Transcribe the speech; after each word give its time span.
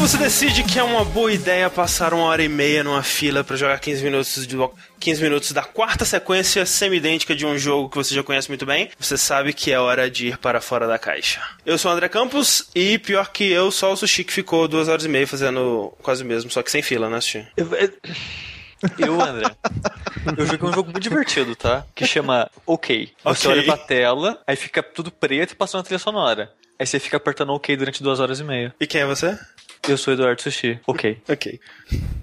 Quando 0.00 0.08
você 0.08 0.16
decide 0.16 0.64
que 0.64 0.78
é 0.78 0.82
uma 0.82 1.04
boa 1.04 1.30
ideia 1.30 1.68
passar 1.68 2.14
uma 2.14 2.24
hora 2.24 2.42
e 2.42 2.48
meia 2.48 2.82
numa 2.82 3.02
fila 3.02 3.44
para 3.44 3.54
jogar 3.54 3.78
15 3.78 4.02
minutos 4.02 4.46
de 4.46 4.56
15 4.98 5.22
minutos 5.22 5.52
da 5.52 5.62
quarta 5.62 6.06
sequência 6.06 6.64
semi-idêntica 6.64 7.36
de 7.36 7.44
um 7.44 7.58
jogo 7.58 7.90
que 7.90 7.96
você 7.98 8.14
já 8.14 8.22
conhece 8.22 8.48
muito 8.48 8.64
bem, 8.64 8.88
você 8.98 9.18
sabe 9.18 9.52
que 9.52 9.70
é 9.70 9.78
hora 9.78 10.10
de 10.10 10.28
ir 10.28 10.38
para 10.38 10.58
fora 10.62 10.86
da 10.86 10.98
caixa. 10.98 11.42
Eu 11.66 11.76
sou 11.76 11.90
o 11.90 11.94
André 11.94 12.08
Campos 12.08 12.70
e 12.74 12.98
pior 12.98 13.30
que 13.30 13.44
eu, 13.52 13.70
só 13.70 13.92
o 13.92 13.96
Sushi 13.96 14.24
que 14.24 14.32
ficou 14.32 14.66
duas 14.66 14.88
horas 14.88 15.04
e 15.04 15.08
meia 15.08 15.26
fazendo 15.26 15.92
quase 16.00 16.22
o 16.24 16.26
mesmo, 16.26 16.50
só 16.50 16.62
que 16.62 16.70
sem 16.70 16.80
fila, 16.80 17.10
né, 17.10 17.20
Sushi? 17.20 17.46
Eu, 17.54 17.68
eu, 18.98 19.20
André, 19.20 19.54
eu 20.34 20.46
joguei 20.46 20.66
um 20.66 20.72
jogo 20.72 20.90
muito 20.92 21.00
divertido, 21.04 21.54
tá? 21.54 21.84
Que 21.94 22.06
chama 22.06 22.50
OK. 22.64 23.12
Você 23.22 23.48
Ok. 23.48 23.50
olha 23.50 23.64
pra 23.66 23.76
tela, 23.76 24.40
aí 24.46 24.56
fica 24.56 24.82
tudo 24.82 25.10
preto 25.10 25.52
e 25.52 25.56
passa 25.56 25.76
uma 25.76 25.82
trilha 25.84 25.98
sonora. 25.98 26.50
Aí 26.78 26.86
você 26.86 26.98
fica 26.98 27.18
apertando 27.18 27.52
OK 27.52 27.76
durante 27.76 28.02
duas 28.02 28.18
horas 28.18 28.40
e 28.40 28.44
meia. 28.44 28.74
E 28.80 28.86
quem 28.86 29.02
é 29.02 29.04
você? 29.04 29.38
Eu 29.88 29.96
sou 29.96 30.12
o 30.12 30.14
Eduardo 30.14 30.42
Sushi. 30.42 30.78
Ok. 30.86 31.18
Ok. 31.28 31.58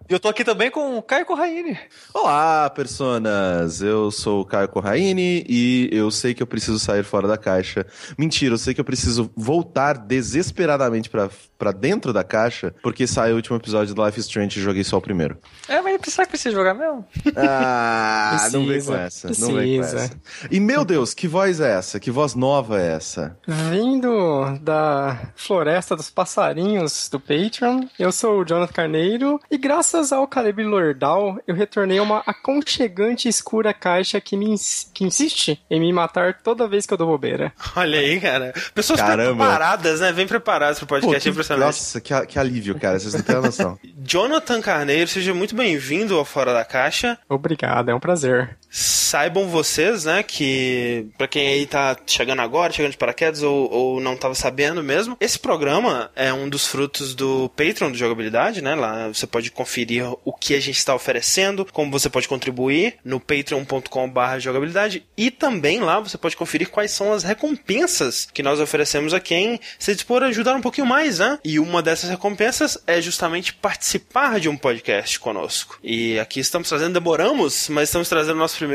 E 0.09 0.13
eu 0.13 0.19
tô 0.19 0.29
aqui 0.29 0.43
também 0.43 0.69
com 0.69 0.97
o 0.97 1.01
Caio 1.01 1.25
Corraine. 1.25 1.77
Olá, 2.13 2.69
personas! 2.69 3.81
Eu 3.81 4.09
sou 4.11 4.41
o 4.41 4.45
Caio 4.45 4.69
Corraine 4.69 5.43
e 5.49 5.89
eu 5.91 6.09
sei 6.11 6.33
que 6.33 6.41
eu 6.41 6.47
preciso 6.47 6.79
sair 6.79 7.03
fora 7.03 7.27
da 7.27 7.37
caixa. 7.37 7.85
Mentira, 8.17 8.53
eu 8.53 8.57
sei 8.57 8.73
que 8.73 8.79
eu 8.79 8.85
preciso 8.85 9.29
voltar 9.35 9.97
desesperadamente 9.97 11.09
pra, 11.09 11.29
pra 11.57 11.71
dentro 11.71 12.11
da 12.13 12.23
caixa, 12.23 12.73
porque 12.83 13.07
saiu 13.07 13.33
o 13.33 13.35
último 13.37 13.57
episódio 13.57 13.93
do 13.95 14.05
Life 14.05 14.19
is 14.19 14.25
Strange 14.25 14.59
e 14.59 14.63
joguei 14.63 14.83
só 14.83 14.97
o 14.97 15.01
primeiro. 15.01 15.37
É, 15.67 15.81
mas 15.81 15.99
será 16.05 16.25
que 16.25 16.31
precisa 16.31 16.55
jogar 16.55 16.73
mesmo? 16.73 17.05
Ah, 17.35 18.47
não 18.51 18.61
vem 18.61 18.73
Precisa, 18.73 18.91
com 18.93 18.97
essa. 18.99 19.27
Não 19.39 19.53
vem 19.55 19.75
com 19.81 19.87
precisa. 19.87 20.03
essa. 20.05 20.19
E 20.51 20.59
meu 20.59 20.83
Deus, 20.85 21.13
que 21.13 21.27
voz 21.27 21.59
é 21.59 21.71
essa? 21.77 21.99
Que 21.99 22.11
voz 22.11 22.35
nova 22.35 22.79
é 22.81 22.93
essa? 22.93 23.37
Vindo 23.47 24.57
da 24.61 25.31
floresta 25.35 25.95
dos 25.95 26.09
passarinhos 26.09 27.09
do 27.09 27.19
Patreon, 27.19 27.81
eu 27.99 28.11
sou 28.11 28.39
o 28.41 28.45
Jonathan 28.45 28.73
Carneiro 28.73 29.39
e 29.49 29.57
graças 29.57 30.11
ao 30.11 30.27
Caleb 30.27 30.63
Lordal 30.63 31.37
eu 31.47 31.55
retornei 31.55 31.97
a 31.97 32.03
uma 32.03 32.23
aconchegante 32.25 33.27
e 33.27 33.29
escura 33.29 33.73
caixa 33.73 34.19
que, 34.21 34.35
me 34.37 34.49
ins- 34.51 34.89
que 34.93 35.03
insiste 35.03 35.59
em 35.69 35.79
me 35.79 35.91
matar 35.93 36.35
toda 36.41 36.67
vez 36.67 36.85
que 36.85 36.93
eu 36.93 36.97
dou 36.97 37.07
bobeira. 37.07 37.51
Olha 37.75 37.99
aí, 37.99 38.19
cara. 38.19 38.53
Pessoas 38.73 38.99
Caramba. 38.99 39.43
preparadas, 39.45 39.99
né? 40.01 40.11
Vem 40.11 40.27
preparadas 40.27 40.77
pro 40.79 40.87
Pô, 40.87 40.95
podcast, 40.99 41.29
que, 41.29 41.35
impressionante. 41.53 41.65
nossa, 41.65 42.01
que, 42.01 42.25
que 42.25 42.39
alívio, 42.39 42.79
cara. 42.79 42.99
Vocês 42.99 43.13
não 43.13 43.21
têm 43.21 43.35
noção. 43.35 43.79
Jonathan 44.03 44.61
Carneiro, 44.61 45.07
seja 45.07 45.33
muito 45.33 45.55
bem-vindo 45.55 46.15
ao 46.15 46.25
Fora 46.25 46.53
da 46.53 46.65
Caixa. 46.65 47.17
Obrigado, 47.29 47.89
é 47.89 47.95
um 47.95 47.99
prazer. 47.99 48.57
Saibam 48.79 49.47
vocês, 49.47 50.05
né, 50.05 50.21
que 50.21 51.07
pra 51.17 51.27
quem 51.27 51.47
aí 51.47 51.65
tá 51.65 51.97
chegando 52.05 52.43
agora, 52.43 52.71
chegando 52.71 52.91
de 52.91 52.97
paraquedas 52.97 53.41
ou, 53.41 53.71
ou 53.71 53.99
não 53.99 54.15
tava 54.15 54.35
sabendo 54.35 54.83
mesmo, 54.83 55.17
esse 55.19 55.39
programa 55.39 56.11
é 56.15 56.31
um 56.31 56.47
dos 56.47 56.67
frutos 56.67 57.15
do 57.15 57.49
Patreon 57.55 57.89
do 57.89 57.97
Jogabilidade, 57.97 58.61
né? 58.61 58.75
Lá 58.75 59.07
você 59.07 59.25
pode 59.25 59.49
conferir 59.49 60.05
o 60.23 60.31
que 60.31 60.53
a 60.53 60.59
gente 60.59 60.77
está 60.77 60.93
oferecendo, 60.93 61.65
como 61.73 61.89
você 61.91 62.07
pode 62.07 62.27
contribuir 62.27 62.97
no 63.03 63.19
patreon.com.br 63.19 64.39
jogabilidade 64.39 65.03
e 65.17 65.31
também 65.31 65.79
lá 65.79 65.99
você 65.99 66.15
pode 66.15 66.37
conferir 66.37 66.69
quais 66.69 66.91
são 66.91 67.11
as 67.11 67.23
recompensas 67.23 68.27
que 68.31 68.43
nós 68.43 68.59
oferecemos 68.59 69.11
a 69.11 69.19
quem 69.19 69.59
se 69.79 69.95
dispor 69.95 70.21
a 70.21 70.27
ajudar 70.27 70.55
um 70.55 70.61
pouquinho 70.61 70.85
mais, 70.85 71.17
né? 71.17 71.39
E 71.43 71.59
uma 71.59 71.81
dessas 71.81 72.11
recompensas 72.11 72.77
é 72.85 73.01
justamente 73.01 73.55
participar 73.55 74.39
de 74.39 74.47
um 74.47 74.55
podcast 74.55 75.19
conosco. 75.19 75.79
E 75.83 76.19
aqui 76.19 76.39
estamos 76.39 76.69
trazendo, 76.69 76.93
demoramos, 76.93 77.69
mas 77.69 77.89
estamos 77.89 78.07
trazendo 78.07 78.37
nosso 78.37 78.55
primeiro 78.55 78.66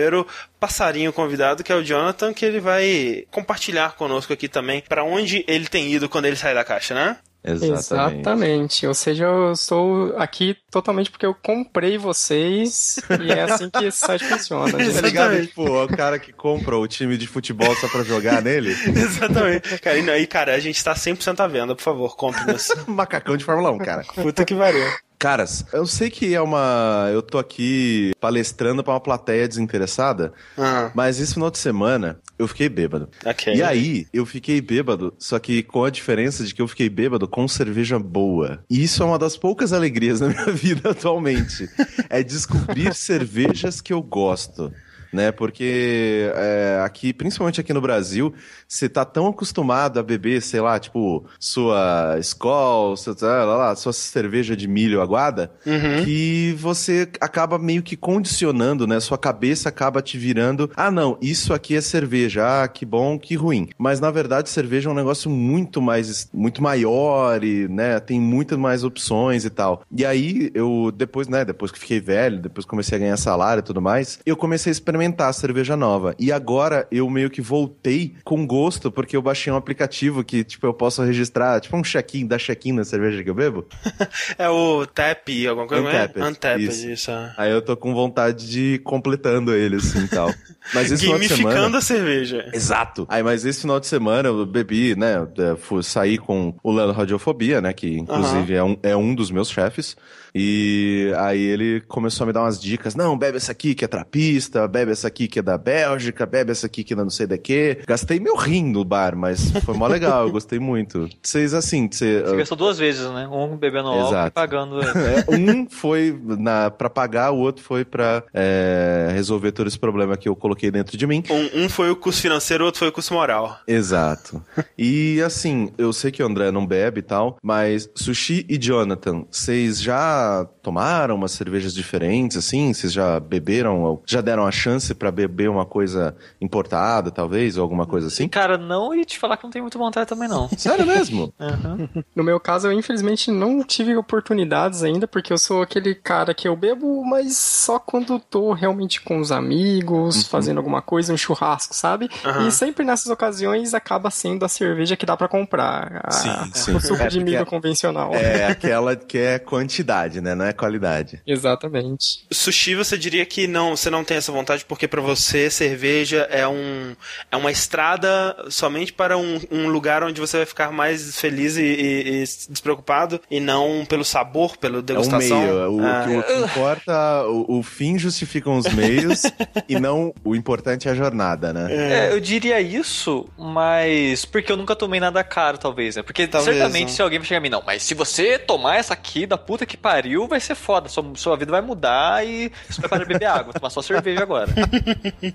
passarinho 0.58 1.12
convidado, 1.12 1.62
que 1.62 1.72
é 1.72 1.74
o 1.74 1.82
Jonathan, 1.82 2.32
que 2.32 2.44
ele 2.44 2.60
vai 2.60 3.24
compartilhar 3.30 3.96
conosco 3.96 4.32
aqui 4.32 4.48
também 4.48 4.82
para 4.88 5.04
onde 5.04 5.44
ele 5.46 5.66
tem 5.66 5.92
ido 5.92 6.08
quando 6.08 6.26
ele 6.26 6.36
sai 6.36 6.54
da 6.54 6.64
caixa, 6.64 6.94
né? 6.94 7.18
Exatamente. 7.44 8.20
Exatamente. 8.20 8.86
Ou 8.86 8.94
seja, 8.94 9.24
eu 9.24 9.52
estou 9.52 10.14
aqui 10.16 10.56
totalmente 10.70 11.10
porque 11.10 11.26
eu 11.26 11.34
comprei 11.34 11.98
vocês 11.98 13.00
e 13.20 13.32
é 13.32 13.42
assim 13.42 13.68
que 13.68 13.84
esse 13.84 13.98
site 13.98 14.24
funciona. 14.24 14.70
Tá 14.70 15.00
ligado? 15.00 15.40
Tipo, 15.46 15.66
é 15.66 15.84
o 15.84 15.88
cara 15.88 16.18
que 16.18 16.32
compra 16.32 16.76
o 16.78 16.86
time 16.86 17.16
de 17.16 17.26
futebol 17.26 17.74
só 17.76 17.88
pra 17.88 18.04
jogar 18.04 18.40
nele. 18.42 18.70
Exatamente. 18.86 19.76
Cara, 19.80 20.18
e, 20.18 20.26
cara, 20.26 20.54
a 20.54 20.60
gente 20.60 20.82
tá 20.82 20.94
100% 20.94 21.40
à 21.40 21.48
venda, 21.48 21.74
por 21.74 21.82
favor, 21.82 22.16
compre-nos. 22.16 22.70
Macacão 22.86 23.36
de 23.36 23.44
Fórmula 23.44 23.72
1, 23.72 23.78
cara. 23.78 24.04
Puta 24.14 24.44
que 24.44 24.54
pariu. 24.54 24.86
Caras, 25.22 25.64
eu 25.72 25.86
sei 25.86 26.10
que 26.10 26.34
é 26.34 26.40
uma. 26.40 27.08
Eu 27.12 27.22
tô 27.22 27.38
aqui 27.38 28.10
palestrando 28.20 28.82
pra 28.82 28.92
uma 28.94 28.98
plateia 29.00 29.46
desinteressada, 29.46 30.32
Ah, 30.58 30.90
mas 30.96 31.20
esse 31.20 31.34
final 31.34 31.48
de 31.48 31.58
semana 31.58 32.18
eu 32.36 32.48
fiquei 32.48 32.68
bêbado. 32.68 33.08
ok. 33.24 33.54
E 33.54 33.62
aí, 33.62 34.04
eu 34.12 34.26
fiquei 34.26 34.60
bêbado, 34.60 35.14
só 35.20 35.38
que 35.38 35.62
com 35.62 35.84
a 35.84 35.90
diferença 35.90 36.42
de 36.44 36.52
que 36.52 36.60
eu 36.60 36.66
fiquei 36.66 36.88
bêbado 36.88 37.28
com 37.28 37.46
cerveja 37.46 38.00
boa. 38.00 38.64
E 38.68 38.82
isso 38.82 39.00
é 39.00 39.06
uma 39.06 39.16
das 39.16 39.36
poucas 39.36 39.72
alegrias 39.72 40.18
na 40.20 40.26
minha 40.26 40.46
vida 40.46 40.90
atualmente. 40.90 41.70
é 42.10 42.20
descobrir 42.24 42.92
cervejas 42.96 43.80
que 43.80 43.92
eu 43.92 44.02
gosto. 44.02 44.72
Né, 45.12 45.30
porque 45.30 46.30
é, 46.34 46.80
aqui, 46.84 47.12
principalmente 47.12 47.60
aqui 47.60 47.72
no 47.74 47.82
Brasil, 47.82 48.32
você 48.66 48.88
tá 48.88 49.04
tão 49.04 49.26
acostumado 49.26 50.00
a 50.00 50.02
beber, 50.02 50.40
sei 50.40 50.60
lá, 50.60 50.78
tipo, 50.78 51.26
sua 51.38 52.16
Skol, 52.20 52.96
sua, 52.96 53.14
lá, 53.20 53.56
lá, 53.56 53.76
sua 53.76 53.92
cerveja 53.92 54.56
de 54.56 54.66
milho 54.66 55.02
aguada, 55.02 55.52
Uhum. 55.66 56.02
que 56.04 56.56
você 56.58 57.06
acaba 57.20 57.58
meio 57.58 57.82
que 57.82 57.94
condicionando, 57.94 58.86
né? 58.86 58.98
Sua 59.00 59.18
cabeça 59.18 59.68
acaba 59.68 60.00
te 60.00 60.16
virando, 60.16 60.70
ah, 60.74 60.90
não, 60.90 61.18
isso 61.20 61.52
aqui 61.52 61.76
é 61.76 61.80
cerveja, 61.82 62.62
ah, 62.62 62.66
que 62.68 62.86
bom, 62.86 63.18
que 63.18 63.34
ruim. 63.34 63.68
Mas 63.76 64.00
na 64.00 64.10
verdade, 64.10 64.48
cerveja 64.48 64.88
é 64.88 64.92
um 64.92 64.96
negócio 64.96 65.28
muito 65.30 65.82
mais, 65.82 66.28
muito 66.32 66.62
maior 66.62 67.44
e, 67.44 67.68
né, 67.68 68.00
tem 68.00 68.18
muitas 68.18 68.56
mais 68.58 68.82
opções 68.82 69.44
e 69.44 69.50
tal. 69.50 69.82
E 69.94 70.06
aí, 70.06 70.50
eu, 70.54 70.90
depois, 70.96 71.28
né, 71.28 71.44
depois 71.44 71.70
que 71.70 71.78
fiquei 71.78 72.00
velho, 72.00 72.40
depois 72.40 72.64
comecei 72.64 72.96
a 72.96 73.00
ganhar 73.00 73.16
salário 73.18 73.60
e 73.60 73.62
tudo 73.62 73.82
mais, 73.82 74.18
eu 74.24 74.36
comecei 74.36 74.70
a 74.70 74.72
experimentar 74.72 75.01
a 75.28 75.32
cerveja 75.32 75.76
nova. 75.76 76.14
E 76.18 76.30
agora 76.30 76.86
eu 76.90 77.08
meio 77.08 77.30
que 77.30 77.40
voltei 77.40 78.14
com 78.24 78.46
gosto, 78.46 78.90
porque 78.90 79.16
eu 79.16 79.22
baixei 79.22 79.52
um 79.52 79.56
aplicativo 79.56 80.22
que, 80.22 80.44
tipo, 80.44 80.66
eu 80.66 80.74
posso 80.74 81.02
registrar, 81.02 81.60
tipo, 81.60 81.76
um 81.76 81.82
check-in, 81.82 82.26
dar 82.26 82.38
check-in 82.38 82.72
na 82.72 82.84
cerveja 82.84 83.22
que 83.22 83.30
eu 83.30 83.34
bebo. 83.34 83.66
É 84.38 84.48
o 84.48 84.86
Tap, 84.86 85.28
alguma 85.48 85.66
coisa, 85.66 85.88
Untapped, 85.88 86.18
não 86.18 86.26
é? 86.26 86.30
Untapped, 86.30 86.64
isso. 86.64 86.90
isso. 86.90 87.10
é. 87.10 87.34
Aí 87.36 87.50
eu 87.50 87.60
tô 87.60 87.76
com 87.76 87.94
vontade 87.94 88.48
de 88.48 88.74
ir 88.74 88.78
completando 88.80 89.54
ele, 89.54 89.76
assim, 89.76 90.04
e 90.04 90.08
tal. 90.08 90.32
Mas 90.74 90.90
esse 90.90 91.04
final 91.04 91.18
de 91.18 91.28
semana... 91.28 91.78
a 91.78 91.80
cerveja. 91.80 92.50
Exato. 92.52 93.06
Aí, 93.08 93.22
mas 93.22 93.44
esse 93.44 93.62
final 93.62 93.80
de 93.80 93.86
semana 93.86 94.28
eu 94.28 94.46
bebi, 94.46 94.94
né? 94.94 95.26
eu 95.36 95.56
Fui 95.56 95.82
sair 95.82 96.18
com 96.18 96.54
o 96.62 96.72
Leandro 96.72 96.96
Radiofobia, 96.96 97.60
né? 97.60 97.72
Que 97.72 97.98
inclusive 97.98 98.54
é, 98.54 98.62
um, 98.62 98.76
é 98.82 98.96
um 98.96 99.14
dos 99.14 99.30
meus 99.30 99.50
chefes. 99.50 99.96
E 100.34 101.12
aí 101.18 101.40
ele 101.40 101.80
começou 101.82 102.24
a 102.24 102.26
me 102.26 102.32
dar 102.32 102.42
umas 102.42 102.60
dicas. 102.60 102.94
Não, 102.94 103.16
bebe 103.16 103.36
essa 103.36 103.52
aqui 103.52 103.74
que 103.74 103.84
é 103.84 103.88
trapista, 103.88 104.66
bebe 104.66 104.92
essa 104.92 105.08
aqui 105.08 105.28
que 105.28 105.38
é 105.38 105.42
da 105.42 105.58
Bélgica, 105.58 106.24
bebe 106.24 106.52
essa 106.52 106.66
aqui 106.66 106.82
que 106.82 106.94
é 106.94 106.96
não 106.96 107.10
sei 107.10 107.26
da 107.26 107.36
quê. 107.36 107.80
Gastei 107.86 108.18
meu 108.18 108.36
rim 108.36 108.72
no 108.72 108.84
bar, 108.84 109.16
mas 109.16 109.50
foi 109.64 109.76
mó 109.76 109.86
legal, 109.86 110.26
eu 110.26 110.32
gostei 110.32 110.58
muito. 110.58 111.08
Vocês 111.22 111.52
assim, 111.52 111.88
você. 111.90 112.22
Você 112.22 112.36
gastou 112.36 112.56
duas 112.56 112.78
vezes, 112.78 113.08
né? 113.10 113.28
Um 113.28 113.56
bebendo 113.56 113.88
álcool 113.88 114.26
e 114.26 114.30
pagando. 114.30 114.80
É, 114.82 115.24
um 115.28 115.68
foi 115.68 116.18
na, 116.24 116.70
pra 116.70 116.88
pagar, 116.88 117.30
o 117.32 117.38
outro 117.38 117.62
foi 117.62 117.84
pra 117.84 118.22
é, 118.32 119.10
resolver 119.12 119.52
todo 119.52 119.66
esse 119.66 119.78
problema 119.78 120.16
que 120.16 120.28
eu 120.28 120.36
coloquei 120.36 120.70
dentro 120.70 120.96
de 120.96 121.06
mim. 121.06 121.22
Um, 121.30 121.64
um 121.64 121.68
foi 121.68 121.90
o 121.90 121.96
custo 121.96 122.22
financeiro, 122.22 122.64
o 122.64 122.66
outro 122.66 122.78
foi 122.78 122.88
o 122.88 122.92
custo 122.92 123.12
moral. 123.12 123.58
Exato. 123.66 124.42
E 124.78 125.20
assim, 125.22 125.72
eu 125.76 125.92
sei 125.92 126.10
que 126.10 126.22
o 126.22 126.26
André 126.26 126.50
não 126.50 126.66
bebe 126.66 127.00
e 127.00 127.02
tal, 127.02 127.36
mas 127.42 127.88
Sushi 127.94 128.46
e 128.48 128.56
Jonathan, 128.56 129.24
vocês 129.30 129.80
já 129.80 130.21
Uh. 130.22 130.44
Tomaram 130.62 131.14
umas 131.16 131.32
cervejas 131.32 131.74
diferentes, 131.74 132.36
assim? 132.36 132.72
Vocês 132.72 132.92
já 132.92 133.18
beberam, 133.18 133.82
ou 133.82 134.02
já 134.06 134.20
deram 134.20 134.46
a 134.46 134.50
chance 134.52 134.94
pra 134.94 135.10
beber 135.10 135.50
uma 135.50 135.66
coisa 135.66 136.14
importada, 136.40 137.10
talvez, 137.10 137.56
ou 137.56 137.62
alguma 137.62 137.86
coisa 137.86 138.06
assim? 138.08 138.28
Cara, 138.28 138.56
não, 138.56 138.94
e 138.94 139.04
te 139.04 139.18
falar 139.18 139.36
que 139.36 139.44
não 139.44 139.50
tem 139.50 139.60
muito 139.62 139.78
vontade 139.78 140.08
também, 140.08 140.28
não. 140.28 140.48
Sério 140.56 140.86
mesmo? 140.86 141.32
Aham. 141.40 141.88
No 142.14 142.22
meu 142.22 142.38
caso, 142.38 142.68
eu 142.68 142.72
infelizmente 142.72 143.30
não 143.30 143.62
tive 143.64 143.96
oportunidades 143.96 144.82
ainda, 144.82 145.06
porque 145.08 145.32
eu 145.32 145.38
sou 145.38 145.62
aquele 145.62 145.94
cara 145.94 146.34
que 146.34 146.46
eu 146.46 146.54
bebo, 146.56 147.04
mas 147.04 147.36
só 147.36 147.78
quando 147.78 148.18
tô 148.18 148.52
realmente 148.52 149.00
com 149.00 149.18
os 149.20 149.32
amigos, 149.32 150.26
fazendo 150.26 150.58
alguma 150.58 150.82
coisa, 150.82 151.12
um 151.12 151.16
churrasco, 151.16 151.74
sabe? 151.74 152.08
Aham. 152.24 152.48
E 152.48 152.52
sempre 152.52 152.84
nessas 152.84 153.06
ocasiões 153.08 153.74
acaba 153.74 154.10
sendo 154.10 154.44
a 154.44 154.48
cerveja 154.48 154.96
que 154.96 155.06
dá 155.06 155.16
pra 155.16 155.28
comprar. 155.28 156.02
A- 156.04 156.10
Sim, 156.10 156.30
sim. 156.54 156.74
O 156.76 156.80
suco 156.80 157.02
É, 157.02 157.08
de 157.08 157.22
milho 157.22 157.38
é- 157.38 157.44
convencional. 157.44 158.12
É 158.14 158.46
aquela 158.46 158.94
que 158.96 159.18
é 159.18 159.38
quantidade, 159.38 160.20
né? 160.20 160.34
Não 160.34 160.44
é 160.44 160.51
é 160.52 160.54
qualidade. 160.54 161.20
Exatamente. 161.26 162.24
Sushi, 162.30 162.74
você 162.74 162.96
diria 162.96 163.24
que 163.26 163.46
não, 163.46 163.76
você 163.76 163.90
não 163.90 164.04
tem 164.04 164.16
essa 164.16 164.32
vontade 164.32 164.64
porque 164.64 164.86
para 164.86 165.00
você 165.00 165.50
cerveja 165.50 166.26
é 166.30 166.46
um 166.46 166.94
é 167.30 167.36
uma 167.36 167.50
estrada 167.50 168.36
somente 168.50 168.92
para 168.92 169.16
um, 169.16 169.40
um 169.50 169.68
lugar 169.68 170.02
onde 170.04 170.20
você 170.20 170.38
vai 170.38 170.46
ficar 170.46 170.70
mais 170.72 171.18
feliz 171.18 171.56
e, 171.56 171.62
e, 171.62 172.22
e 172.22 172.24
despreocupado 172.48 173.20
e 173.30 173.40
não 173.40 173.84
pelo 173.88 174.04
sabor, 174.04 174.56
pela 174.56 174.80
degustação. 174.82 175.42
É 175.42 175.68
o 175.68 175.72
meio. 175.72 175.82
O, 175.82 175.86
Ah. 175.86 176.04
que, 176.06 176.16
o 176.16 176.22
que 176.22 176.32
importa, 176.44 177.24
o, 177.26 177.58
o 177.58 177.62
fim 177.62 177.98
justifica 177.98 178.50
os 178.50 178.66
meios 178.72 179.22
e 179.68 179.78
não 179.78 180.12
o 180.24 180.34
importante 180.34 180.88
é 180.88 180.92
a 180.92 180.94
jornada, 180.94 181.52
né? 181.52 181.66
É, 181.70 182.12
eu 182.12 182.20
diria 182.20 182.60
isso, 182.60 183.28
mas 183.38 184.24
porque 184.24 184.50
eu 184.52 184.56
nunca 184.56 184.76
tomei 184.76 185.00
nada 185.00 185.22
caro, 185.24 185.58
talvez, 185.58 185.96
né? 185.96 186.02
Porque 186.02 186.26
Talvez, 186.26 186.56
certamente 186.56 186.88
né? 186.88 186.94
se 186.94 187.02
alguém 187.02 187.22
chegar 187.22 187.38
a 187.38 187.40
mim, 187.40 187.48
não, 187.48 187.62
mas 187.66 187.82
se 187.82 187.94
você 187.94 188.38
tomar 188.38 188.76
essa 188.76 188.92
aqui 188.94 189.26
da 189.26 189.36
puta 189.38 189.66
que 189.66 189.76
pariu, 189.76 190.26
vai 190.28 190.40
ser 190.42 190.54
foda. 190.54 190.88
Sua, 190.88 191.04
sua 191.14 191.36
vida 191.36 191.50
vai 191.50 191.60
mudar 191.60 192.26
e 192.26 192.50
você 192.68 192.80
vai 192.80 192.90
parar 192.90 193.02
de 193.04 193.08
beber 193.08 193.26
água, 193.26 193.52
tomar 193.52 193.70
só 193.70 193.80
cerveja 193.82 194.22
agora. 194.22 194.48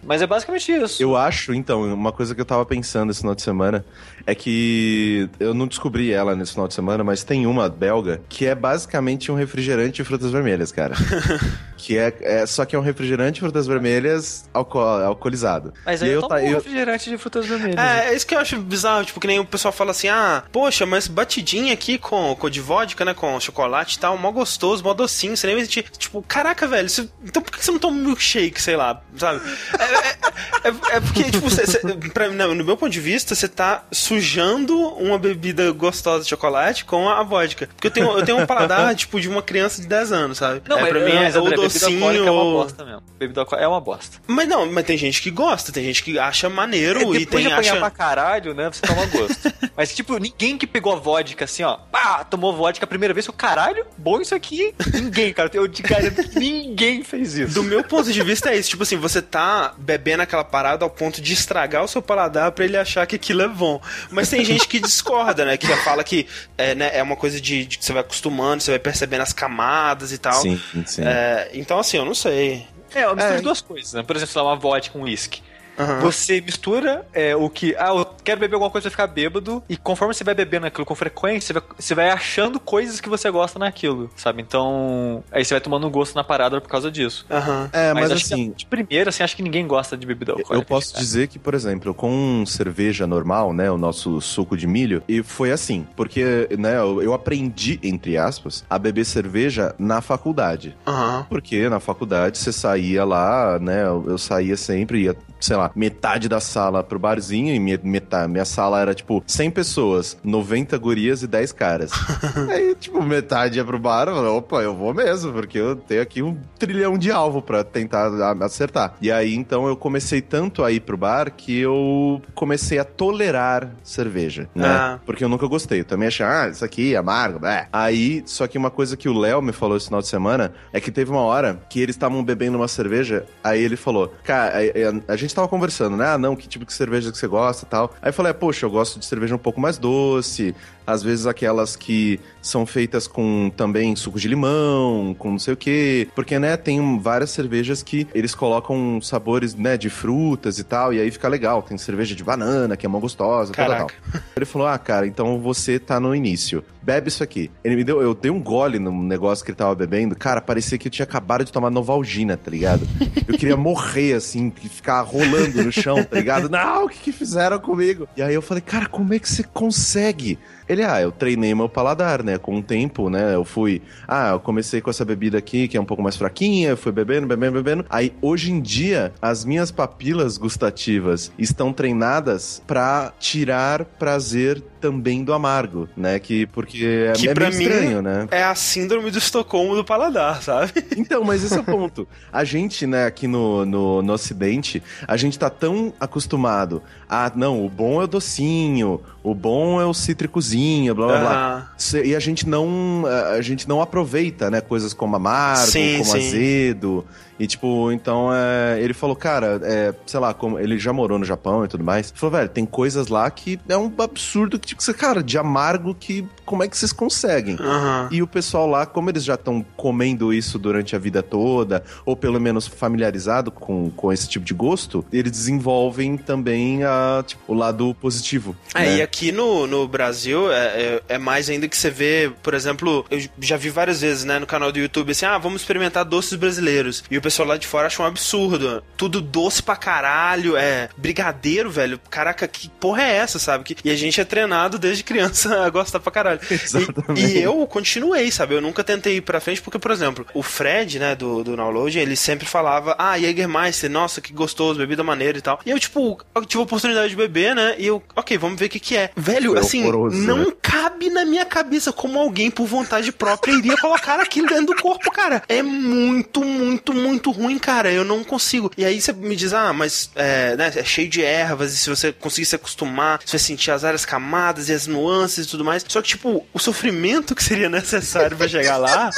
mas 0.03 0.21
é 0.21 0.27
basicamente 0.27 0.71
isso. 0.71 1.01
Eu 1.01 1.15
acho, 1.15 1.53
então, 1.53 1.81
uma 1.93 2.11
coisa 2.11 2.33
que 2.35 2.41
eu 2.41 2.45
tava 2.45 2.65
pensando 2.65 3.11
esse 3.11 3.21
final 3.21 3.35
de 3.35 3.41
semana 3.41 3.85
é 4.25 4.35
que 4.35 5.29
eu 5.39 5.53
não 5.53 5.67
descobri 5.67 6.11
ela 6.11 6.35
nesse 6.35 6.51
final 6.53 6.67
de 6.67 6.73
semana, 6.73 7.03
mas 7.03 7.23
tem 7.23 7.45
uma 7.47 7.69
belga 7.69 8.21
que 8.29 8.45
é 8.45 8.55
basicamente 8.55 9.31
um 9.31 9.35
refrigerante 9.35 9.93
de 9.97 10.03
frutas 10.03 10.31
vermelhas, 10.31 10.71
cara. 10.71 10.95
que 11.77 11.97
é, 11.97 12.13
é- 12.21 12.45
só 12.45 12.65
que 12.65 12.75
é 12.75 12.79
um 12.79 12.81
refrigerante 12.81 13.35
de 13.35 13.39
frutas 13.41 13.67
vermelhas 13.67 14.49
alco- 14.53 14.79
alcoolizado. 14.79 15.73
Mas 15.85 16.01
E 16.01 16.05
aí 16.05 16.11
eu, 16.11 16.21
eu 16.21 16.27
tomo 16.27 16.39
eu- 16.39 16.55
refrigerante 16.55 17.09
de 17.09 17.17
frutas 17.17 17.45
vermelhas. 17.45 17.77
É, 17.77 18.09
é 18.09 18.15
isso 18.15 18.25
que 18.25 18.35
eu 18.35 18.39
acho 18.39 18.57
bizarro, 18.59 19.05
tipo, 19.05 19.19
que 19.19 19.27
nem 19.27 19.39
o 19.39 19.45
pessoal 19.45 19.71
fala 19.71 19.91
assim, 19.91 20.07
ah, 20.07 20.43
poxa, 20.51 20.85
mas 20.85 21.07
batidinha 21.07 21.73
aqui 21.73 21.97
com, 21.97 22.35
com 22.35 22.49
de 22.49 22.59
vodka, 22.61 23.05
né, 23.05 23.13
com 23.13 23.39
chocolate 23.39 23.95
e 23.97 23.99
tal, 23.99 24.17
mó 24.17 24.31
gostoso, 24.31 24.83
mó 24.83 24.93
docinho, 24.97 25.35
você 25.37 25.47
nem 25.47 25.55
vai 25.55 25.65
sentir, 25.65 25.85
tipo, 25.97 26.21
caraca, 26.27 26.67
velho, 26.67 26.89
você- 26.89 27.07
então 27.23 27.41
por 27.41 27.51
que 27.51 27.63
você 27.63 27.71
não 27.71 27.79
toma 27.79 27.97
um 27.97 28.03
milkshake, 28.03 28.61
sei 28.61 28.75
lá, 28.75 29.01
sabe? 29.15 29.39
É, 29.79 29.83
é- 29.83 30.69
é- 30.69 30.97
é 30.97 30.99
porque, 30.99 31.23
tipo, 31.25 31.49
você, 31.49 31.65
você- 31.65 31.79
pra- 32.13 32.29
não, 32.29 32.53
no 32.53 32.63
meu 32.65 32.75
ponto 32.75 32.91
de 32.91 32.99
vista, 32.99 33.33
você 33.35 33.47
tá 33.47 33.83
sujando 33.91 34.77
uma 34.95 35.17
bebida 35.17 35.71
gostosa 35.71 36.23
de 36.23 36.29
chocolate 36.29 36.83
com 36.85 37.07
a 37.09 37.23
vodka, 37.23 37.67
porque 37.67 37.87
eu 37.87 37.91
tenho, 37.91 38.17
eu 38.17 38.25
tenho 38.25 38.39
um 38.39 38.45
paladar, 38.45 38.93
tipo, 38.95 39.19
de 39.21 39.29
uma 39.29 39.41
criança 39.41 39.81
de 39.81 39.87
10 39.87 40.11
anos, 40.11 40.37
sabe? 40.39 40.61
Não, 40.67 40.77
é, 40.77 40.81
mas, 40.81 40.89
pra 40.89 40.99
mim 40.99 41.11
é 41.11 41.31
bebida 41.31 41.55
docinho 41.55 42.27
é 42.27 42.31
uma 42.31 42.43
bosta 42.43 42.83
mesmo. 42.85 43.03
Bebida 43.19 43.45
é 43.57 43.67
uma 43.67 43.81
bosta. 43.81 44.17
Mas 44.27 44.47
não, 44.47 44.65
mas 44.71 44.85
tem 44.85 44.97
gente 44.97 45.21
que 45.21 45.31
gosta, 45.31 45.71
tem 45.71 45.83
gente 45.83 46.03
que 46.03 46.17
acha 46.19 46.49
maneiro 46.49 47.13
É, 47.15 47.19
e 47.19 47.25
tem 47.25 47.41
de 47.41 47.51
apanhar 47.51 47.71
acha... 47.73 47.79
pra 47.79 47.89
caralho, 47.91 48.53
né, 48.53 48.69
você 48.71 48.81
toma 48.81 49.05
gosto. 49.05 49.51
Mas, 49.77 49.93
tipo, 49.93 50.17
ninguém 50.17 50.57
que 50.57 50.65
pegou 50.65 50.93
a 50.93 50.95
vodka 50.95 51.45
assim, 51.45 51.61
ó, 51.61 51.77
pá, 51.91 52.23
tomou 52.23 52.51
vodka 52.55 52.83
a 52.83 52.87
primeira 52.87 53.13
vez, 53.13 53.27
o 53.29 53.33
caralho, 53.33 53.85
bom 53.95 54.19
isso 54.19 54.33
aqui. 54.33 54.73
Ninguém, 54.93 55.33
cara, 55.33 55.49
eu 55.53 55.67
te 55.67 55.81
garanto 55.81 56.23
que 56.23 56.39
ninguém 56.39 57.03
fez 57.03 57.35
isso. 57.37 57.53
Do 57.53 57.63
meu 57.63 57.83
ponto 57.83 58.11
de 58.11 58.21
vista 58.23 58.49
é 58.49 58.57
isso, 58.57 58.69
tipo 58.69 58.83
assim, 58.83 58.97
você 58.97 59.21
tá 59.21 59.73
bebendo 59.77 60.23
aquela 60.23 60.43
parada 60.43 60.83
ao 60.85 60.89
ponto 60.89 61.21
de 61.21 61.33
estragar 61.33 61.83
o 61.83 61.87
seu 61.87 62.01
paladar 62.01 62.51
pra 62.51 62.65
ele 62.65 62.77
achar 62.77 63.05
que 63.05 63.15
aquilo 63.15 63.41
é 63.41 63.47
bom. 63.47 63.81
Mas 64.11 64.29
tem 64.29 64.43
gente 64.43 64.67
que 64.67 64.79
discorda, 64.79 65.45
né? 65.45 65.57
Que 65.57 65.67
fala 65.77 66.03
que 66.03 66.27
é, 66.57 66.75
né, 66.75 66.91
é 66.93 67.03
uma 67.03 67.15
coisa 67.15 67.39
de, 67.39 67.65
de 67.65 67.77
que 67.77 67.85
você 67.85 67.93
vai 67.93 68.01
acostumando, 68.01 68.61
você 68.63 68.71
vai 68.71 68.79
percebendo 68.79 69.21
as 69.21 69.33
camadas 69.33 70.11
e 70.11 70.17
tal. 70.17 70.41
Sim, 70.41 70.59
sim. 70.85 71.01
É, 71.03 71.49
então, 71.53 71.79
assim, 71.79 71.97
eu 71.97 72.05
não 72.05 72.15
sei. 72.15 72.65
É, 72.95 73.03
eu 73.03 73.15
misturo 73.15 73.37
É. 73.37 73.41
duas 73.41 73.61
coisas, 73.61 73.93
né? 73.93 74.03
Por 74.03 74.15
exemplo, 74.15 74.31
sei 74.33 74.41
lá, 74.41 74.49
uma 74.49 74.55
vodka 74.55 74.93
com 74.93 75.03
uísque. 75.03 75.41
Aham. 75.77 75.99
Você 75.99 76.41
mistura 76.41 77.05
é, 77.13 77.35
o 77.35 77.49
que. 77.49 77.75
Ah, 77.77 77.89
eu 77.89 78.05
quero 78.23 78.39
beber 78.39 78.55
alguma 78.55 78.71
coisa 78.71 78.83
pra 78.83 78.91
ficar 78.91 79.07
bêbado. 79.07 79.63
E 79.69 79.77
conforme 79.77 80.13
você 80.13 80.23
vai 80.23 80.33
bebendo 80.33 80.65
aquilo 80.65 80.85
com 80.85 80.95
frequência, 80.95 81.47
você 81.47 81.53
vai, 81.53 81.63
você 81.77 81.95
vai 81.95 82.09
achando 82.09 82.59
coisas 82.59 82.99
que 82.99 83.09
você 83.09 83.29
gosta 83.29 83.59
naquilo, 83.59 84.09
sabe? 84.15 84.41
Então. 84.41 85.23
Aí 85.31 85.43
você 85.45 85.53
vai 85.53 85.61
tomando 85.61 85.89
gosto 85.89 86.15
na 86.15 86.23
parada 86.23 86.59
por 86.59 86.69
causa 86.69 86.91
disso. 86.91 87.25
Aham. 87.29 87.69
É, 87.71 87.93
mas, 87.93 88.11
acho 88.11 88.25
assim, 88.25 88.51
que, 88.51 88.57
de 88.57 88.65
primeira, 88.65 89.09
assim, 89.09 89.23
acho 89.23 89.35
que 89.35 89.43
ninguém 89.43 89.65
gosta 89.67 89.97
de 89.97 90.05
bebida 90.05 90.33
alcoólica. 90.33 90.55
Eu 90.55 90.63
posso 90.63 90.93
cara. 90.93 91.03
dizer 91.03 91.27
que, 91.27 91.39
por 91.39 91.53
exemplo, 91.53 91.93
com 91.93 92.43
cerveja 92.45 93.05
normal, 93.07 93.53
né, 93.53 93.69
o 93.71 93.77
nosso 93.77 94.19
suco 94.21 94.57
de 94.57 94.67
milho, 94.67 95.03
e 95.07 95.23
foi 95.23 95.51
assim, 95.51 95.85
porque, 95.95 96.47
né, 96.57 96.77
eu 96.77 96.97
eu 97.01 97.13
aprendi, 97.13 97.79
entre 97.83 98.17
aspas, 98.17 98.65
a 98.69 98.77
beber 98.77 99.05
cerveja 99.05 99.73
na 99.77 100.01
faculdade. 100.01 100.75
Aham. 100.85 101.25
Porque 101.29 101.69
na 101.69 101.79
faculdade 101.79 102.37
você 102.37 102.51
saía 102.51 103.05
lá, 103.05 103.59
né, 103.59 103.83
eu, 103.83 104.05
eu 104.07 104.17
saía 104.17 104.57
sempre, 104.57 105.03
ia, 105.03 105.15
sei 105.39 105.55
lá, 105.55 105.66
metade 105.75 106.27
da 106.29 106.39
sala 106.39 106.83
pro 106.83 106.99
barzinho, 106.99 107.53
e 107.53 107.59
minha, 107.59 107.79
metade, 107.83 108.31
minha 108.31 108.45
sala 108.45 108.79
era, 108.81 108.93
tipo, 108.93 109.23
100 109.25 109.51
pessoas, 109.51 110.17
90 110.23 110.77
gurias 110.77 111.21
e 111.23 111.27
10 111.27 111.51
caras. 111.51 111.91
Aí, 112.49 112.75
tipo, 112.75 113.01
metade 113.01 113.57
ia 113.57 113.65
pro 113.65 113.79
bar, 113.79 114.07
eu 114.07 114.15
falei, 114.15 114.29
opa, 114.31 114.61
eu 114.61 114.75
vou 114.75 114.93
mesmo, 114.93 115.31
porque 115.33 115.57
eu 115.57 115.75
tenho 115.75 116.01
aqui 116.01 116.21
um 116.21 116.37
trilhão 116.57 116.97
de 116.97 117.11
alvo 117.11 117.41
pra 117.41 117.63
tentar 117.63 118.11
acertar. 118.41 118.95
E 119.01 119.11
aí, 119.11 119.35
então, 119.35 119.67
eu 119.67 119.75
comecei 119.75 120.21
tanto 120.21 120.63
a 120.63 120.71
ir 120.71 120.79
pro 120.81 120.97
bar 120.97 121.31
que 121.31 121.57
eu 121.59 122.21
comecei 122.33 122.79
a 122.79 122.83
tolerar 122.83 123.71
cerveja, 123.83 124.49
né? 124.53 124.67
Ah. 124.67 124.99
Porque 125.05 125.23
eu 125.23 125.29
nunca 125.29 125.47
gostei. 125.47 125.79
Eu 125.81 125.85
também 125.85 126.07
achei, 126.07 126.25
ah, 126.25 126.49
isso 126.51 126.63
aqui 126.63 126.93
é 126.93 126.97
amargo, 126.97 127.45
é. 127.45 127.67
Aí, 127.71 128.23
só 128.25 128.47
que 128.47 128.57
uma 128.57 128.69
coisa 128.69 128.95
que 128.97 129.07
o 129.09 129.17
Léo 129.17 129.41
me 129.41 129.51
falou 129.51 129.77
esse 129.77 129.87
final 129.87 130.01
de 130.01 130.07
semana 130.07 130.51
é 130.73 130.79
que 130.79 130.91
teve 130.91 131.11
uma 131.11 131.21
hora 131.21 131.59
que 131.69 131.79
eles 131.79 131.95
estavam 131.95 132.23
bebendo 132.23 132.57
uma 132.57 132.67
cerveja, 132.67 133.25
aí 133.43 133.61
ele 133.63 133.75
falou, 133.75 134.13
cara, 134.23 134.53
a, 134.55 135.09
a- 135.11 135.13
a 135.13 135.15
gente 135.15 135.33
tava 135.33 135.47
conversando, 135.57 135.97
né? 135.97 136.07
Ah, 136.07 136.17
não, 136.17 136.35
que 136.35 136.47
tipo 136.47 136.65
de 136.65 136.71
cerveja 136.71 137.11
que 137.11 137.17
você 137.17 137.27
gosta 137.27 137.65
tal. 137.65 137.93
Aí 138.01 138.09
eu 138.09 138.13
falei, 138.13 138.29
é, 138.29 138.33
poxa, 138.33 138.65
eu 138.65 138.69
gosto 138.69 138.99
de 138.99 139.05
cerveja 139.05 139.35
um 139.35 139.39
pouco 139.39 139.59
mais 139.59 139.77
doce, 139.77 140.55
às 140.87 141.03
vezes 141.03 141.27
aquelas 141.27 141.75
que 141.75 142.17
são 142.41 142.65
feitas 142.65 143.07
com 143.07 143.51
também 143.55 143.93
suco 143.93 144.17
de 144.17 144.29
limão, 144.29 145.13
com 145.19 145.31
não 145.31 145.39
sei 145.39 145.53
o 145.53 145.57
quê. 145.57 146.07
Porque, 146.15 146.39
né, 146.39 146.55
tem 146.55 146.97
várias 146.97 147.29
cervejas 147.31 147.83
que 147.83 148.07
eles 148.15 148.33
colocam 148.33 149.01
sabores, 149.01 149.53
né, 149.53 149.77
de 149.77 149.89
frutas 149.89 150.57
e 150.57 150.63
tal, 150.63 150.93
e 150.93 151.01
aí 151.01 151.11
fica 151.11 151.27
legal. 151.27 151.61
Tem 151.61 151.77
cerveja 151.77 152.15
de 152.15 152.23
banana, 152.23 152.77
que 152.77 152.85
é 152.85 152.89
mó 152.89 152.99
gostosa, 152.99 153.51
tal. 153.51 153.87
Ele 154.35 154.45
falou, 154.45 154.67
ah, 154.67 154.77
cara, 154.77 155.05
então 155.05 155.39
você 155.41 155.77
tá 155.77 155.99
no 155.99 156.15
início. 156.15 156.63
Bebe 156.81 157.09
isso 157.09 157.21
aqui. 157.21 157.51
Ele 157.65 157.75
me 157.75 157.83
deu, 157.83 158.01
eu 158.01 158.13
dei 158.13 158.31
um 158.31 158.41
gole 158.41 158.79
no 158.79 158.91
negócio 159.03 159.43
que 159.43 159.51
ele 159.51 159.57
tava 159.57 159.75
bebendo. 159.75 160.15
Cara, 160.15 160.39
parecia 160.39 160.77
que 160.77 160.87
eu 160.87 160.91
tinha 160.91 161.03
acabado 161.03 161.43
de 161.43 161.51
tomar 161.51 161.69
Novalgina, 161.69 162.37
tá 162.37 162.49
ligado? 162.49 162.87
Eu 163.27 163.37
queria 163.37 163.57
morrer, 163.57 164.13
assim, 164.13 164.49
ficar 164.51 165.01
rolando 165.01 165.61
no 165.61 165.71
chão, 165.71 166.01
tá 166.01 166.15
ligado? 166.15 166.47
Não, 166.47 166.85
o 166.85 166.89
que, 166.89 166.97
que 166.99 167.11
fizeram 167.11 167.59
comigo? 167.59 168.07
E 168.15 168.21
aí 168.21 168.33
eu 168.33 168.41
falei, 168.41 168.61
cara, 168.61 168.85
como 168.85 169.13
é 169.13 169.19
que 169.19 169.27
você 169.27 169.43
consegue? 169.43 170.39
Ele, 170.67 170.83
ah, 170.83 171.01
eu 171.01 171.11
treinei 171.11 171.53
meu 171.55 171.69
paladar, 171.69 172.23
né? 172.23 172.37
Com 172.37 172.57
o 172.57 172.63
tempo, 172.63 173.09
né? 173.09 173.33
Eu 173.33 173.43
fui, 173.43 173.81
ah, 174.07 174.31
eu 174.31 174.39
comecei 174.39 174.81
com 174.81 174.89
essa 174.89 175.05
bebida 175.05 175.37
aqui, 175.37 175.67
que 175.67 175.77
é 175.77 175.81
um 175.81 175.85
pouco 175.85 176.03
mais 176.03 176.15
fraquinha, 176.15 176.69
eu 176.69 176.77
fui 176.77 176.91
bebendo, 176.91 177.27
bebendo, 177.27 177.53
bebendo. 177.53 177.85
Aí, 177.89 178.13
hoje 178.21 178.51
em 178.51 178.59
dia, 178.59 179.13
as 179.21 179.45
minhas 179.45 179.71
papilas 179.71 180.37
gustativas 180.37 181.31
estão 181.37 181.71
treinadas 181.71 182.61
pra 182.67 183.13
tirar 183.19 183.85
prazer 183.85 184.61
também 184.79 185.23
do 185.23 185.33
amargo, 185.33 185.89
né? 185.95 186.19
Que, 186.19 186.45
porque 186.47 187.09
é, 187.09 187.13
Que 187.13 187.29
é 187.29 187.33
pra 187.33 187.49
meio 187.49 187.57
mim 187.57 187.65
estranho, 187.65 188.01
né? 188.01 188.27
É 188.31 188.43
a 188.43 188.55
síndrome 188.55 189.09
do 189.09 189.17
Estocolmo 189.17 189.75
do 189.75 189.83
paladar, 189.83 190.41
sabe? 190.41 190.73
Então, 190.97 191.23
mas 191.23 191.43
esse 191.43 191.55
é 191.55 191.59
o 191.59 191.63
ponto. 191.63 192.07
A 192.33 192.43
gente, 192.43 192.87
né, 192.87 193.05
aqui 193.05 193.27
no, 193.27 193.65
no, 193.65 194.01
no 194.01 194.13
Ocidente, 194.13 194.81
a 195.07 195.15
gente 195.15 195.37
tá 195.37 195.49
tão 195.49 195.93
acostumado 195.99 196.81
a, 197.09 197.31
não, 197.33 197.65
o 197.65 197.69
bom 197.69 198.01
é 198.01 198.03
o 198.03 198.07
docinho, 198.07 198.99
o 199.23 199.33
bom 199.33 199.79
é 199.79 199.85
o 199.85 199.93
cítricozinho, 199.93 200.56
blá 200.95 201.07
blá 201.07 201.19
blá. 201.19 201.31
Aham. 201.55 201.67
Se- 201.77 202.03
E 202.03 202.15
a 202.15 202.19
gente 202.19 202.47
não 202.47 203.03
a 203.05 203.29
a 203.33 203.41
gente 203.41 203.67
não 203.67 203.81
aproveita, 203.81 204.49
né, 204.49 204.61
coisas 204.61 204.93
como 204.93 205.15
amargo, 205.15 205.71
Sim, 205.71 205.99
como 205.99 206.11
sim. 206.11 206.27
azedo. 206.27 207.05
E 207.39 207.47
tipo, 207.47 207.91
então 207.91 208.29
é, 208.33 208.81
ele 208.81 208.93
falou, 208.93 209.15
cara, 209.15 209.59
é, 209.63 209.93
sei 210.05 210.19
lá, 210.19 210.33
como 210.33 210.59
ele 210.59 210.77
já 210.77 210.91
morou 210.91 211.19
no 211.19 211.25
Japão 211.25 211.63
e 211.63 211.67
tudo 211.67 211.83
mais. 211.83 212.09
Ele 212.09 212.19
falou, 212.19 212.37
velho, 212.37 212.49
tem 212.49 212.65
coisas 212.65 213.07
lá 213.07 213.29
que 213.29 213.59
é 213.67 213.77
um 213.77 213.91
absurdo 213.99 214.59
que 214.59 214.67
tipo, 214.67 214.81
você, 214.81 214.93
cara, 214.93 215.23
de 215.23 215.37
amargo 215.37 215.93
que 215.93 216.25
como 216.45 216.63
é 216.63 216.67
que 216.67 216.77
vocês 216.77 216.93
conseguem? 216.93 217.57
Aham. 217.59 218.07
E 218.09 218.21
o 218.23 218.27
pessoal 218.27 218.67
lá, 218.67 218.85
como 218.85 219.09
eles 219.09 219.23
já 219.23 219.35
estão 219.35 219.63
comendo 219.75 220.33
isso 220.33 220.57
durante 220.57 220.95
a 220.95 220.99
vida 220.99 221.21
toda, 221.21 221.83
ou 222.05 222.15
pelo 222.15 222.39
menos 222.39 222.65
familiarizado 222.65 223.51
com, 223.51 223.91
com 223.91 224.13
esse 224.13 224.29
tipo 224.29 224.45
de 224.45 224.53
gosto, 224.53 225.05
eles 225.11 225.31
desenvolvem 225.31 226.17
também 226.17 226.85
a, 226.85 227.23
tipo, 227.27 227.41
o 227.47 227.53
lado 227.53 227.93
positivo. 227.95 228.55
É, 228.73 228.79
né? 228.79 228.95
e 228.97 229.01
aqui 229.01 229.31
no, 229.31 229.67
no 229.67 229.87
Brasil 229.87 230.49
é, 230.51 230.65
é, 230.65 231.01
é 231.09 231.17
mais 231.17 231.49
ainda 231.49 231.67
que 231.67 231.75
você 231.75 231.89
vê, 231.89 232.31
por 232.41 232.53
exemplo, 232.53 233.05
eu 233.11 233.19
já 233.39 233.57
vi 233.57 233.69
várias 233.69 233.99
vezes, 233.99 234.23
né, 234.23 234.39
no 234.39 234.47
canal 234.47 234.71
do 234.71 234.79
YouTube, 234.79 235.11
assim, 235.11 235.25
ah, 235.25 235.37
vamos 235.37 235.61
experimentar 235.61 236.05
doces 236.05 236.37
brasileiros. 236.37 237.03
E 237.11 237.17
o 237.17 237.21
pessoal 237.27 237.49
lá 237.49 237.57
de 237.57 237.67
fora 237.67 237.87
acha 237.87 238.01
um 238.01 238.05
absurdo. 238.05 238.81
Tudo 238.95 239.19
doce 239.19 239.61
pra 239.61 239.75
caralho, 239.75 240.55
é 240.55 240.89
brigadeiro, 240.95 241.69
velho. 241.69 241.99
Caraca, 242.09 242.47
que 242.47 242.69
porra 242.69 243.03
é 243.03 243.17
essa, 243.17 243.37
sabe? 243.37 243.65
Que, 243.65 243.75
e 243.83 243.91
a 243.91 243.95
gente 243.95 244.21
é 244.21 244.23
treinado 244.23 244.79
desde 244.79 245.03
criança 245.03 245.59
a 245.65 245.69
gostar 245.69 245.99
pra 245.99 246.11
caralho. 246.11 246.39
Exatamente. 246.49 247.21
E, 247.21 247.39
e 247.39 247.43
eu 247.43 247.67
continuei, 247.67 248.31
sabe? 248.31 248.55
Eu 248.55 248.61
nunca 248.61 248.83
tentei 248.83 249.17
ir 249.17 249.21
pra 249.21 249.41
frente, 249.41 249.61
porque, 249.61 249.77
por 249.77 249.91
exemplo, 249.91 250.25
o 250.33 250.41
Fred, 250.41 250.99
né, 250.99 251.15
do, 251.15 251.43
do 251.43 251.55
Download, 251.55 251.99
ele 251.99 252.15
sempre 252.15 252.45
falava, 252.45 252.95
ah, 252.97 253.19
Jägermeister, 253.19 253.89
nossa, 253.89 254.21
que 254.21 254.31
gostoso, 254.31 254.79
bebida 254.79 255.03
maneira 255.03 255.37
e 255.37 255.41
tal. 255.41 255.59
E 255.65 255.69
eu, 255.69 255.79
tipo, 255.79 256.17
eu 256.33 256.45
tive 256.45 256.61
a 256.61 256.63
oportunidade 256.63 257.09
de 257.09 257.15
beber, 257.15 257.53
né? 257.53 257.75
E 257.77 257.87
eu, 257.87 258.01
ok, 258.15 258.37
vamos 258.37 258.57
ver 258.57 258.67
o 258.67 258.69
que 258.69 258.79
que 258.79 258.95
é. 258.95 259.11
Velho, 259.15 259.57
assim, 259.57 259.83
não 259.91 260.45
né? 260.45 260.53
cabe 260.61 260.96
cabe 260.97 261.09
na 261.11 261.23
minha 261.23 261.45
cabeça 261.45 261.93
como 261.93 262.17
alguém, 262.17 262.49
por 262.49 262.65
vontade 262.65 263.11
própria, 263.11 263.53
iria 263.53 263.77
colocar 263.77 264.19
aquilo 264.19 264.47
dentro 264.47 264.67
do 264.67 264.75
corpo, 264.75 265.11
cara. 265.11 265.43
É 265.47 265.61
muito, 265.61 266.43
muito, 266.43 266.93
muito 266.93 267.29
ruim, 267.29 267.59
cara. 267.59 267.91
Eu 267.91 268.03
não 268.03 268.23
consigo. 268.23 268.71
E 268.75 268.83
aí 268.83 268.99
você 268.99 269.13
me 269.13 269.35
diz, 269.35 269.53
ah, 269.53 269.71
mas 269.71 270.09
é, 270.15 270.55
né, 270.55 270.71
é 270.75 270.83
cheio 270.83 271.07
de 271.07 271.23
ervas, 271.23 271.73
e 271.73 271.77
se 271.77 271.89
você 271.89 272.11
conseguir 272.11 272.45
se 272.45 272.55
acostumar, 272.55 273.19
você 273.23 273.37
vai 273.37 273.39
sentir 273.39 273.71
as 273.71 273.83
várias 273.83 274.05
camadas 274.05 274.69
e 274.69 274.73
as 274.73 274.87
nuances 274.87 275.45
e 275.45 275.49
tudo 275.49 275.63
mais. 275.63 275.85
Só 275.87 276.01
que, 276.01 276.07
tipo, 276.07 276.45
o 276.51 276.59
sofrimento 276.59 277.35
que 277.35 277.43
seria 277.43 277.69
necessário 277.69 278.35
para 278.35 278.47
chegar 278.47 278.77
lá. 278.77 279.11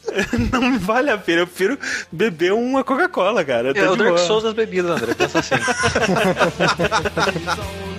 não 0.50 0.78
vale 0.78 1.10
a 1.10 1.18
pena. 1.18 1.42
Eu 1.42 1.46
prefiro 1.46 1.78
beber 2.10 2.54
uma 2.54 2.82
Coca-Cola, 2.82 3.44
cara. 3.44 3.72
É 3.76 3.90
o 3.90 3.96
Dark 3.96 4.18
Souls 4.18 4.42
das 4.42 4.54
bebidas, 4.54 4.90
André. 4.90 5.14
Pensa 5.14 5.40
assim. 5.40 5.56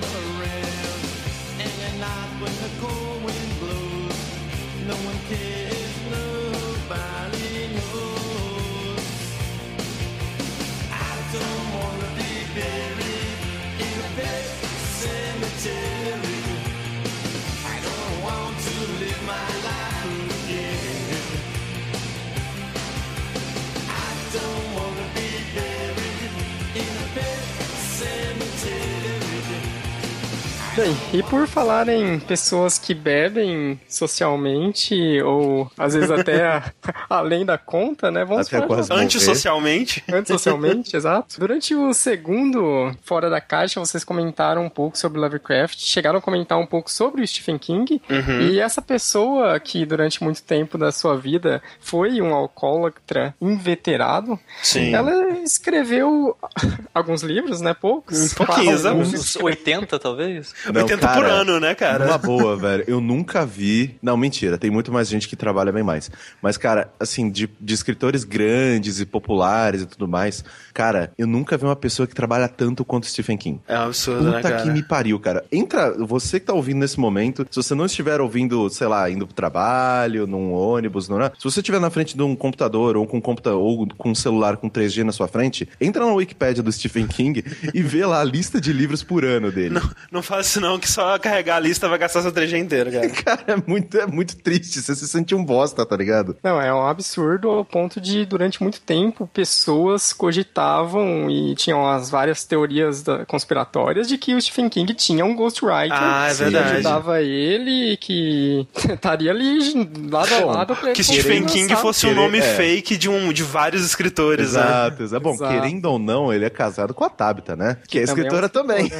Bem, 30.77 30.95
e 31.11 31.23
por 31.23 31.47
falar 31.47 31.89
em 31.89 32.19
pessoas 32.19 32.77
que 32.77 32.93
bebem 32.93 33.81
socialmente, 33.89 35.19
ou 35.23 35.71
às 35.75 35.95
vezes 35.95 36.11
até 36.11 36.45
a, 36.45 36.71
além 37.09 37.43
da 37.43 37.57
conta, 37.57 38.11
né? 38.11 38.23
Vamos 38.23 38.45
até 38.45 38.59
falar 38.67 39.01
antissocialmente. 39.01 40.03
Antissocialmente, 40.07 40.93
exato. 40.95 41.39
Durante 41.39 41.73
o 41.73 41.91
segundo 41.95 42.95
Fora 43.01 43.27
da 43.27 43.41
Caixa, 43.41 43.79
vocês 43.79 44.03
comentaram 44.03 44.65
um 44.65 44.69
pouco 44.69 44.95
sobre 44.99 45.19
Lovecraft, 45.19 45.79
chegaram 45.79 46.19
a 46.19 46.21
comentar 46.21 46.59
um 46.59 46.67
pouco 46.67 46.91
sobre 46.91 47.23
o 47.23 47.27
Stephen 47.27 47.57
King, 47.57 47.99
uhum. 48.07 48.41
e 48.41 48.59
essa 48.59 48.79
pessoa 48.79 49.59
que 49.59 49.83
durante 49.83 50.23
muito 50.23 50.43
tempo 50.43 50.77
da 50.77 50.91
sua 50.91 51.17
vida 51.17 51.59
foi 51.79 52.21
um 52.21 52.35
alcoólatra 52.35 53.33
inveterado, 53.41 54.39
Sim. 54.61 54.93
ela 54.93 55.39
escreveu 55.39 56.37
alguns 56.93 57.23
livros, 57.23 57.61
né? 57.61 57.73
Poucos. 57.73 58.35
Pouquinhos, 58.35 58.85
uns 58.85 59.35
80 59.37 59.97
talvez. 59.97 60.53
Não, 60.71 60.81
80 60.81 61.01
cara, 61.01 61.15
por 61.15 61.25
ano, 61.25 61.59
né, 61.59 61.75
cara? 61.75 62.05
Uma 62.05 62.17
boa, 62.17 62.55
velho. 62.55 62.83
Eu 62.87 63.01
nunca 63.01 63.45
vi. 63.45 63.97
Não, 64.01 64.17
mentira, 64.17 64.57
tem 64.57 64.69
muito 64.69 64.91
mais 64.91 65.07
gente 65.07 65.27
que 65.27 65.35
trabalha 65.35 65.71
bem 65.71 65.83
mais. 65.83 66.09
Mas, 66.41 66.57
cara, 66.57 66.91
assim, 66.99 67.29
de, 67.29 67.49
de 67.59 67.73
escritores 67.73 68.23
grandes 68.23 68.99
e 68.99 69.05
populares 69.05 69.81
e 69.81 69.85
tudo 69.85 70.07
mais, 70.07 70.43
cara, 70.73 71.11
eu 71.17 71.27
nunca 71.27 71.57
vi 71.57 71.65
uma 71.65 71.75
pessoa 71.75 72.07
que 72.07 72.15
trabalha 72.15 72.47
tanto 72.47 72.83
quanto 72.85 73.07
Stephen 73.07 73.37
King. 73.37 73.59
É 73.67 73.77
um 73.77 73.83
absurdo, 73.83 74.25
Puta 74.25 74.31
né, 74.31 74.41
cara? 74.41 74.61
que 74.63 74.69
me 74.69 74.83
pariu, 74.83 75.19
cara. 75.19 75.43
Entra, 75.51 75.93
você 76.05 76.39
que 76.39 76.45
tá 76.45 76.53
ouvindo 76.53 76.79
nesse 76.79 76.99
momento, 76.99 77.45
se 77.49 77.55
você 77.55 77.75
não 77.75 77.85
estiver 77.85 78.21
ouvindo, 78.21 78.69
sei 78.69 78.87
lá, 78.87 79.09
indo 79.09 79.25
pro 79.25 79.35
trabalho, 79.35 80.27
num 80.27 80.53
ônibus, 80.53 81.09
não 81.09 81.21
é? 81.21 81.31
Se 81.37 81.43
você 81.43 81.59
estiver 81.59 81.79
na 81.79 81.89
frente 81.89 82.15
de 82.15 82.21
um 82.21 82.35
computador 82.35 82.97
ou 82.97 83.05
com 83.05 83.17
um 83.17 83.21
computador 83.21 83.59
ou 83.59 83.87
com 83.97 84.11
um 84.11 84.15
celular 84.15 84.57
com 84.57 84.69
3G 84.69 85.03
na 85.03 85.11
sua 85.11 85.27
frente, 85.27 85.67
entra 85.79 86.05
na 86.05 86.13
Wikipedia 86.13 86.63
do 86.63 86.71
Stephen 86.71 87.07
King 87.07 87.43
e 87.73 87.81
vê 87.81 88.05
lá 88.05 88.21
a 88.21 88.23
lista 88.23 88.59
de 88.59 88.73
livros 88.73 89.03
por 89.03 89.23
ano 89.25 89.51
dele. 89.51 89.75
Não, 89.75 89.89
não 90.11 90.23
faz 90.23 90.47
isso 90.57 90.61
não, 90.61 90.79
que 90.79 90.89
só 90.89 91.17
carregar 91.19 91.57
a 91.57 91.59
lista 91.59 91.87
vai 91.87 91.99
gastar 91.99 92.21
seu 92.21 92.31
3G 92.31 92.57
inteiro, 92.57 92.91
cara. 92.91 93.09
cara, 93.23 93.43
é 93.47 93.55
muito, 93.69 93.97
é 93.97 94.07
muito 94.07 94.35
triste. 94.37 94.81
Você 94.81 94.95
se 94.95 95.07
sente 95.07 95.35
um 95.35 95.43
bosta, 95.43 95.85
tá 95.85 95.95
ligado? 95.95 96.35
Não, 96.43 96.59
é 96.59 96.73
um 96.73 96.85
absurdo 96.85 97.49
ao 97.49 97.63
ponto 97.63 98.01
de, 98.01 98.25
durante 98.25 98.61
muito 98.61 98.81
tempo, 98.81 99.27
pessoas 99.27 100.11
cogitavam 100.11 101.29
e 101.29 101.55
tinham 101.55 101.87
as 101.87 102.09
várias 102.09 102.43
teorias 102.43 103.03
da, 103.03 103.25
conspiratórias 103.25 104.07
de 104.07 104.17
que 104.17 104.33
o 104.33 104.41
Stephen 104.41 104.69
King 104.69 104.93
tinha 104.93 105.23
um 105.23 105.35
ghostwriter. 105.35 105.97
Ah, 105.97 106.27
é 106.29 106.33
verdade. 106.33 106.65
Que 106.65 106.73
ajudava 106.73 107.21
ele, 107.21 107.97
que 107.97 108.67
estaria 108.89 109.31
ali 109.31 109.87
lado 110.09 110.33
a 110.33 110.45
lado 110.45 110.75
pra 110.75 110.91
Que 110.91 111.03
Stephen 111.03 111.45
King 111.45 111.75
fosse 111.75 112.07
um 112.07 112.15
nome 112.15 112.39
é. 112.39 112.41
fake 112.41 112.97
de, 112.97 113.09
um, 113.09 113.31
de 113.31 113.43
vários 113.43 113.85
escritores, 113.85 114.53
né? 114.53 114.61
Exato, 114.61 114.99
né? 114.99 115.03
exato. 115.05 115.23
Bom, 115.23 115.33
Exato. 115.33 115.53
querendo 115.53 115.85
ou 115.85 115.99
não, 115.99 116.33
ele 116.33 116.45
é 116.45 116.49
casado 116.49 116.93
com 116.93 117.03
a 117.03 117.09
Tabitha, 117.09 117.55
né? 117.55 117.77
Que, 117.83 117.89
que 117.89 117.99
é 117.99 118.03
escritora 118.03 118.45
é 118.45 118.47
um... 118.47 118.49
também. 118.49 118.91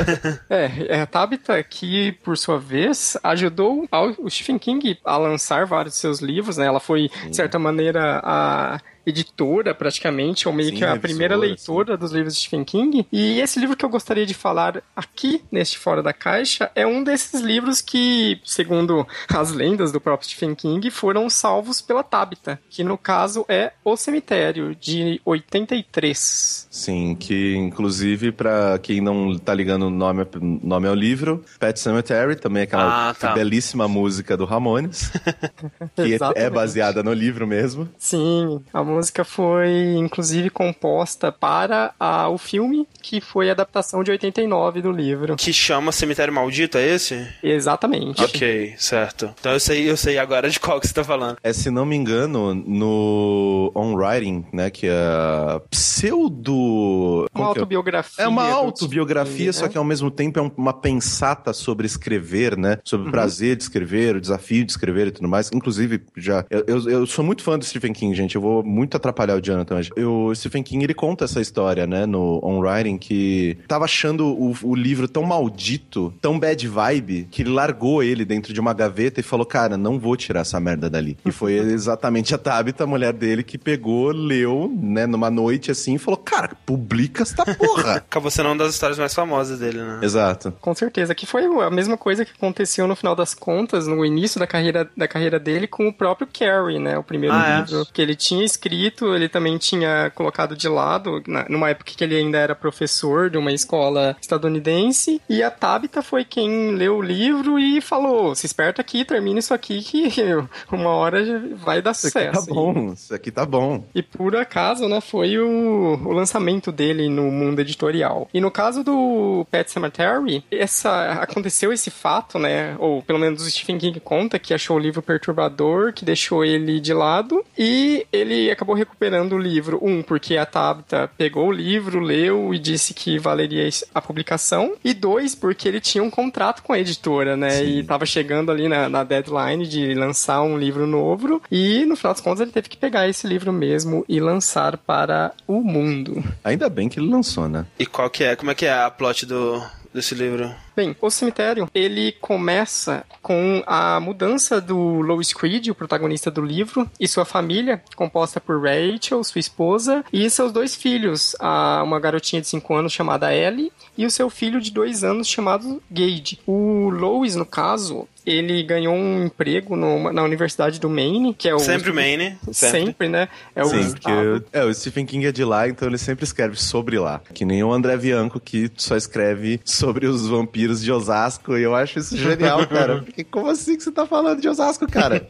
é, 0.48 1.00
é, 1.00 1.01
a 1.02 1.06
Tabitha 1.06 1.62
que, 1.62 2.12
por 2.24 2.36
sua 2.36 2.58
vez, 2.58 3.16
ajudou 3.22 3.88
o 4.18 4.30
Stephen 4.30 4.58
King 4.58 4.98
a 5.04 5.16
lançar 5.16 5.66
vários 5.66 5.94
de 5.94 6.00
seus 6.00 6.20
livros, 6.20 6.56
né? 6.56 6.66
Ela 6.66 6.80
foi, 6.80 7.10
de 7.28 7.36
certa 7.36 7.58
maneira, 7.58 8.20
a 8.24 8.80
editora, 9.06 9.74
praticamente, 9.74 10.48
ou 10.48 10.54
meio 10.54 10.70
Sim, 10.70 10.76
que 10.76 10.84
a 10.84 10.96
primeira 10.96 11.36
leitora 11.36 11.96
dos 11.96 12.12
livros 12.12 12.34
de 12.34 12.40
Stephen 12.40 12.64
King. 12.64 13.06
E 13.12 13.40
esse 13.40 13.58
livro 13.58 13.76
que 13.76 13.84
eu 13.84 13.88
gostaria 13.88 14.26
de 14.26 14.34
falar 14.34 14.82
aqui, 14.94 15.42
neste 15.50 15.78
Fora 15.78 16.02
da 16.02 16.12
Caixa, 16.12 16.70
é 16.74 16.86
um 16.86 17.02
desses 17.02 17.40
livros 17.40 17.80
que, 17.80 18.40
segundo 18.44 19.06
as 19.28 19.52
lendas 19.52 19.92
do 19.92 20.00
próprio 20.00 20.28
Stephen 20.28 20.54
King, 20.54 20.90
foram 20.90 21.28
salvos 21.28 21.80
pela 21.80 22.02
Tabitha, 22.02 22.60
que 22.70 22.84
no 22.84 22.96
caso 22.96 23.44
é 23.48 23.72
O 23.84 23.96
Cemitério, 23.96 24.74
de 24.74 25.20
83. 25.24 26.68
Sim, 26.70 27.14
que 27.14 27.54
inclusive, 27.56 28.32
para 28.32 28.78
quem 28.78 29.00
não 29.00 29.38
tá 29.38 29.54
ligando 29.54 29.86
o 29.86 29.90
nome, 29.90 30.26
nome 30.62 30.88
ao 30.88 30.94
livro, 30.94 31.44
Pet 31.58 31.78
Cemetery, 31.78 32.36
também 32.36 32.62
é 32.62 32.64
aquela 32.64 33.10
ah, 33.10 33.14
tá. 33.14 33.32
belíssima 33.32 33.88
música 33.88 34.36
do 34.36 34.44
Ramones, 34.44 35.10
que 35.96 36.18
é 36.34 36.50
baseada 36.50 37.02
no 37.02 37.12
livro 37.12 37.46
mesmo. 37.46 37.88
Sim, 37.98 38.62
a 38.72 38.82
música 38.92 39.24
foi, 39.24 39.94
inclusive, 39.96 40.50
composta 40.50 41.32
para 41.32 41.94
a, 41.98 42.28
o 42.28 42.38
filme, 42.38 42.86
que 43.00 43.20
foi 43.20 43.48
a 43.48 43.52
adaptação 43.52 44.02
de 44.04 44.10
89 44.10 44.82
do 44.82 44.92
livro. 44.92 45.36
Que 45.36 45.52
chama 45.52 45.92
Cemitério 45.92 46.32
Maldito, 46.32 46.78
é 46.78 46.86
esse? 46.86 47.26
Exatamente. 47.42 48.22
Ok, 48.22 48.74
certo. 48.78 49.34
Então 49.38 49.52
eu 49.52 49.60
sei, 49.60 49.90
eu 49.90 49.96
sei 49.96 50.18
agora 50.18 50.48
de 50.48 50.60
qual 50.60 50.80
que 50.80 50.86
você 50.86 50.94
tá 50.94 51.04
falando. 51.04 51.36
É, 51.42 51.52
se 51.52 51.70
não 51.70 51.84
me 51.84 51.96
engano, 51.96 52.54
no 52.54 53.72
On 53.74 53.94
Writing, 53.94 54.44
né, 54.52 54.70
que 54.70 54.86
é 54.86 55.60
pseudo... 55.70 57.26
Uma 57.34 57.44
é? 57.44 57.48
autobiografia. 57.48 58.24
É 58.24 58.28
uma 58.28 58.48
autobiografia, 58.50 59.46
né? 59.46 59.52
só 59.52 59.68
que 59.68 59.78
ao 59.78 59.84
mesmo 59.84 60.10
tempo 60.10 60.38
é 60.38 60.50
uma 60.56 60.72
pensata 60.72 61.52
sobre 61.52 61.86
escrever, 61.86 62.56
né? 62.56 62.78
Sobre 62.84 63.04
uhum. 63.04 63.08
o 63.08 63.12
prazer 63.12 63.56
de 63.56 63.62
escrever, 63.62 64.16
o 64.16 64.20
desafio 64.20 64.64
de 64.64 64.72
escrever 64.72 65.08
e 65.08 65.10
tudo 65.10 65.28
mais. 65.28 65.50
Inclusive, 65.52 66.02
já... 66.16 66.44
Eu, 66.50 66.64
eu, 66.66 66.90
eu 66.90 67.06
sou 67.06 67.24
muito 67.24 67.42
fã 67.42 67.58
do 67.58 67.64
Stephen 67.64 67.92
King, 67.92 68.14
gente. 68.14 68.36
Eu 68.36 68.42
vou 68.42 68.62
muito 68.62 68.81
muito 68.82 68.96
atrapalhar 68.96 69.36
o 69.36 69.40
Jonathan 69.40 69.76
hoje. 69.76 69.90
O 69.96 70.34
Stephen 70.34 70.62
King, 70.62 70.84
ele 70.84 70.94
conta 70.94 71.24
essa 71.24 71.40
história, 71.40 71.86
né, 71.86 72.04
no 72.04 72.40
On 72.42 72.58
Writing, 72.58 72.98
que 72.98 73.56
tava 73.68 73.84
achando 73.84 74.26
o, 74.26 74.54
o 74.62 74.74
livro 74.74 75.06
tão 75.06 75.22
maldito, 75.22 76.12
tão 76.20 76.38
bad 76.38 76.66
vibe, 76.66 77.28
que 77.30 77.42
ele 77.42 77.50
largou 77.50 78.02
ele 78.02 78.24
dentro 78.24 78.52
de 78.52 78.60
uma 78.60 78.72
gaveta 78.72 79.20
e 79.20 79.22
falou, 79.22 79.46
cara, 79.46 79.76
não 79.76 79.98
vou 79.98 80.16
tirar 80.16 80.40
essa 80.40 80.58
merda 80.58 80.90
dali. 80.90 81.16
E 81.24 81.30
foi 81.30 81.54
exatamente 81.72 82.34
a 82.34 82.38
Tabitha, 82.38 82.82
a 82.82 82.86
mulher 82.86 83.12
dele, 83.12 83.44
que 83.44 83.56
pegou, 83.56 84.10
leu, 84.10 84.70
né, 84.74 85.06
numa 85.06 85.30
noite 85.30 85.70
assim, 85.70 85.94
e 85.94 85.98
falou, 85.98 86.18
cara, 86.18 86.50
publica 86.66 87.22
essa 87.22 87.44
porra. 87.54 87.96
Acabou 88.02 88.30
sendo 88.30 88.46
uma 88.48 88.56
das 88.56 88.74
histórias 88.74 88.98
mais 88.98 89.14
famosas 89.14 89.60
dele, 89.60 89.78
né? 89.78 90.00
Exato. 90.02 90.52
Com 90.60 90.74
certeza, 90.74 91.14
que 91.14 91.24
foi 91.24 91.44
a 91.44 91.70
mesma 91.70 91.96
coisa 91.96 92.24
que 92.24 92.32
aconteceu 92.32 92.88
no 92.88 92.96
final 92.96 93.14
das 93.14 93.32
contas, 93.32 93.86
no 93.86 94.04
início 94.04 94.40
da 94.40 94.46
carreira, 94.46 94.90
da 94.96 95.06
carreira 95.06 95.38
dele 95.38 95.68
com 95.68 95.86
o 95.86 95.92
próprio 95.92 96.26
Carrie, 96.26 96.80
né, 96.80 96.98
o 96.98 97.04
primeiro 97.04 97.34
ah, 97.36 97.48
é? 97.48 97.60
livro 97.60 97.82
é? 97.82 97.84
que 97.92 98.02
ele 98.02 98.16
tinha 98.16 98.44
escrito 98.44 98.71
escrito, 98.72 99.14
ele 99.14 99.28
também 99.28 99.58
tinha 99.58 100.10
colocado 100.14 100.56
de 100.56 100.68
lado, 100.68 101.22
na, 101.26 101.46
numa 101.48 101.70
época 101.70 101.92
que 101.94 102.02
ele 102.02 102.16
ainda 102.16 102.38
era 102.38 102.54
professor 102.54 103.28
de 103.28 103.36
uma 103.36 103.52
escola 103.52 104.16
estadunidense, 104.20 105.20
e 105.28 105.42
a 105.42 105.50
Tabitha 105.50 106.02
foi 106.02 106.24
quem 106.24 106.74
leu 106.74 106.96
o 106.96 107.02
livro 107.02 107.58
e 107.58 107.80
falou: 107.80 108.34
se 108.34 108.46
esperta 108.46 108.80
aqui, 108.80 109.04
termina 109.04 109.38
isso 109.38 109.52
aqui 109.52 109.82
que 109.82 110.08
uma 110.72 110.90
hora 110.90 111.22
vai 111.56 111.82
dar 111.82 111.94
sucesso. 111.94 112.18
Isso 112.18 112.38
aqui 112.38 112.46
tá 112.46 112.54
bom, 112.54 112.92
isso 112.92 113.14
aqui 113.14 113.30
tá 113.30 113.46
bom. 113.46 113.84
E 113.94 114.02
por 114.02 114.34
acaso, 114.36 114.88
né, 114.88 115.00
foi 115.00 115.38
o, 115.38 115.98
o 116.04 116.12
lançamento 116.12 116.72
dele 116.72 117.08
no 117.08 117.30
mundo 117.30 117.60
editorial. 117.60 118.28
E 118.32 118.40
no 118.40 118.50
caso 118.50 118.82
do 118.82 119.46
Pet 119.50 119.70
Cemetery, 119.70 120.44
essa, 120.50 121.12
aconteceu 121.12 121.72
esse 121.72 121.90
fato, 121.90 122.38
né, 122.38 122.74
ou 122.78 123.02
pelo 123.02 123.18
menos 123.18 123.42
o 123.42 123.50
Stephen 123.50 123.78
King 123.78 124.00
conta 124.00 124.38
que 124.38 124.54
achou 124.54 124.76
o 124.76 124.80
livro 124.80 125.02
perturbador, 125.02 125.92
que 125.92 126.04
deixou 126.04 126.44
ele 126.44 126.80
de 126.80 126.94
lado, 126.94 127.44
e 127.58 128.06
ele 128.12 128.50
acabou 128.62 128.74
recuperando 128.74 129.34
o 129.34 129.38
livro. 129.38 129.78
Um, 129.82 130.02
porque 130.02 130.36
a 130.36 130.46
Tabitha 130.46 131.10
pegou 131.18 131.48
o 131.48 131.52
livro, 131.52 132.00
leu 132.00 132.54
e 132.54 132.58
disse 132.58 132.94
que 132.94 133.18
valeria 133.18 133.68
a 133.94 134.00
publicação. 134.00 134.74
E 134.84 134.94
dois, 134.94 135.34
porque 135.34 135.68
ele 135.68 135.80
tinha 135.80 136.02
um 136.02 136.10
contrato 136.10 136.62
com 136.62 136.72
a 136.72 136.78
editora, 136.78 137.36
né? 137.36 137.50
Sim. 137.50 137.78
E 137.78 137.84
tava 137.84 138.06
chegando 138.06 138.50
ali 138.50 138.68
na, 138.68 138.88
na, 138.88 139.04
deadline 139.04 139.66
de 139.66 139.94
lançar 139.94 140.42
um 140.42 140.56
livro 140.56 140.86
novo. 140.86 141.42
E 141.50 141.84
no 141.84 141.96
final 141.96 142.12
das 142.12 142.22
contas 142.22 142.40
ele 142.40 142.52
teve 142.52 142.68
que 142.68 142.76
pegar 142.76 143.08
esse 143.08 143.26
livro 143.26 143.52
mesmo 143.52 144.04
e 144.08 144.20
lançar 144.20 144.76
para 144.78 145.32
o 145.46 145.60
mundo. 145.60 146.22
Ainda 146.44 146.68
bem 146.68 146.88
que 146.88 147.00
ele 147.00 147.10
lançou, 147.10 147.48
né? 147.48 147.66
E 147.78 147.84
qual 147.84 148.08
que 148.08 148.24
é? 148.24 148.36
Como 148.36 148.50
é 148.50 148.54
que 148.54 148.66
é 148.66 148.72
a 148.72 148.90
plot 148.90 149.26
do 149.26 149.62
desse 149.92 150.14
livro? 150.14 150.54
Bem, 150.74 150.96
o 151.00 151.10
cemitério, 151.10 151.68
ele 151.74 152.12
começa 152.12 153.04
com 153.20 153.62
a 153.66 154.00
mudança 154.00 154.60
do 154.60 154.76
Lois 155.00 155.32
Creed, 155.32 155.68
o 155.68 155.74
protagonista 155.74 156.30
do 156.30 156.42
livro, 156.42 156.90
e 156.98 157.06
sua 157.06 157.24
família, 157.24 157.82
composta 157.94 158.40
por 158.40 158.62
Rachel, 158.62 159.22
sua 159.22 159.38
esposa, 159.38 160.04
e 160.12 160.28
seus 160.30 160.50
dois 160.50 160.74
filhos, 160.74 161.36
uma 161.84 162.00
garotinha 162.00 162.40
de 162.40 162.48
5 162.48 162.74
anos 162.74 162.92
chamada 162.92 163.34
Ellie, 163.34 163.72
e 163.96 164.06
o 164.06 164.10
seu 164.10 164.30
filho 164.30 164.60
de 164.60 164.70
2 164.70 165.04
anos 165.04 165.28
chamado 165.28 165.82
Gage. 165.90 166.40
O 166.46 166.88
Lois, 166.88 167.36
no 167.36 167.44
caso, 167.44 168.08
ele 168.24 168.62
ganhou 168.62 168.94
um 168.94 169.24
emprego 169.24 169.76
no, 169.76 170.12
na 170.12 170.22
Universidade 170.22 170.80
do 170.80 170.88
Maine, 170.88 171.34
que 171.34 171.48
é 171.48 171.54
o. 171.54 171.58
Sempre 171.58 171.92
Maine. 171.92 172.38
Sempre, 172.52 172.80
sempre 172.80 173.08
né? 173.08 173.28
É 173.54 173.64
Sim, 173.64 173.80
o, 173.80 173.90
porque 173.90 174.10
é, 174.52 174.64
o 174.64 174.72
Stephen 174.72 175.06
King 175.06 175.26
é 175.26 175.32
de 175.32 175.44
lá, 175.44 175.68
então 175.68 175.88
ele 175.88 175.98
sempre 175.98 176.24
escreve 176.24 176.56
sobre 176.56 176.98
lá. 176.98 177.20
Que 177.32 177.44
nem 177.44 177.62
o 177.62 177.72
André 177.72 177.96
Bianco, 177.96 178.38
que 178.38 178.70
só 178.76 178.96
escreve 178.96 179.60
sobre 179.64 180.06
os 180.06 180.26
vampiros 180.26 180.82
de 180.82 180.92
Osasco, 180.92 181.56
e 181.56 181.62
eu 181.62 181.74
acho 181.74 181.98
isso 181.98 182.16
genial, 182.16 182.66
cara. 182.68 183.02
Porque 183.02 183.24
como 183.24 183.48
assim 183.48 183.76
que 183.76 183.82
você 183.82 183.92
tá 183.92 184.06
falando 184.06 184.40
de 184.40 184.48
Osasco, 184.48 184.86
cara? 184.86 185.26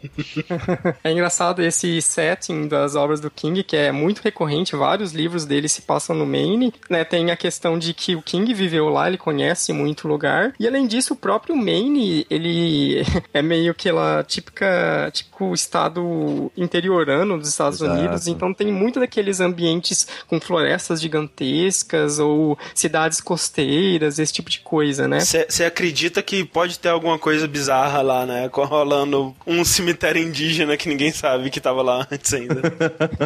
é 1.02 1.12
engraçado 1.12 1.62
esse 1.62 2.00
setting 2.02 2.68
das 2.68 2.94
obras 2.94 3.20
do 3.20 3.30
King, 3.30 3.62
que 3.62 3.76
é 3.76 3.90
muito 3.90 4.20
recorrente, 4.20 4.76
vários 4.76 5.12
livros 5.12 5.44
dele 5.44 5.68
se 5.68 5.82
passam 5.82 6.14
no 6.14 6.26
Maine, 6.26 6.72
né? 6.90 7.04
Tem 7.04 7.30
a 7.30 7.36
questão 7.36 7.78
de 7.78 7.94
que 7.94 8.14
o 8.14 8.22
King 8.22 8.52
viveu 8.52 8.88
lá, 8.88 9.08
ele 9.08 9.18
conhece 9.18 9.72
muito 9.72 10.06
o 10.06 10.10
lugar, 10.10 10.52
e 10.58 10.66
além 10.66 10.86
disso, 10.86 11.14
o 11.14 11.16
próprio 11.16 11.56
Maine, 11.56 12.26
ele 12.28 12.81
é 13.32 13.42
meio 13.42 13.74
que 13.74 13.88
ela 13.88 14.24
típica, 14.24 15.10
tipo 15.12 15.54
estado 15.54 16.50
interiorano 16.56 17.38
dos 17.38 17.48
Estados 17.48 17.80
Exato. 17.80 17.98
Unidos, 17.98 18.26
então 18.26 18.52
tem 18.52 18.72
muito 18.72 19.00
daqueles 19.00 19.40
ambientes 19.40 20.06
com 20.26 20.40
florestas 20.40 21.00
gigantescas 21.00 22.18
ou 22.18 22.58
cidades 22.74 23.20
costeiras, 23.20 24.18
esse 24.18 24.32
tipo 24.32 24.50
de 24.50 24.60
coisa, 24.60 25.06
né? 25.08 25.20
Você 25.20 25.64
acredita 25.64 26.22
que 26.22 26.44
pode 26.44 26.78
ter 26.78 26.88
alguma 26.88 27.18
coisa 27.18 27.46
bizarra 27.46 28.02
lá, 28.02 28.26
né? 28.26 28.50
Rolando 28.72 29.34
um 29.46 29.64
cemitério 29.64 30.22
indígena 30.22 30.76
que 30.76 30.88
ninguém 30.88 31.10
sabe 31.10 31.50
que 31.50 31.60
tava 31.60 31.82
lá 31.82 32.06
antes 32.10 32.32
ainda. 32.32 32.62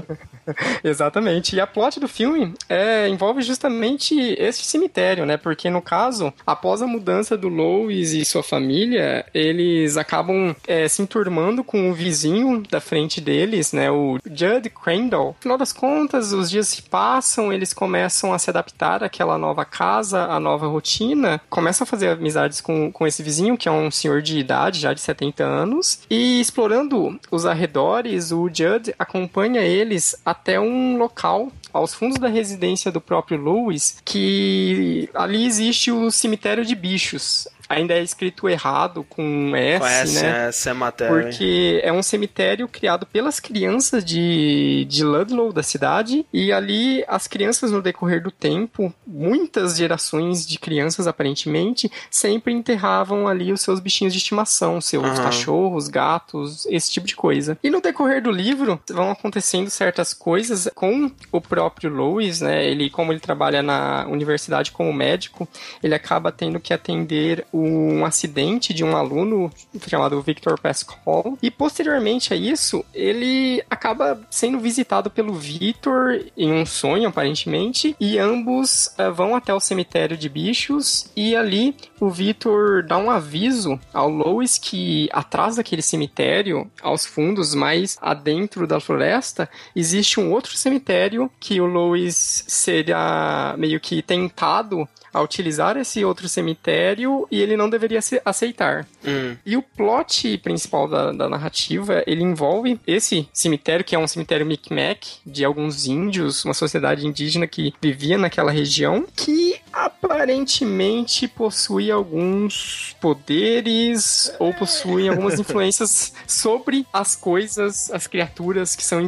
Exatamente. 0.82 1.56
E 1.56 1.60
a 1.60 1.66
plot 1.66 2.00
do 2.00 2.08
filme 2.08 2.54
é, 2.68 3.08
envolve 3.08 3.42
justamente 3.42 4.14
esse 4.38 4.64
cemitério, 4.64 5.26
né? 5.26 5.36
Porque 5.36 5.68
no 5.70 5.82
caso, 5.82 6.32
após 6.46 6.82
a 6.82 6.86
mudança 6.86 7.36
do 7.36 7.48
Lois 7.48 8.12
e 8.12 8.25
sua 8.25 8.42
família, 8.42 9.25
eles 9.46 9.96
acabam 9.96 10.54
é, 10.66 10.88
se 10.88 11.02
enturmando 11.02 11.62
com 11.64 11.90
o 11.90 11.94
vizinho 11.94 12.62
da 12.70 12.80
frente 12.80 13.20
deles, 13.20 13.72
né? 13.72 13.90
O 13.90 14.18
Judd 14.24 14.68
Crandall. 14.70 15.28
No 15.28 15.42
final 15.42 15.58
das 15.58 15.72
contas, 15.72 16.32
os 16.32 16.50
dias 16.50 16.68
se 16.68 16.82
passam, 16.82 17.52
eles 17.52 17.72
começam 17.72 18.32
a 18.32 18.38
se 18.38 18.50
adaptar 18.50 19.02
àquela 19.02 19.38
nova 19.38 19.64
casa, 19.64 20.24
à 20.24 20.38
nova 20.40 20.66
rotina, 20.66 21.40
começam 21.48 21.84
a 21.84 21.86
fazer 21.86 22.08
amizades 22.08 22.60
com, 22.60 22.90
com 22.92 23.06
esse 23.06 23.22
vizinho, 23.22 23.56
que 23.56 23.68
é 23.68 23.72
um 23.72 23.90
senhor 23.90 24.22
de 24.22 24.38
idade, 24.38 24.80
já 24.80 24.92
de 24.92 25.00
70 25.00 25.44
anos, 25.44 26.00
e 26.10 26.40
explorando 26.40 27.18
os 27.30 27.46
arredores, 27.46 28.32
o 28.32 28.48
Judd 28.52 28.94
acompanha 28.98 29.62
eles 29.62 30.20
até 30.24 30.58
um 30.58 30.96
local 30.96 31.50
aos 31.72 31.92
fundos 31.94 32.18
da 32.18 32.28
residência 32.28 32.90
do 32.90 33.00
próprio 33.00 33.42
Lewis, 33.42 34.00
que 34.04 35.08
ali 35.14 35.44
existe 35.44 35.92
o 35.92 36.10
cemitério 36.10 36.64
de 36.64 36.74
bichos 36.74 37.46
ainda 37.68 37.94
é 37.94 38.02
escrito 38.02 38.49
errado 38.49 39.04
com 39.08 39.54
S, 39.54 39.80
com 39.80 39.87
S 39.87 40.23
né? 40.23 40.50
É 40.66 40.75
matéria. 40.75 41.23
Porque 41.23 41.80
é 41.82 41.92
um 41.92 42.02
cemitério 42.02 42.68
criado 42.68 43.06
pelas 43.06 43.40
crianças 43.40 44.04
de, 44.04 44.87
de 44.88 45.04
Ludlow, 45.04 45.52
da 45.52 45.62
cidade, 45.62 46.26
e 46.32 46.52
ali 46.52 47.04
as 47.08 47.26
crianças 47.26 47.70
no 47.70 47.82
decorrer 47.82 48.23
do 48.23 48.30
tempo, 48.30 48.92
muitas 49.06 49.76
gerações 49.76 50.46
de 50.46 50.58
crianças 50.58 51.06
aparentemente, 51.06 51.90
sempre 52.11 52.52
enterravam 52.52 53.26
ali 53.28 53.52
os 53.52 53.61
seus 53.61 53.80
bichinhos 53.80 54.12
de 54.12 54.18
estimação, 54.18 54.80
seus 54.80 55.18
uhum. 55.18 55.25
cachorros, 55.25 55.88
gatos, 55.88 56.66
esse 56.66 56.90
tipo 56.90 57.06
de 57.06 57.16
coisa. 57.16 57.58
E 57.62 57.70
no 57.70 57.80
decorrer 57.80 58.23
do 58.23 58.30
livro 58.30 58.80
vão 58.90 59.11
acontecendo 59.11 59.70
certas 59.70 60.12
coisas 60.14 60.68
com 60.75 61.11
o 61.32 61.40
próprio 61.40 61.90
Louis, 61.90 62.40
né? 62.40 62.64
Ele, 62.66 62.90
como 62.90 63.12
ele 63.12 63.20
trabalha 63.20 63.62
na 63.62 64.06
universidade 64.06 64.70
como 64.70 64.92
médico, 64.92 65.49
ele 65.82 65.94
acaba 65.94 66.30
tendo 66.30 66.61
que 66.61 66.73
atender 66.73 67.46
um 67.58 68.04
acidente 68.04 68.72
de 68.75 68.84
um 68.84 68.96
aluno 68.96 69.50
chamado 69.88 70.20
Victor 70.20 70.58
Pascal. 70.58 71.38
E 71.42 71.50
posteriormente 71.50 72.32
a 72.32 72.36
isso, 72.36 72.84
ele 72.94 73.62
acaba 73.70 74.20
sendo 74.30 74.58
visitado 74.58 75.10
pelo 75.10 75.34
Victor 75.34 76.25
em 76.36 76.52
um 76.52 76.66
sonho, 76.66 77.08
aparentemente, 77.08 77.96
e 78.00 78.18
ambos 78.18 78.88
uh, 78.98 79.12
vão 79.12 79.34
até 79.34 79.52
o 79.52 79.60
cemitério 79.60 80.16
de 80.16 80.28
bichos 80.28 81.10
e 81.16 81.34
ali 81.34 81.76
o 82.00 82.10
Victor 82.10 82.82
dá 82.82 82.99
um 82.99 83.10
aviso 83.10 83.78
ao 83.92 84.08
Lois 84.08 84.58
que 84.58 85.08
atrás 85.12 85.56
daquele 85.56 85.82
cemitério, 85.82 86.71
aos 86.82 87.06
fundos, 87.06 87.54
mais 87.54 87.97
adentro 88.00 88.66
da 88.66 88.80
floresta, 88.80 89.49
existe 89.75 90.21
um 90.21 90.32
outro 90.32 90.56
cemitério 90.56 91.30
que 91.40 91.60
o 91.60 91.66
Lois 91.66 92.45
seria 92.47 93.54
meio 93.56 93.80
que 93.80 94.02
tentado 94.02 94.88
a 95.16 95.22
utilizar 95.22 95.78
esse 95.78 96.04
outro 96.04 96.28
cemitério 96.28 97.26
e 97.30 97.40
ele 97.40 97.56
não 97.56 97.70
deveria 97.70 98.00
aceitar. 98.24 98.86
Hum. 99.02 99.34
E 99.46 99.56
o 99.56 99.62
plot 99.62 100.36
principal 100.38 100.86
da, 100.86 101.10
da, 101.10 101.28
narrativa, 101.28 102.04
ele 102.06 102.22
envolve 102.22 102.78
esse 102.86 103.26
cemitério, 103.32 103.84
que 103.84 103.94
é 103.94 103.98
um 103.98 104.06
cemitério 104.06 104.44
Micmac, 104.44 105.18
de 105.24 105.42
alguns 105.42 105.86
índios, 105.86 106.44
uma 106.44 106.52
sociedade 106.52 107.06
indígena 107.06 107.46
que 107.46 107.72
vivia 107.80 108.18
naquela 108.18 108.52
região, 108.52 109.06
que 109.16 109.56
aparentemente 109.72 111.26
possui 111.26 111.90
alguns 111.90 112.94
poderes 113.00 114.32
ou 114.38 114.52
possui 114.52 115.08
algumas 115.08 115.38
influências 115.40 116.12
sobre 116.26 116.86
as 116.92 117.16
coisas, 117.16 117.90
as 117.90 118.06
criaturas 118.06 118.76
que 118.76 118.84
são 118.84 119.00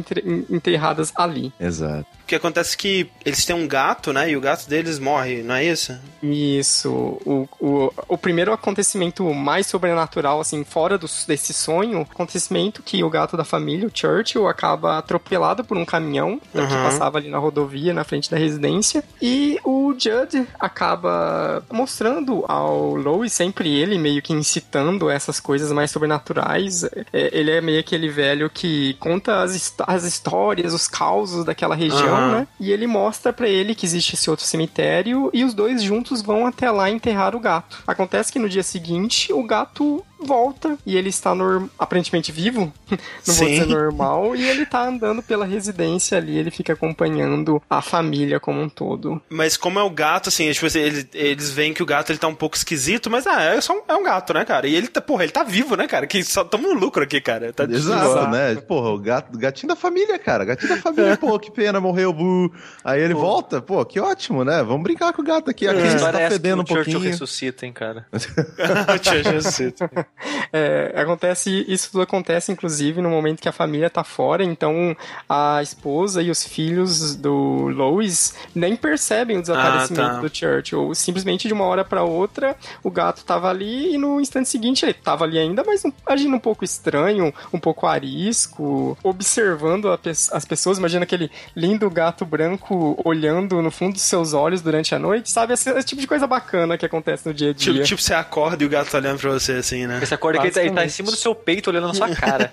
enterradas 0.49 1.13
ali. 1.15 1.53
Exato. 1.59 2.18
O 2.29 2.35
que 2.35 2.35
acontece 2.35 2.75
é 2.75 2.77
que 2.77 3.09
eles 3.25 3.43
têm 3.43 3.55
um 3.55 3.67
gato, 3.67 4.13
né? 4.13 4.29
E 4.29 4.37
o 4.37 4.39
gato 4.39 4.69
deles 4.69 4.99
morre, 4.99 5.41
não 5.41 5.55
é 5.55 5.65
isso? 5.65 5.97
Isso. 6.21 6.87
O, 7.25 7.49
o, 7.59 7.91
o 8.07 8.17
primeiro 8.19 8.53
acontecimento 8.53 9.23
mais 9.33 9.65
sobrenatural, 9.65 10.39
assim, 10.39 10.63
fora 10.63 10.95
do, 10.95 11.07
desse 11.27 11.53
sonho, 11.55 12.01
acontecimento 12.01 12.83
que 12.83 13.03
o 13.03 13.09
gato 13.09 13.35
da 13.35 13.43
família, 13.43 13.87
o 13.87 13.91
Churchill, 13.91 14.47
acaba 14.47 14.99
atropelado 14.99 15.63
por 15.63 15.75
um 15.75 15.83
caminhão 15.83 16.39
uhum. 16.53 16.67
que 16.67 16.73
passava 16.75 17.17
ali 17.17 17.31
na 17.31 17.39
rodovia, 17.39 17.95
na 17.95 18.03
frente 18.03 18.29
da 18.29 18.37
residência. 18.37 19.03
E 19.19 19.57
o 19.63 19.95
Judd 19.97 20.47
acaba 20.59 21.63
mostrando 21.71 22.45
ao 22.47 22.93
Lois, 22.93 23.33
sempre 23.33 23.75
ele, 23.75 23.97
meio 23.97 24.21
que 24.21 24.33
incitando 24.33 25.09
essas 25.09 25.39
coisas 25.39 25.71
mais 25.71 25.89
sobrenaturais. 25.89 26.83
É, 26.83 27.31
ele 27.33 27.49
é 27.49 27.59
meio 27.59 27.79
aquele 27.79 28.07
velho 28.07 28.51
que 28.51 28.93
conta 28.99 29.41
as, 29.41 29.73
as 29.87 30.03
histórias, 30.03 30.75
os 30.75 30.87
causos 30.87 31.43
daquela 31.43 31.73
região. 31.73 32.13
Uhum 32.13 32.18
né? 32.27 32.47
E 32.59 32.71
ele 32.71 32.87
mostra 32.87 33.31
para 33.31 33.47
ele 33.47 33.75
que 33.75 33.85
existe 33.85 34.15
esse 34.15 34.29
outro 34.29 34.45
cemitério 34.45 35.29
e 35.33 35.43
os 35.43 35.53
dois 35.53 35.81
juntos 35.81 36.21
vão 36.21 36.45
até 36.45 36.69
lá 36.71 36.89
enterrar 36.89 37.35
o 37.35 37.39
gato. 37.39 37.83
Acontece 37.87 38.31
que 38.31 38.39
no 38.39 38.49
dia 38.49 38.63
seguinte 38.63 39.31
o 39.33 39.43
gato 39.43 40.03
volta 40.25 40.77
e 40.85 40.97
ele 40.97 41.09
está 41.09 41.33
aparentemente 41.77 42.31
vivo, 42.31 42.71
não 43.25 43.33
Sim. 43.33 43.39
vou 43.39 43.49
dizer 43.49 43.65
normal, 43.67 44.35
e 44.35 44.47
ele 44.47 44.65
tá 44.65 44.87
andando 44.87 45.21
pela 45.21 45.45
residência 45.45 46.17
ali, 46.17 46.37
ele 46.37 46.51
fica 46.51 46.73
acompanhando 46.73 47.61
a 47.69 47.81
família 47.81 48.39
como 48.39 48.61
um 48.61 48.69
todo. 48.69 49.21
Mas 49.29 49.55
como 49.55 49.79
é 49.79 49.83
o 49.83 49.89
gato, 49.89 50.29
assim, 50.29 50.51
tipo, 50.51 50.65
assim, 50.65 50.79
ele, 50.79 51.09
eles 51.13 51.51
veem 51.51 51.73
que 51.73 51.83
o 51.83 51.85
gato 51.85 52.11
ele 52.11 52.19
tá 52.19 52.27
um 52.27 52.35
pouco 52.35 52.55
esquisito, 52.55 53.09
mas 53.09 53.25
ah, 53.27 53.41
é, 53.41 53.61
só 53.61 53.73
um, 53.73 53.81
é 53.87 53.95
um 53.95 54.03
gato, 54.03 54.33
né, 54.33 54.43
cara? 54.45 54.67
E 54.67 54.75
ele 54.75 54.87
tá, 54.87 55.01
porra, 55.01 55.23
ele 55.23 55.31
tá 55.31 55.43
vivo, 55.43 55.75
né, 55.75 55.87
cara? 55.87 56.07
Que 56.07 56.23
só 56.23 56.43
tamo 56.43 56.67
no 56.67 56.79
lucro 56.79 57.03
aqui, 57.03 57.21
cara. 57.21 57.53
Tá 57.53 57.63
Exato, 57.63 58.27
né? 58.29 58.55
Porra, 58.55 58.89
o 58.89 58.99
gato, 58.99 59.37
gatinho 59.37 59.69
da 59.69 59.75
família, 59.75 60.17
cara. 60.19 60.45
Gatinho 60.45 60.75
da 60.75 60.81
família, 60.81 61.15
pô, 61.17 61.37
que 61.39 61.51
pena, 61.51 61.79
morreu, 61.79 62.11
bu. 62.11 62.51
Aí 62.83 63.01
ele 63.01 63.13
pô. 63.13 63.21
volta, 63.21 63.61
pô, 63.61 63.85
que 63.85 63.99
ótimo, 63.99 64.43
né? 64.43 64.63
Vamos 64.63 64.83
brincar 64.83 65.13
com 65.13 65.21
o 65.21 65.25
gato 65.25 65.49
aqui. 65.49 65.67
Aqui 65.67 65.79
é. 65.79 65.95
está 65.95 66.11
fedendo 66.29 66.61
um 66.61 66.65
pouquinho. 66.65 66.97
O 66.97 67.01
ressuscita, 67.01 67.65
hein, 67.65 67.73
cara. 67.73 68.05
o 68.13 69.03
Churchill 69.03 69.31
ressuscita. 69.33 70.08
É, 70.51 70.93
acontece, 70.95 71.63
isso 71.67 71.91
tudo 71.91 72.01
acontece, 72.01 72.51
inclusive, 72.51 73.01
no 73.01 73.09
momento 73.09 73.39
que 73.39 73.47
a 73.47 73.51
família 73.51 73.87
tá 73.87 74.03
fora, 74.03 74.43
então 74.43 74.97
a 75.27 75.61
esposa 75.61 76.23
e 76.23 76.31
os 76.31 76.43
filhos 76.43 77.15
do 77.15 77.67
Lois 77.67 78.33
nem 78.55 78.75
percebem 78.75 79.37
o 79.37 79.41
desaparecimento 79.41 80.01
ah, 80.01 80.13
tá. 80.15 80.19
do 80.19 80.35
Churchill. 80.35 80.95
Simplesmente 80.95 81.47
de 81.47 81.53
uma 81.53 81.65
hora 81.65 81.85
para 81.85 82.03
outra, 82.03 82.55
o 82.83 82.89
gato 82.89 83.23
tava 83.23 83.47
ali 83.47 83.93
e 83.93 83.97
no 83.99 84.19
instante 84.19 84.49
seguinte 84.49 84.83
ele 84.83 84.93
tava 84.93 85.23
ali 85.23 85.37
ainda, 85.37 85.63
mas 85.63 85.83
agindo 86.07 86.35
um 86.35 86.39
pouco 86.39 86.65
estranho, 86.65 87.31
um 87.53 87.59
pouco 87.59 87.85
arisco, 87.85 88.97
observando 89.03 89.95
pe 89.99 90.09
as 90.09 90.45
pessoas. 90.45 90.79
Imagina 90.79 91.03
aquele 91.03 91.29
lindo 91.55 91.87
gato 91.91 92.25
branco 92.25 92.99
olhando 93.05 93.61
no 93.61 93.69
fundo 93.69 93.93
dos 93.93 94.01
seus 94.01 94.33
olhos 94.33 94.61
durante 94.61 94.95
a 94.95 94.99
noite, 94.99 95.29
sabe? 95.29 95.53
Esse, 95.53 95.69
esse 95.69 95.87
tipo 95.87 96.01
de 96.01 96.07
coisa 96.07 96.25
bacana 96.25 96.77
que 96.77 96.85
acontece 96.85 97.27
no 97.27 97.33
dia 97.33 97.51
a 97.51 97.53
dia. 97.53 97.73
Tipo, 97.73 97.85
tipo 97.85 98.01
você 98.01 98.15
acorda 98.15 98.63
e 98.63 98.65
o 98.65 98.69
gato 98.69 98.89
tá 98.89 98.97
olhando 98.97 99.19
pra 99.19 99.31
você 99.31 99.53
assim, 99.53 99.85
né? 99.85 99.98
Você 100.05 100.13
acorda 100.13 100.39
que 100.39 100.47
ele 100.47 100.53
tá, 100.53 100.63
ele 100.63 100.73
tá 100.73 100.85
em 100.85 100.89
cima 100.89 101.11
do 101.11 101.17
seu 101.17 101.33
peito 101.33 101.69
olhando 101.69 101.87
na 101.87 101.93
sua 101.93 102.09
cara. 102.09 102.51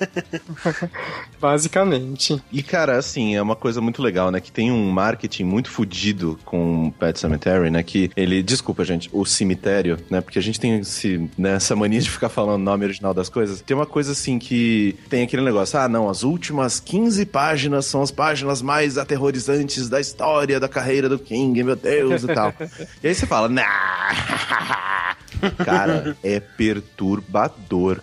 Basicamente. 1.41 2.41
E, 2.53 2.63
cara, 2.63 2.97
assim, 2.97 3.35
é 3.35 3.43
uma 3.43 3.57
coisa 3.57 3.81
muito 3.81 4.03
legal, 4.03 4.31
né? 4.31 4.41
Que 4.41 4.51
tem 4.51 4.71
um 4.71 4.91
marketing 4.91 5.45
muito 5.45 5.71
fodido 5.71 6.39
com 6.45 6.91
Pet 6.99 7.19
Cemetery, 7.19 7.71
né? 7.71 7.83
Que 7.83 8.11
ele, 8.17 8.43
desculpa, 8.43 8.85
gente, 8.85 9.09
o 9.13 9.25
cemitério, 9.25 9.99
né? 10.11 10.21
Porque 10.21 10.39
a 10.39 10.43
gente 10.43 10.59
tem 10.59 10.79
esse, 10.81 11.29
né, 11.37 11.55
essa 11.55 11.77
mania 11.77 12.01
de 12.01 12.11
ficar 12.11 12.29
falando 12.29 12.61
o 12.61 12.65
nome 12.65 12.85
original 12.85 13.15
das 13.15 13.29
coisas. 13.29 13.61
Tem 13.61 13.77
uma 13.77 13.87
coisa 13.87 14.13
assim 14.13 14.39
que 14.39 14.97
tem 15.09 15.23
aquele 15.23 15.43
negócio, 15.43 15.79
ah, 15.79 15.89
não, 15.89 16.09
as 16.09 16.23
últimas 16.23 16.81
15 16.81 17.27
páginas 17.27 17.87
são 17.87 18.03
as 18.03 18.11
páginas 18.11 18.63
mais 18.63 18.99
aterrorizantes 18.99 19.89
da 19.89 20.01
história 20.01 20.59
da 20.61 20.69
carreira 20.69 21.09
do 21.09 21.19
King, 21.19 21.63
meu 21.63 21.77
Deus 21.77 22.23
e 22.23 22.27
tal. 22.29 22.53
e 23.03 23.09
aí 23.09 23.15
você 23.15 23.27
fala, 23.27 23.49
nah. 23.49 25.17
Cara, 25.65 26.17
é 26.23 26.41
perturbador, 26.41 27.36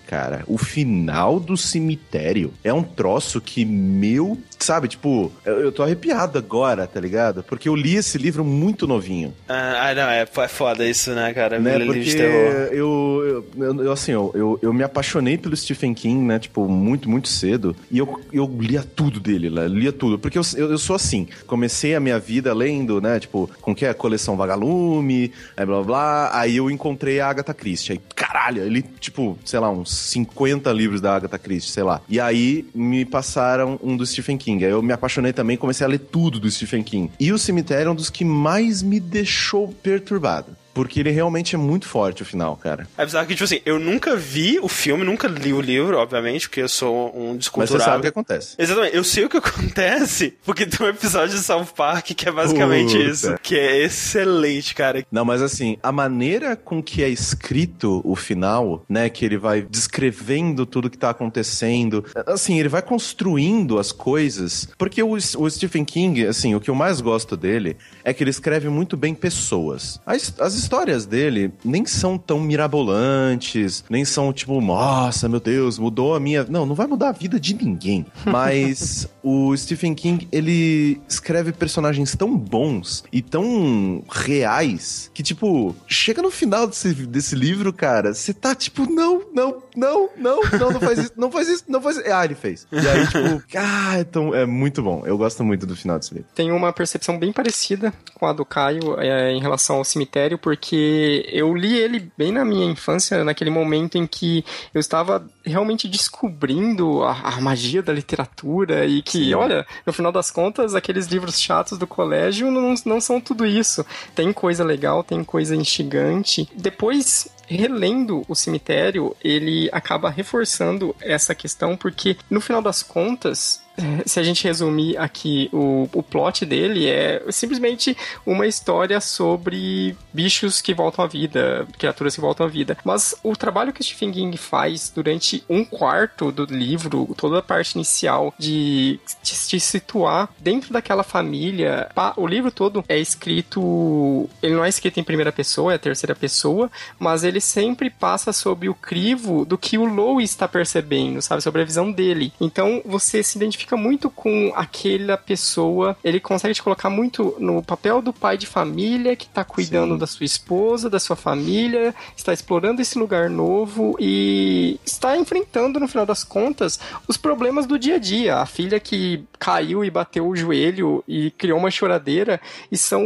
cara. 0.07 0.43
O 0.47 0.57
final 0.57 1.39
do 1.39 1.57
cemitério 1.57 2.53
é 2.63 2.73
um 2.73 2.83
troço 2.83 3.41
que, 3.41 3.65
meu 3.65 4.37
sabe, 4.63 4.87
tipo, 4.87 5.31
eu, 5.45 5.59
eu 5.59 5.71
tô 5.71 5.83
arrepiado 5.83 6.37
agora, 6.37 6.87
tá 6.87 6.99
ligado? 6.99 7.43
Porque 7.43 7.67
eu 7.67 7.75
li 7.75 7.95
esse 7.95 8.17
livro 8.17 8.43
muito 8.43 8.87
novinho. 8.87 9.33
Ah, 9.47 9.93
não, 9.93 10.09
é, 10.09 10.21
é 10.21 10.47
foda 10.47 10.85
isso, 10.87 11.11
né, 11.11 11.33
cara? 11.33 11.59
Né? 11.59 11.77
Livro 11.77 11.93
Porque 11.93 12.09
de 12.09 12.15
terror. 12.15 12.73
eu, 12.73 13.45
eu, 13.57 13.83
eu, 13.83 13.91
assim, 13.91 14.13
eu, 14.13 14.31
eu, 14.33 14.59
eu 14.61 14.73
me 14.73 14.83
apaixonei 14.83 15.37
pelo 15.37 15.55
Stephen 15.55 15.93
King, 15.93 16.23
né, 16.23 16.39
tipo, 16.39 16.67
muito, 16.67 17.09
muito 17.09 17.27
cedo. 17.27 17.75
E 17.91 17.97
eu, 17.97 18.21
eu 18.31 18.49
lia 18.59 18.83
tudo 18.83 19.19
dele, 19.19 19.49
né? 19.49 19.67
lia 19.67 19.91
tudo. 19.91 20.17
Porque 20.17 20.37
eu, 20.37 20.43
eu, 20.55 20.77
sou 20.77 20.95
assim, 20.95 21.27
comecei 21.45 21.93
a 21.95 21.99
minha 21.99 22.17
vida 22.17 22.53
lendo, 22.53 23.01
né, 23.01 23.19
tipo, 23.19 23.49
com 23.61 23.75
que 23.75 23.85
é? 23.85 23.93
Coleção 23.93 24.37
Vagalume, 24.37 25.31
aí 25.57 25.65
blá, 25.65 25.77
blá 25.77 25.83
blá. 25.83 26.39
Aí 26.39 26.55
eu 26.55 26.71
encontrei 26.71 27.19
a 27.19 27.27
Agatha 27.27 27.53
Christie. 27.53 27.93
Aí, 27.93 28.01
caralho, 28.15 28.63
ele, 28.63 28.81
tipo, 28.81 29.22
sei 29.43 29.59
lá, 29.59 29.69
uns 29.69 29.91
50 29.91 30.71
livros 30.71 31.01
da 31.01 31.15
Agatha 31.15 31.37
Christie, 31.37 31.71
sei 31.71 31.83
lá. 31.83 32.01
E 32.07 32.19
aí 32.19 32.65
me 32.73 33.03
passaram 33.03 33.79
um 33.83 33.97
do 33.97 34.05
Stephen 34.05 34.37
King. 34.37 34.43
King. 34.43 34.65
Aí 34.65 34.71
eu 34.71 34.81
me 34.81 34.93
apaixonei 34.93 35.33
também, 35.33 35.57
comecei 35.57 35.85
a 35.85 35.89
ler 35.89 35.99
tudo 35.99 36.39
do 36.39 36.49
Stephen 36.49 36.83
King. 36.83 37.11
E 37.19 37.31
o 37.31 37.37
Cemitério 37.37 37.89
é 37.89 37.91
um 37.91 37.95
dos 37.95 38.09
que 38.09 38.25
mais 38.25 38.83
me 38.83 38.99
deixou 38.99 39.69
perturbado. 39.81 40.55
Porque 40.73 40.99
ele 40.99 41.11
realmente 41.11 41.55
é 41.55 41.57
muito 41.57 41.87
forte 41.87 42.21
o 42.21 42.25
final, 42.25 42.55
cara. 42.55 42.87
É 42.97 43.05
bizarro 43.05 43.27
que, 43.27 43.33
tipo 43.33 43.43
assim, 43.43 43.61
eu 43.65 43.79
nunca 43.79 44.15
vi 44.15 44.59
o 44.59 44.67
filme, 44.67 45.03
nunca 45.03 45.27
li 45.27 45.53
o 45.53 45.61
livro, 45.61 45.97
obviamente, 45.97 46.47
porque 46.47 46.61
eu 46.61 46.69
sou 46.69 47.15
um 47.15 47.37
desculturado. 47.37 47.73
Mas 47.73 47.83
você 47.83 47.89
sabe 47.89 47.99
o 47.99 48.01
que 48.01 48.07
acontece. 48.07 48.55
Exatamente. 48.57 48.95
Eu 48.95 49.03
sei 49.03 49.25
o 49.25 49.29
que 49.29 49.37
acontece, 49.43 50.33
porque 50.43 50.65
tem 50.65 50.85
um 50.85 50.89
episódio 50.89 51.35
de 51.37 51.43
South 51.43 51.67
Park 51.75 52.05
que 52.15 52.27
é 52.27 52.31
basicamente 52.31 52.93
Puta. 52.97 53.09
isso. 53.09 53.35
Que 53.41 53.57
é 53.57 53.83
excelente, 53.83 54.73
cara. 54.73 55.05
Não, 55.11 55.25
mas 55.25 55.41
assim, 55.41 55.77
a 55.81 55.91
maneira 55.91 56.55
com 56.55 56.81
que 56.81 57.03
é 57.03 57.09
escrito 57.09 58.01
o 58.03 58.15
final, 58.15 58.83
né, 58.89 59.09
que 59.09 59.25
ele 59.25 59.37
vai 59.37 59.61
descrevendo 59.61 60.65
tudo 60.65 60.89
que 60.89 60.97
tá 60.97 61.09
acontecendo, 61.09 62.05
assim, 62.25 62.59
ele 62.59 62.69
vai 62.69 62.81
construindo 62.81 63.79
as 63.79 63.91
coisas, 63.91 64.69
porque 64.77 65.01
o, 65.03 65.11
o 65.11 65.49
Stephen 65.49 65.85
King, 65.85 66.25
assim, 66.25 66.55
o 66.55 66.59
que 66.59 66.69
eu 66.69 66.75
mais 66.75 67.01
gosto 67.01 67.37
dele 67.37 67.77
é 68.03 68.13
que 68.13 68.23
ele 68.23 68.29
escreve 68.29 68.69
muito 68.69 68.97
bem 68.97 69.13
pessoas. 69.13 69.99
As, 70.05 70.33
as 70.39 70.55
histórias 70.63 71.05
dele 71.05 71.51
nem 71.63 71.85
são 71.85 72.17
tão 72.17 72.39
mirabolantes, 72.39 73.83
nem 73.89 74.03
são 74.05 74.33
tipo, 74.33 74.59
nossa, 74.59 75.29
meu 75.29 75.39
Deus, 75.39 75.77
mudou 75.77 76.15
a 76.15 76.19
minha. 76.19 76.43
Não, 76.43 76.65
não 76.65 76.75
vai 76.75 76.87
mudar 76.87 77.09
a 77.09 77.11
vida 77.11 77.39
de 77.39 77.53
ninguém. 77.53 78.05
Mas 78.25 79.07
o 79.21 79.55
Stephen 79.55 79.93
King, 79.93 80.27
ele 80.31 80.99
escreve 81.07 81.51
personagens 81.51 82.15
tão 82.15 82.35
bons 82.35 83.03
e 83.11 83.21
tão 83.21 84.03
reais 84.09 85.11
que, 85.13 85.21
tipo, 85.21 85.75
chega 85.87 86.21
no 86.21 86.31
final 86.31 86.67
desse, 86.67 86.93
desse 86.93 87.35
livro, 87.35 87.71
cara, 87.71 88.13
você 88.13 88.33
tá 88.33 88.55
tipo, 88.55 88.89
não, 88.91 89.21
não, 89.33 89.61
não, 89.75 90.09
não, 90.17 90.41
não, 90.59 90.71
não 90.71 90.79
faz 90.79 90.99
isso, 90.99 91.13
não 91.15 91.31
faz 91.31 91.47
isso, 91.47 91.63
não 91.67 91.81
faz 91.81 91.97
isso. 91.97 92.11
Ah, 92.11 92.25
ele 92.25 92.35
fez. 92.35 92.67
E 92.71 92.77
aí, 92.77 93.07
tipo, 93.07 93.43
ah, 93.57 93.99
então 93.99 94.33
é 94.33 94.45
muito 94.45 94.81
bom. 94.81 95.03
Eu 95.05 95.17
gosto 95.17 95.43
muito 95.43 95.65
do 95.65 95.75
final 95.75 95.97
desse 95.99 96.13
livro. 96.13 96.29
Tenho 96.35 96.55
uma 96.55 96.71
percepção 96.71 97.17
bem 97.17 97.31
parecida 97.31 97.93
com 98.13 98.25
a 98.25 98.33
do 98.33 98.45
Caio 98.45 98.99
é, 98.99 99.31
em 99.31 99.39
relação 99.39 99.77
ao 99.77 99.83
cemitério, 99.83 100.37
porque 100.37 101.27
eu 101.31 101.55
li 101.55 101.75
ele 101.75 102.11
bem 102.17 102.31
na 102.31 102.45
minha 102.45 102.65
infância, 102.65 103.23
naquele 103.23 103.49
momento 103.49 103.97
em 103.97 104.05
que 104.05 104.43
eu 104.73 104.79
estava 104.79 105.25
realmente 105.45 105.87
descobrindo 105.87 107.03
a, 107.03 107.35
a 107.35 107.41
magia 107.41 107.81
da 107.81 107.93
literatura 107.93 108.85
e 108.85 109.01
que, 109.01 109.25
Sim. 109.25 109.33
olha, 109.33 109.65
no 109.85 109.93
final 109.93 110.11
das 110.11 110.31
contas, 110.31 110.75
aqueles 110.75 111.07
livros 111.07 111.39
chatos 111.39 111.77
do 111.77 111.87
colégio 111.87 112.49
não, 112.51 112.75
não 112.85 113.01
são 113.01 113.19
tudo 113.19 113.45
isso. 113.45 113.85
Tem 114.15 114.31
coisa 114.31 114.63
legal, 114.63 115.03
tem 115.03 115.23
coisa 115.23 115.55
instigante. 115.55 116.49
Depois 116.55 117.27
relendo 117.47 118.23
o 118.27 118.35
cemitério, 118.35 119.15
ele 119.23 119.69
acaba 119.71 120.09
reforçando 120.09 120.95
essa 121.01 121.35
questão, 121.35 121.75
porque 121.75 122.17
no 122.29 122.41
final 122.41 122.61
das 122.61 122.81
contas, 122.83 123.61
se 124.05 124.19
a 124.19 124.23
gente 124.23 124.43
resumir 124.43 124.97
aqui 124.97 125.49
o, 125.51 125.89
o 125.93 126.03
plot 126.03 126.45
dele, 126.45 126.87
é 126.87 127.23
simplesmente 127.29 127.97
uma 128.25 128.45
história 128.45 128.99
sobre 129.01 129.95
bichos 130.13 130.61
que 130.61 130.73
voltam 130.73 131.03
à 131.03 131.07
vida, 131.07 131.67
criaturas 131.77 132.15
que 132.15 132.21
voltam 132.21 132.45
à 132.45 132.49
vida. 132.49 132.77
Mas 132.83 133.15
o 133.23 133.35
trabalho 133.35 133.73
que 133.73 133.83
Stephen 133.83 134.11
King 134.11 134.37
faz 134.37 134.91
durante 134.93 135.43
um 135.49 135.65
quarto 135.65 136.31
do 136.31 136.45
livro, 136.45 137.13
toda 137.17 137.39
a 137.39 137.41
parte 137.41 137.73
inicial 137.73 138.33
de 138.37 138.99
te, 139.21 139.59
situar 139.59 140.29
dentro 140.39 140.71
daquela 140.71 141.03
família, 141.03 141.89
o 142.17 142.27
livro 142.27 142.51
todo 142.51 142.83
é 142.87 142.97
escrito. 142.97 144.29
Ele 144.41 144.55
não 144.55 144.65
é 144.65 144.69
escrito 144.69 144.99
em 144.99 145.03
primeira 145.03 145.31
pessoa, 145.31 145.73
é 145.73 145.77
terceira 145.77 146.15
pessoa, 146.15 146.69
mas 146.99 147.23
ele 147.23 147.41
sempre 147.41 147.89
passa 147.89 148.31
sob 148.31 148.69
o 148.69 148.75
crivo 148.75 149.45
do 149.45 149.57
que 149.57 149.77
o 149.77 149.85
Lois 149.85 150.29
está 150.29 150.47
percebendo, 150.47 151.21
sabe? 151.21 151.41
Sobre 151.41 151.61
a 151.61 151.65
visão 151.65 151.91
dele. 151.91 152.33
Então 152.39 152.81
você 152.85 153.23
se 153.23 153.37
identifica 153.37 153.62
muito 153.71 154.09
com 154.09 154.51
aquela 154.55 155.17
pessoa, 155.17 155.95
ele 156.03 156.19
consegue 156.19 156.53
te 156.53 156.61
colocar 156.61 156.89
muito 156.89 157.35
no 157.39 157.63
papel 157.63 158.01
do 158.01 158.11
pai 158.11 158.37
de 158.37 158.45
família 158.45 159.15
que 159.15 159.25
está 159.25 159.43
cuidando 159.43 159.93
Sim. 159.93 159.99
da 159.99 160.07
sua 160.07 160.25
esposa, 160.25 160.89
da 160.89 160.99
sua 160.99 161.15
família, 161.15 161.95
está 162.15 162.33
explorando 162.33 162.81
esse 162.81 162.97
lugar 162.97 163.29
novo 163.29 163.95
e 163.99 164.79
está 164.85 165.17
enfrentando, 165.17 165.79
no 165.79 165.87
final 165.87 166.05
das 166.05 166.23
contas, 166.23 166.79
os 167.07 167.17
problemas 167.17 167.65
do 167.65 167.79
dia 167.79 167.95
a 167.95 167.99
dia. 167.99 168.37
A 168.37 168.45
filha 168.45 168.79
que 168.79 169.23
caiu 169.39 169.83
e 169.83 169.89
bateu 169.89 170.27
o 170.27 170.35
joelho 170.35 171.03
e 171.07 171.31
criou 171.31 171.57
uma 171.57 171.71
choradeira, 171.71 172.39
e 172.71 172.77
são, 172.77 173.01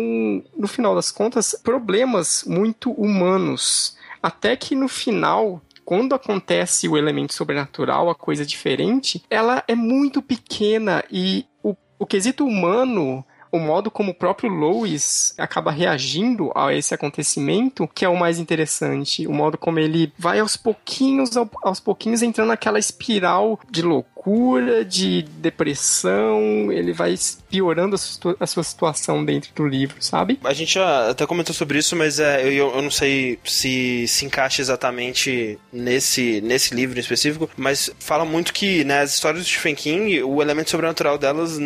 no 0.56 0.68
final 0.68 0.96
das 0.96 1.12
contas, 1.12 1.56
problemas 1.64 2.44
muito 2.46 2.92
humanos. 2.92 3.96
Até 4.22 4.56
que 4.56 4.76
no 4.76 4.88
final, 4.88 5.62
quando 5.88 6.14
acontece 6.14 6.86
o 6.90 6.98
elemento 6.98 7.34
sobrenatural, 7.34 8.10
a 8.10 8.14
coisa 8.16 8.46
diferente, 8.46 9.24
ela 9.30 9.64
é 9.70 9.74
muito 9.74 10.22
pequena 10.22 11.02
e 11.10 11.46
o, 11.64 11.74
o 11.98 12.06
quesito 12.06 12.46
humano. 12.46 13.24
O 13.50 13.58
modo 13.58 13.90
como 13.90 14.12
o 14.12 14.14
próprio 14.14 14.50
Lois 14.52 15.34
acaba 15.38 15.72
reagindo 15.72 16.52
a 16.54 16.74
esse 16.74 16.94
acontecimento, 16.94 17.88
que 17.88 18.04
é 18.04 18.10
o 18.10 18.20
mais 18.20 18.38
interessante. 18.38 19.26
O 19.26 19.32
modo 19.32 19.58
como 19.58 19.80
ele 19.80 20.12
vai 20.18 20.40
aos 20.40 20.58
pouquinhos, 20.58 21.38
ao- 21.38 21.50
aos 21.64 21.80
pouquinhos 21.80 22.22
entrando 22.22 22.50
naquela 22.50 22.78
espiral 22.78 23.58
de 23.72 23.82
loucura, 24.28 24.84
de 24.84 25.24
depressão. 25.40 26.72
Ele 26.72 26.92
vai 26.92 27.16
piorando 27.50 27.96
a 27.96 27.98
sua, 27.98 28.36
a 28.40 28.46
sua 28.46 28.64
situação 28.64 29.24
dentro 29.24 29.52
do 29.56 29.66
livro, 29.66 29.96
sabe? 30.00 30.40
A 30.44 30.54
gente 30.54 30.74
já 30.76 31.12
até 31.12 31.26
comentou 31.26 31.56
sobre 31.56 31.80
isso, 31.80 31.96
mas 31.96 32.20
é, 32.20 32.46
eu, 32.46 32.76
eu 32.76 32.82
não 32.82 32.92
sei 32.92 33.40
se 33.46 34.06
se 34.08 34.26
encaixa 34.26 34.62
exatamente 34.62 35.58
nesse, 35.72 36.42
nesse 36.42 36.76
livro 36.76 36.98
em 36.98 37.02
específico, 37.02 37.50
mas 37.56 37.90
fala 38.00 38.26
muito 38.26 38.54
que 38.54 38.84
né, 38.84 39.02
as 39.02 39.14
histórias 39.14 39.44
do 39.44 39.48
Stephen 39.48 39.76
King, 39.76 40.24
o 40.24 40.42
elemento 40.42 40.70
sobrenatural 40.70 41.18
delas 41.18 41.58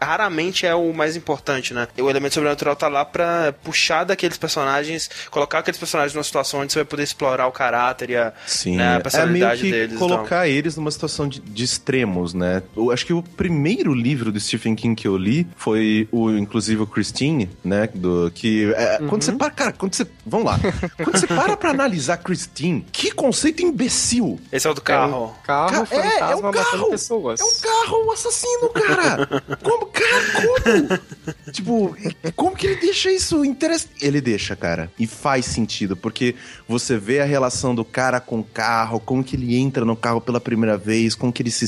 raramente 0.00 0.66
é 0.66 0.74
o 0.74 0.92
mais 0.92 1.16
importante, 1.16 1.72
né? 1.72 1.88
O 1.98 2.10
elemento 2.10 2.34
sobrenatural 2.34 2.76
tá 2.76 2.88
lá 2.88 3.04
pra 3.04 3.54
puxar 3.64 4.04
daqueles 4.04 4.36
personagens, 4.36 5.10
colocar 5.30 5.60
aqueles 5.60 5.78
personagens 5.78 6.14
numa 6.14 6.24
situação 6.24 6.60
onde 6.60 6.72
você 6.72 6.80
vai 6.80 6.84
poder 6.84 7.02
explorar 7.02 7.46
o 7.46 7.52
caráter 7.52 8.10
e 8.10 8.16
a, 8.16 8.32
Sim, 8.46 8.76
né, 8.76 8.84
a 8.84 8.86
é 8.86 8.90
meio 8.90 9.02
personalidade 9.02 9.62
que 9.62 9.70
deles. 9.70 9.94
então. 9.94 10.08
colocar 10.08 10.48
eles 10.48 10.76
numa 10.76 10.90
situação 10.90 11.28
de, 11.28 11.40
de 11.40 11.64
extremos, 11.94 12.34
né? 12.34 12.62
Eu 12.76 12.90
acho 12.90 13.06
que 13.06 13.12
o 13.12 13.22
primeiro 13.22 13.94
livro 13.94 14.32
do 14.32 14.40
Stephen 14.40 14.74
King 14.74 14.94
que 15.00 15.06
eu 15.06 15.16
li 15.16 15.46
foi 15.56 16.08
o, 16.10 16.30
inclusive, 16.30 16.82
o 16.82 16.86
Christine, 16.86 17.48
né? 17.62 17.88
Do, 17.94 18.30
que 18.34 18.72
é, 18.74 18.98
quando 19.08 19.22
você 19.22 19.32
para, 19.32 19.50
cara, 19.50 19.72
quando 19.72 19.94
você, 19.94 20.06
vamos 20.26 20.46
lá, 20.46 20.58
quando 21.02 21.16
você 21.18 21.26
para 21.26 21.56
pra 21.56 21.70
analisar 21.70 22.16
Christine, 22.18 22.84
que 22.90 23.10
conceito 23.12 23.62
imbecil! 23.62 24.40
Esse 24.50 24.66
é 24.66 24.70
o 24.70 24.74
do 24.74 24.80
carro. 24.80 25.34
Carro, 25.44 25.86
Ca- 25.86 25.96
é, 25.96 26.10
fantasma 26.10 26.46
é 26.46 26.50
um 26.50 26.52
carro. 26.52 26.90
pessoas. 26.90 27.40
É 27.40 27.44
um 27.44 27.60
carro 27.60 28.12
assassino, 28.12 28.68
cara! 28.70 29.26
Como, 29.62 29.86
cara, 29.86 30.24
como? 30.34 31.52
tipo, 31.52 31.96
como 32.34 32.56
que 32.56 32.66
ele 32.66 32.76
deixa 32.76 33.10
isso 33.12 33.44
interessante? 33.44 33.94
Ele 34.00 34.20
deixa, 34.20 34.56
cara. 34.56 34.90
E 34.98 35.06
faz 35.06 35.46
sentido, 35.46 35.96
porque 35.96 36.34
você 36.68 36.96
vê 36.96 37.20
a 37.20 37.24
relação 37.24 37.74
do 37.74 37.84
cara 37.84 38.20
com 38.20 38.40
o 38.40 38.44
carro, 38.44 38.98
como 39.00 39.22
que 39.22 39.36
ele 39.36 39.56
entra 39.56 39.84
no 39.84 39.96
carro 39.96 40.20
pela 40.20 40.40
primeira 40.40 40.76
vez, 40.76 41.14
como 41.14 41.32
que 41.32 41.42
ele 41.42 41.50
se 41.50 41.66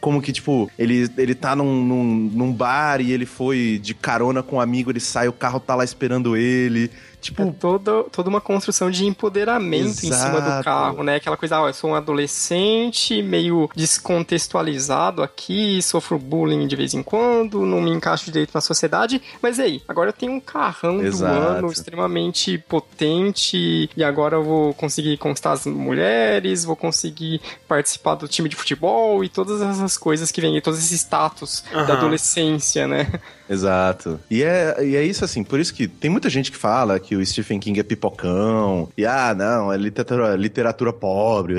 como 0.00 0.22
que, 0.22 0.32
tipo, 0.32 0.70
ele, 0.78 1.08
ele 1.16 1.34
tá 1.34 1.56
num, 1.56 1.84
num, 1.84 2.04
num 2.32 2.52
bar 2.52 3.00
e 3.00 3.12
ele 3.12 3.26
foi 3.26 3.80
de 3.82 3.94
carona 3.94 4.42
com 4.42 4.56
um 4.56 4.60
amigo, 4.60 4.90
ele 4.90 5.00
sai, 5.00 5.28
o 5.28 5.32
carro 5.32 5.60
tá 5.60 5.74
lá 5.74 5.84
esperando 5.84 6.36
ele. 6.36 6.90
Tipo, 7.24 7.42
É 7.42 7.50
toda, 7.52 8.04
toda 8.04 8.28
uma 8.28 8.40
construção 8.40 8.90
de 8.90 9.06
empoderamento 9.06 10.04
em 10.04 10.12
cima 10.12 10.40
do 10.40 10.46
Exato. 10.46 10.64
carro, 10.64 11.02
né? 11.02 11.16
Aquela 11.16 11.36
coisa, 11.38 11.58
ah, 11.58 11.68
eu 11.68 11.74
sou 11.74 11.90
um 11.90 11.94
adolescente, 11.94 13.22
meio 13.22 13.70
descontextualizado 13.74 15.22
aqui, 15.22 15.80
sofro 15.82 16.18
bullying 16.18 16.66
de 16.66 16.76
vez 16.76 16.92
em 16.92 17.02
quando, 17.02 17.64
não 17.64 17.80
me 17.80 17.90
encaixo 17.90 18.26
direito 18.26 18.50
na 18.54 18.60
sociedade, 18.60 19.22
mas 19.40 19.58
aí, 19.58 19.82
agora 19.88 20.10
eu 20.10 20.12
tenho 20.12 20.32
um 20.32 20.40
carrão 20.40 20.98
do 20.98 21.06
Exato. 21.06 21.32
ano 21.34 21.72
extremamente 21.72 22.58
potente 22.58 23.88
e 23.96 24.04
agora 24.04 24.36
eu 24.36 24.44
vou 24.44 24.74
conseguir 24.74 25.16
conquistar 25.16 25.52
as 25.52 25.64
mulheres, 25.66 26.64
vou 26.64 26.76
conseguir 26.76 27.40
participar 27.66 28.16
do 28.16 28.28
time 28.28 28.48
de 28.48 28.56
futebol 28.56 29.24
e 29.24 29.28
todas 29.30 29.62
essas 29.62 29.96
coisas 29.96 30.30
que 30.30 30.40
vêm, 30.40 30.60
todos 30.60 30.78
esses 30.78 31.00
status 31.00 31.64
da 31.72 31.94
adolescência, 31.94 32.86
né? 32.86 33.10
Exato. 33.48 34.18
E 34.30 34.42
é, 34.42 34.76
e 34.84 34.96
é 34.96 35.02
isso 35.02 35.24
assim, 35.24 35.44
por 35.44 35.60
isso 35.60 35.74
que 35.74 35.86
tem 35.86 36.10
muita 36.10 36.30
gente 36.30 36.50
que 36.50 36.56
fala 36.56 36.98
que 36.98 37.13
o 37.16 37.24
Stephen 37.24 37.58
King 37.60 37.78
é 37.80 37.82
pipocão, 37.82 38.88
e 38.96 39.04
ah, 39.06 39.34
não, 39.34 39.72
é 39.72 39.76
literatura, 39.76 40.34
literatura 40.36 40.92
pobre. 40.92 41.54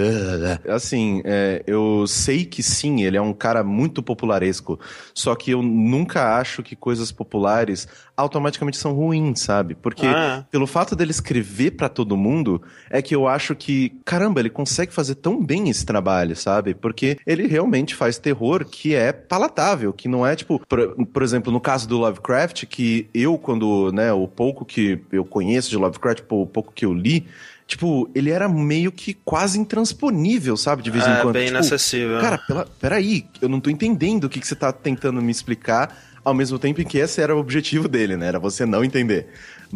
Assim, 0.67 1.21
é, 1.25 1.63
eu 1.67 2.05
sei 2.07 2.45
que 2.45 2.61
sim, 2.63 3.03
ele 3.03 3.17
é 3.17 3.21
um 3.21 3.33
cara 3.33 3.63
muito 3.63 4.01
popularesco, 4.01 4.79
só 5.13 5.35
que 5.35 5.51
eu 5.51 5.61
nunca 5.61 6.37
acho 6.37 6.63
que 6.63 6.75
coisas 6.75 7.11
populares 7.11 7.87
automaticamente 8.17 8.77
são 8.77 8.93
ruins, 8.93 9.41
sabe? 9.41 9.75
Porque 9.75 10.05
Ah. 10.05 10.45
pelo 10.49 10.65
fato 10.65 10.95
dele 10.95 11.11
escrever 11.11 11.71
pra 11.71 11.89
todo 11.89 12.15
mundo, 12.15 12.61
é 12.89 13.01
que 13.01 13.13
eu 13.13 13.27
acho 13.27 13.53
que, 13.55 13.91
caramba, 14.05 14.39
ele 14.39 14.49
consegue 14.49 14.93
fazer 14.93 15.15
tão 15.15 15.43
bem 15.43 15.69
esse 15.69 15.85
trabalho, 15.85 16.35
sabe? 16.35 16.73
Porque 16.73 17.17
ele 17.27 17.45
realmente 17.47 17.93
faz 17.93 18.17
terror 18.17 18.63
que 18.65 18.95
é 18.95 19.11
palatável, 19.11 19.91
que 19.91 20.07
não 20.07 20.25
é 20.25 20.35
tipo, 20.35 20.61
por, 20.67 20.95
por 21.07 21.23
exemplo, 21.23 21.51
no 21.51 21.59
caso 21.59 21.87
do 21.89 21.97
Lovecraft, 21.97 22.65
que 22.65 23.09
eu, 23.13 23.37
quando, 23.37 23.91
né, 23.91 24.13
o 24.13 24.27
pouco 24.27 24.63
que 24.63 24.99
eu 25.11 25.25
conheço 25.25 25.44
de 25.69 25.77
Lovecraft, 25.77 26.23
o 26.29 26.45
pouco 26.45 26.71
que 26.73 26.85
eu 26.85 26.93
li, 26.93 27.25
tipo, 27.67 28.09
ele 28.13 28.29
era 28.31 28.47
meio 28.49 28.91
que 28.91 29.13
quase 29.13 29.59
intransponível, 29.59 30.57
sabe? 30.57 30.81
De 30.83 30.89
vez 30.89 31.05
em 31.05 31.11
É, 31.11 31.21
quando. 31.21 31.33
bem 31.33 31.45
Tipo, 31.45 31.57
inacessível. 31.57 32.19
Cara, 32.19 32.37
pela, 32.37 32.65
peraí, 32.79 33.25
eu 33.41 33.49
não 33.49 33.59
tô 33.59 33.69
entendendo 33.69 34.25
o 34.25 34.29
que, 34.29 34.39
que 34.39 34.47
você 34.47 34.55
tá 34.55 34.71
tentando 34.71 35.21
me 35.21 35.31
explicar, 35.31 35.95
ao 36.23 36.33
mesmo 36.33 36.57
tempo 36.57 36.81
em 36.81 36.85
que 36.85 36.97
esse 36.97 37.21
era 37.21 37.35
o 37.35 37.39
objetivo 37.39 37.87
dele, 37.87 38.17
né? 38.17 38.27
Era 38.27 38.39
você 38.39 38.65
não 38.65 38.83
entender. 38.83 39.27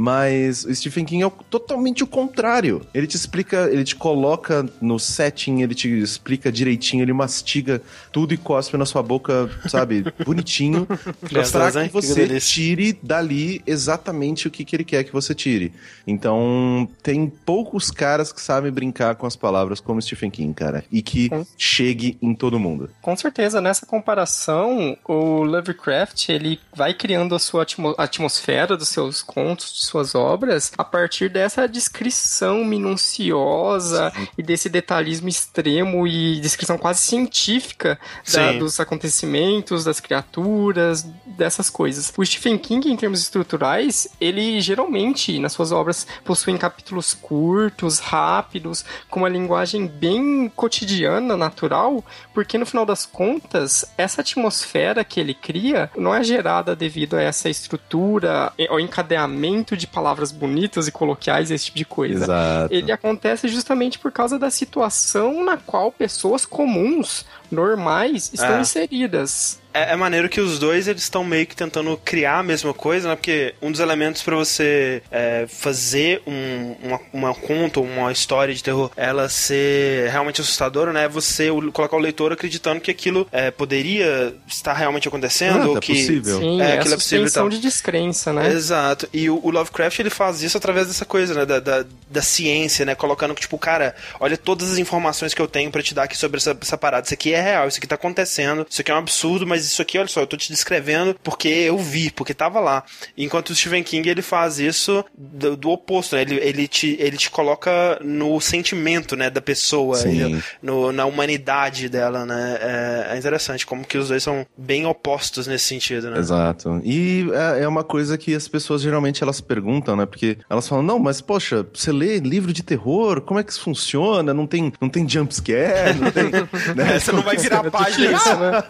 Mas 0.02 0.64
o 0.64 0.74
Stephen 0.74 1.04
King 1.04 1.24
é 1.24 1.28
o- 1.28 1.32
totalmente 1.50 2.06
o 2.06 2.08
contrário. 2.08 2.82
Ele 2.94 3.06
te 3.06 3.18
explica, 3.18 3.70
ele 3.70 3.84
te 3.84 3.98
coloca 3.98 4.66
no 4.82 4.98
setting, 4.98 5.62
ele 5.62 5.76
te 5.76 5.90
explica 5.90 6.50
direitinho, 6.50 7.04
ele 7.04 7.12
mastiga 7.12 7.82
tudo 8.10 8.34
e 8.34 8.38
cospe 8.38 8.78
na 8.78 8.86
sua 8.86 9.04
boca, 9.04 9.50
sabe? 9.68 10.06
Bonitinho. 10.26 10.86
pra 10.86 11.82
hein? 11.84 11.90
que 11.90 12.00
Que 12.00 12.08
você 12.08 12.28
delícia. 12.28 12.54
tire 12.54 12.98
dali 13.04 13.62
exatamente 13.68 14.48
o 14.48 14.52
que, 14.52 14.64
que 14.64 14.74
ele 14.74 14.86
quer 14.86 15.04
que 15.04 15.12
você 15.12 15.36
tire. 15.36 15.74
Então, 16.08 16.88
tem 17.04 17.28
poucos 17.28 17.92
caras 17.92 18.32
que 18.32 18.40
sabem 18.40 18.72
brincar 18.72 19.16
com 19.16 19.28
as 19.28 19.36
palavras 19.36 19.82
como 19.82 20.02
Stephen 20.02 20.32
King, 20.32 20.54
cara. 20.54 20.86
E 20.90 21.02
que 21.02 21.30
chegue 21.58 22.18
em 22.22 22.34
todo 22.34 22.58
mundo. 22.58 22.90
Com 23.02 23.18
certeza, 23.18 23.60
nessa 23.60 23.86
comparação, 23.86 24.98
o 25.06 25.44
Lovecraft 25.44 26.30
ele 26.30 26.58
vai 26.74 26.94
criando 26.94 27.36
a 27.36 27.40
sua 27.40 27.64
atmo- 27.64 27.96
atmosfera 27.98 28.78
dos 28.78 28.88
seus 28.88 29.22
contos, 29.22 29.89
suas 29.90 30.16
obras, 30.16 30.72
a 30.78 30.84
partir 30.84 31.30
dessa 31.30 31.68
descrição 31.68 32.64
minuciosa 32.64 34.12
e 34.38 34.44
desse 34.44 34.70
detalhismo 34.70 35.28
extremo 35.28 36.08
e 36.08 36.40
descrição 36.40 36.78
quase 36.78 37.02
científica 37.02 38.00
da- 38.34 38.52
Sim. 38.54 38.60
dos 38.60 38.80
acontecimentos, 38.80 39.84
das 39.84 40.00
criaturas, 40.00 41.04
dessas 41.26 41.70
coisas. 41.70 42.14
O 42.18 42.26
Stephen 42.26 42.58
King, 42.58 42.90
em 42.92 42.96
termos 42.96 43.20
estruturais, 43.22 44.08
ele 44.22 44.62
geralmente, 44.62 45.38
nas 45.40 45.54
suas 45.54 45.72
obras, 45.72 46.06
possuem 46.24 46.58
capítulos 46.58 47.14
curtos, 47.14 48.00
rápidos, 48.00 48.86
com 49.10 49.20
uma 49.22 49.30
linguagem 49.30 49.88
bem 49.88 50.52
cotidiana, 50.56 51.36
natural, 51.36 52.04
porque 52.34 52.58
no 52.58 52.66
final 52.66 52.86
das 52.86 53.06
contas, 53.06 53.86
essa 53.98 54.22
atmosfera 54.22 55.04
que 55.04 55.20
ele 55.20 55.34
cria 55.34 55.90
não 55.98 56.14
é 56.14 56.24
gerada 56.24 56.76
devido 56.76 57.16
a 57.16 57.22
essa 57.22 57.50
estrutura, 57.50 58.54
ao 58.70 58.80
encadeamento 58.80 59.76
de 59.80 59.88
palavras 59.88 60.32
bonitas 60.32 60.88
e 60.88 60.92
coloquiais, 60.92 61.50
esse 61.50 61.66
tipo 61.66 61.78
de 61.78 61.86
coisa. 61.86 62.26
Exato. 62.26 62.74
Ele 62.74 62.92
acontece 62.92 63.48
justamente 63.48 63.98
por 63.98 64.12
causa 64.12 64.38
da 64.38 64.50
situação 64.52 65.44
na 65.44 65.58
qual 65.58 65.92
pessoas 65.92 66.46
comuns, 66.46 67.26
normais, 67.52 68.30
estão 68.34 68.58
É. 68.58 68.62
inseridas. 68.62 69.60
É, 69.88 69.94
é 69.94 69.96
maneiro 69.96 70.30
que 70.30 70.42
os 70.42 70.60
dois 70.60 70.88
eles 70.88 71.04
estão 71.04 71.24
meio 71.24 71.46
que 71.46 71.56
tentando 71.56 71.96
criar 72.04 72.40
a 72.40 72.44
mesma 72.44 72.74
coisa, 72.74 73.10
né? 73.10 73.16
Porque 73.16 73.54
um 73.62 73.72
dos 73.72 73.80
elementos 73.80 74.22
pra 74.22 74.36
você 74.36 75.02
é, 75.12 75.46
fazer 75.48 76.22
um, 76.28 76.76
uma, 76.84 77.00
uma 77.14 77.34
conta, 77.36 77.80
uma 77.80 78.12
história 78.12 78.54
de 78.54 78.64
terror, 78.64 78.92
ela 78.96 79.30
ser 79.30 80.10
realmente 80.10 80.42
assustadora, 80.42 80.92
né? 80.94 81.06
É 81.06 81.08
você 81.08 81.50
o- 81.50 81.72
colocar 81.72 81.96
o 81.96 82.00
leitor 82.00 82.32
acreditando 82.32 82.82
que 82.82 82.92
aquilo 82.92 83.28
é, 83.32 83.52
poderia 83.52 84.36
estar 84.48 84.74
realmente 84.74 85.08
acontecendo, 85.08 85.62
Ah, 85.62 85.68
ou 85.68 85.74
tá 85.76 85.80
que 85.80 85.94
possível. 85.94 86.40
Sim, 86.40 86.62
É, 86.62 86.72
é, 86.72 86.74
aquilo 86.74 86.92
a 86.92 86.94
é 86.94 86.98
possível 86.98 87.28
e 87.28 87.32
tal. 87.32 87.50
de 87.50 87.60
descrença, 87.60 88.34
né? 88.34 88.48
Exato. 88.50 89.08
E 89.14 89.30
o, 89.30 89.40
o 89.44 89.50
Lovecraft 89.52 90.00
ele 90.00 90.10
faz 90.10 90.42
isso 90.44 90.58
através 90.58 90.88
dessa 90.88 91.06
coisa, 91.06 91.34
né? 91.34 91.46
Da, 91.46 91.60
da, 91.60 91.86
da 92.10 92.22
ciência, 92.22 92.86
né? 92.86 92.96
Colocando 92.96 93.34
que, 93.34 93.42
tipo, 93.42 93.58
cara, 93.58 93.96
olha 94.20 94.38
todas 94.38 94.72
as 94.72 94.78
informações 94.78 95.34
que 95.34 95.42
eu 95.42 95.48
tenho 95.48 95.72
pra 95.72 95.82
te 95.82 95.94
dar 95.94 96.04
aqui 96.04 96.18
sobre 96.18 96.38
essa, 96.38 96.58
essa 96.62 96.78
parada. 96.78 97.06
Isso 97.06 97.14
aqui 97.14 97.34
é 97.34 97.42
real, 97.42 97.68
isso 97.68 97.78
aqui 97.78 97.88
tá 97.88 97.96
acontecendo, 97.96 98.66
isso 98.70 98.82
aqui 98.82 98.92
é 98.92 98.94
um 98.94 98.98
absurdo, 98.98 99.46
mas 99.48 99.69
isso 99.72 99.82
aqui, 99.82 99.98
olha 99.98 100.08
só, 100.08 100.22
eu 100.22 100.28
tô 100.28 100.38
te 100.38 100.50
descrevendo 100.52 101.16
porque 101.24 101.48
eu 101.48 101.78
vi, 101.78 102.10
porque 102.12 102.34
tava 102.34 102.60
lá. 102.60 102.84
Enquanto 103.18 103.50
o 103.52 103.56
Stephen 103.56 103.84
King 103.84 104.10
ele 104.10 104.22
faz 104.22 104.60
isso 104.60 105.04
do, 105.18 105.56
do 105.56 105.70
oposto, 105.70 106.16
né? 106.16 106.22
Ele, 106.22 106.36
ele, 106.36 106.68
te, 106.68 106.96
ele 107.00 107.18
te 107.18 107.30
coloca 107.30 108.00
no 108.04 108.40
sentimento, 108.42 109.16
né? 109.16 109.30
Da 109.30 109.42
pessoa, 109.42 110.00
ele- 110.08 110.42
no, 110.62 110.92
na 110.92 111.06
humanidade 111.06 111.90
dela, 111.90 112.26
né? 112.26 112.58
É, 112.62 113.16
é 113.16 113.18
interessante 113.18 113.66
como 113.66 113.86
que 113.86 113.98
os 113.98 114.08
dois 114.10 114.24
são 114.24 114.46
bem 114.58 114.86
opostos 114.86 115.48
nesse 115.48 115.66
sentido, 115.66 116.10
né? 116.10 116.20
Exato. 116.20 116.82
E 116.84 117.28
é, 117.58 117.64
é 117.64 117.68
uma 117.68 117.84
coisa 117.84 118.18
que 118.18 118.34
as 118.34 118.48
pessoas 118.48 118.82
geralmente 118.82 119.24
elas 119.24 119.42
perguntam, 119.42 119.96
né? 119.96 120.06
Porque 120.06 120.38
elas 120.50 120.68
falam, 120.68 120.84
não, 120.84 121.00
mas 121.00 121.22
poxa, 121.22 121.66
você 121.74 121.92
lê 121.92 122.20
livro 122.20 122.52
de 122.54 122.64
terror, 122.64 123.22
como 123.22 123.40
é 123.40 123.44
que 123.44 123.52
isso 123.52 123.62
funciona? 123.62 124.34
Não 124.34 124.46
tem, 124.48 124.72
não 124.82 124.90
tem 124.90 125.08
jumpscare, 125.08 125.96
não 126.00 126.12
tem. 126.12 126.30
né? 126.76 126.96
É, 126.96 127.00
você 127.00 127.12
não 127.12 127.22
vai 127.22 127.38
virar 127.38 127.60
a 127.66 127.72
página. 127.72 128.12
Isso, 128.12 128.36
né? 128.38 128.64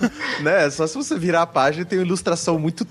né? 0.40 0.68
Só 0.70 0.86
se 0.86 0.94
você 0.94 1.18
virar 1.18 1.42
a 1.42 1.46
página 1.46 1.84
tem 1.84 1.98
uma 1.98 2.04
ilustração 2.04 2.58
muito 2.58 2.86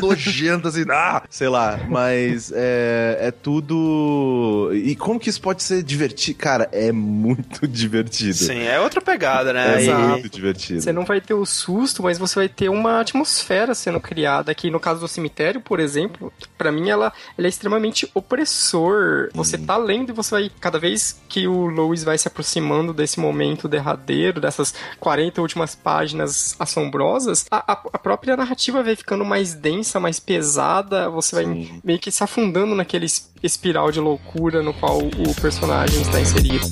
nojenta, 0.00 0.68
assim, 0.68 0.84
ah, 0.90 1.22
sei 1.30 1.48
lá. 1.48 1.78
Mas 1.88 2.52
é, 2.54 3.18
é 3.20 3.30
tudo. 3.30 4.70
E 4.74 4.94
como 4.96 5.18
que 5.18 5.28
isso 5.30 5.40
pode 5.40 5.62
ser 5.62 5.82
divertido? 5.82 6.38
Cara, 6.38 6.68
é 6.72 6.92
muito 6.92 7.66
divertido. 7.66 8.34
Sim, 8.34 8.62
é 8.62 8.80
outra 8.80 9.00
pegada, 9.00 9.52
né? 9.52 9.82
É 9.82 9.86
E- 9.86 9.94
muito 9.94 10.28
divertido. 10.28 10.80
Você 10.82 10.92
não 10.92 11.04
vai 11.04 11.20
ter 11.20 11.34
o 11.34 11.44
susto, 11.46 12.02
mas 12.02 12.18
você 12.18 12.34
vai 12.36 12.48
ter 12.48 12.68
uma 12.68 13.00
atmosfera 13.00 13.74
sendo 13.74 14.00
criada. 14.00 14.50
Aqui 14.52 14.70
no 14.70 14.80
caso 14.80 15.00
do 15.00 15.08
cemitério, 15.08 15.60
por 15.60 15.80
exemplo, 15.80 16.32
pra 16.56 16.70
mim 16.72 16.88
ela, 16.90 17.12
ela 17.36 17.46
é 17.46 17.48
extremamente 17.48 18.08
opressor. 18.14 19.28
Você 19.34 19.58
tá 19.58 19.76
lendo 19.76 20.10
e 20.10 20.12
você 20.12 20.30
vai, 20.30 20.50
cada 20.60 20.78
vez 20.78 21.20
que 21.28 21.46
o 21.46 21.66
Lois 21.66 22.02
vai 22.04 22.16
se 22.18 22.28
aproximando 22.28 22.92
desse 22.92 23.20
momento 23.20 23.68
derradeiro, 23.68 24.40
dessas 24.40 24.74
40 25.00 25.40
últimas 25.40 25.74
páginas 25.74 26.54
assombrosas, 26.88 27.44
a, 27.50 27.72
a- 27.72 27.82
a 27.92 27.98
própria 27.98 28.36
narrativa 28.36 28.82
vai 28.82 28.96
ficando 28.96 29.24
mais 29.24 29.54
densa, 29.54 30.00
mais 30.00 30.18
pesada. 30.18 31.08
Você 31.10 31.36
vai 31.36 31.44
Sim. 31.44 31.80
meio 31.84 31.98
que 31.98 32.10
se 32.10 32.22
afundando 32.24 32.74
naquele 32.74 33.06
es- 33.06 33.30
espiral 33.42 33.92
de 33.92 34.00
loucura 34.00 34.62
no 34.62 34.72
qual 34.74 34.98
o 34.98 35.34
personagem 35.40 36.00
está 36.02 36.20
inserido. 36.20 36.66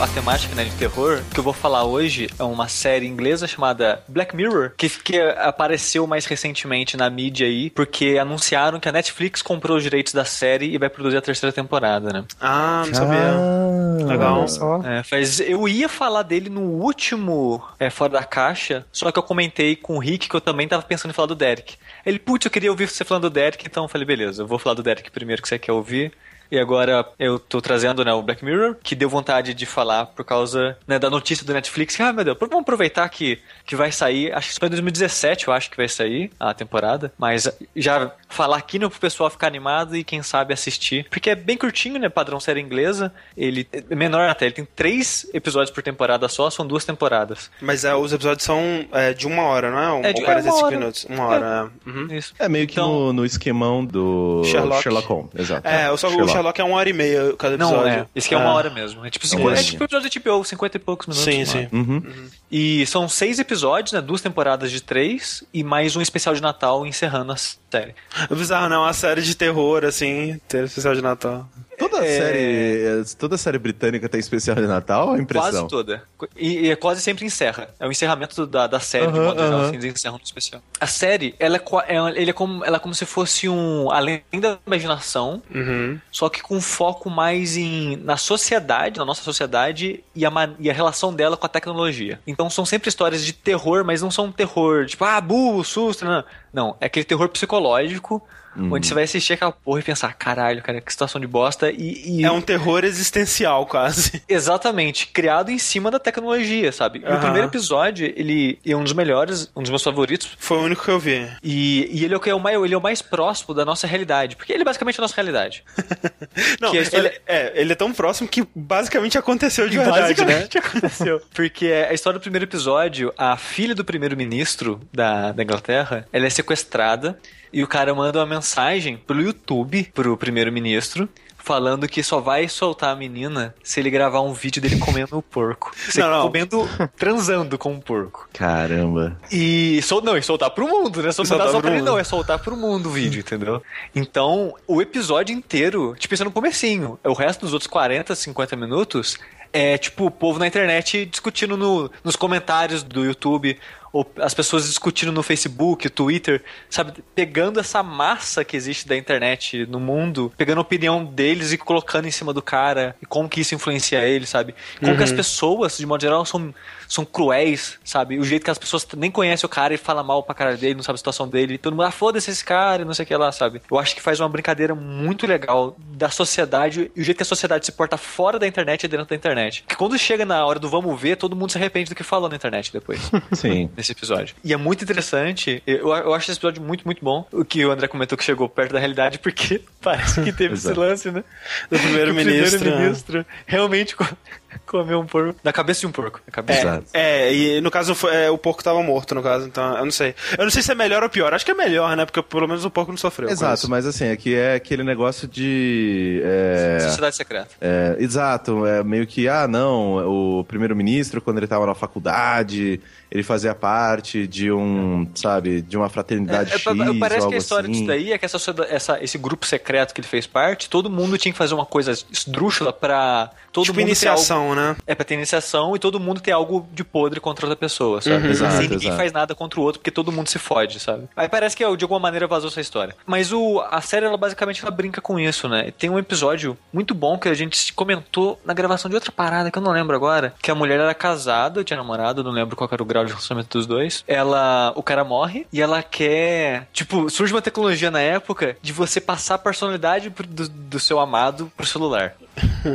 A 0.00 0.08
temática 0.08 0.54
né, 0.54 0.64
de 0.64 0.72
terror, 0.72 1.22
o 1.30 1.34
que 1.34 1.38
eu 1.38 1.44
vou 1.44 1.52
falar 1.52 1.84
hoje 1.84 2.28
é 2.38 2.42
uma 2.42 2.66
série 2.68 3.06
inglesa 3.06 3.46
chamada 3.46 4.02
Black 4.08 4.34
Mirror, 4.34 4.72
que, 4.76 4.88
que 4.88 5.20
apareceu 5.20 6.06
mais 6.06 6.26
recentemente 6.26 6.96
na 6.96 7.08
mídia 7.08 7.46
aí, 7.46 7.70
porque 7.70 8.18
anunciaram 8.20 8.80
que 8.80 8.88
a 8.88 8.92
Netflix 8.92 9.42
comprou 9.42 9.76
os 9.76 9.82
direitos 9.82 10.12
da 10.12 10.24
série 10.24 10.74
e 10.74 10.78
vai 10.78 10.88
produzir 10.88 11.16
a 11.16 11.22
terceira 11.22 11.52
temporada, 11.52 12.12
né? 12.12 12.24
Ah, 12.40 12.84
não 12.86 12.94
sabia. 12.94 13.18
Ah, 13.18 14.04
Legal. 14.04 14.38
Olha 14.38 14.48
só. 14.48 14.82
É, 14.82 15.02
faz, 15.02 15.40
eu 15.40 15.68
ia 15.68 15.88
falar 15.88 16.22
dele 16.22 16.48
no 16.48 16.62
último 16.62 17.62
é, 17.78 17.90
Fora 17.90 18.12
da 18.12 18.24
Caixa, 18.24 18.84
só 18.92 19.10
que 19.12 19.18
eu 19.18 19.22
comentei 19.22 19.76
com 19.76 19.96
o 19.96 19.98
Rick 19.98 20.28
que 20.28 20.34
eu 20.34 20.40
também 20.40 20.66
tava 20.66 20.82
pensando 20.82 21.10
em 21.10 21.14
falar 21.14 21.28
do 21.28 21.34
Derek. 21.34 21.76
Ele, 22.04 22.18
putz, 22.18 22.44
eu 22.44 22.50
queria 22.50 22.70
ouvir 22.70 22.88
você 22.88 23.04
falando 23.04 23.24
do 23.24 23.30
Derek, 23.30 23.64
então 23.66 23.84
eu 23.84 23.88
falei, 23.88 24.06
beleza, 24.06 24.42
eu 24.42 24.46
vou 24.46 24.58
falar 24.58 24.74
do 24.74 24.82
Derek 24.82 25.10
primeiro 25.10 25.42
que 25.42 25.48
você 25.48 25.58
quer 25.58 25.72
ouvir. 25.72 26.12
E 26.52 26.58
agora 26.58 27.06
eu 27.18 27.38
tô 27.38 27.62
trazendo 27.62 28.04
né, 28.04 28.12
o 28.12 28.20
Black 28.22 28.44
Mirror, 28.44 28.76
que 28.82 28.94
deu 28.94 29.08
vontade 29.08 29.54
de 29.54 29.64
falar 29.64 30.04
por 30.04 30.22
causa 30.22 30.76
né, 30.86 30.98
da 30.98 31.08
notícia 31.08 31.46
do 31.46 31.52
Netflix. 31.54 31.98
Ah, 31.98 32.12
meu 32.12 32.24
Deus, 32.24 32.36
vamos 32.38 32.58
aproveitar 32.60 33.08
que, 33.08 33.38
que 33.64 33.74
vai 33.74 33.90
sair. 33.90 34.30
Acho 34.34 34.52
que 34.52 34.58
foi 34.58 34.68
em 34.68 34.70
2017, 34.72 35.48
eu 35.48 35.54
acho 35.54 35.70
que 35.70 35.76
vai 35.78 35.88
sair 35.88 36.30
a 36.38 36.52
temporada. 36.52 37.10
Mas 37.18 37.48
já 37.74 38.12
falar 38.28 38.58
aqui 38.58 38.78
né, 38.78 38.86
pro 38.86 39.00
pessoal 39.00 39.30
ficar 39.30 39.46
animado 39.46 39.96
e 39.96 40.04
quem 40.04 40.22
sabe 40.22 40.52
assistir. 40.52 41.06
Porque 41.08 41.30
é 41.30 41.34
bem 41.34 41.56
curtinho, 41.56 41.98
né? 41.98 42.10
Padrão 42.10 42.38
série 42.38 42.60
inglesa. 42.60 43.10
Ele 43.34 43.66
é 43.72 43.94
menor 43.94 44.28
até, 44.28 44.44
ele 44.44 44.54
tem 44.54 44.68
três 44.76 45.26
episódios 45.32 45.70
por 45.70 45.82
temporada 45.82 46.28
só, 46.28 46.50
são 46.50 46.66
duas 46.66 46.84
temporadas. 46.84 47.50
Mas 47.62 47.82
é, 47.82 47.94
os 47.94 48.12
episódios 48.12 48.44
são 48.44 48.84
é, 48.92 49.14
de 49.14 49.26
uma 49.26 49.42
hora, 49.44 49.70
não 49.70 49.78
é? 49.78 49.92
Um, 49.92 50.04
É 50.04 50.12
de- 50.12 50.20
ou 50.20 50.26
45 50.26 50.54
é 50.54 50.58
uma 50.60 50.66
hora. 50.66 50.76
minutos. 50.78 51.04
Uma 51.08 51.24
hora, 51.26 51.70
é. 51.86 51.88
Uhum. 51.90 52.06
Isso. 52.14 52.34
É 52.38 52.46
meio 52.46 52.66
que 52.66 52.74
Então- 52.74 52.88
no, 52.92 53.12
no 53.14 53.24
esquemão 53.24 53.82
do 53.82 54.42
Sherlock. 54.44 54.82
Holmes, 55.06 55.30
exato. 55.34 55.66
É, 55.66 55.90
o, 55.90 55.96
só, 55.96 56.08
o 56.08 56.28
Sherlock 56.28 56.41
é 56.50 56.64
uma 56.64 56.76
hora 56.76 56.88
e 56.88 56.92
meia 56.92 57.34
cada 57.38 57.54
episódio. 57.54 57.78
Não, 57.80 57.86
é. 57.88 58.06
Esse 58.14 58.26
aqui 58.28 58.34
é 58.34 58.38
uma 58.38 58.52
hora 58.52 58.70
mesmo. 58.70 59.04
É 59.04 59.10
tipo, 59.10 59.26
cinquenta- 59.26 59.48
uma 59.48 59.50
é 59.52 59.58
horinha. 59.58 59.70
tipo 59.70 59.84
episódio 59.84 60.10
de 60.10 60.18
HBO, 60.20 60.44
50 60.44 60.76
e 60.76 60.80
poucos 60.80 61.06
minutos. 61.06 61.24
Sim, 61.24 61.38
uma 61.38 61.46
sim. 61.46 61.58
hora. 61.58 61.68
Uhum. 61.72 62.02
E 62.50 62.86
são 62.86 63.08
seis 63.08 63.38
episódios, 63.38 63.92
né? 63.92 64.00
Duas 64.00 64.20
temporadas 64.20 64.70
de 64.70 64.80
três 64.82 65.42
e 65.54 65.62
mais 65.64 65.96
um 65.96 66.00
especial 66.02 66.34
de 66.34 66.42
Natal 66.42 66.86
encerrando 66.86 67.32
a 67.32 67.36
série. 67.36 67.94
É 68.30 68.34
bizarro, 68.34 68.68
não? 68.68 68.82
Uma 68.82 68.92
série 68.92 69.22
de 69.22 69.34
terror, 69.34 69.84
assim, 69.84 70.38
ter 70.48 70.64
especial 70.64 70.94
de 70.94 71.00
Natal. 71.02 71.48
Toda 71.78 72.04
É. 72.04 72.18
série, 72.18 73.14
toda 73.18 73.36
série 73.38 73.58
britânica 73.58 74.08
tem 74.08 74.20
especial 74.20 74.54
de 74.56 74.66
Natal, 74.66 75.12
a 75.12 75.18
impressão. 75.18 75.50
Quase 75.50 75.68
toda. 75.68 76.02
E, 76.36 76.70
e 76.70 76.76
quase 76.76 77.00
sempre 77.00 77.24
encerra. 77.24 77.68
É 77.80 77.86
o 77.86 77.90
encerramento 77.90 78.46
da, 78.46 78.66
da 78.66 78.78
série, 78.78 79.10
de 79.10 79.18
Aham, 79.18 79.26
modo 79.28 79.42
geral, 79.42 79.60
assim, 79.62 79.74
eles 79.76 79.84
encerram 79.94 80.16
no 80.18 80.22
especial. 80.24 80.62
A 80.78 80.86
série, 80.86 81.34
ela 81.38 81.56
é, 81.56 81.60
é, 81.96 82.20
ele 82.20 82.30
é, 82.30 82.32
como, 82.32 82.64
ela 82.64 82.76
é 82.76 82.80
como 82.80 82.94
se 82.94 83.06
fosse 83.06 83.48
um. 83.48 83.90
Além 83.90 84.22
da 84.38 84.58
imaginação, 84.66 85.42
Uhum. 85.52 85.98
só 86.10 86.28
que 86.28 86.42
com 86.42 86.60
foco 86.60 87.08
mais 87.08 87.56
em 87.56 87.96
na 87.96 88.16
sociedade, 88.16 88.98
na 88.98 89.04
nossa 89.04 89.22
sociedade 89.22 90.04
e 90.14 90.24
a, 90.26 90.30
e 90.58 90.70
a 90.70 90.72
relação 90.72 91.12
dela 91.14 91.36
com 91.36 91.46
a 91.46 91.48
tecnologia. 91.48 92.20
Então 92.26 92.48
são 92.50 92.64
sempre 92.66 92.88
histórias 92.88 93.24
de 93.24 93.32
terror, 93.32 93.84
mas 93.84 94.02
não 94.02 94.10
são 94.10 94.26
um 94.26 94.32
terror 94.32 94.86
tipo, 94.86 95.04
ah, 95.04 95.20
burro, 95.20 95.64
susto, 95.64 96.04
não. 96.04 96.24
Não, 96.52 96.76
é 96.80 96.86
aquele 96.86 97.04
terror 97.04 97.28
psicológico. 97.30 98.22
Onde 98.56 98.86
você 98.86 98.94
vai 98.94 99.04
assistir 99.04 99.32
aquela 99.32 99.52
porra 99.52 99.80
e 99.80 99.82
pensar, 99.82 100.12
caralho, 100.14 100.62
cara, 100.62 100.80
que 100.80 100.92
situação 100.92 101.20
de 101.20 101.26
bosta. 101.26 101.70
E, 101.70 102.20
e- 102.20 102.24
É 102.24 102.30
um 102.30 102.40
terror 102.40 102.84
existencial, 102.84 103.64
quase. 103.66 104.22
Exatamente, 104.28 105.06
criado 105.06 105.50
em 105.50 105.58
cima 105.58 105.90
da 105.90 105.98
tecnologia, 105.98 106.70
sabe? 106.72 107.02
E 107.06 107.12
o 107.12 107.18
primeiro 107.20 107.48
episódio, 107.48 108.12
ele 108.16 108.58
é 108.66 108.76
um 108.76 108.82
dos 108.84 108.92
melhores, 108.92 109.50
um 109.56 109.62
dos 109.62 109.70
meus 109.70 109.82
favoritos. 109.82 110.28
Foi 110.38 110.58
o 110.58 110.62
único 110.62 110.84
que 110.84 110.90
eu 110.90 110.98
vi. 110.98 111.26
E, 111.42 111.88
e 111.90 112.04
ele, 112.04 112.14
é 112.14 112.16
o 112.16 112.20
que 112.20 112.28
é 112.30 112.34
o 112.34 112.40
mais, 112.40 112.62
ele 112.62 112.74
é 112.74 112.76
o 112.76 112.82
mais 112.82 113.00
próximo 113.00 113.54
da 113.54 113.64
nossa 113.64 113.86
realidade. 113.86 114.36
Porque 114.36 114.52
ele 114.52 114.62
é 114.62 114.64
basicamente 114.64 114.98
a 114.98 115.02
nossa 115.02 115.14
realidade. 115.14 115.64
Não, 116.60 116.70
Que 116.70 116.78
a 116.78 116.82
história- 116.82 117.08
ele, 117.08 117.20
é, 117.26 117.52
ele 117.60 117.72
é 117.72 117.76
tão 117.76 117.92
próximo 117.92 118.28
que 118.28 118.46
basicamente 118.54 119.16
aconteceu 119.16 119.68
de 119.68 119.76
verdade, 119.78 120.00
né? 120.00 120.06
Basicamente 120.08 120.58
aconteceu. 120.58 121.22
Porque 121.34 121.66
a 121.88 121.92
história 121.94 122.18
do 122.18 122.22
primeiro 122.22 122.44
episódio, 122.44 123.12
a 123.16 123.36
filha 123.36 123.74
do 123.74 123.84
primeiro-ministro 123.84 124.80
da, 124.92 125.32
da 125.32 125.42
Inglaterra, 125.42 126.06
ela 126.12 126.26
é 126.26 126.30
sequestrada 126.30 127.18
e 127.52 127.62
o 127.62 127.66
cara 127.68 127.94
manda 127.94 128.18
uma 128.18 128.26
mensagem 128.26 128.96
pelo 128.96 129.20
YouTube 129.20 129.90
pro 129.94 130.16
primeiro-ministro 130.16 131.08
falando 131.42 131.88
que 131.88 132.02
só 132.04 132.20
vai 132.20 132.48
soltar 132.48 132.92
a 132.92 132.96
menina 132.96 133.52
se 133.64 133.80
ele 133.80 133.90
gravar 133.90 134.20
um 134.20 134.32
vídeo 134.32 134.62
dele 134.62 134.78
comendo 134.78 135.18
o 135.18 135.22
porco. 135.22 135.74
Não, 135.96 136.08
não. 136.10 136.22
Comendo, 136.22 136.68
transando 136.96 137.58
com 137.58 137.74
o 137.74 137.80
porco. 137.82 138.28
Caramba. 138.32 139.18
E 139.30 139.80
sol, 139.82 140.00
não, 140.00 140.16
e 140.16 140.22
soltar 140.22 140.50
pro 140.50 140.68
mundo, 140.68 141.02
né? 141.02 141.10
Só 141.10 141.24
Soltar 141.24 141.38
mandar 141.46 141.50
só 141.50 141.58
pro 141.58 141.62
pra 141.62 141.70
ele, 141.72 141.80
mundo. 141.80 141.90
não, 141.90 141.98
é 141.98 142.04
soltar 142.04 142.38
pro 142.38 142.56
mundo 142.56 142.88
o 142.88 142.92
vídeo, 142.92 143.20
entendeu? 143.20 143.60
Então, 143.94 144.54
o 144.68 144.80
episódio 144.80 145.34
inteiro, 145.34 145.96
tipo, 145.98 146.14
isso 146.14 146.22
é 146.22 146.26
no 146.26 146.30
comecinho. 146.30 146.98
O 147.02 147.12
resto 147.12 147.40
dos 147.40 147.52
outros 147.52 147.66
40, 147.68 148.14
50 148.14 148.54
minutos 148.56 149.18
é 149.52 149.76
tipo 149.76 150.06
o 150.06 150.10
povo 150.10 150.38
na 150.38 150.46
internet 150.46 151.04
discutindo 151.04 151.56
no, 151.56 151.90
nos 152.02 152.16
comentários 152.16 152.82
do 152.82 153.04
YouTube, 153.04 153.58
ou 153.92 154.10
as 154.18 154.32
pessoas 154.32 154.66
discutindo 154.66 155.12
no 155.12 155.22
Facebook, 155.22 155.88
Twitter, 155.90 156.42
sabe? 156.70 157.04
Pegando 157.14 157.60
essa 157.60 157.82
massa 157.82 158.42
que 158.42 158.56
existe 158.56 158.88
da 158.88 158.96
internet 158.96 159.66
no 159.66 159.78
mundo, 159.78 160.32
pegando 160.36 160.58
a 160.58 160.62
opinião 160.62 161.04
deles 161.04 161.52
e 161.52 161.58
colocando 161.58 162.08
em 162.08 162.10
cima 162.10 162.32
do 162.32 162.40
cara, 162.40 162.96
e 163.02 163.06
como 163.06 163.28
que 163.28 163.40
isso 163.40 163.54
influencia 163.54 164.00
ele, 164.00 164.26
sabe? 164.26 164.54
Como 164.80 164.96
que 164.96 165.02
as 165.02 165.12
pessoas, 165.12 165.76
de 165.76 165.84
modo 165.84 166.00
geral, 166.00 166.24
são, 166.24 166.54
são 166.92 167.04
cruéis, 167.06 167.78
sabe? 167.84 168.18
O 168.18 168.24
jeito 168.24 168.44
que 168.44 168.50
as 168.50 168.58
pessoas 168.58 168.86
nem 168.96 169.10
conhecem 169.10 169.46
o 169.46 169.48
cara 169.48 169.72
e 169.72 169.78
falam 169.78 170.04
mal 170.04 170.22
pra 170.22 170.34
cara 170.34 170.56
dele, 170.58 170.74
não 170.74 170.82
sabe 170.82 170.96
a 170.96 170.98
situação 170.98 171.26
dele, 171.26 171.56
todo 171.56 171.72
mundo, 171.72 171.84
ah, 171.84 171.90
foda-se 171.90 172.30
esse 172.30 172.44
cara, 172.44 172.82
e 172.82 172.84
não 172.84 172.92
sei 172.92 173.04
o 173.04 173.06
que 173.06 173.16
lá, 173.16 173.32
sabe? 173.32 173.62
Eu 173.70 173.78
acho 173.78 173.94
que 173.94 174.02
faz 174.02 174.20
uma 174.20 174.28
brincadeira 174.28 174.74
muito 174.74 175.26
legal 175.26 175.74
da 175.78 176.10
sociedade 176.10 176.90
e 176.94 177.00
o 177.00 177.04
jeito 177.04 177.16
que 177.16 177.22
a 177.22 177.26
sociedade 177.26 177.64
se 177.64 177.72
porta 177.72 177.96
fora 177.96 178.38
da 178.38 178.46
internet 178.46 178.84
e 178.84 178.88
dentro 178.88 179.06
da 179.06 179.16
internet. 179.16 179.62
Porque 179.62 179.76
quando 179.76 179.98
chega 179.98 180.26
na 180.26 180.44
hora 180.44 180.58
do 180.58 180.68
vamos 180.68 181.00
ver, 181.00 181.16
todo 181.16 181.34
mundo 181.34 181.50
se 181.50 181.56
arrepende 181.58 181.88
do 181.88 181.94
que 181.94 182.02
falou 182.02 182.28
na 182.28 182.36
internet 182.36 182.70
depois 182.72 183.00
Sim. 183.32 183.70
nesse 183.76 183.92
episódio. 183.92 184.34
E 184.44 184.52
é 184.52 184.56
muito 184.58 184.84
interessante. 184.84 185.62
Eu, 185.66 185.88
eu 185.88 186.12
acho 186.12 186.30
esse 186.30 186.38
episódio 186.38 186.62
muito, 186.62 186.84
muito 186.84 187.02
bom. 187.02 187.26
O 187.32 187.42
que 187.44 187.64
o 187.64 187.70
André 187.70 187.88
comentou 187.88 188.18
que 188.18 188.24
chegou 188.24 188.48
perto 188.50 188.72
da 188.72 188.78
realidade, 188.78 189.18
porque 189.18 189.62
parece 189.80 190.22
que 190.22 190.32
teve 190.32 190.54
esse 190.54 190.72
lance, 190.74 191.10
né? 191.10 191.24
Do 191.70 191.78
primeiro-ministro. 191.78 192.60
Primeiro-ministro 192.60 193.26
realmente 193.46 193.96
co- 193.96 194.06
comeu 194.66 195.00
um 195.00 195.06
porco. 195.06 195.34
Na 195.42 195.52
cabeça 195.52 195.80
de 195.80 195.86
um 195.86 195.92
porco. 195.92 196.20
Na 196.26 196.32
cabeça. 196.32 196.60
Exato. 196.60 196.84
É, 196.94 197.32
e 197.34 197.60
no 197.60 197.70
caso 197.70 197.94
foi- 197.94 198.14
é, 198.14 198.30
o 198.30 198.38
porco 198.38 198.62
tava 198.62 198.82
morto, 198.82 199.14
no 199.14 199.22
caso, 199.22 199.46
então 199.46 199.76
eu 199.78 199.84
não 199.84 199.92
sei. 199.92 200.14
Eu 200.36 200.44
não 200.44 200.50
sei 200.50 200.62
se 200.62 200.70
é 200.72 200.74
melhor 200.74 201.02
ou 201.02 201.08
pior. 201.08 201.32
Acho 201.34 201.44
que 201.44 201.50
é 201.50 201.54
melhor, 201.54 201.96
né? 201.96 202.04
Porque 202.04 202.22
pelo 202.22 202.46
menos 202.46 202.64
o 202.64 202.70
porco 202.70 202.90
não 202.92 202.98
sofreu. 202.98 203.28
Exato, 203.28 203.68
mas 203.68 203.86
assim, 203.86 204.10
aqui 204.10 204.34
é 204.34 204.54
aquele 204.54 204.82
negócio 204.84 205.26
de. 205.28 206.20
é, 206.24 206.78
Sociedade 206.80 207.16
secreta. 207.16 207.48
É, 207.60 207.96
exato, 207.98 208.66
é 208.66 208.82
meio 208.82 209.06
que, 209.06 209.28
ah, 209.28 209.46
não, 209.48 210.38
o 210.40 210.44
primeiro-ministro, 210.44 211.20
quando 211.20 211.38
ele 211.38 211.46
estava 211.46 211.66
na 211.66 211.74
faculdade, 211.74 212.80
ele 213.12 213.22
fazia 213.22 213.54
parte 213.54 214.26
de 214.26 214.50
um, 214.50 215.06
sabe, 215.14 215.60
de 215.62 215.76
uma 215.76 215.88
fraternidade 215.90 216.50
É, 216.50 216.54
X, 216.54 216.64
pa- 216.64 216.70
ou 216.70 216.98
parece 216.98 217.20
algo 217.20 217.28
que 217.28 217.34
a 217.34 217.38
história 217.38 217.64
assim. 217.64 217.72
disso 217.72 217.86
daí 217.86 218.10
é 218.12 218.16
que 218.18 218.24
essa, 218.24 218.38
essa- 218.70 219.04
esse 219.04 219.18
grupo 219.18 219.44
secreto 219.46 219.92
que 219.94 220.00
ele 220.00 220.08
fez 220.08 220.26
parte, 220.26 220.68
todo 220.70 220.88
mundo 220.90 221.18
tinha 221.18 221.30
que 221.30 221.36
fazer 221.38 221.54
uma 221.54 221.66
coisa 221.66 221.92
esdrúxula 222.10 222.72
pra 222.72 223.30
todo 223.52 223.64
Tipo 223.64 223.78
mundo 223.80 223.86
ter 223.94 224.08
algo- 224.08 224.18
iniciação, 224.18 224.54
né? 224.54 224.76
É 224.86 224.94
pra 224.94 225.04
ter 225.04 225.14
iniciação 225.14 225.76
e 225.76 225.78
todo 225.78 226.00
mundo 226.00 226.20
ter 226.22 226.32
algo 226.32 226.66
de 226.72 226.82
podre 226.82 227.20
contra 227.20 227.44
outra 227.46 227.56
pessoa, 227.56 228.00
sabe? 228.00 228.24
Uhum. 228.24 228.30
Exato, 228.30 228.52
Sem 228.54 228.62
ninguém 228.62 228.78
exato. 228.88 228.96
faz 228.96 229.12
nada 229.12 229.34
contra 229.34 229.60
o 229.60 229.62
outro, 229.62 229.80
porque 229.80 229.90
todo 229.90 230.10
mundo 230.10 230.28
se 230.28 230.38
fode, 230.38 230.80
sabe? 230.80 231.04
Aí 231.14 231.28
parece 231.28 231.54
que 231.56 231.62
de 231.76 231.84
alguma 231.84 232.00
maneira 232.00 232.26
vazou 232.26 232.48
essa 232.48 232.60
história. 232.62 232.94
Mas 233.06 233.30
o, 233.32 233.60
a 233.70 233.80
série, 233.82 234.06
ela 234.06 234.16
basicamente 234.16 234.62
ela 234.62 234.70
brinca 234.70 235.00
com 235.02 235.20
isso, 235.20 235.48
né? 235.48 235.70
Tem 235.78 235.90
um 235.90 235.98
episódio 235.98 236.56
muito 236.72 236.94
bom 236.94 237.18
que 237.18 237.28
a 237.28 237.34
gente 237.34 237.72
comentou 237.74 238.40
na 238.44 238.54
gravação 238.54 238.88
de 238.88 238.94
outra 238.94 239.12
parada 239.12 239.50
que 239.50 239.58
eu 239.58 239.62
não 239.62 239.72
lembro 239.72 239.94
agora. 239.94 240.32
Que 240.40 240.50
a 240.50 240.54
mulher 240.54 240.80
era 240.80 240.94
casada, 240.94 241.62
tinha 241.62 241.76
namorado, 241.76 242.24
não 242.24 242.30
lembro 242.30 242.56
qual 242.56 242.68
era 242.72 242.82
o 242.82 242.86
grau 242.86 243.01
de 243.06 243.12
relacionamento 243.12 243.58
dos 243.58 243.66
dois. 243.66 244.04
Ela. 244.06 244.72
O 244.76 244.82
cara 244.82 245.04
morre 245.04 245.46
e 245.52 245.60
ela 245.60 245.82
quer. 245.82 246.68
Tipo, 246.72 247.08
surge 247.10 247.32
uma 247.32 247.42
tecnologia 247.42 247.90
na 247.90 248.00
época 248.00 248.56
de 248.62 248.72
você 248.72 249.00
passar 249.00 249.34
a 249.36 249.38
personalidade 249.38 250.10
do, 250.10 250.48
do 250.48 250.80
seu 250.80 250.98
amado 250.98 251.50
pro 251.56 251.66
celular. 251.66 252.14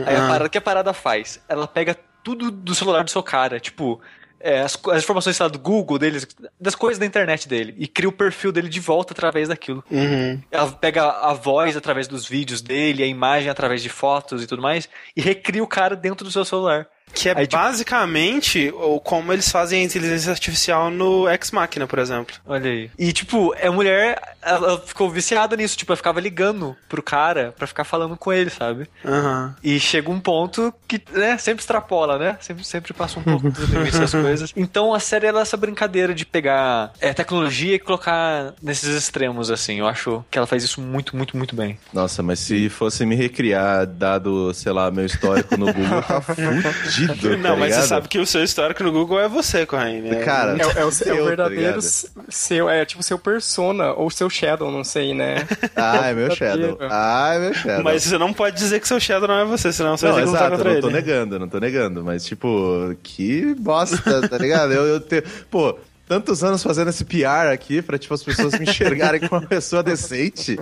Aí 0.05 0.15
a 0.15 0.27
parada, 0.27 0.45
o 0.45 0.49
que 0.49 0.57
a 0.57 0.61
parada 0.61 0.93
faz? 0.93 1.39
Ela 1.47 1.67
pega 1.67 1.97
tudo 2.23 2.51
do 2.51 2.75
celular 2.75 3.03
do 3.03 3.09
seu 3.09 3.23
cara, 3.23 3.59
tipo, 3.59 4.01
é, 4.39 4.61
as, 4.61 4.77
as 4.91 5.03
informações 5.03 5.35
sei 5.35 5.43
lá, 5.43 5.49
do 5.49 5.59
Google 5.59 5.97
deles, 5.97 6.27
das 6.59 6.75
coisas 6.75 6.99
da 6.99 7.05
internet 7.05 7.47
dele, 7.47 7.73
e 7.77 7.87
cria 7.87 8.09
o 8.09 8.11
perfil 8.11 8.51
dele 8.51 8.69
de 8.69 8.79
volta 8.79 9.13
através 9.13 9.47
daquilo. 9.47 9.83
Uhum. 9.89 10.41
Ela 10.51 10.71
pega 10.71 11.09
a 11.09 11.33
voz 11.33 11.75
através 11.75 12.07
dos 12.07 12.27
vídeos 12.27 12.61
dele, 12.61 13.03
a 13.03 13.07
imagem 13.07 13.49
através 13.49 13.81
de 13.81 13.89
fotos 13.89 14.43
e 14.43 14.47
tudo 14.47 14.61
mais, 14.61 14.87
e 15.15 15.21
recria 15.21 15.63
o 15.63 15.67
cara 15.67 15.95
dentro 15.95 16.25
do 16.25 16.31
seu 16.31 16.45
celular. 16.45 16.87
Que 17.13 17.29
é 17.29 17.33
Aí, 17.37 17.47
tipo- 17.47 17.61
basicamente 17.61 18.69
o 18.75 18.99
como 18.99 19.33
eles 19.33 19.49
fazem 19.49 19.81
a 19.81 19.83
inteligência 19.83 20.31
artificial 20.31 20.89
no 20.91 21.27
Ex 21.29 21.51
Machina, 21.51 21.87
por 21.87 21.99
exemplo. 21.99 22.35
Olha 22.45 22.69
aí. 22.69 22.91
E, 22.97 23.11
tipo, 23.11 23.55
a 23.61 23.71
mulher, 23.71 24.21
ela 24.47 24.79
ficou 24.79 25.09
viciada 25.09 25.55
nisso, 25.55 25.77
tipo, 25.77 25.91
ela 25.91 25.97
ficava 25.97 26.19
ligando 26.19 26.75
pro 26.87 27.01
cara 27.03 27.53
pra 27.57 27.67
ficar 27.67 27.83
falando 27.83 28.15
com 28.17 28.31
ele, 28.31 28.49
sabe? 28.49 28.87
Aham. 29.05 29.55
E 29.63 29.79
chega 29.79 30.09
um 30.09 30.19
ponto 30.19 30.73
que, 30.87 31.01
né, 31.11 31.37
sempre 31.37 31.61
extrapola, 31.61 32.17
né? 32.17 32.37
Sempre, 32.39 32.63
sempre 32.63 32.93
passa 32.93 33.19
um 33.19 33.23
pouco 33.23 33.49
dos 33.49 33.67
limites 33.69 33.99
das 33.99 34.11
coisas. 34.11 34.53
Então 34.55 34.93
a 34.93 34.99
série 34.99 35.27
ela 35.27 35.39
é 35.39 35.41
essa 35.41 35.57
brincadeira 35.57 36.13
de 36.13 36.25
pegar 36.25 36.91
é, 36.99 37.13
tecnologia 37.13 37.75
e 37.75 37.79
colocar 37.79 38.53
nesses 38.61 38.89
extremos, 38.95 39.49
assim. 39.51 39.79
Eu 39.79 39.87
acho 39.87 40.23
que 40.31 40.37
ela 40.37 40.47
faz 40.47 40.63
isso 40.63 40.81
muito, 40.81 41.15
muito, 41.15 41.35
muito 41.37 41.55
bem. 41.55 41.77
Nossa, 41.93 42.21
mas 42.23 42.39
se 42.39 42.69
fosse 42.69 43.05
me 43.05 43.15
recriar, 43.15 43.85
dado, 43.85 44.53
sei 44.53 44.71
lá, 44.71 44.89
meu 44.91 45.05
histórico 45.05 45.57
no 45.57 45.65
Google, 45.73 46.01
tá 46.03 46.21
fudido, 46.21 47.37
Não, 47.37 47.51
tá 47.51 47.55
mas 47.55 47.69
você 47.73 47.75
ligado? 47.81 47.87
sabe 47.87 48.07
que 48.07 48.19
o 48.19 48.25
seu 48.25 48.43
histórico 48.43 48.83
no 48.83 48.91
Google 48.91 49.19
é 49.19 49.27
você, 49.27 49.65
Corraine. 49.65 50.09
né? 50.09 50.23
Cara, 50.23 50.57
É, 50.57 50.61
é 50.61 50.65
o, 50.65 50.71
é 50.71 50.85
o 50.85 50.91
tá 50.91 51.13
verdadeiro 51.29 51.79
s- 51.79 52.09
seu, 52.29 52.69
é 52.69 52.85
tipo 52.85 53.03
seu 53.03 53.17
persona 53.19 53.93
ou 53.93 54.09
seu 54.09 54.29
shadow, 54.37 54.71
não 54.71 54.83
sei, 54.83 55.13
né? 55.13 55.47
Ai, 55.75 56.13
meu 56.15 56.33
Shadow. 56.35 56.77
Ai, 56.89 57.39
meu 57.39 57.53
Shadow. 57.53 57.83
Mas 57.83 58.03
você 58.03 58.17
não 58.17 58.31
pode 58.33 58.55
dizer 58.57 58.79
que 58.79 58.87
seu 58.87 58.99
Shadow 58.99 59.27
não 59.27 59.39
é 59.39 59.45
você, 59.45 59.71
senão 59.73 59.97
você 59.97 60.05
Não, 60.05 60.13
vai 60.13 60.21
ter 60.23 60.27
que 60.27 60.31
lutar 60.31 60.47
exato, 60.47 60.57
contra 60.63 60.73
não 60.73 60.81
tô 60.81 60.87
ele. 60.87 60.95
negando, 60.95 61.39
não 61.39 61.47
tô 61.49 61.59
negando. 61.59 62.03
Mas, 62.03 62.25
tipo, 62.25 62.95
que 63.03 63.55
bosta, 63.55 64.27
tá 64.27 64.37
ligado? 64.37 64.73
Eu, 64.73 64.85
eu 64.85 64.99
te... 64.99 65.21
Pô, 65.49 65.77
tantos 66.07 66.43
anos 66.43 66.63
fazendo 66.63 66.89
esse 66.89 67.03
PR 67.03 67.51
aqui 67.51 67.81
pra, 67.81 67.97
tipo, 67.97 68.13
as 68.13 68.23
pessoas 68.23 68.57
me 68.57 68.65
enxergarem 68.65 69.19
como 69.19 69.41
uma 69.41 69.47
pessoa 69.47 69.83
decente. 69.83 70.57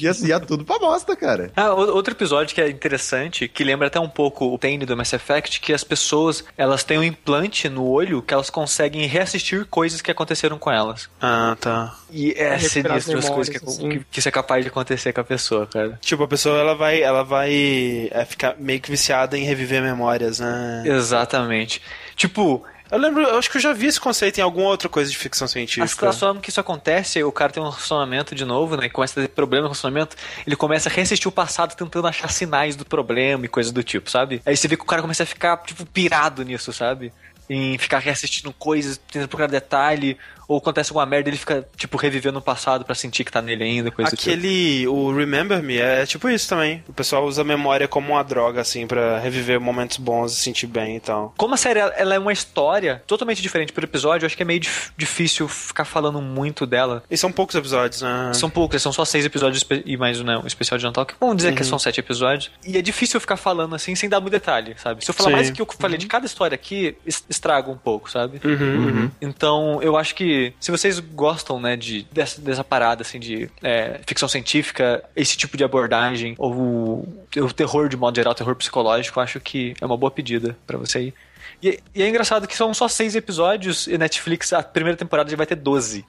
E 0.00 0.06
assim, 0.06 0.28
ia 0.28 0.40
tudo 0.40 0.64
pra 0.64 0.78
bosta, 0.78 1.16
cara. 1.16 1.50
Ah, 1.56 1.72
outro 1.72 2.14
episódio 2.14 2.54
que 2.54 2.60
é 2.60 2.68
interessante, 2.68 3.48
que 3.48 3.64
lembra 3.64 3.88
até 3.88 3.98
um 3.98 4.08
pouco 4.08 4.52
o 4.52 4.58
Tane 4.58 4.86
do 4.86 4.96
Mass 4.96 5.12
Effect, 5.12 5.60
que 5.60 5.72
as 5.72 5.82
pessoas, 5.82 6.44
elas 6.56 6.84
têm 6.84 6.98
um 6.98 7.02
implante 7.02 7.68
no 7.68 7.84
olho 7.84 8.22
que 8.22 8.32
elas 8.32 8.50
conseguem 8.50 9.06
reassistir 9.06 9.66
coisas 9.66 10.00
que 10.00 10.10
aconteceram 10.10 10.58
com 10.58 10.70
elas. 10.70 11.08
Ah, 11.20 11.56
tá. 11.60 11.96
E 12.10 12.32
é 12.32 12.58
sinistro 12.58 13.18
as 13.18 13.28
coisas 13.28 13.48
que, 13.48 13.64
assim. 13.64 13.88
que, 13.88 14.04
que 14.10 14.18
isso 14.20 14.28
é 14.28 14.32
capaz 14.32 14.64
de 14.64 14.70
acontecer 14.70 15.12
com 15.12 15.20
a 15.20 15.24
pessoa, 15.24 15.66
cara. 15.66 15.98
Tipo, 16.00 16.22
a 16.24 16.28
pessoa 16.28 16.58
ela 16.58 16.74
vai, 16.74 17.02
ela 17.02 17.22
vai 17.22 18.08
é, 18.10 18.24
ficar 18.24 18.56
meio 18.58 18.80
que 18.80 18.90
viciada 18.90 19.36
em 19.36 19.44
reviver 19.44 19.82
memórias, 19.82 20.38
né? 20.38 20.82
Exatamente. 20.86 21.82
Tipo, 22.14 22.64
Eu 22.90 22.98
lembro, 22.98 23.22
eu 23.22 23.38
acho 23.38 23.50
que 23.50 23.56
eu 23.56 23.60
já 23.60 23.72
vi 23.72 23.86
esse 23.86 24.00
conceito 24.00 24.38
em 24.38 24.42
alguma 24.42 24.68
outra 24.68 24.88
coisa 24.88 25.10
de 25.10 25.16
ficção 25.16 25.46
As 25.46 25.50
científica. 25.50 26.08
a 26.08 26.12
forma 26.12 26.40
que 26.40 26.50
isso 26.50 26.60
acontece, 26.60 27.22
o 27.22 27.32
cara 27.32 27.52
tem 27.52 27.62
um 27.62 27.68
relacionamento 27.68 28.34
de 28.34 28.44
novo, 28.44 28.76
né? 28.76 28.86
E 28.86 28.90
começa 28.90 29.20
a 29.20 29.26
ter 29.26 29.28
problema 29.28 29.62
no 29.62 29.68
relacionamento, 29.68 30.16
ele 30.46 30.54
começa 30.54 30.88
a 30.88 30.92
reassistir 30.92 31.28
o 31.28 31.32
passado 31.32 31.74
tentando 31.74 32.06
achar 32.06 32.30
sinais 32.30 32.76
do 32.76 32.84
problema 32.84 33.44
e 33.44 33.48
coisas 33.48 33.72
do 33.72 33.82
tipo, 33.82 34.08
sabe? 34.10 34.40
Aí 34.46 34.56
você 34.56 34.68
vê 34.68 34.76
que 34.76 34.82
o 34.82 34.86
cara 34.86 35.02
começa 35.02 35.24
a 35.24 35.26
ficar, 35.26 35.56
tipo, 35.58 35.84
pirado 35.84 36.44
nisso, 36.44 36.72
sabe? 36.72 37.12
Em 37.48 37.76
ficar 37.78 37.98
reassistindo 37.98 38.52
coisas, 38.52 38.98
tentando 38.98 39.28
procurar 39.28 39.48
detalhe, 39.48 40.16
ou 40.48 40.58
acontece 40.58 40.90
alguma 40.90 41.06
merda, 41.06 41.28
ele 41.28 41.36
fica, 41.36 41.66
tipo, 41.76 41.96
revivendo 41.96 42.38
o 42.38 42.42
passado 42.42 42.84
pra 42.84 42.94
sentir 42.94 43.24
que 43.24 43.32
tá 43.32 43.40
nele 43.42 43.64
ainda, 43.64 43.90
coisa 43.90 44.10
do 44.10 44.16
tipo. 44.16 44.30
Aquele, 44.30 44.86
o 44.88 45.14
Remember 45.14 45.62
Me, 45.62 45.78
é 45.78 46.06
tipo 46.06 46.28
isso 46.28 46.48
também. 46.48 46.82
O 46.88 46.92
pessoal 46.92 47.24
usa 47.26 47.42
a 47.42 47.44
memória 47.44 47.88
como 47.88 48.12
uma 48.12 48.22
droga, 48.22 48.60
assim, 48.60 48.86
pra 48.86 49.18
reviver 49.18 49.60
momentos 49.60 49.96
bons 49.98 50.32
e 50.32 50.36
sentir 50.36 50.66
bem 50.66 50.96
e 50.96 51.00
tal. 51.00 51.34
Como 51.36 51.54
a 51.54 51.56
série 51.56 51.80
ela 51.80 52.14
é 52.14 52.18
uma 52.18 52.32
história 52.32 53.02
totalmente 53.06 53.42
diferente 53.42 53.72
por 53.72 53.82
episódio, 53.84 54.24
eu 54.24 54.26
acho 54.26 54.36
que 54.36 54.42
é 54.42 54.46
meio 54.46 54.60
dif- 54.60 54.90
difícil 54.96 55.48
ficar 55.48 55.84
falando 55.84 56.20
muito 56.20 56.66
dela. 56.66 57.02
E 57.10 57.16
são 57.16 57.30
poucos 57.32 57.54
episódios, 57.54 58.02
né? 58.02 58.32
São 58.34 58.48
poucos, 58.50 58.80
são 58.82 58.92
só 58.92 59.04
seis 59.04 59.24
episódios 59.24 59.64
e 59.84 59.96
mais 59.96 60.20
né, 60.20 60.38
um 60.38 60.46
especial 60.46 60.78
de 60.78 60.84
Natal, 60.84 61.04
que 61.06 61.14
vamos 61.20 61.36
dizer 61.36 61.54
que 61.54 61.64
são 61.64 61.78
sete 61.78 62.00
episódios. 62.00 62.50
E 62.66 62.76
é 62.76 62.82
difícil 62.82 63.18
ficar 63.20 63.36
falando 63.36 63.74
assim 63.74 63.94
sem 63.94 64.08
dar 64.08 64.20
muito 64.20 64.32
detalhe, 64.32 64.74
sabe? 64.78 65.04
Se 65.04 65.10
eu 65.10 65.14
falar 65.14 65.30
Sim. 65.30 65.34
mais 65.36 65.50
do 65.50 65.54
que 65.56 65.62
eu 65.62 65.68
falei 65.78 65.98
de 65.98 66.06
cada 66.06 66.26
história 66.26 66.54
aqui, 66.54 66.96
es- 67.06 67.24
estraga 67.28 67.70
um 67.70 67.76
pouco, 67.76 68.10
sabe? 68.10 68.40
Uhum, 68.44 68.52
uhum. 68.86 69.10
Então, 69.20 69.80
eu 69.82 69.96
acho 69.96 70.14
que 70.14 70.35
se 70.60 70.70
vocês 70.70 70.98
gostam, 70.98 71.60
né, 71.60 71.76
de, 71.76 72.06
dessa, 72.12 72.40
dessa 72.40 72.64
parada, 72.64 73.02
assim, 73.02 73.18
de 73.18 73.50
é, 73.62 74.00
ficção 74.06 74.28
científica, 74.28 75.02
esse 75.14 75.36
tipo 75.36 75.56
de 75.56 75.64
abordagem, 75.64 76.34
ou 76.38 76.52
o, 76.54 77.24
o 77.36 77.52
terror 77.52 77.88
de 77.88 77.96
modo 77.96 78.16
geral, 78.16 78.34
terror 78.34 78.54
psicológico, 78.56 79.20
acho 79.20 79.40
que 79.40 79.74
é 79.80 79.86
uma 79.86 79.96
boa 79.96 80.10
pedida 80.10 80.56
pra 80.66 80.78
você 80.78 81.00
ir. 81.00 81.14
E, 81.62 81.78
e 81.94 82.02
é 82.02 82.08
engraçado 82.08 82.46
que 82.46 82.56
são 82.56 82.72
só 82.74 82.86
seis 82.88 83.16
episódios 83.16 83.86
e 83.86 83.96
Netflix, 83.96 84.52
a 84.52 84.62
primeira 84.62 84.96
temporada 84.96 85.30
já 85.30 85.36
vai 85.36 85.46
ter 85.46 85.54
12. 85.56 86.04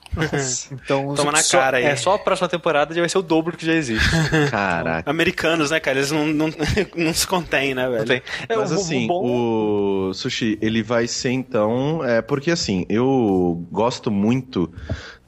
Então, 0.72 1.14
Toma 1.14 1.32
na 1.32 1.38
só- 1.42 1.58
cara 1.58 1.78
aí. 1.78 1.84
É, 1.84 1.96
só 1.96 2.14
a 2.14 2.18
próxima 2.18 2.48
temporada 2.48 2.94
já 2.94 3.00
vai 3.00 3.08
ser 3.08 3.18
o 3.18 3.22
dobro 3.22 3.56
que 3.56 3.64
já 3.66 3.72
existe. 3.74 4.08
Caraca. 4.50 5.10
Americanos, 5.10 5.70
né, 5.70 5.80
cara? 5.80 5.98
Eles 5.98 6.10
não, 6.10 6.26
não, 6.26 6.48
não 6.96 7.14
se 7.14 7.26
contêm, 7.26 7.74
né, 7.74 7.86
velho? 7.88 7.98
Não 7.98 8.04
tem. 8.06 8.22
É, 8.48 8.56
Mas 8.56 8.70
o- 8.72 8.76
o 8.76 8.78
assim, 8.80 9.06
bom- 9.06 9.22
o 10.10 10.14
Sushi, 10.14 10.58
ele 10.60 10.82
vai 10.82 11.06
ser 11.06 11.30
então. 11.30 12.04
É, 12.04 12.20
porque 12.22 12.50
assim, 12.50 12.84
eu 12.88 13.66
gosto 13.70 14.10
muito 14.10 14.72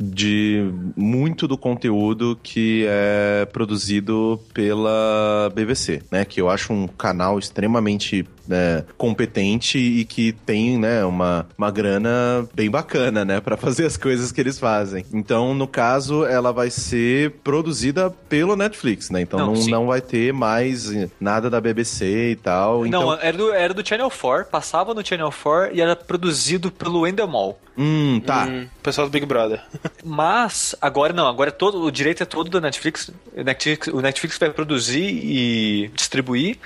de 0.01 0.73
muito 0.97 1.47
do 1.47 1.59
conteúdo 1.59 2.39
que 2.43 2.87
é 2.89 3.47
produzido 3.53 4.41
pela 4.55 5.53
BBC, 5.55 6.03
né? 6.11 6.25
Que 6.25 6.41
eu 6.41 6.49
acho 6.49 6.73
um 6.73 6.89
canal 6.89 7.39
extremamente 7.39 8.27
né, 8.51 8.85
competente 8.99 9.79
e 9.79 10.05
que 10.05 10.33
tem, 10.33 10.77
né, 10.77 11.05
uma, 11.05 11.47
uma 11.57 11.71
grana 11.71 12.49
bem 12.53 12.69
bacana, 12.69 13.25
né, 13.25 13.41
para 13.41 13.57
fazer 13.57 13.87
as 13.87 13.97
coisas 13.97 14.33
que 14.33 14.41
eles 14.41 14.59
fazem. 14.59 15.05
Então, 15.13 15.55
no 15.55 15.69
caso, 15.69 16.25
ela 16.27 16.53
vai 16.53 16.69
ser 16.69 17.31
produzida 17.45 18.11
pelo 18.29 18.57
Netflix, 18.57 19.09
né? 19.09 19.21
Então 19.21 19.39
Não, 19.39 19.53
não, 19.53 19.67
não 19.67 19.87
vai 19.87 20.01
ter 20.01 20.33
mais 20.33 20.91
nada 21.21 21.49
da 21.49 21.61
BBC 21.61 22.33
e 22.33 22.37
tal. 22.37 22.85
Então, 22.85 23.03
Não, 23.03 23.21
era 23.21 23.37
do, 23.37 23.53
era 23.53 23.73
do 23.73 23.87
Channel 23.87 24.11
4, 24.11 24.51
passava 24.51 24.93
no 24.93 25.07
Channel 25.07 25.31
4 25.31 25.77
e 25.77 25.81
era 25.81 25.95
produzido 25.95 26.73
pelo 26.73 27.07
Endemol. 27.07 27.57
Hum, 27.83 28.21
tá. 28.21 28.45
Hum, 28.45 28.69
pessoal 28.83 29.07
do 29.07 29.11
Big 29.11 29.25
Brother. 29.25 29.63
Mas 30.05 30.77
agora 30.83 31.15
não, 31.15 31.27
agora 31.27 31.49
é 31.49 31.51
todo, 31.51 31.83
o 31.83 31.91
direito 31.91 32.23
é 32.23 32.27
todo 32.27 32.51
da 32.51 32.61
Netflix. 32.61 33.11
Netflix, 33.35 33.89
o 33.89 34.03
Netflix 34.03 34.37
vai 34.37 34.51
produzir 34.51 35.03
e 35.03 35.91
distribuir, 35.95 36.59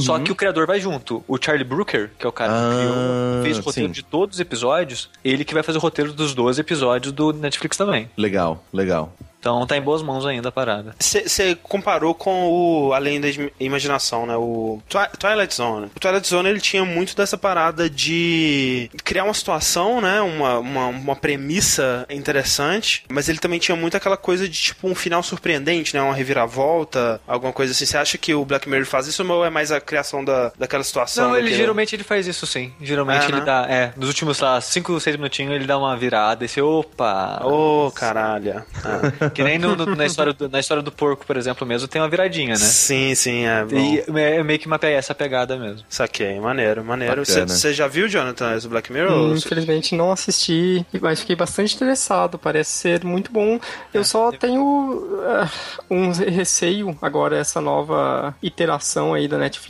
só 0.00 0.18
que 0.18 0.30
o 0.32 0.34
criador 0.34 0.66
vai 0.66 0.80
junto. 0.80 1.24
O 1.28 1.38
Charlie 1.42 1.64
Brooker, 1.64 2.10
que 2.18 2.24
é 2.24 2.28
o 2.28 2.32
cara 2.32 2.52
Ah, 2.52 2.70
que 2.70 2.76
criou, 2.78 3.42
fez 3.42 3.58
o 3.58 3.62
roteiro 3.62 3.88
sim. 3.88 3.92
de 3.92 4.02
todos 4.02 4.36
os 4.36 4.40
episódios, 4.40 5.10
ele 5.24 5.44
que 5.44 5.54
vai 5.54 5.62
fazer 5.62 5.78
o 5.78 5.80
roteiro 5.80 6.12
dos 6.12 6.34
12 6.34 6.60
episódios 6.60 7.12
do 7.12 7.32
Netflix 7.32 7.76
também. 7.76 8.10
Legal, 8.16 8.64
legal. 8.72 9.12
Então 9.40 9.66
tá 9.66 9.76
em 9.76 9.82
boas 9.82 10.02
mãos 10.02 10.24
ainda 10.24 10.50
a 10.50 10.52
parada. 10.52 10.94
Você 11.00 11.56
comparou 11.64 12.14
com 12.14 12.48
o 12.48 12.92
Além 12.92 13.20
da 13.20 13.28
Im- 13.28 13.50
Imaginação, 13.58 14.24
né? 14.24 14.36
O 14.36 14.80
Twi- 14.88 15.08
Twilight 15.18 15.52
Zone. 15.52 15.86
O 15.96 15.98
Twilight 15.98 16.28
Zone 16.28 16.48
ele 16.48 16.60
tinha 16.60 16.84
muito 16.84 17.16
dessa 17.16 17.36
parada 17.36 17.90
de 17.90 18.88
criar 19.02 19.24
uma 19.24 19.34
situação, 19.34 20.00
né? 20.00 20.20
Uma, 20.20 20.60
uma, 20.60 20.86
uma 20.86 21.16
premissa 21.16 22.06
interessante, 22.08 23.04
mas 23.10 23.28
ele 23.28 23.38
também 23.40 23.58
tinha 23.58 23.74
muito 23.74 23.96
aquela 23.96 24.16
coisa 24.16 24.48
de 24.48 24.54
tipo 24.56 24.86
um 24.86 24.94
final 24.94 25.24
surpreendente, 25.24 25.92
né? 25.92 26.00
Uma 26.00 26.14
reviravolta, 26.14 27.20
alguma 27.26 27.52
coisa 27.52 27.72
assim. 27.72 27.84
Você 27.84 27.96
acha 27.96 28.16
que 28.16 28.32
o 28.32 28.44
Black 28.44 28.68
Mirror 28.68 28.86
faz 28.86 29.08
isso 29.08 29.28
ou 29.28 29.44
é 29.44 29.50
mais 29.50 29.71
a 29.72 29.80
criação 29.80 30.24
da, 30.24 30.52
daquela 30.58 30.84
situação? 30.84 31.28
Não, 31.28 31.34
ele 31.34 31.42
daquele- 31.44 31.60
geralmente 31.60 31.96
ele 31.96 32.04
faz 32.04 32.26
isso 32.26 32.46
sim. 32.46 32.72
Geralmente 32.80 33.24
É, 33.24 33.28
ele 33.28 33.40
né? 33.40 33.44
dá, 33.44 33.66
é, 33.68 33.92
nos 33.96 34.08
últimos, 34.08 34.38
lá, 34.40 34.60
5 34.60 34.92
ou 34.92 35.00
6 35.00 35.16
minutinhos 35.16 35.54
ele 35.54 35.66
dá 35.66 35.76
uma 35.78 35.96
virada 35.96 36.44
e 36.44 36.48
você, 36.48 36.60
opa. 36.60 37.40
Ô, 37.44 37.90
caralho. 37.94 38.62
Ah. 38.84 39.30
Que 39.34 39.42
nem 39.42 39.58
no- 39.58 39.74
no- 39.76 39.96
na, 39.96 40.04
história 40.06 40.32
do, 40.32 40.48
na 40.48 40.60
história 40.60 40.82
do 40.82 40.92
porco, 40.92 41.24
por 41.26 41.36
exemplo, 41.36 41.66
mesmo, 41.66 41.88
tem 41.88 42.00
uma 42.02 42.08
viradinha, 42.08 42.50
né? 42.50 42.56
Sim, 42.56 43.14
sim, 43.14 43.44
é. 43.46 43.64
Bom. 43.64 43.76
E 43.76 43.98
é 44.20 44.36
é 44.36 44.42
meio 44.42 44.58
que 44.58 44.66
uma, 44.66 44.78
essa 44.82 45.14
pegada 45.14 45.56
mesmo. 45.56 45.82
Saquei, 45.88 46.38
maneiro, 46.40 46.84
maneiro. 46.84 47.24
Você 47.24 47.72
já 47.72 47.86
viu, 47.86 48.08
Jonathan, 48.08 48.54
esse 48.56 48.68
Black 48.68 48.92
Mirror? 48.92 49.12
Hum, 49.12 49.34
Infelizmente 49.34 49.94
não 49.94 50.12
assisti, 50.12 50.84
mas 51.00 51.20
fiquei 51.20 51.36
bastante 51.36 51.74
interessado. 51.74 52.38
Parece 52.38 52.70
ser 52.70 53.04
muito 53.04 53.30
bom. 53.32 53.58
Eu 53.92 54.04
só 54.04 54.30
tenho 54.32 55.20
ah, 55.26 55.48
um 55.90 56.10
receio 56.12 56.96
agora 57.00 57.36
essa 57.38 57.60
nova 57.60 58.34
iteração 58.42 59.14
aí 59.14 59.28
da 59.28 59.38
Netflix. 59.38 59.61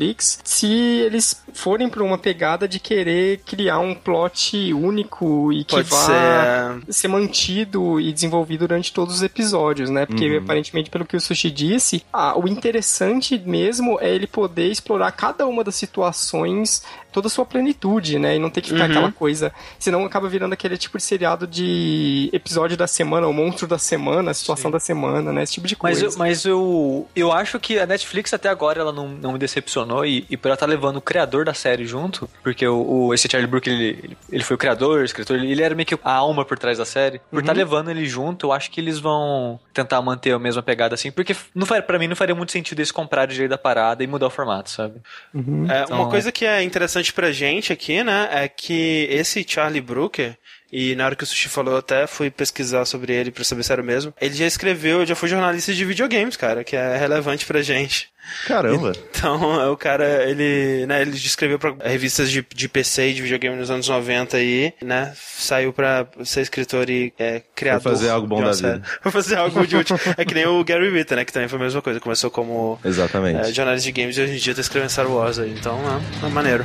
Se 0.44 0.66
eles 0.66 1.42
forem 1.52 1.88
para 1.88 2.02
uma 2.02 2.18
pegada 2.18 2.66
de 2.66 2.78
querer 2.78 3.40
criar 3.44 3.78
um 3.78 3.94
plot 3.94 4.72
único 4.72 5.52
e 5.52 5.64
que 5.64 5.76
Pode 5.76 5.90
vá 5.90 6.80
ser. 6.84 6.92
ser 6.92 7.08
mantido 7.08 8.00
e 8.00 8.12
desenvolvido 8.12 8.66
durante 8.66 8.92
todos 8.92 9.16
os 9.16 9.22
episódios, 9.22 9.90
né? 9.90 10.06
Porque 10.06 10.40
aparentemente, 10.42 10.90
pelo 10.90 11.04
que 11.04 11.16
o 11.16 11.20
Sushi 11.20 11.50
disse, 11.50 12.04
ah, 12.12 12.38
o 12.38 12.48
interessante 12.48 13.38
mesmo 13.38 13.98
é 14.00 14.08
ele 14.14 14.26
poder 14.26 14.70
explorar 14.70 15.12
cada 15.12 15.46
uma 15.46 15.64
das 15.64 15.74
situações, 15.74 16.82
toda 17.12 17.26
a 17.28 17.30
sua 17.30 17.44
plenitude, 17.44 18.18
né? 18.18 18.36
E 18.36 18.38
não 18.38 18.50
ter 18.50 18.60
que 18.62 18.70
ficar 18.70 18.84
Uhum. 18.84 18.90
aquela 18.90 19.12
coisa. 19.12 19.52
Senão 19.78 20.04
acaba 20.04 20.28
virando 20.28 20.52
aquele 20.52 20.76
tipo 20.76 20.96
de 20.98 21.04
seriado 21.04 21.46
de 21.46 22.30
episódio 22.32 22.76
da 22.76 22.86
semana, 22.86 23.26
o 23.28 23.32
monstro 23.32 23.66
da 23.68 23.78
semana, 23.78 24.30
a 24.30 24.34
situação 24.34 24.70
da 24.70 24.80
semana, 24.80 25.32
né? 25.32 25.42
Esse 25.42 25.52
tipo 25.54 25.66
de 25.66 25.76
Mas, 25.80 26.00
coisa. 26.00 26.14
eu, 26.14 26.18
mas 26.18 26.44
eu, 26.44 27.08
eu 27.14 27.32
acho 27.32 27.58
que 27.60 27.78
a 27.78 27.86
Netflix 27.86 28.32
até 28.32 28.48
agora 28.48 28.80
ela 28.80 28.92
não, 28.92 29.08
não 29.08 29.32
me 29.32 29.38
decepcionou 29.38 30.04
e, 30.04 30.26
e 30.30 30.36
por 30.36 30.48
ela 30.48 30.54
estar 30.54 30.66
levando 30.66 30.96
o 30.96 31.00
criador 31.00 31.44
da 31.44 31.54
série 31.54 31.84
junto, 31.86 32.28
porque 32.42 32.66
o, 32.66 33.06
o- 33.08 33.14
esse 33.14 33.28
Charlie 33.30 33.48
Brooker, 33.50 33.72
ele, 33.72 33.84
ele- 34.02 34.16
ele 34.30 34.42
foi 34.44 34.54
o 34.54 34.58
criador, 34.58 35.00
o 35.00 35.04
escritor, 35.04 35.36
ele, 35.36 35.50
ele 35.52 35.62
era 35.62 35.74
meio 35.74 35.86
que 35.86 35.98
a 36.02 36.12
alma 36.12 36.44
por 36.44 36.58
trás 36.58 36.78
da 36.78 36.84
série. 36.84 37.20
Por 37.30 37.40
estar 37.40 37.52
levando 37.52 37.90
ele 37.90 38.04
junto, 38.06 38.46
eu 38.46 38.52
acho 38.52 38.70
que 38.70 38.80
eles 38.80 38.98
vão 38.98 39.60
tentar 39.72 40.00
manter 40.02 40.32
a 40.32 40.38
mesma 40.38 40.62
pegada 40.62 40.94
assim, 40.94 41.10
porque 41.10 41.34
não 41.54 41.66
faria, 41.66 41.82
pra 41.82 41.98
mim 41.98 42.06
não 42.08 42.16
faria 42.16 42.34
muito 42.34 42.52
sentido 42.52 42.78
eles 42.80 42.90
comprar 42.92 43.28
o 43.28 43.32
jeito 43.32 43.50
da 43.50 43.58
parada 43.58 44.02
e 44.02 44.06
mudar 44.06 44.26
o 44.26 44.30
formato, 44.30 44.70
sabe? 44.70 44.94
É, 45.34 45.82
Então- 45.84 45.98
Uma 45.98 46.08
coisa 46.08 46.30
que 46.30 46.44
é 46.44 46.62
interessante 46.62 47.01
pra 47.10 47.32
gente 47.32 47.72
aqui, 47.72 48.04
né, 48.04 48.28
é 48.30 48.48
que 48.48 49.06
esse 49.10 49.42
Charlie 49.48 49.80
Brooker, 49.80 50.36
e 50.72 50.96
na 50.96 51.04
hora 51.04 51.14
que 51.14 51.22
o 51.22 51.26
Sushi 51.26 51.48
falou, 51.50 51.74
eu 51.74 51.78
até 51.78 52.06
fui 52.06 52.30
pesquisar 52.30 52.86
sobre 52.86 53.12
ele 53.12 53.30
pra 53.30 53.44
saber 53.44 53.62
se 53.62 53.70
era 53.72 53.82
o 53.82 53.84
mesmo, 53.84 54.14
ele 54.20 54.34
já 54.34 54.46
escreveu, 54.46 55.04
já 55.04 55.14
foi 55.14 55.28
jornalista 55.28 55.74
de 55.74 55.84
videogames, 55.84 56.36
cara, 56.36 56.64
que 56.64 56.74
é 56.74 56.96
relevante 56.96 57.44
pra 57.44 57.60
gente. 57.60 58.10
Caramba. 58.46 58.92
Então, 59.10 59.72
o 59.72 59.76
cara, 59.76 60.28
ele, 60.28 60.86
né, 60.86 61.02
ele 61.02 61.16
escreveu 61.16 61.58
pra 61.58 61.74
revistas 61.84 62.30
de, 62.30 62.46
de 62.54 62.68
PC 62.68 63.10
e 63.10 63.14
de 63.14 63.22
videogame 63.22 63.56
nos 63.56 63.70
anos 63.70 63.88
90 63.88 64.36
aí, 64.36 64.72
né, 64.80 65.12
saiu 65.16 65.72
pra 65.72 66.06
ser 66.24 66.40
escritor 66.40 66.88
e 66.88 67.12
é, 67.18 67.42
criador. 67.54 67.92
fazer 67.92 68.10
algo 68.10 68.26
bom 68.26 68.42
da 68.42 68.54
série. 68.54 68.74
vida. 68.74 68.88
Foi 69.02 69.12
fazer 69.12 69.36
algo 69.36 69.66
de 69.66 69.76
útil. 69.76 69.98
É 70.16 70.24
que 70.24 70.34
nem 70.34 70.46
o 70.46 70.64
Gary 70.64 70.88
Whitta, 70.88 71.16
né, 71.16 71.24
que 71.24 71.32
também 71.32 71.48
foi 71.48 71.58
a 71.58 71.62
mesma 71.62 71.82
coisa, 71.82 72.00
começou 72.00 72.30
como 72.30 72.78
Exatamente. 72.84 73.40
é, 73.40 73.52
jornalista 73.52 73.90
de 73.90 74.00
games 74.00 74.16
e 74.16 74.22
hoje 74.22 74.32
em 74.34 74.38
dia 74.38 74.54
tá 74.54 74.60
escrevendo 74.60 74.90
Star 74.90 75.10
Wars 75.10 75.38
aí, 75.38 75.50
então 75.50 75.78
é, 76.22 76.26
é 76.26 76.28
maneiro. 76.30 76.64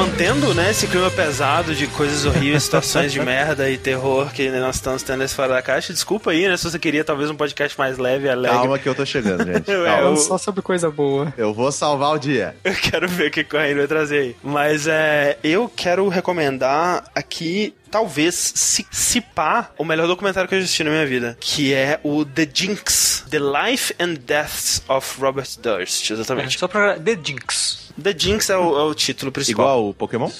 Mantendo, 0.00 0.54
né, 0.54 0.70
esse 0.70 0.86
clima 0.86 1.10
pesado 1.10 1.74
de 1.74 1.86
coisas 1.86 2.24
horríveis, 2.24 2.62
situações 2.62 3.12
de 3.12 3.20
merda 3.20 3.68
e 3.68 3.76
terror 3.76 4.32
que 4.32 4.48
nós 4.48 4.76
estamos 4.76 5.02
tendo 5.02 5.18
nesse 5.18 5.34
Fora 5.34 5.48
da 5.52 5.60
Caixa, 5.60 5.92
desculpa 5.92 6.30
aí, 6.30 6.48
né, 6.48 6.56
se 6.56 6.64
você 6.64 6.78
queria 6.78 7.04
talvez 7.04 7.28
um 7.28 7.34
podcast 7.36 7.78
mais 7.78 7.98
leve 7.98 8.26
e 8.26 8.30
alegre. 8.30 8.56
Calma 8.56 8.78
que 8.78 8.88
eu 8.88 8.94
tô 8.94 9.04
chegando, 9.04 9.44
gente. 9.44 9.68
É, 9.70 9.84
Calma. 9.84 10.08
eu- 10.12 10.16
Só 10.16 10.38
sobre 10.38 10.62
coisa 10.62 10.90
boa. 10.90 11.34
Eu 11.36 11.52
vou 11.52 11.70
salvar 11.70 12.14
o 12.14 12.18
dia. 12.18 12.56
Eu 12.64 12.74
quero 12.74 13.06
ver 13.08 13.28
o 13.28 13.30
que 13.30 13.42
o 13.42 13.44
Correio 13.46 13.76
vai 13.76 13.86
trazer 13.86 14.18
aí. 14.20 14.36
Mas 14.42 14.86
é, 14.86 15.36
eu 15.44 15.68
quero 15.68 16.08
recomendar 16.08 17.04
aqui, 17.14 17.74
talvez, 17.90 18.34
se, 18.54 18.86
se 18.90 19.20
pá, 19.20 19.68
o 19.76 19.84
melhor 19.84 20.06
documentário 20.06 20.48
que 20.48 20.54
eu 20.54 20.60
assisti 20.60 20.82
na 20.82 20.90
minha 20.90 21.04
vida, 21.06 21.36
que 21.38 21.74
é 21.74 22.00
o 22.02 22.24
The 22.24 22.48
Jinx, 22.52 23.24
The 23.30 23.38
Life 23.38 23.94
and 24.00 24.14
Deaths 24.26 24.82
of 24.88 25.20
Robert 25.20 25.48
Durst, 25.62 26.10
exatamente. 26.10 26.58
Só 26.58 26.66
pra 26.66 26.98
The 26.98 27.18
Jinx. 27.22 27.79
The 28.00 28.14
Jinx 28.16 28.50
é 28.50 28.56
o, 28.56 28.78
é 28.78 28.82
o 28.84 28.94
título 28.94 29.30
principal. 29.30 29.64
Igual 29.64 29.88
o 29.90 29.94
Pokémon? 29.94 30.30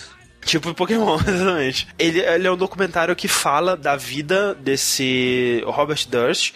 Tipo 0.44 0.74
Pokémon, 0.74 1.16
exatamente. 1.26 1.86
Ele, 1.98 2.20
ele 2.20 2.46
é 2.46 2.50
um 2.50 2.56
documentário 2.56 3.14
que 3.14 3.28
fala 3.28 3.76
da 3.76 3.96
vida 3.96 4.54
desse 4.54 5.62
Robert 5.66 6.06
Durst, 6.08 6.52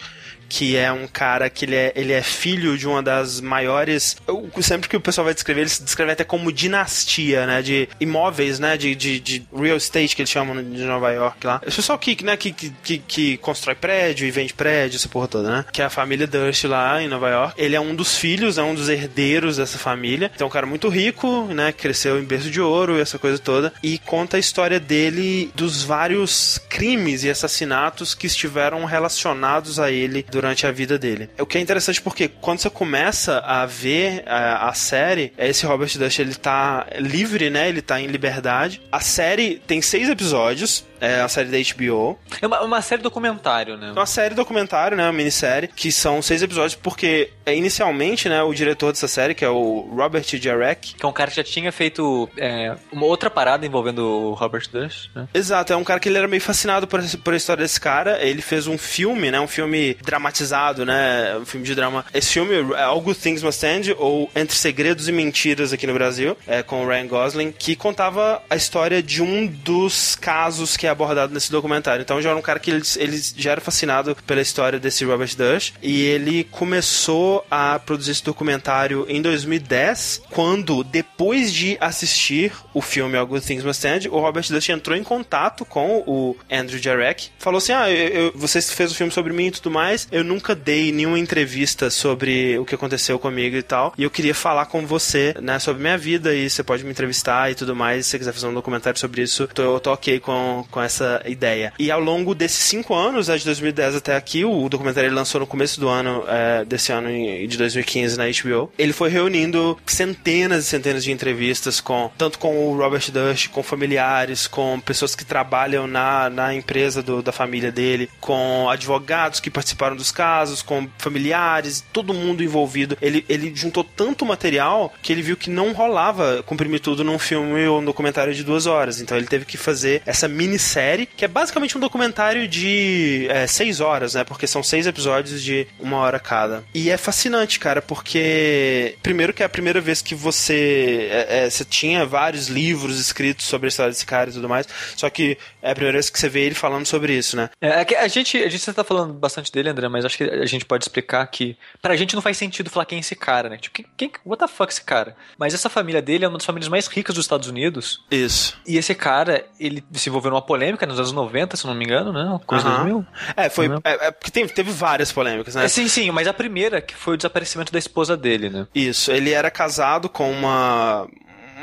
que 0.47 0.75
é 0.77 0.91
um 0.91 1.07
cara 1.07 1.49
que 1.49 1.65
ele 1.65 1.75
é, 1.75 1.91
ele 1.95 2.13
é 2.13 2.21
filho 2.21 2.77
de 2.77 2.87
uma 2.87 3.01
das 3.01 3.39
maiores. 3.41 4.15
eu- 4.27 4.49
sempre 4.61 4.89
que 4.89 4.97
o 4.97 5.01
pessoal 5.01 5.25
vai 5.25 5.33
descrever, 5.33 5.61
ele 5.61 5.69
se 5.69 5.83
descreve 5.83 6.11
até 6.11 6.23
como 6.23 6.51
dinastia, 6.51 7.45
né? 7.45 7.61
De 7.61 7.87
imóveis, 7.99 8.59
né? 8.59 8.77
De, 8.77 8.95
de, 8.95 9.19
de 9.19 9.43
real 9.55 9.77
estate 9.77 10.15
que 10.15 10.21
eles 10.21 10.29
chamam 10.29 10.55
de 10.63 10.83
Nova 10.83 11.11
York 11.11 11.45
lá. 11.45 11.61
Esse 11.65 11.77
pessoal 11.77 11.97
que, 11.97 12.23
né, 12.23 12.37
que, 12.37 12.51
que, 12.51 12.97
que 12.99 13.37
constrói 13.37 13.75
prédio 13.75 14.27
e 14.27 14.31
vende 14.31 14.53
prédio, 14.53 14.97
essa 14.97 15.09
porra 15.09 15.27
toda, 15.27 15.49
né? 15.49 15.65
Que 15.71 15.81
é 15.81 15.85
a 15.85 15.89
família 15.89 16.27
Durst 16.27 16.63
lá 16.65 17.01
em 17.01 17.07
Nova 17.07 17.29
York. 17.29 17.53
Ele 17.61 17.75
é 17.75 17.79
um 17.79 17.95
dos 17.95 18.17
filhos, 18.17 18.57
é 18.57 18.63
um 18.63 18.75
dos 18.75 18.89
herdeiros 18.89 19.57
dessa 19.57 19.77
família. 19.77 20.31
Então, 20.33 20.45
é 20.45 20.47
um 20.47 20.53
cara 20.53 20.65
muito 20.65 20.89
rico, 20.89 21.45
né? 21.53 21.71
Cresceu 21.71 22.19
em 22.19 22.23
berço 22.23 22.49
de 22.49 22.61
ouro 22.61 22.97
e 22.97 23.01
essa 23.01 23.17
coisa 23.19 23.37
toda. 23.39 23.73
E 23.83 23.97
conta 23.99 24.37
a 24.37 24.39
história 24.39 24.79
dele 24.79 25.51
dos 25.55 25.83
vários 25.83 26.59
crimes 26.69 27.23
e 27.23 27.29
assassinatos 27.29 28.13
que 28.13 28.27
estiveram 28.27 28.83
relacionados 28.85 29.79
a 29.79 29.91
ele 29.91 30.23
durante 30.35 30.67
a 30.67 30.71
vida 30.71 30.99
dele. 30.99 31.29
O 31.39 31.45
que 31.45 31.57
é 31.57 31.61
interessante 31.61 32.01
porque 32.01 32.27
quando 32.27 32.59
você 32.59 32.69
começa 32.69 33.39
a 33.39 33.65
ver 33.65 34.21
a, 34.27 34.67
a 34.69 34.73
série, 34.73 35.31
esse 35.37 35.65
Robert 35.65 35.97
Dust 35.97 36.19
ele 36.19 36.35
tá 36.35 36.85
livre, 36.99 37.49
né? 37.49 37.69
Ele 37.69 37.81
tá 37.81 38.01
em 38.01 38.07
liberdade. 38.07 38.81
A 38.91 38.99
série 38.99 39.61
tem 39.65 39.81
seis 39.81 40.09
episódios. 40.09 40.85
É 40.99 41.21
a 41.21 41.27
série 41.27 41.49
da 41.49 41.57
HBO. 41.75 42.17
É 42.41 42.47
uma, 42.47 42.61
uma 42.61 42.81
série 42.81 43.01
documentário, 43.01 43.77
né? 43.77 43.89
É 43.89 43.91
uma 43.91 44.05
série 44.05 44.35
documentário, 44.35 44.95
né? 44.97 45.03
Uma 45.03 45.13
minissérie, 45.13 45.67
que 45.67 45.91
são 45.91 46.21
seis 46.21 46.41
episódios, 46.41 46.75
porque 46.75 47.31
é, 47.45 47.55
inicialmente, 47.55 48.27
né, 48.27 48.41
o 48.41 48.53
diretor 48.53 48.91
dessa 48.91 49.07
série, 49.07 49.35
que 49.35 49.45
é 49.45 49.49
o 49.49 49.87
Robert 49.95 50.23
Jarek, 50.25 50.95
Que 50.95 51.05
é 51.05 51.07
um 51.07 51.11
cara 51.11 51.29
que 51.29 51.37
já 51.37 51.43
tinha 51.43 51.71
feito 51.71 52.29
é, 52.37 52.75
uma 52.91 53.05
outra 53.05 53.29
parada 53.29 53.65
envolvendo 53.65 53.99
o 53.99 54.33
Robert 54.33 54.67
Durst, 54.71 55.09
né? 55.15 55.27
Exato, 55.33 55.73
é 55.73 55.75
um 55.75 55.83
cara 55.83 55.99
que 55.99 56.09
ele 56.09 56.17
era 56.17 56.27
meio 56.27 56.41
fascinado 56.41 56.87
por, 56.87 57.01
por 57.23 57.33
a 57.33 57.37
história 57.37 57.63
desse 57.63 57.79
cara. 57.79 58.21
Ele 58.21 58.41
fez 58.41 58.67
um 58.67 58.77
filme, 58.77 59.29
né? 59.31 59.39
Um 59.39 59.47
filme 59.47 59.95
dramatizado, 60.03 60.85
né? 60.85 61.37
Um 61.37 61.45
filme 61.45 61.65
de 61.65 61.75
drama. 61.75 62.05
Esse 62.13 62.33
filme 62.33 62.73
é 62.73 62.83
All 62.83 63.01
Good 63.01 63.19
Things 63.19 63.43
Must 63.43 63.65
End, 63.65 63.95
ou 63.97 64.29
Entre 64.35 64.55
Segredos 64.55 65.07
e 65.07 65.11
Mentiras 65.11 65.73
aqui 65.73 65.85
no 65.85 65.93
Brasil, 65.93 66.37
é, 66.47 66.63
com 66.63 66.83
o 66.83 66.87
Ryan 66.87 67.07
Gosling, 67.07 67.51
que 67.51 67.75
contava 67.75 68.41
a 68.49 68.55
história 68.55 69.01
de 69.03 69.21
um 69.21 69.45
dos 69.45 70.15
casos 70.15 70.75
que 70.77 70.84
é 70.85 70.89
abordado 70.89 71.33
nesse 71.33 71.51
documentário. 71.51 72.01
Então 72.01 72.21
já 72.21 72.29
era 72.29 72.37
um 72.39 72.41
cara 72.41 72.59
que 72.59 72.71
ele, 72.71 72.81
ele 72.97 73.21
já 73.37 73.51
era 73.51 73.61
fascinado 73.61 74.15
pela 74.27 74.41
história 74.41 74.79
desse 74.79 75.03
Robert 75.05 75.35
Durst, 75.35 75.73
e 75.81 76.03
ele 76.05 76.43
começou 76.45 77.45
a 77.49 77.79
produzir 77.79 78.11
esse 78.11 78.23
documentário 78.23 79.05
em 79.09 79.21
2010, 79.21 80.21
quando, 80.29 80.83
depois 80.83 81.51
de 81.53 81.77
assistir 81.79 82.51
o 82.73 82.81
filme 82.81 83.17
All 83.17 83.25
Good 83.25 83.45
Things 83.45 83.63
Must 83.63 83.87
End, 83.87 84.09
o 84.09 84.19
Robert 84.19 84.45
Dust 84.49 84.69
entrou 84.69 84.97
em 84.97 85.03
contato 85.03 85.65
com 85.65 86.03
o 86.05 86.35
Andrew 86.51 86.79
Jarek, 86.81 87.29
falou 87.39 87.57
assim, 87.57 87.71
ah, 87.73 87.89
eu, 87.89 88.07
eu- 88.07 88.31
você 88.35 88.61
fez 88.61 88.91
o 88.91 88.95
filme 88.95 89.11
sobre 89.11 89.31
mim 89.33 89.47
e 89.47 89.51
tudo 89.51 89.71
mais, 89.71 90.07
eu 90.11 90.23
nunca 90.23 90.53
dei 90.55 90.91
nenhuma 90.91 91.17
entrevista 91.19 91.89
sobre 91.89 92.57
o 92.57 92.65
que 92.65 92.75
aconteceu 92.75 93.17
comigo 93.17 93.55
e 93.55 93.63
tal, 93.63 93.93
e 93.97 94.03
eu 94.03 94.09
queria 94.11 94.33
falar 94.35 94.65
com 94.65 94.85
você, 94.85 95.33
né, 95.41 95.57
sobre 95.59 95.81
minha 95.81 95.97
vida, 95.97 96.33
e 96.35 96.49
você 96.49 96.63
pode 96.63 96.83
me 96.83 96.91
entrevistar 96.91 97.49
e 97.51 97.55
tudo 97.55 97.75
mais, 97.75 98.05
se 98.05 98.11
você 98.11 98.17
quiser 98.19 98.33
fazer 98.33 98.47
um 98.47 98.53
documentário 98.53 98.99
sobre 98.99 99.21
isso, 99.21 99.47
tô, 99.53 99.61
eu 99.75 99.79
tô 99.79 99.91
ok 99.93 100.19
com, 100.19 100.65
com 100.75 100.81
essa 100.81 101.21
ideia. 101.25 101.71
E 101.79 101.89
ao 101.89 102.01
longo 102.01 102.35
desses 102.35 102.57
cinco 102.59 102.93
anos, 102.93 103.29
né, 103.29 103.37
de 103.37 103.45
2010 103.45 103.95
até 103.95 104.13
aqui, 104.17 104.43
o 104.43 104.67
documentário 104.67 105.07
ele 105.07 105.15
lançou 105.15 105.39
no 105.39 105.47
começo 105.47 105.79
do 105.79 105.87
ano, 105.87 106.25
é, 106.27 106.65
desse 106.65 106.91
ano 106.91 107.07
de 107.47 107.57
2015 107.57 108.17
na 108.17 108.25
HBO, 108.25 108.69
ele 108.77 108.91
foi 108.91 109.09
reunindo 109.09 109.77
centenas 109.85 110.65
e 110.65 110.67
centenas 110.67 111.01
de 111.05 111.13
entrevistas 111.13 111.79
com, 111.79 112.11
tanto 112.17 112.37
com 112.39 112.67
o 112.67 112.75
Robert 112.77 113.09
Dust, 113.09 113.47
com 113.49 113.63
familiares, 113.63 114.47
com 114.47 114.77
pessoas 114.81 115.15
que 115.15 115.23
trabalham 115.23 115.87
na, 115.87 116.29
na 116.29 116.53
empresa 116.53 117.01
do- 117.01 117.21
da 117.21 117.31
família 117.31 117.71
dele, 117.71 118.09
com 118.19 118.67
advogados 118.69 119.39
que 119.39 119.49
participaram 119.49 119.95
dos 119.95 120.11
casos, 120.11 120.61
com 120.61 120.89
familiares, 120.97 121.83
todo 121.93 122.13
mundo 122.13 122.43
envolvido. 122.43 122.97
Ele, 123.01 123.23
ele 123.29 123.53
juntou 123.55 123.83
tanto 123.85 124.25
material 124.25 124.93
que 125.01 125.13
ele 125.13 125.21
viu 125.21 125.37
que 125.37 125.49
não 125.49 125.71
rolava 125.71 126.43
comprimir 126.45 126.81
tudo 126.81 127.01
num 127.01 127.17
filme 127.17 127.65
ou 127.65 127.79
um 127.79 127.85
documentário 127.85 128.33
de 128.33 128.43
duas 128.43 128.65
horas. 128.65 128.99
Então 128.99 129.17
ele 129.17 129.27
teve 129.27 129.45
que 129.45 129.55
fazer 129.57 130.01
essa 130.05 130.27
minissérie, 130.65 131.05
que 131.05 131.23
é 131.23 131.27
basicamente 131.27 131.77
um 131.77 131.79
documentário 131.79 132.47
de 132.47 133.27
é, 133.29 133.45
seis 133.45 133.79
horas, 133.79 134.15
né? 134.15 134.23
Porque 134.23 134.47
são 134.47 134.63
seis 134.63 134.87
episódios 134.87 135.41
de 135.41 135.67
uma 135.79 135.97
hora 135.97 136.19
cada. 136.19 136.63
E 136.73 136.89
é 136.89 136.97
fascinante, 136.97 137.59
cara, 137.59 137.81
porque 137.81 138.97
primeiro 139.03 139.33
que 139.33 139.43
é 139.43 139.45
a 139.45 139.49
primeira 139.49 139.79
vez 139.79 140.01
que 140.01 140.15
você 140.15 141.07
é, 141.11 141.45
é, 141.45 141.49
você 141.49 141.63
tinha 141.63 142.05
vários 142.05 142.47
livros 142.47 142.99
escritos 142.99 143.45
sobre 143.45 143.67
a 143.67 143.69
história 143.69 143.91
desse 143.91 144.05
cara 144.05 144.29
e 144.29 144.33
tudo 144.33 144.49
mais, 144.49 144.67
só 144.95 145.09
que 145.09 145.37
é 145.61 145.71
a 145.71 145.75
primeira 145.75 145.97
vez 145.97 146.09
que 146.09 146.19
você 146.19 146.27
vê 146.27 146.41
ele 146.41 146.55
falando 146.55 146.85
sobre 146.85 147.13
isso, 147.13 147.37
né? 147.37 147.49
É, 147.61 147.85
é 147.93 147.99
a 147.99 148.07
gente, 148.07 148.37
a 148.37 148.49
gente 148.49 148.73
tá 148.73 148.83
falando 148.83 149.13
bastante 149.13 149.51
dele, 149.51 149.69
André, 149.69 149.87
mas 149.87 150.05
acho 150.05 150.17
que 150.17 150.23
a 150.23 150.45
gente 150.45 150.65
pode 150.65 150.83
explicar 150.83 151.25
que 151.27 151.55
pra 151.81 151.95
gente 151.95 152.15
não 152.15 152.21
faz 152.21 152.37
sentido 152.37 152.69
falar 152.69 152.85
quem 152.85 152.97
é 152.97 153.01
esse 153.01 153.15
cara, 153.15 153.49
né? 153.49 153.57
Tipo, 153.57 153.75
quem, 153.75 153.85
quem 153.97 154.11
what 154.25 154.39
the 154.39 154.47
fuck 154.47 154.71
esse 154.71 154.83
cara? 154.83 155.15
Mas 155.37 155.53
essa 155.53 155.69
família 155.69 156.01
dele 156.01 156.25
é 156.25 156.27
uma 156.27 156.37
das 156.37 156.45
famílias 156.45 156.69
mais 156.69 156.87
ricas 156.87 157.15
dos 157.15 157.25
Estados 157.25 157.47
Unidos. 157.47 158.03
Isso. 158.09 158.57
E 158.65 158.77
esse 158.77 158.95
cara, 158.95 159.45
ele 159.59 159.83
se 159.93 160.09
envolveu 160.09 160.31
numa 160.31 160.41
polêmica 160.41 160.54
nos 160.87 160.99
anos 160.99 161.11
90, 161.11 161.57
se 161.57 161.65
não 161.65 161.73
me 161.73 161.85
engano, 161.85 162.11
né? 162.11 162.39
Coisa 162.45 162.67
Aham. 162.67 162.83
2000. 162.83 163.07
É, 163.35 163.49
foi. 163.49 163.67
Uhum. 163.67 163.79
É, 163.83 164.07
é 164.07 164.11
porque 164.11 164.31
teve, 164.31 164.53
teve 164.53 164.71
várias 164.71 165.11
polêmicas, 165.11 165.55
né? 165.55 165.65
É, 165.65 165.67
sim, 165.67 165.87
sim, 165.87 166.09
mas 166.11 166.27
a 166.27 166.33
primeira 166.33 166.81
que 166.81 166.95
foi 166.95 167.15
o 167.15 167.17
desaparecimento 167.17 167.71
da 167.71 167.79
esposa 167.79 168.15
dele, 168.15 168.49
né? 168.49 168.67
Isso, 168.73 169.11
ele 169.11 169.31
era 169.31 169.49
casado 169.51 170.09
com 170.09 170.31
uma. 170.31 171.07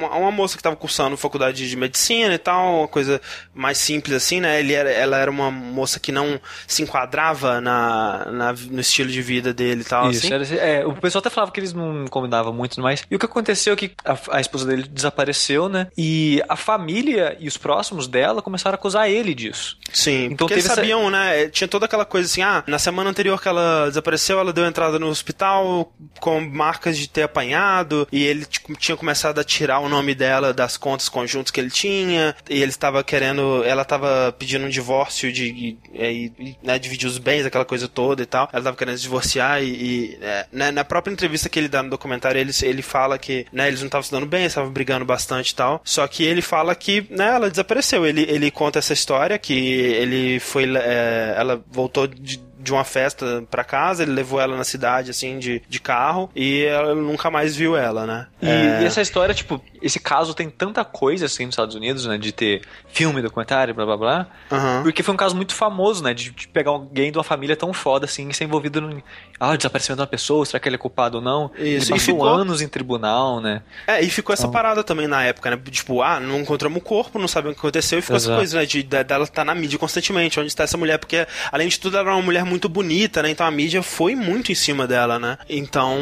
Uma, 0.06 0.16
uma 0.16 0.30
moça 0.30 0.54
que 0.56 0.60
estava 0.60 0.76
cursando 0.76 1.16
faculdade 1.16 1.68
de 1.68 1.76
medicina 1.76 2.34
e 2.34 2.38
tal, 2.38 2.78
uma 2.80 2.88
coisa 2.88 3.20
mais 3.54 3.78
simples 3.78 4.16
assim, 4.16 4.40
né? 4.40 4.58
Ele 4.60 4.72
era, 4.72 4.90
ela 4.90 5.16
era 5.18 5.30
uma 5.30 5.50
moça 5.50 5.98
que 6.00 6.10
não 6.12 6.40
se 6.66 6.82
enquadrava 6.82 7.60
na, 7.60 8.26
na- 8.30 8.52
no 8.70 8.80
estilo 8.80 9.10
de 9.10 9.22
vida 9.22 9.52
dele 9.52 9.82
e 9.82 9.84
tal, 9.84 10.10
Isso, 10.10 10.20
assim. 10.26 10.34
era 10.34 10.42
assim, 10.42 10.56
é, 10.56 10.84
o 10.86 10.94
pessoal 10.94 11.20
até 11.20 11.30
falava 11.30 11.52
que 11.52 11.60
eles 11.60 11.72
não 11.72 12.06
combinavam 12.08 12.52
muito 12.52 12.80
mais. 12.80 13.04
E 13.10 13.14
o 13.14 13.18
que 13.18 13.26
aconteceu 13.26 13.74
é 13.74 13.76
que 13.76 13.92
a, 14.04 14.16
a 14.36 14.40
esposa 14.40 14.66
dele 14.66 14.84
desapareceu, 14.88 15.68
né? 15.68 15.88
E 15.96 16.42
a 16.48 16.56
família 16.56 17.36
e 17.40 17.46
os 17.48 17.56
próximos 17.56 18.06
dela 18.08 18.42
começaram 18.42 18.74
a 18.74 18.78
acusar 18.78 19.08
ele 19.10 19.34
disso. 19.34 19.76
Sim, 19.92 20.24
Então 20.26 20.36
porque 20.38 20.54
eles 20.54 20.64
essa- 20.66 20.76
sabiam, 20.76 21.10
né? 21.10 21.48
Tinha 21.48 21.68
toda 21.68 21.86
aquela 21.86 22.04
coisa 22.04 22.26
assim, 22.28 22.42
ah, 22.42 22.62
na 22.66 22.78
semana 22.78 23.10
anterior 23.10 23.40
que 23.40 23.48
ela 23.48 23.86
desapareceu, 23.88 24.38
ela 24.38 24.52
deu 24.52 24.66
entrada 24.66 24.98
no 24.98 25.08
hospital 25.08 25.92
com 26.20 26.40
marcas 26.40 26.96
de 26.98 27.08
ter 27.08 27.22
apanhado, 27.22 28.06
e 28.10 28.22
ele 28.24 28.44
tipo, 28.44 28.74
tinha 28.76 28.96
começado 28.96 29.38
a 29.38 29.44
tirar 29.44 29.78
o 29.80 29.88
nome 29.92 30.14
dela 30.14 30.52
das 30.52 30.76
contas 30.76 31.08
conjuntas 31.08 31.50
que 31.50 31.60
ele 31.60 31.70
tinha, 31.70 32.34
e 32.48 32.60
ele 32.62 32.70
estava 32.70 33.02
querendo, 33.04 33.62
ela 33.64 33.82
estava 33.82 34.34
pedindo 34.38 34.64
um 34.64 34.68
divórcio 34.68 35.32
de, 35.32 35.44
e, 35.92 36.32
e, 36.38 36.56
né, 36.62 36.78
dividir 36.78 37.06
os 37.06 37.18
bens, 37.18 37.46
aquela 37.46 37.64
coisa 37.64 37.86
toda 37.86 38.22
e 38.22 38.26
tal. 38.26 38.48
Ela 38.52 38.60
estava 38.60 38.76
querendo 38.76 38.96
se 38.96 39.02
divorciar 39.02 39.62
e, 39.62 39.66
e, 39.66 40.18
é, 40.20 40.46
né, 40.52 40.70
na 40.70 40.84
própria 40.84 41.12
entrevista 41.12 41.48
que 41.48 41.58
ele 41.58 41.68
dá 41.68 41.82
no 41.82 41.90
documentário, 41.90 42.40
ele, 42.40 42.52
ele 42.62 42.82
fala 42.82 43.18
que, 43.18 43.46
né, 43.52 43.68
eles 43.68 43.80
não 43.80 43.86
estavam 43.86 44.02
se 44.02 44.10
dando 44.10 44.26
bem, 44.26 44.46
estavam 44.46 44.70
brigando 44.70 45.04
bastante 45.04 45.50
e 45.50 45.54
tal. 45.54 45.80
Só 45.84 46.06
que 46.06 46.24
ele 46.24 46.42
fala 46.42 46.74
que, 46.74 47.06
né, 47.10 47.34
ela 47.34 47.50
desapareceu. 47.50 48.06
Ele, 48.06 48.22
ele 48.22 48.50
conta 48.50 48.78
essa 48.78 48.92
história 48.92 49.38
que 49.38 49.54
ele 49.54 50.40
foi, 50.40 50.64
é, 50.76 51.34
ela 51.36 51.62
voltou 51.70 52.06
de 52.06 52.40
de 52.62 52.72
uma 52.72 52.84
festa 52.84 53.44
pra 53.50 53.64
casa, 53.64 54.02
ele 54.02 54.12
levou 54.12 54.40
ela 54.40 54.56
na 54.56 54.64
cidade, 54.64 55.10
assim, 55.10 55.38
de, 55.38 55.62
de 55.68 55.80
carro, 55.80 56.30
e 56.34 56.62
ela 56.64 56.94
nunca 56.94 57.30
mais 57.30 57.56
viu 57.56 57.76
ela, 57.76 58.06
né? 58.06 58.26
E, 58.40 58.46
e 58.82 58.84
essa 58.84 59.00
história, 59.02 59.34
tipo, 59.34 59.60
esse 59.80 59.98
caso 59.98 60.34
tem 60.34 60.48
tanta 60.48 60.84
coisa 60.84 61.26
assim 61.26 61.44
nos 61.46 61.54
Estados 61.54 61.74
Unidos, 61.74 62.06
né? 62.06 62.16
De 62.18 62.32
ter 62.32 62.62
filme, 62.88 63.20
documentário, 63.22 63.74
blá 63.74 63.84
blá 63.84 63.96
blá. 63.96 64.26
Aham. 64.50 64.82
Porque 64.82 65.02
foi 65.02 65.14
um 65.14 65.16
caso 65.16 65.34
muito 65.36 65.54
famoso, 65.54 66.02
né? 66.02 66.14
De, 66.14 66.30
de 66.30 66.48
pegar 66.48 66.70
alguém 66.70 67.10
de 67.10 67.18
uma 67.18 67.24
família 67.24 67.56
tão 67.56 67.72
foda 67.72 68.04
assim 68.06 68.28
e 68.28 68.34
ser 68.34 68.44
envolvido 68.44 68.80
no. 68.80 69.02
Ah, 69.40 69.56
desaparecimento 69.56 69.96
de 69.96 70.02
uma 70.02 70.06
pessoa, 70.06 70.46
será 70.46 70.60
que 70.60 70.68
ele 70.68 70.76
é 70.76 70.78
culpado 70.78 71.16
ou 71.18 71.22
não? 71.22 71.50
Isso, 71.56 71.58
Ele 71.58 71.76
e 71.86 71.88
passou 71.88 71.98
ficou- 71.98 72.28
anos 72.28 72.60
em 72.62 72.68
tribunal, 72.68 73.40
né? 73.40 73.62
É, 73.88 74.00
e 74.00 74.08
ficou 74.08 74.32
essa 74.32 74.46
parada 74.48 74.84
também 74.84 75.08
na 75.08 75.24
época, 75.24 75.50
né? 75.50 75.60
Tipo, 75.70 76.00
ah, 76.00 76.20
não 76.20 76.38
encontramos 76.40 76.78
o 76.78 76.80
corpo, 76.80 77.18
não 77.18 77.26
sabemos 77.26 77.56
o 77.56 77.60
que 77.60 77.66
aconteceu, 77.66 77.98
e 77.98 78.02
ficou 78.02 78.16
essa 78.16 78.26
Exato. 78.26 78.38
coisa, 78.38 78.58
né? 78.60 78.66
De, 78.66 78.82
de- 78.84 79.02
dela 79.04 79.24
estar 79.24 79.44
na 79.44 79.52
mídia 79.54 79.78
constantemente, 79.80 80.38
onde 80.38 80.46
está 80.48 80.62
essa 80.62 80.76
mulher, 80.78 80.98
porque, 80.98 81.26
além 81.50 81.66
de 81.66 81.80
tudo, 81.80 81.96
ela 81.96 82.06
era 82.10 82.16
uma 82.16 82.22
mulher 82.22 82.44
muito 82.52 82.68
bonita, 82.68 83.22
né? 83.22 83.30
Então 83.30 83.46
a 83.46 83.50
mídia 83.50 83.82
foi 83.82 84.14
muito 84.14 84.52
em 84.52 84.54
cima 84.54 84.86
dela, 84.86 85.18
né? 85.18 85.38
Então, 85.48 85.96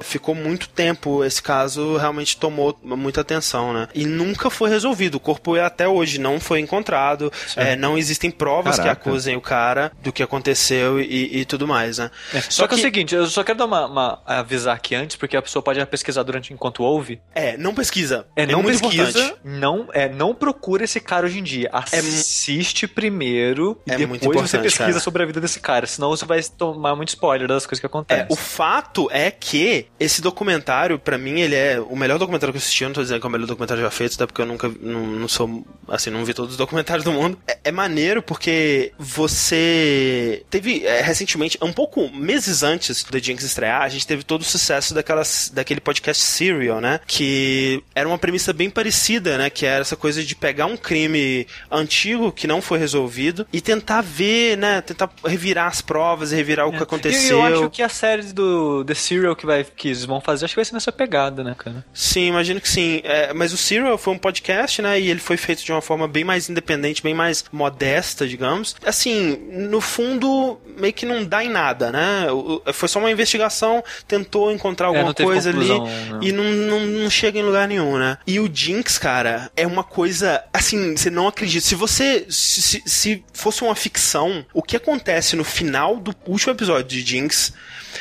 ficou 0.00 0.34
muito 0.34 0.68
tempo, 0.68 1.22
esse 1.24 1.42
caso 1.42 1.96
realmente 1.98 2.36
tomou 2.36 2.78
muita 2.82 3.20
atenção, 3.20 3.72
né? 3.72 3.88
E 3.94 4.06
nunca 4.06 4.48
foi 4.50 4.70
resolvido. 4.70 5.16
O 5.16 5.20
corpo 5.20 5.54
até 5.56 5.86
hoje 5.86 6.18
não 6.18 6.40
foi 6.40 6.60
encontrado, 6.60 7.30
é, 7.56 7.76
não 7.76 7.98
existem 7.98 8.30
provas 8.30 8.76
Caraca. 8.78 8.96
que 9.00 9.08
acusem 9.08 9.36
o 9.36 9.40
cara 9.40 9.92
do 10.02 10.10
que 10.12 10.22
aconteceu 10.22 10.98
e, 11.00 11.40
e 11.40 11.44
tudo 11.44 11.68
mais, 11.68 11.98
né? 11.98 12.10
Só, 12.48 12.66
que, 12.66 12.74
é 12.74 12.78
o 12.78 12.80
seguinte, 12.80 13.14
eu 13.14 13.26
só 13.26 13.44
quero 13.44 13.58
dar 13.58 13.66
uma, 13.66 13.86
uma- 13.86 14.22
avisar 14.26 14.74
aqui 14.74 14.94
antes, 14.94 15.16
porque 15.16 15.36
a 15.36 15.42
pessoa 15.42 15.62
pode 15.62 15.84
pesquisar 15.86 16.22
durante 16.22 16.52
enquanto 16.54 16.82
ouve. 16.82 17.20
É, 17.34 17.56
não 17.58 17.74
pesquisa. 17.74 18.26
É, 18.34 18.46
não 18.46 18.62
muito 18.62 18.80
pesquisa, 18.80 19.10
importante. 19.20 19.40
não, 19.44 19.88
é, 19.92 20.08
não 20.08 20.34
procura 20.34 20.84
esse 20.84 21.00
cara 21.00 21.26
hoje 21.26 21.38
em 21.38 21.42
dia. 21.42 21.68
Assiste 21.72 22.86
primeiro 22.86 23.80
É 23.86 23.94
e 23.94 24.06
depois 24.06 24.40
você 24.40 24.58
pesquisa 24.58 24.84
cara. 24.88 25.00
sobre 25.00 25.22
a 25.22 25.26
vida 25.26 25.40
desse 25.40 25.60
cara, 25.60 25.81
senão 25.86 26.10
você 26.10 26.24
vai 26.24 26.42
tomar 26.42 26.94
muito 26.96 27.10
spoiler 27.10 27.48
das 27.48 27.66
coisas 27.66 27.80
que 27.80 27.86
acontecem. 27.86 28.24
É, 28.24 28.26
o 28.30 28.36
fato 28.36 29.08
é 29.10 29.30
que 29.30 29.86
esse 29.98 30.20
documentário, 30.20 30.98
pra 30.98 31.18
mim, 31.18 31.40
ele 31.40 31.54
é 31.54 31.80
o 31.80 31.96
melhor 31.96 32.18
documentário 32.18 32.52
que 32.52 32.56
eu 32.58 32.62
assisti. 32.62 32.84
Eu 32.84 32.88
não 32.88 32.94
tô 32.94 33.02
dizendo 33.02 33.20
que 33.20 33.26
é 33.26 33.28
o 33.28 33.32
melhor 33.32 33.46
documentário 33.46 33.82
já 33.82 33.90
feito, 33.90 34.14
até 34.14 34.26
porque 34.26 34.42
eu 34.42 34.46
nunca, 34.46 34.70
não, 34.80 35.06
não 35.06 35.28
sou, 35.28 35.64
assim, 35.88 36.10
não 36.10 36.24
vi 36.24 36.34
todos 36.34 36.52
os 36.52 36.56
documentários 36.56 37.04
do 37.04 37.12
mundo. 37.12 37.38
É, 37.46 37.58
é 37.64 37.72
maneiro 37.72 38.22
porque 38.22 38.92
você 38.98 40.44
teve, 40.50 40.84
é, 40.84 41.00
recentemente, 41.00 41.58
um 41.62 41.72
pouco, 41.72 42.10
meses 42.10 42.62
antes 42.62 43.02
do 43.02 43.18
Jinx 43.18 43.42
estrear, 43.44 43.82
a 43.82 43.88
gente 43.88 44.06
teve 44.06 44.22
todo 44.22 44.42
o 44.42 44.44
sucesso 44.44 44.94
daquelas, 44.94 45.50
daquele 45.52 45.80
podcast 45.80 46.22
Serial, 46.22 46.80
né? 46.80 47.00
Que 47.06 47.82
era 47.94 48.08
uma 48.08 48.18
premissa 48.18 48.52
bem 48.52 48.70
parecida, 48.70 49.38
né? 49.38 49.50
Que 49.50 49.66
era 49.66 49.82
essa 49.82 49.96
coisa 49.96 50.22
de 50.24 50.34
pegar 50.34 50.66
um 50.66 50.76
crime 50.76 51.46
antigo 51.70 52.32
que 52.32 52.46
não 52.46 52.60
foi 52.60 52.78
resolvido 52.78 53.46
e 53.52 53.60
tentar 53.60 54.00
ver, 54.00 54.56
né? 54.56 54.80
Tentar 54.80 55.10
revirar 55.24 55.71
as 55.72 55.80
provas 55.80 56.32
e 56.32 56.36
revirar 56.36 56.66
o 56.68 56.72
que 56.72 56.82
aconteceu. 56.82 57.38
É. 57.44 57.48
E 57.48 57.52
eu 57.52 57.60
acho 57.62 57.70
que 57.70 57.82
a 57.82 57.88
série 57.88 58.22
do 58.32 58.84
The 58.84 58.94
Serial 58.94 59.34
que, 59.34 59.46
vai, 59.46 59.64
que 59.64 59.88
eles 59.88 60.04
vão 60.04 60.20
fazer, 60.20 60.44
acho 60.44 60.54
que 60.54 60.58
vai 60.58 60.64
ser 60.64 60.74
nessa 60.74 60.92
pegada, 60.92 61.42
né, 61.42 61.54
cara? 61.58 61.84
Sim, 61.92 62.26
imagino 62.28 62.60
que 62.60 62.68
sim. 62.68 63.00
É, 63.04 63.32
mas 63.32 63.52
o 63.52 63.56
Serial 63.56 63.96
foi 63.98 64.14
um 64.14 64.18
podcast, 64.18 64.80
né? 64.82 65.00
E 65.00 65.08
ele 65.10 65.20
foi 65.20 65.36
feito 65.36 65.64
de 65.64 65.72
uma 65.72 65.80
forma 65.82 66.06
bem 66.06 66.24
mais 66.24 66.48
independente, 66.48 67.02
bem 67.02 67.14
mais 67.14 67.44
modesta, 67.50 68.26
digamos. 68.26 68.76
Assim, 68.84 69.36
no 69.50 69.80
fundo, 69.80 70.60
meio 70.78 70.92
que 70.92 71.06
não 71.06 71.24
dá 71.24 71.42
em 71.44 71.48
nada, 71.48 71.90
né? 71.90 72.26
Foi 72.72 72.88
só 72.88 72.98
uma 72.98 73.10
investigação, 73.10 73.82
tentou 74.06 74.52
encontrar 74.52 74.86
É, 74.86 74.88
alguma 74.88 75.14
teve 75.14 75.28
coisa 75.28 75.50
conclusão, 75.52 75.84
ali 75.86 75.94
né? 76.12 76.18
e 76.22 76.32
não, 76.32 76.44
não, 76.44 76.80
não 76.80 77.10
chega 77.10 77.38
em 77.38 77.42
lugar 77.42 77.66
nenhum, 77.66 77.96
né? 77.98 78.18
E 78.26 78.38
o 78.38 78.50
Jinx, 78.52 78.98
cara, 78.98 79.50
é 79.56 79.66
uma 79.66 79.82
coisa. 79.84 80.42
Assim, 80.52 80.96
você 80.96 81.10
não 81.10 81.26
acredita. 81.28 81.64
Se 81.66 81.74
você. 81.74 82.26
Se, 82.28 82.60
se- 82.62 82.82
se 82.86 83.24
fosse 83.32 83.62
uma 83.62 83.74
ficção, 83.74 84.44
o 84.52 84.62
que 84.62 84.76
acontece 84.76 85.36
no 85.36 85.44
final 85.62 86.00
do 86.00 86.14
último 86.26 86.52
episódio 86.52 86.84
de 86.88 87.00
Jinx. 87.00 87.52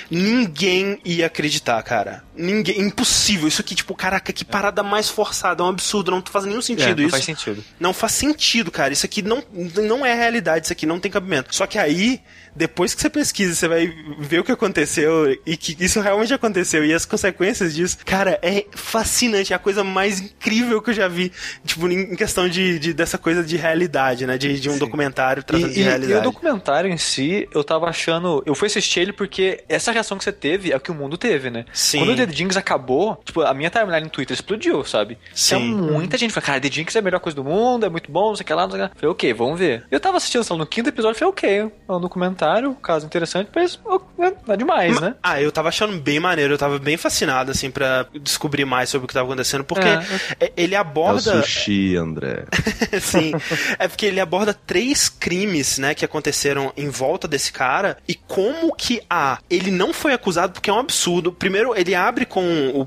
Ninguém 0.09 0.99
ia 1.05 1.27
acreditar, 1.27 1.81
cara. 1.83 2.23
Ninguém. 2.35 2.79
Impossível. 2.81 3.47
Isso 3.47 3.61
aqui, 3.61 3.75
tipo, 3.75 3.93
caraca, 3.93 4.33
que 4.33 4.43
parada 4.43 4.81
mais 4.81 5.09
forçada. 5.09 5.61
É 5.61 5.65
um 5.65 5.69
absurdo. 5.69 6.09
Não 6.11 6.23
faz 6.25 6.45
nenhum 6.45 6.61
sentido 6.61 6.89
É, 6.91 6.95
não 6.95 7.01
isso. 7.03 7.11
faz 7.11 7.25
sentido. 7.25 7.63
Não 7.79 7.93
faz 7.93 8.13
sentido, 8.13 8.71
cara. 8.71 8.93
Isso 8.93 9.05
aqui 9.05 9.21
não, 9.21 9.43
não 9.83 10.05
é 10.05 10.13
realidade, 10.15 10.65
isso 10.65 10.73
aqui 10.73 10.85
não 10.85 10.99
tem 10.99 11.11
cabimento. 11.11 11.53
Só 11.55 11.67
que 11.67 11.77
aí, 11.77 12.21
depois 12.55 12.93
que 12.93 13.01
você 13.01 13.09
pesquisa, 13.09 13.55
você 13.55 13.67
vai 13.67 13.87
ver 14.19 14.39
o 14.39 14.43
que 14.43 14.51
aconteceu 14.51 15.37
e 15.45 15.55
que 15.57 15.75
isso 15.79 15.99
realmente 16.01 16.33
aconteceu 16.33 16.85
e 16.85 16.93
as 16.93 17.05
consequências 17.05 17.73
disso, 17.73 17.97
cara, 18.05 18.39
é 18.41 18.65
fascinante. 18.73 19.53
É 19.53 19.55
a 19.55 19.59
coisa 19.59 19.83
mais 19.83 20.19
incrível 20.19 20.81
que 20.81 20.89
eu 20.89 20.93
já 20.93 21.07
vi, 21.07 21.31
tipo, 21.65 21.87
em 21.89 22.15
questão 22.15 22.47
de, 22.49 22.79
de- 22.79 22.93
dessa 22.93 23.17
coisa 23.17 23.43
de 23.43 23.55
realidade, 23.57 24.25
né? 24.25 24.37
De, 24.37 24.59
de 24.59 24.69
um 24.69 24.77
documentário 24.77 25.43
tratando 25.43 25.69
E, 25.69 25.73
de 25.73 25.79
e- 25.79 25.81
e 25.81 25.85
realidade. 25.85 26.19
o 26.19 26.23
documentário 26.31 26.89
em 26.91 26.97
si, 26.97 27.47
eu 27.53 27.63
tava 27.63 27.87
achando. 27.87 28.43
Eu 28.45 28.55
fui 28.55 28.67
assistir 28.67 28.99
ele 29.01 29.13
porque 29.13 29.63
essa 29.69 29.91
reação 29.91 30.17
que 30.17 30.23
você 30.23 30.31
teve 30.31 30.71
é 30.71 30.75
o 30.75 30.79
que 30.79 30.91
o 30.91 30.95
mundo 30.95 31.17
teve, 31.17 31.49
né? 31.49 31.65
Sim. 31.73 31.99
Quando 31.99 32.11
o 32.13 32.15
The 32.15 32.27
Jinx 32.31 32.57
acabou, 32.57 33.21
tipo, 33.23 33.41
a 33.41 33.53
minha 33.53 33.69
timeline 33.69 34.01
no 34.03 34.09
Twitter 34.09 34.33
explodiu, 34.35 34.83
sabe? 34.83 35.17
Sim. 35.33 35.57
Tinha 35.57 35.91
muita 35.91 36.17
gente 36.17 36.33
falando, 36.33 36.45
cara, 36.47 36.61
The 36.61 36.69
Jinx 36.71 36.95
é 36.95 36.99
a 36.99 37.01
melhor 37.01 37.19
coisa 37.19 37.35
do 37.35 37.43
mundo, 37.43 37.85
é 37.85 37.89
muito 37.89 38.11
bom, 38.11 38.29
não 38.29 38.35
sei 38.35 38.43
o 38.43 38.47
que 38.47 38.53
lá, 38.53 38.63
não 38.63 38.71
sei 38.71 38.79
o 38.81 38.83
que 38.83 38.89
lá. 38.89 38.95
Falei, 38.99 39.11
ok, 39.11 39.33
vamos 39.33 39.59
ver. 39.59 39.85
Eu 39.91 39.99
tava 39.99 40.17
assistindo, 40.17 40.43
sei 40.43 40.53
lá, 40.53 40.59
no 40.59 40.65
quinto 40.65 40.89
episódio, 40.89 41.17
falei, 41.17 41.31
ok, 41.31 41.49
é 41.87 41.91
um 41.91 41.99
documentário, 42.01 42.40
caso 42.81 43.05
interessante, 43.05 43.49
mas 43.53 43.79
é, 44.19 44.53
é 44.53 44.57
demais, 44.57 44.99
né? 44.99 45.15
Ah, 45.21 45.41
eu 45.41 45.51
tava 45.51 45.69
achando 45.69 45.97
bem 45.99 46.19
maneiro, 46.19 46.53
eu 46.53 46.57
tava 46.57 46.79
bem 46.79 46.97
fascinado, 46.97 47.51
assim, 47.51 47.69
pra 47.71 48.05
descobrir 48.21 48.65
mais 48.65 48.89
sobre 48.89 49.05
o 49.05 49.07
que 49.07 49.13
tava 49.13 49.27
acontecendo, 49.27 49.63
porque 49.63 49.87
é- 50.39 50.51
ele 50.57 50.75
É 50.75 50.77
o 50.77 50.81
aborda. 50.81 51.41
sushi, 51.41 51.95
André. 51.95 52.45
Sim. 53.01 53.33
É 53.79 53.87
porque 53.87 54.05
ele 54.05 54.19
aborda 54.19 54.53
três 54.53 55.09
crimes, 55.09 55.77
né, 55.77 55.93
que 55.93 56.03
aconteceram 56.05 56.71
em 56.75 56.89
volta 56.89 57.27
desse 57.27 57.51
cara 57.51 57.97
e 58.07 58.15
como 58.15 58.73
que 58.75 59.01
a 59.09 59.39
ele 59.49 59.71
não 59.71 59.93
foi 59.93 60.13
acusado 60.13 60.53
porque 60.53 60.69
é 60.69 60.73
um 60.73 60.79
absurdo. 60.79 61.31
Primeiro, 61.31 61.73
ele 61.75 61.93
abre 61.95 62.25
com 62.25 62.43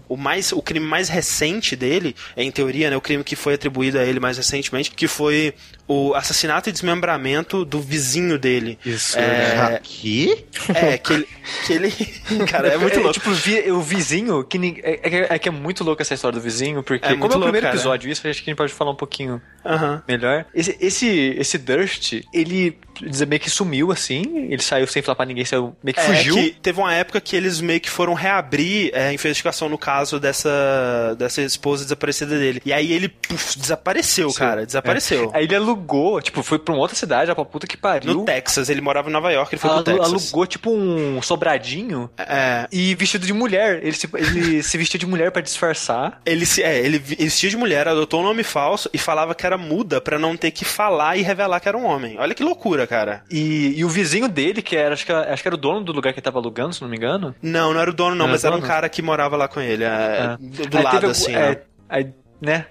o, 0.09 0.15
o 0.15 0.17
mais 0.17 0.53
o 0.53 0.63
crime 0.63 0.87
mais 0.87 1.09
recente 1.09 1.77
dele, 1.77 2.15
em 2.37 2.51
teoria, 2.51 2.91
né, 2.91 2.97
o 2.97 3.01
crime 3.01 3.25
que 3.25 3.37
foi 3.37 3.55
atribuído 3.55 3.99
a 3.99 4.05
ele 4.05 4.21
mais 4.21 4.37
recentemente, 4.37 4.91
que 4.91 5.07
foi 5.09 5.55
o 5.87 6.15
assassinato 6.15 6.69
e 6.69 6.73
desmembramento 6.73 7.65
do 7.65 7.81
vizinho 7.81 8.39
dele. 8.39 8.79
Isso, 8.85 9.19
É, 9.19 9.79
Que? 9.83 10.45
é 10.75 10.97
que 10.99 11.13
ele 11.13 11.29
que 11.67 11.73
ele, 11.73 11.91
cara, 12.51 12.69
é 12.69 12.77
muito 12.79 12.99
louco. 13.01 13.13
Tipo, 13.13 13.31
vi- 13.33 13.71
o 13.71 13.81
vizinho, 13.81 14.43
que 14.45 14.81
é, 14.83 15.01
é 15.03 15.11
que- 15.11 15.35
é 15.35 15.39
que 15.39 15.49
é 15.49 15.53
muito 15.53 15.85
louco 15.85 16.01
essa 16.01 16.15
história 16.15 16.39
do 16.39 16.43
vizinho, 16.43 16.83
porque 16.83 17.05
É 17.05 17.11
como 17.13 17.25
é 17.25 17.27
o 17.27 17.29
louco, 17.29 17.43
primeiro 17.45 17.67
cara. 17.67 17.77
episódio, 17.77 18.11
isso 18.11 18.27
acho 18.27 18.43
que 18.43 18.49
a 18.49 18.53
gente 18.53 18.57
pode 18.59 18.73
falar 18.73 18.93
um 18.93 18.97
pouquinho 18.97 19.41
Aham. 19.65 20.03
melhor. 20.07 20.45
Esse, 20.55 20.77
esse, 20.81 21.35
esse 21.39 21.59
Durst, 21.59 22.21
ele 22.33 22.79
dizer, 23.01 23.27
meio 23.27 23.41
que 23.41 23.51
sumiu 23.51 23.91
assim, 23.91 24.47
ele 24.51 24.63
saiu 24.63 24.87
sem 24.87 25.03
falar 25.03 25.17
pra 25.17 25.27
ninguém, 25.27 25.45
saiu, 25.45 25.75
meio 25.83 25.95
que 25.95 26.01
É, 26.01 26.05
fugiu. 26.05 26.35
que 26.37 26.51
teve 26.63 26.79
uma 26.79 26.95
época 26.95 27.21
que 27.21 27.35
eles 27.35 27.61
meio 27.61 27.81
que 27.81 27.91
foram 27.91 28.15
reabrir 28.15 28.91
é, 28.95 29.09
a 29.09 29.13
investigação 29.13 29.69
no 29.69 29.77
caso 29.77 30.21
dessa, 30.21 31.15
dessa 31.19 31.43
esposa 31.43 31.83
desaparecida 31.85 32.39
dele. 32.39 32.63
E 32.65 32.73
aí 32.73 32.93
ele 32.93 33.09
puf, 33.09 33.59
desapareceu, 33.59 34.33
cara. 34.33 34.65
Desapareceu. 34.65 35.31
Aí 35.35 35.45
ele 35.45 35.57
alugou, 35.57 36.21
tipo, 36.21 36.41
foi 36.43 36.59
pra 36.59 36.73
uma 36.73 36.81
outra 36.81 36.97
cidade, 36.97 37.29
lá 37.29 37.35
pra 37.35 37.45
puta 37.45 37.67
que 37.67 37.77
pariu. 37.77 38.15
No 38.15 38.25
Texas, 38.25 38.69
ele 38.69 38.81
morava 38.81 39.09
em 39.09 39.13
Nova 39.13 39.33
York, 39.33 39.55
ele 39.55 39.61
foi 39.61 39.71
Alu- 39.71 39.83
pro 39.83 39.93
Texas. 39.97 40.13
alugou 40.13 40.47
tipo 40.47 40.71
um 40.71 41.21
sobradinho 41.21 42.09
É, 42.17 42.67
e 42.71 42.95
vestido 42.95 43.27
de 43.27 43.33
mulher. 43.33 43.81
Ele 43.83 43.93
se, 43.93 44.09
ele 44.15 44.63
se 44.63 44.79
vestiu 44.79 44.99
de 45.01 45.07
mulher 45.07 45.31
pra 45.33 45.43
disfarçar. 45.43 46.21
ele 46.25 46.47
se, 46.47 46.63
é, 46.63 46.79
ele 46.79 46.99
vestia 46.99 47.51
de 47.51 47.57
mulher, 47.57 47.89
adotou 47.89 48.21
um 48.21 48.25
nome 48.25 48.45
falso 48.45 48.89
e 48.95 48.99
falava 48.99 49.35
que 49.35 49.45
era 49.45 49.54
muda 49.59 50.01
pra 50.01 50.19
não 50.19 50.37
ter 50.37 50.51
que 50.51 50.65
falar 50.65 51.17
e 51.17 51.23
revelar 51.23 51.61
que 51.61 51.69
era 51.69 51.77
um 51.79 51.85
homem. 51.87 52.17
Olha 52.19 52.35
que 52.35 52.43
loucura, 52.43 52.87
cara. 52.87 53.23
E, 53.31 53.75
e 53.79 53.85
o 53.85 53.89
vizinho 53.89 54.29
dele, 54.29 54.63
que 54.63 54.77
era, 54.77 54.95
acho 54.95 55.05
que, 55.07 55.13
acho 55.13 55.43
que 55.43 55.49
era 55.49 55.55
o 55.55 55.59
dono 55.59 55.81
do 55.83 55.93
lugar 55.93 56.13
que 56.13 56.19
ele 56.21 56.25
tava 56.25 56.39
alugando, 56.39 56.73
se 56.75 56.83
não 56.83 56.89
me 56.89 56.97
engano. 56.97 57.35
Não, 57.43 57.73
não 57.75 57.81
era 57.81 57.91
o 57.91 57.95
dono, 57.95 58.15
não, 58.17 58.27
Não 58.27 58.33
mas 58.33 58.45
era 58.45 58.55
era 58.55 58.65
um 58.65 58.67
cara 58.67 58.89
que 58.89 59.03
morava 59.03 59.37
lá 59.37 59.49
com 59.49 59.61
ele, 59.61 59.85
é, 59.85 59.89
É. 59.89 60.37
do, 60.39 60.67
do 60.69 60.83
lado, 60.83 61.07
assim. 61.07 61.35
é, 61.35 61.51
né? 61.51 61.57
Aí, 61.89 62.13
né? 62.41 62.67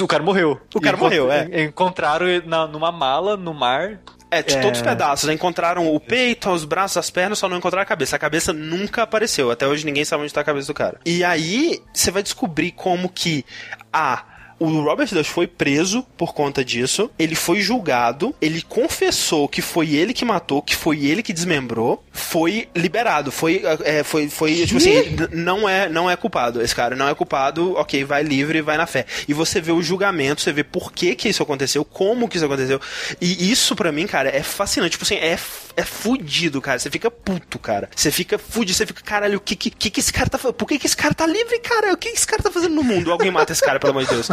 O 0.00 0.06
cara 0.06 0.22
morreu. 0.22 0.58
O 0.74 0.80
cara 0.80 0.96
Encont- 0.96 1.02
morreu, 1.10 1.30
é. 1.30 1.64
Encontraram 1.64 2.26
na, 2.46 2.66
numa 2.66 2.90
mala 2.90 3.36
no 3.36 3.52
mar. 3.52 3.98
É, 4.30 4.42
de 4.42 4.56
É. 4.56 4.60
todos 4.60 4.80
os 4.80 4.84
pedaços. 4.86 5.28
Encontraram 5.28 5.94
o 5.94 6.00
peito, 6.00 6.50
os 6.50 6.64
braços, 6.64 6.96
as 6.96 7.08
pernas, 7.10 7.38
só 7.38 7.48
não 7.48 7.58
encontraram 7.58 7.82
a 7.82 7.86
cabeça. 7.86 8.16
A 8.16 8.18
cabeça 8.18 8.52
nunca 8.52 9.02
apareceu. 9.02 9.50
Até 9.50 9.64
hoje 9.66 9.84
ninguém 9.84 10.04
sabe 10.04 10.24
onde 10.24 10.32
tá 10.32 10.40
a 10.40 10.44
cabeça 10.44 10.66
do 10.66 10.74
cara. 10.74 10.98
E 11.04 11.22
aí, 11.22 11.80
você 11.92 12.10
vai 12.10 12.22
descobrir 12.22 12.72
como 12.72 13.08
que 13.08 13.44
a. 13.92 14.24
O 14.58 14.66
Robert 14.82 15.08
Dush 15.10 15.26
foi 15.26 15.46
preso 15.46 16.02
por 16.16 16.32
conta 16.32 16.64
disso. 16.64 17.10
Ele 17.18 17.34
foi 17.34 17.60
julgado. 17.60 18.34
Ele 18.40 18.62
confessou 18.62 19.48
que 19.48 19.60
foi 19.60 19.94
ele 19.94 20.12
que 20.12 20.24
matou, 20.24 20.62
que 20.62 20.76
foi 20.76 21.04
ele 21.04 21.22
que 21.22 21.32
desmembrou. 21.32 22.04
Foi 22.12 22.68
liberado. 22.74 23.32
Foi, 23.32 23.62
é, 23.84 24.02
foi, 24.02 24.28
foi 24.28 24.54
tipo 24.66 24.78
assim, 24.78 25.16
não 25.32 25.68
é, 25.68 25.88
não 25.88 26.10
é 26.10 26.16
culpado. 26.16 26.62
Esse 26.62 26.74
cara 26.74 26.94
não 26.94 27.08
é 27.08 27.14
culpado. 27.14 27.74
Ok, 27.76 28.04
vai 28.04 28.22
livre, 28.22 28.62
vai 28.62 28.76
na 28.76 28.86
fé. 28.86 29.06
E 29.26 29.34
você 29.34 29.60
vê 29.60 29.72
o 29.72 29.82
julgamento, 29.82 30.40
você 30.40 30.52
vê 30.52 30.62
por 30.62 30.92
que 30.92 31.14
que 31.14 31.28
isso 31.28 31.42
aconteceu, 31.42 31.84
como 31.84 32.28
que 32.28 32.36
isso 32.36 32.46
aconteceu. 32.46 32.80
E 33.20 33.50
isso 33.50 33.74
pra 33.74 33.92
mim, 33.92 34.06
cara, 34.06 34.28
é 34.28 34.42
fascinante. 34.42 34.92
Tipo 34.92 35.04
assim, 35.04 35.16
é, 35.16 35.38
é 35.76 35.82
fudido, 35.82 36.60
cara. 36.60 36.78
Você 36.78 36.90
fica 36.90 37.10
puto, 37.10 37.58
cara. 37.58 37.88
Você 37.94 38.10
fica 38.10 38.38
fudido, 38.38 38.76
você 38.76 38.86
fica, 38.86 39.02
caralho, 39.02 39.38
o 39.38 39.40
que 39.40 39.56
que, 39.56 39.70
que 39.70 39.90
que 39.90 40.00
esse 40.00 40.12
cara 40.12 40.28
tá 40.28 40.38
fazendo? 40.38 40.54
Por 40.54 40.66
que 40.66 40.78
que 40.78 40.86
esse 40.86 40.96
cara 40.96 41.14
tá 41.14 41.26
livre, 41.26 41.58
cara? 41.60 41.92
O 41.92 41.96
que 41.96 42.10
que 42.10 42.16
esse 42.16 42.26
cara 42.26 42.42
tá 42.42 42.50
fazendo 42.50 42.74
no 42.74 42.84
mundo? 42.84 43.10
Alguém 43.10 43.30
mata 43.30 43.52
esse 43.52 43.62
cara, 43.62 43.78
pelo 43.78 43.90
amor 43.90 44.04
de 44.04 44.10
Deus. 44.10 44.28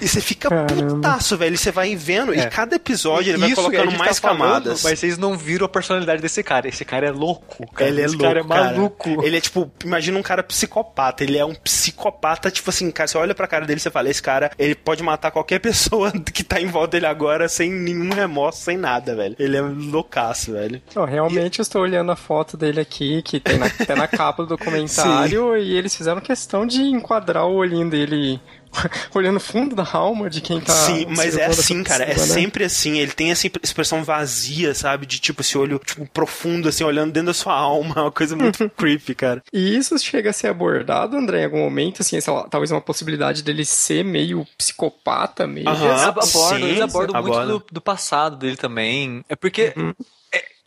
E 0.00 0.08
você 0.08 0.20
fica 0.20 0.48
Caramba. 0.48 0.94
putaço, 0.94 1.36
velho. 1.36 1.54
E 1.54 1.58
você 1.58 1.70
vai 1.70 1.94
vendo, 1.96 2.34
e 2.34 2.38
É. 2.40 2.46
cada 2.46 2.76
episódio 2.76 3.30
ele 3.30 3.38
vai 3.38 3.54
colocando 3.54 3.90
gente 3.90 3.98
mais 3.98 4.18
tá 4.20 4.28
falando, 4.28 4.38
camadas. 4.40 4.82
Mas 4.82 4.98
vocês 4.98 5.16
não 5.18 5.36
viram 5.36 5.66
a 5.66 5.68
personalidade 5.68 6.20
desse 6.20 6.42
cara. 6.42 6.68
Esse 6.68 6.84
cara 6.84 7.06
é 7.06 7.10
louco. 7.10 7.66
Cara. 7.72 7.88
Ele 7.90 8.00
é 8.00 8.04
Esse 8.04 8.14
louco, 8.16 8.26
cara 8.28 8.40
é 8.40 8.42
maluco. 8.42 9.08
Ele 9.24 9.36
é 9.36 9.40
tipo, 9.40 9.70
imagina 9.84 10.18
um 10.18 10.22
cara 10.22 10.42
psicopata. 10.42 11.22
Ele 11.24 11.38
é 11.38 11.44
um 11.44 11.54
psicopata, 11.54 12.50
tipo 12.50 12.70
assim, 12.70 12.90
cara, 12.90 13.06
você 13.06 13.18
olha 13.18 13.34
pra 13.34 13.46
cara 13.46 13.64
dele 13.66 13.78
e 13.78 13.82
você 13.82 13.90
fala, 13.90 14.08
esse 14.10 14.22
cara, 14.22 14.50
ele 14.58 14.74
pode 14.74 15.02
matar 15.02 15.30
qualquer 15.30 15.58
pessoa 15.60 16.10
que 16.12 16.42
tá 16.42 16.60
em 16.60 16.66
volta 16.66 16.92
dele 16.92 17.06
agora 17.06 17.48
sem 17.48 17.70
nenhum 17.70 18.12
remorso, 18.12 18.62
sem 18.62 18.76
nada, 18.76 19.14
velho. 19.14 19.36
Ele 19.38 19.56
é 19.56 19.60
loucaço, 19.60 20.52
velho. 20.52 20.80
Não, 20.94 21.04
realmente 21.04 21.58
eu 21.58 21.62
estou 21.62 21.82
olhando 21.82 22.10
a 22.12 22.16
foto 22.16 22.56
dele 22.56 22.80
aqui, 22.80 23.22
que 23.22 23.38
tem 23.40 23.56
na, 23.58 23.68
tem 23.70 23.96
na 23.96 24.08
capa 24.08 24.42
do 24.42 24.48
documentário, 24.56 25.56
e 25.56 25.76
eles 25.76 25.94
fizeram 25.94 26.20
questão 26.20 26.66
de 26.66 26.82
enquadrar 26.82 27.46
o 27.46 27.54
olhinho 27.54 27.88
dele 27.88 28.40
olhando 29.14 29.40
fundo 29.40 29.74
da 29.76 29.88
alma 29.92 30.28
de 30.28 30.40
quem 30.40 30.60
tá. 30.60 30.72
Sim, 30.72 31.06
mas 31.08 31.36
é 31.36 31.46
assim, 31.46 31.82
cara. 31.82 32.04
É 32.04 32.08
né? 32.08 32.18
sempre 32.18 32.64
assim. 32.64 32.98
Ele 32.98 33.12
tem 33.12 33.30
essa 33.30 33.50
expressão 33.62 34.02
vazia, 34.04 34.74
sabe? 34.74 35.06
De 35.06 35.18
tipo, 35.18 35.40
esse 35.42 35.56
olho 35.56 35.78
tipo, 35.78 36.06
profundo, 36.06 36.68
assim, 36.68 36.84
olhando 36.84 37.12
dentro 37.12 37.28
da 37.28 37.34
sua 37.34 37.54
alma. 37.54 37.94
É 37.96 38.00
uma 38.02 38.12
coisa 38.12 38.36
muito 38.36 38.68
creepy, 38.76 39.14
cara. 39.14 39.42
E 39.52 39.76
isso 39.76 39.98
chega 39.98 40.30
a 40.30 40.32
ser 40.32 40.48
abordado, 40.48 41.16
André, 41.16 41.42
em 41.42 41.44
algum 41.44 41.58
momento, 41.58 42.02
assim, 42.02 42.20
sei 42.20 42.32
lá, 42.32 42.44
talvez 42.48 42.70
uma 42.70 42.80
possibilidade 42.80 43.42
dele 43.42 43.64
ser 43.64 44.04
meio 44.04 44.46
psicopata 44.56 45.46
mesmo. 45.46 45.70
Aham. 45.70 45.88
Eles 45.88 46.02
abordam, 46.02 46.58
sim, 46.58 46.64
eles 46.64 46.80
abordam 46.80 47.22
muito 47.22 47.46
do, 47.46 47.64
do 47.72 47.80
passado 47.80 48.36
dele 48.36 48.56
também. 48.56 49.24
É 49.28 49.36
porque 49.36 49.62
é, 49.62 49.70
tu- 49.70 49.96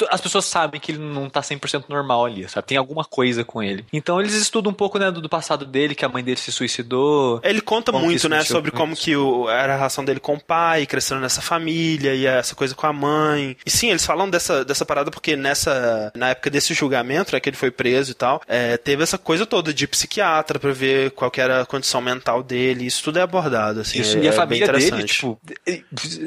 as 0.10 0.20
pessoas 0.20 0.46
sabem 0.46 0.80
que 0.80 0.92
ele 0.92 1.00
não 1.00 1.30
tá 1.30 1.42
100% 1.42 1.86
normal 1.88 2.26
ali, 2.26 2.48
sabe? 2.50 2.68
Tem 2.68 2.78
alguma 2.78 3.06
coisa 3.06 3.46
com 3.46 3.64
ele. 3.64 3.86
Então 3.94 4.20
eles 4.20 4.34
estudam 4.34 4.72
um 4.72 4.76
pouco, 4.76 5.00
né, 5.00 5.10
do, 5.10 5.22
do 5.22 5.30
passado 5.30 5.66
dele, 5.66 5.96
que 5.96 6.04
a 6.04 6.10
mãe 6.10 6.24
dele 6.24 6.38
se 6.38 6.52
suicidou. 6.52 7.40
Ele 7.44 7.62
conta 7.62 7.92
muito, 7.92 8.28
né, 8.28 8.44
sobre 8.44 8.72
com 8.72 8.78
como 8.78 8.94
isso? 8.94 9.04
que 9.04 9.16
o, 9.16 9.50
era 9.50 9.74
a 9.74 9.78
relação 9.78 10.04
dele 10.04 10.20
com 10.20 10.34
o 10.34 10.40
pai, 10.40 10.86
crescendo 10.86 11.22
nessa 11.22 11.42
família, 11.42 12.14
e 12.14 12.26
essa 12.26 12.56
coisa 12.56 12.76
com 12.76 12.86
a 12.86 12.94
mãe. 12.94 13.56
E 13.66 13.70
sim, 13.70 13.90
eles 13.90 14.06
falam 14.06 14.30
dessa, 14.30 14.66
dessa 14.66 14.86
parada 14.86 15.10
porque 15.10 15.36
nessa, 15.36 16.12
na 16.16 16.30
época 16.30 16.50
desse 16.50 16.74
julgamento, 16.74 17.34
né, 17.34 17.40
que 17.40 17.48
ele 17.48 17.58
foi 17.58 17.72
preso 17.72 18.12
e 18.12 18.16
tal, 18.16 18.42
é, 18.48 18.76
teve 18.78 19.04
essa 19.04 19.18
coisa 19.18 19.46
toda 19.46 19.74
de 19.74 19.88
psiquiatra 19.88 20.60
pra 20.60 20.72
ver 20.72 21.12
qual 21.12 21.32
era 21.38 21.62
a 21.62 21.66
condição 21.66 22.02
mental 22.02 22.44
dele. 22.44 22.86
Isso 22.86 23.04
tudo 23.04 23.20
é 23.20 23.22
abordado, 23.22 23.80
assim. 23.80 24.02
Isso, 24.02 24.18
é, 24.18 24.22
e 24.22 24.28
a 24.28 24.32
é 24.32 24.34
família 24.34 24.72
bem 24.72 24.90
dele, 24.92 25.04
tipo, 25.04 25.40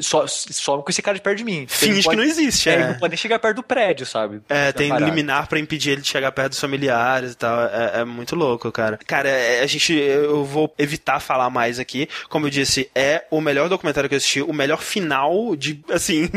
só, 0.01 0.25
só 0.27 0.79
com 0.79 0.89
esse 0.89 1.01
cara 1.01 1.15
de 1.15 1.21
perto 1.21 1.37
de 1.37 1.43
mim. 1.43 1.65
Finge 1.67 2.07
que 2.07 2.15
não 2.15 2.23
existe, 2.23 2.69
é. 2.69 2.73
é. 2.73 2.75
Ele 2.75 2.87
não 2.87 2.95
pode 2.95 3.11
nem 3.11 3.17
chegar 3.17 3.37
perto 3.37 3.58
do 3.59 3.63
prédio, 3.63 4.05
sabe? 4.05 4.41
É, 4.49 4.71
tem 4.71 4.89
parada. 4.89 5.05
liminar 5.05 5.47
pra 5.47 5.59
impedir 5.59 5.91
ele 5.91 6.01
de 6.01 6.07
chegar 6.07 6.31
perto 6.31 6.49
dos 6.51 6.59
familiares 6.59 7.33
e 7.33 7.37
tal. 7.37 7.59
É, 7.65 7.99
é 8.01 8.05
muito 8.05 8.35
louco, 8.35 8.71
cara. 8.71 8.97
Cara, 9.05 9.29
é- 9.29 9.61
a 9.61 9.65
gente. 9.67 9.93
Eu 9.93 10.43
vou 10.45 10.73
evitar 10.77 11.19
falar 11.19 11.49
mais 11.49 11.79
aqui. 11.79 12.07
Como 12.29 12.45
eu 12.47 12.49
disse, 12.49 12.89
é 12.95 13.25
o 13.29 13.41
melhor 13.41 13.69
documentário 13.69 14.07
que 14.09 14.15
eu 14.15 14.17
assisti, 14.17 14.41
o 14.41 14.53
melhor 14.53 14.81
final 14.81 15.55
de, 15.55 15.83
assim, 15.91 16.29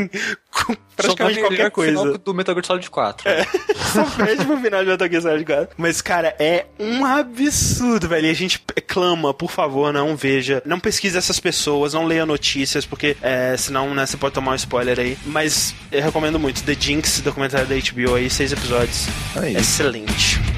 praticamente 0.95 1.39
qualquer 1.39 1.71
coisa. 1.71 2.17
do 2.17 2.33
Metal 2.33 2.53
Gear 2.55 2.65
Solid 2.65 2.89
4. 2.89 3.29
Só 3.93 4.03
perde 4.05 4.45
pro 4.45 4.57
final 4.57 4.83
de 4.83 4.89
Metal 4.89 5.09
Gear 5.09 5.21
Solid 5.21 5.45
4. 5.45 5.75
Mas, 5.77 6.01
cara, 6.01 6.35
é 6.39 6.65
um 6.79 7.05
absurdo, 7.05 8.07
velho. 8.07 8.27
E 8.27 8.29
a 8.29 8.35
gente 8.35 8.59
clama, 8.87 9.33
por 9.33 9.49
favor, 9.49 9.91
não 9.91 10.15
veja. 10.15 10.61
Não 10.65 10.79
pesquise 10.79 11.17
essas 11.17 11.39
pessoas, 11.39 11.93
não 11.93 12.05
leia 12.05 12.25
notícias, 12.25 12.85
porque 12.85 13.17
é, 13.21 13.55
senão, 13.57 13.93
né, 13.93 14.05
você 14.05 14.17
pode 14.17 14.33
tomar 14.33 14.51
um 14.51 14.55
spoiler 14.55 14.99
aí. 14.99 15.17
Mas 15.25 15.73
eu 15.91 16.01
recomendo 16.01 16.39
muito. 16.39 16.63
The 16.63 16.75
Jinx, 16.79 17.21
documentário 17.21 17.67
da 17.67 17.75
HBO 17.75 18.15
aí, 18.15 18.29
seis 18.29 18.51
episódios. 18.51 19.07
É 19.35 19.49
isso. 19.49 19.59
Excelente. 19.59 20.52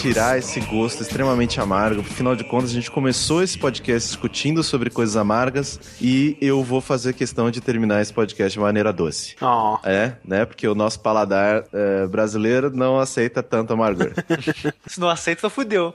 Tirar 0.00 0.38
esse 0.38 0.60
gosto 0.60 1.02
extremamente 1.02 1.60
amargo, 1.60 2.00
afinal 2.00 2.36
de 2.36 2.44
contas, 2.44 2.70
a 2.70 2.74
gente 2.74 2.90
começou 2.90 3.42
esse 3.42 3.58
podcast 3.58 4.08
discutindo 4.08 4.62
sobre 4.62 4.90
coisas 4.90 5.16
amargas 5.16 5.80
e 6.00 6.36
eu 6.40 6.62
vou 6.62 6.80
fazer 6.80 7.14
questão 7.14 7.50
de 7.50 7.60
terminar 7.60 8.02
esse 8.02 8.12
podcast 8.12 8.52
de 8.52 8.60
maneira 8.60 8.92
doce. 8.92 9.36
Ó. 9.40 9.78
É, 9.82 10.12
né? 10.24 10.44
Porque 10.44 10.68
o 10.68 10.74
nosso 10.74 11.00
paladar 11.00 11.64
é, 11.72 12.06
brasileiro 12.06 12.70
não 12.70 13.00
aceita 13.00 13.42
tanto 13.42 13.72
amargor. 13.72 14.12
Se 14.86 15.00
não 15.00 15.08
aceita, 15.08 15.48
fudeu. 15.48 15.94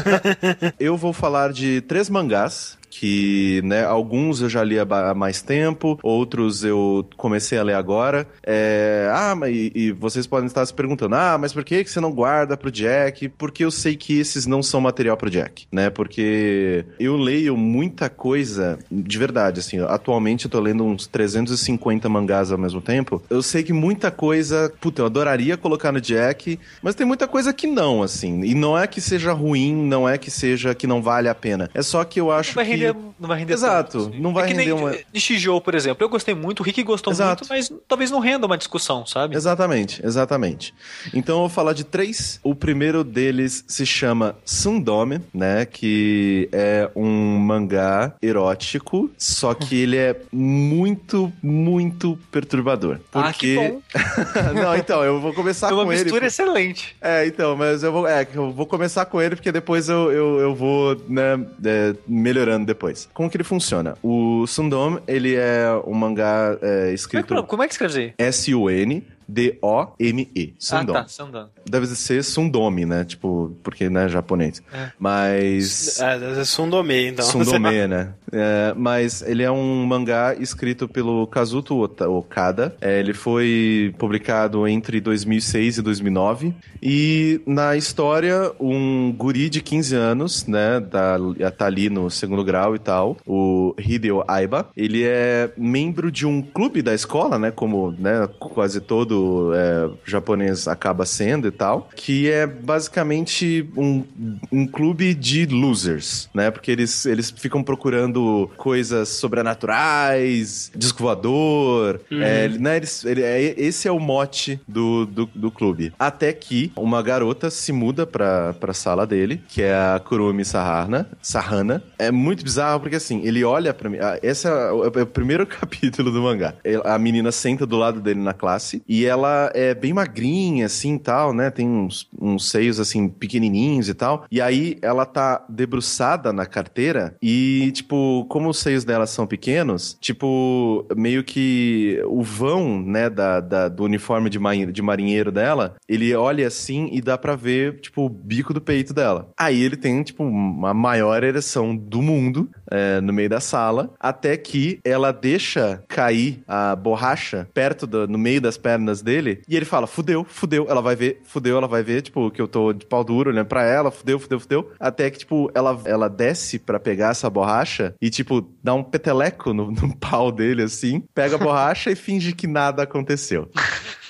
eu 0.78 0.96
vou 0.96 1.12
falar 1.12 1.52
de 1.52 1.80
três 1.82 2.10
mangás. 2.10 2.77
Que, 2.98 3.62
né, 3.64 3.84
alguns 3.84 4.40
eu 4.40 4.48
já 4.48 4.64
li 4.64 4.76
há 4.76 5.14
mais 5.14 5.40
tempo, 5.40 6.00
outros 6.02 6.64
eu 6.64 7.06
comecei 7.16 7.56
a 7.56 7.62
ler 7.62 7.74
agora. 7.74 8.26
É, 8.44 9.08
ah, 9.14 9.36
mas 9.36 9.54
e, 9.54 9.70
e 9.72 9.92
vocês 9.92 10.26
podem 10.26 10.48
estar 10.48 10.66
se 10.66 10.74
perguntando: 10.74 11.14
ah, 11.14 11.38
mas 11.38 11.52
por 11.52 11.62
que, 11.62 11.84
que 11.84 11.90
você 11.92 12.00
não 12.00 12.10
guarda 12.10 12.56
pro 12.56 12.72
Jack? 12.72 13.28
Porque 13.28 13.64
eu 13.64 13.70
sei 13.70 13.94
que 13.94 14.18
esses 14.18 14.46
não 14.46 14.64
são 14.64 14.80
material 14.80 15.16
pro 15.16 15.30
Jack, 15.30 15.68
né? 15.70 15.90
Porque 15.90 16.84
eu 16.98 17.16
leio 17.16 17.56
muita 17.56 18.10
coisa 18.10 18.80
de 18.90 19.16
verdade, 19.16 19.60
assim. 19.60 19.78
Atualmente 19.78 20.46
eu 20.46 20.50
tô 20.50 20.58
lendo 20.58 20.82
uns 20.82 21.06
350 21.06 22.08
mangás 22.08 22.50
ao 22.50 22.58
mesmo 22.58 22.80
tempo. 22.80 23.22
Eu 23.30 23.42
sei 23.42 23.62
que 23.62 23.72
muita 23.72 24.10
coisa, 24.10 24.72
puta, 24.80 25.02
eu 25.02 25.06
adoraria 25.06 25.56
colocar 25.56 25.92
no 25.92 26.00
Jack, 26.00 26.58
mas 26.82 26.96
tem 26.96 27.06
muita 27.06 27.28
coisa 27.28 27.52
que 27.52 27.68
não, 27.68 28.02
assim. 28.02 28.42
E 28.42 28.56
não 28.56 28.76
é 28.76 28.88
que 28.88 29.00
seja 29.00 29.32
ruim, 29.32 29.72
não 29.72 30.08
é 30.08 30.18
que 30.18 30.32
seja 30.32 30.74
que 30.74 30.88
não 30.88 31.00
vale 31.00 31.28
a 31.28 31.34
pena. 31.34 31.70
É 31.72 31.80
só 31.80 32.02
que 32.02 32.18
eu 32.18 32.32
acho 32.32 32.50
que. 32.50 32.87
Render, 32.92 33.08
não 33.18 33.28
vai 33.28 33.38
render 33.38 33.52
Exato, 33.54 33.98
tanto, 33.98 34.10
assim. 34.10 34.20
não 34.20 34.32
vai 34.34 34.44
é 34.44 34.46
que 34.48 34.52
render 34.54 34.64
nem 34.66 34.74
uma- 34.74 34.94
De 35.12 35.20
Shijou, 35.20 35.60
por 35.60 35.74
exemplo. 35.74 36.02
Eu 36.04 36.08
gostei 36.08 36.34
muito, 36.34 36.60
o 36.60 36.62
Rick 36.62 36.82
gostou 36.82 37.12
Exato. 37.12 37.44
muito, 37.44 37.48
mas 37.70 37.72
talvez 37.86 38.10
não 38.10 38.18
renda 38.20 38.46
uma 38.46 38.58
discussão, 38.58 39.04
sabe? 39.06 39.36
Exatamente, 39.36 40.04
exatamente. 40.04 40.74
Então 41.14 41.36
eu 41.36 41.40
vou 41.40 41.48
falar 41.48 41.72
de 41.72 41.84
três. 41.84 42.40
O 42.42 42.54
primeiro 42.54 43.02
deles 43.04 43.64
se 43.66 43.84
chama 43.86 44.36
Sundome, 44.44 45.20
né? 45.32 45.64
Que 45.66 46.48
é 46.52 46.90
um 46.94 47.38
mangá 47.38 48.12
erótico, 48.22 49.10
só 49.16 49.54
que 49.54 49.76
ele 49.80 49.96
é 49.96 50.16
muito, 50.32 51.32
muito 51.42 52.18
perturbador. 52.30 52.98
Ah, 53.12 53.32
que 53.32 53.54
Porque. 53.54 53.68
bom. 53.70 53.82
Não, 54.62 54.76
então, 54.76 55.02
eu 55.04 55.20
vou 55.20 55.32
começar 55.32 55.70
É 55.70 55.72
uma 55.74 55.84
com 55.84 55.92
ele. 55.92 56.02
mistura 56.04 56.26
excelente. 56.26 56.96
É, 57.00 57.26
então, 57.26 57.56
mas 57.56 57.82
eu 57.82 57.92
vou, 57.92 58.06
é, 58.06 58.26
eu 58.34 58.50
vou 58.52 58.66
começar 58.66 59.04
com 59.06 59.20
ele 59.20 59.36
porque 59.36 59.52
depois 59.52 59.88
eu, 59.88 60.10
eu, 60.12 60.38
eu 60.40 60.54
vou, 60.54 60.96
né, 61.08 61.38
é, 61.64 61.94
melhorando 62.06 62.66
depois. 62.68 63.08
Como 63.12 63.28
que 63.28 63.36
ele 63.36 63.44
funciona? 63.44 63.96
O 64.02 64.46
Sundom, 64.46 65.00
ele 65.08 65.34
é 65.34 65.68
um 65.84 65.94
mangá 65.94 66.56
é, 66.62 66.66
Como 66.66 66.90
é, 66.90 66.94
escrito 66.94 67.34
que, 67.34 67.42
como 67.42 67.62
é 67.62 67.66
que 67.66 67.74
escreve 67.74 68.14
aí? 68.18 68.28
S-U-N 68.28 69.04
D-O-M-E. 69.28 70.54
Ah, 70.54 70.56
Sundom. 70.58 70.92
tá, 70.94 71.08
Sandan. 71.08 71.48
Deve 71.68 71.86
ser 71.86 72.24
Sundome, 72.24 72.86
né? 72.86 73.04
Tipo, 73.04 73.54
porque, 73.62 73.90
né, 73.90 74.08
japonês. 74.08 74.62
É. 74.72 74.90
Mas... 74.98 76.00
É, 76.00 76.40
é 76.40 76.44
Sundome, 76.44 77.08
então. 77.08 77.24
Sundome, 77.24 77.86
né? 77.86 78.14
É, 78.32 78.74
mas 78.76 79.22
ele 79.22 79.42
é 79.42 79.50
um 79.50 79.84
mangá 79.86 80.34
escrito 80.34 80.88
pelo 80.88 81.26
Kazuto 81.26 81.82
Okada. 81.82 82.74
É, 82.80 82.98
ele 83.00 83.12
foi 83.12 83.94
publicado 83.98 84.66
entre 84.66 85.00
2006 85.00 85.78
e 85.78 85.82
2009. 85.82 86.54
E 86.82 87.40
na 87.46 87.76
história, 87.76 88.52
um 88.58 89.12
guri 89.12 89.48
de 89.50 89.60
15 89.60 89.94
anos, 89.94 90.46
né? 90.46 90.80
Tá, 90.80 91.18
tá 91.56 91.66
ali 91.66 91.90
no 91.90 92.10
segundo 92.10 92.44
grau 92.44 92.74
e 92.74 92.78
tal. 92.78 93.16
O 93.26 93.74
Hideo 93.78 94.24
Aiba. 94.26 94.70
Ele 94.76 95.04
é 95.04 95.50
membro 95.56 96.10
de 96.10 96.26
um 96.26 96.40
clube 96.40 96.82
da 96.82 96.94
escola, 96.94 97.38
né? 97.38 97.50
Como 97.50 97.92
né, 97.98 98.28
quase 98.38 98.80
todo 98.80 99.17
é, 99.54 99.90
japonês 100.04 100.66
acaba 100.68 101.04
sendo 101.06 101.48
e 101.48 101.50
tal. 101.50 101.88
Que 101.94 102.30
é 102.30 102.46
basicamente 102.46 103.68
um, 103.76 104.04
um 104.52 104.66
clube 104.66 105.14
de 105.14 105.46
losers, 105.46 106.28
né? 106.34 106.50
Porque 106.50 106.70
eles, 106.70 107.04
eles 107.06 107.30
ficam 107.30 107.62
procurando 107.62 108.50
coisas 108.56 109.08
sobrenaturais, 109.08 110.70
disco 110.74 111.02
voador. 111.02 112.00
É, 112.10 112.44
ele- 112.44 112.58
né, 112.58 112.76
eles- 112.76 113.04
ele- 113.04 113.22
é- 113.22 113.54
esse 113.58 113.86
é 113.88 113.92
o 113.92 113.98
mote 114.00 114.60
do, 114.66 115.06
do, 115.06 115.26
do 115.34 115.50
clube. 115.50 115.92
Até 115.98 116.32
que 116.32 116.72
uma 116.76 117.02
garota 117.02 117.50
se 117.50 117.72
muda 117.72 118.06
pra, 118.06 118.54
pra 118.54 118.72
sala 118.72 119.06
dele, 119.06 119.40
que 119.48 119.62
é 119.62 119.74
a 119.74 120.00
Kurumi 120.04 120.44
Sahana. 120.44 121.08
Sahana. 121.22 121.82
É 121.98 122.10
muito 122.10 122.42
bizarro 122.44 122.80
porque 122.80 122.96
assim, 122.96 123.22
ele 123.24 123.44
olha 123.44 123.72
pra 123.74 123.88
mim. 123.90 123.98
ah, 124.00 124.18
Esse 124.22 124.46
é 124.48 124.72
o, 124.72 124.84
é 124.84 125.02
o 125.02 125.06
primeiro 125.06 125.46
capítulo 125.46 126.10
do 126.10 126.22
mangá. 126.22 126.54
A 126.84 126.98
menina 126.98 127.30
senta 127.32 127.66
do 127.66 127.76
lado 127.76 128.00
dele 128.00 128.20
na 128.20 128.32
classe 128.32 128.82
e 128.88 129.04
ela 129.08 129.50
é 129.54 129.74
bem 129.74 129.92
magrinha, 129.92 130.66
assim 130.66 130.98
tal, 130.98 131.32
né? 131.32 131.50
Tem 131.50 131.68
uns, 131.68 132.08
uns 132.20 132.50
seios 132.50 132.78
assim 132.78 133.08
pequenininhos 133.08 133.88
e 133.88 133.94
tal. 133.94 134.24
E 134.30 134.40
aí 134.40 134.76
ela 134.82 135.04
tá 135.06 135.44
debruçada 135.48 136.32
na 136.32 136.46
carteira 136.46 137.16
e, 137.22 137.70
tipo, 137.72 138.26
como 138.28 138.48
os 138.48 138.58
seios 138.58 138.84
dela 138.84 139.06
são 139.06 139.26
pequenos, 139.26 139.96
tipo, 140.00 140.86
meio 140.96 141.22
que 141.24 142.00
o 142.06 142.22
vão, 142.22 142.80
né, 142.80 143.08
da, 143.08 143.40
da- 143.40 143.68
do 143.68 143.84
uniforme 143.84 144.28
de, 144.30 144.38
marinhe- 144.38 144.72
de 144.72 144.82
marinheiro 144.82 145.30
dela, 145.32 145.76
ele 145.88 146.14
olha 146.14 146.46
assim 146.46 146.88
e 146.92 147.00
dá 147.00 147.16
pra 147.16 147.34
ver, 147.36 147.80
tipo, 147.80 148.04
o 148.04 148.08
bico 148.08 148.52
do 148.52 148.60
peito 148.60 148.92
dela. 148.92 149.30
Aí 149.38 149.60
ele 149.62 149.76
tem, 149.76 150.02
tipo, 150.02 150.24
uma 150.24 150.74
maior 150.74 151.22
ereção 151.22 151.76
do 151.76 152.02
mundo 152.02 152.48
é, 152.70 153.00
no 153.00 153.12
meio 153.12 153.28
da 153.28 153.40
sala, 153.40 153.90
até 154.00 154.36
que 154.36 154.78
ela 154.84 155.12
deixa 155.12 155.82
cair 155.88 156.42
a 156.46 156.74
borracha 156.76 157.48
perto 157.54 157.86
do, 157.86 158.06
no 158.06 158.18
meio 158.18 158.40
das 158.40 158.56
pernas 158.56 158.97
dele, 159.02 159.42
e 159.48 159.56
ele 159.56 159.64
fala, 159.64 159.86
fudeu, 159.86 160.24
fudeu, 160.28 160.66
ela 160.68 160.80
vai 160.80 160.96
ver, 160.96 161.20
fudeu, 161.24 161.56
ela 161.56 161.68
vai 161.68 161.82
ver, 161.82 162.02
tipo, 162.02 162.30
que 162.30 162.40
eu 162.40 162.48
tô 162.48 162.72
de 162.72 162.86
pau 162.86 163.04
duro 163.04 163.30
olhando 163.30 163.46
pra 163.46 163.64
ela, 163.64 163.90
fudeu, 163.90 164.18
fudeu, 164.18 164.40
fudeu, 164.40 164.72
até 164.78 165.10
que, 165.10 165.18
tipo, 165.18 165.50
ela, 165.54 165.80
ela 165.84 166.08
desce 166.08 166.58
pra 166.58 166.78
pegar 166.78 167.10
essa 167.10 167.28
borracha 167.30 167.94
e, 168.00 168.10
tipo, 168.10 168.48
dá 168.62 168.74
um 168.74 168.82
peteleco 168.82 169.52
no, 169.52 169.70
no 169.72 169.96
pau 169.96 170.30
dele, 170.30 170.62
assim, 170.62 171.02
pega 171.14 171.36
a 171.36 171.38
borracha 171.38 171.90
e 171.90 171.96
finge 171.96 172.32
que 172.32 172.46
nada 172.46 172.82
aconteceu. 172.82 173.50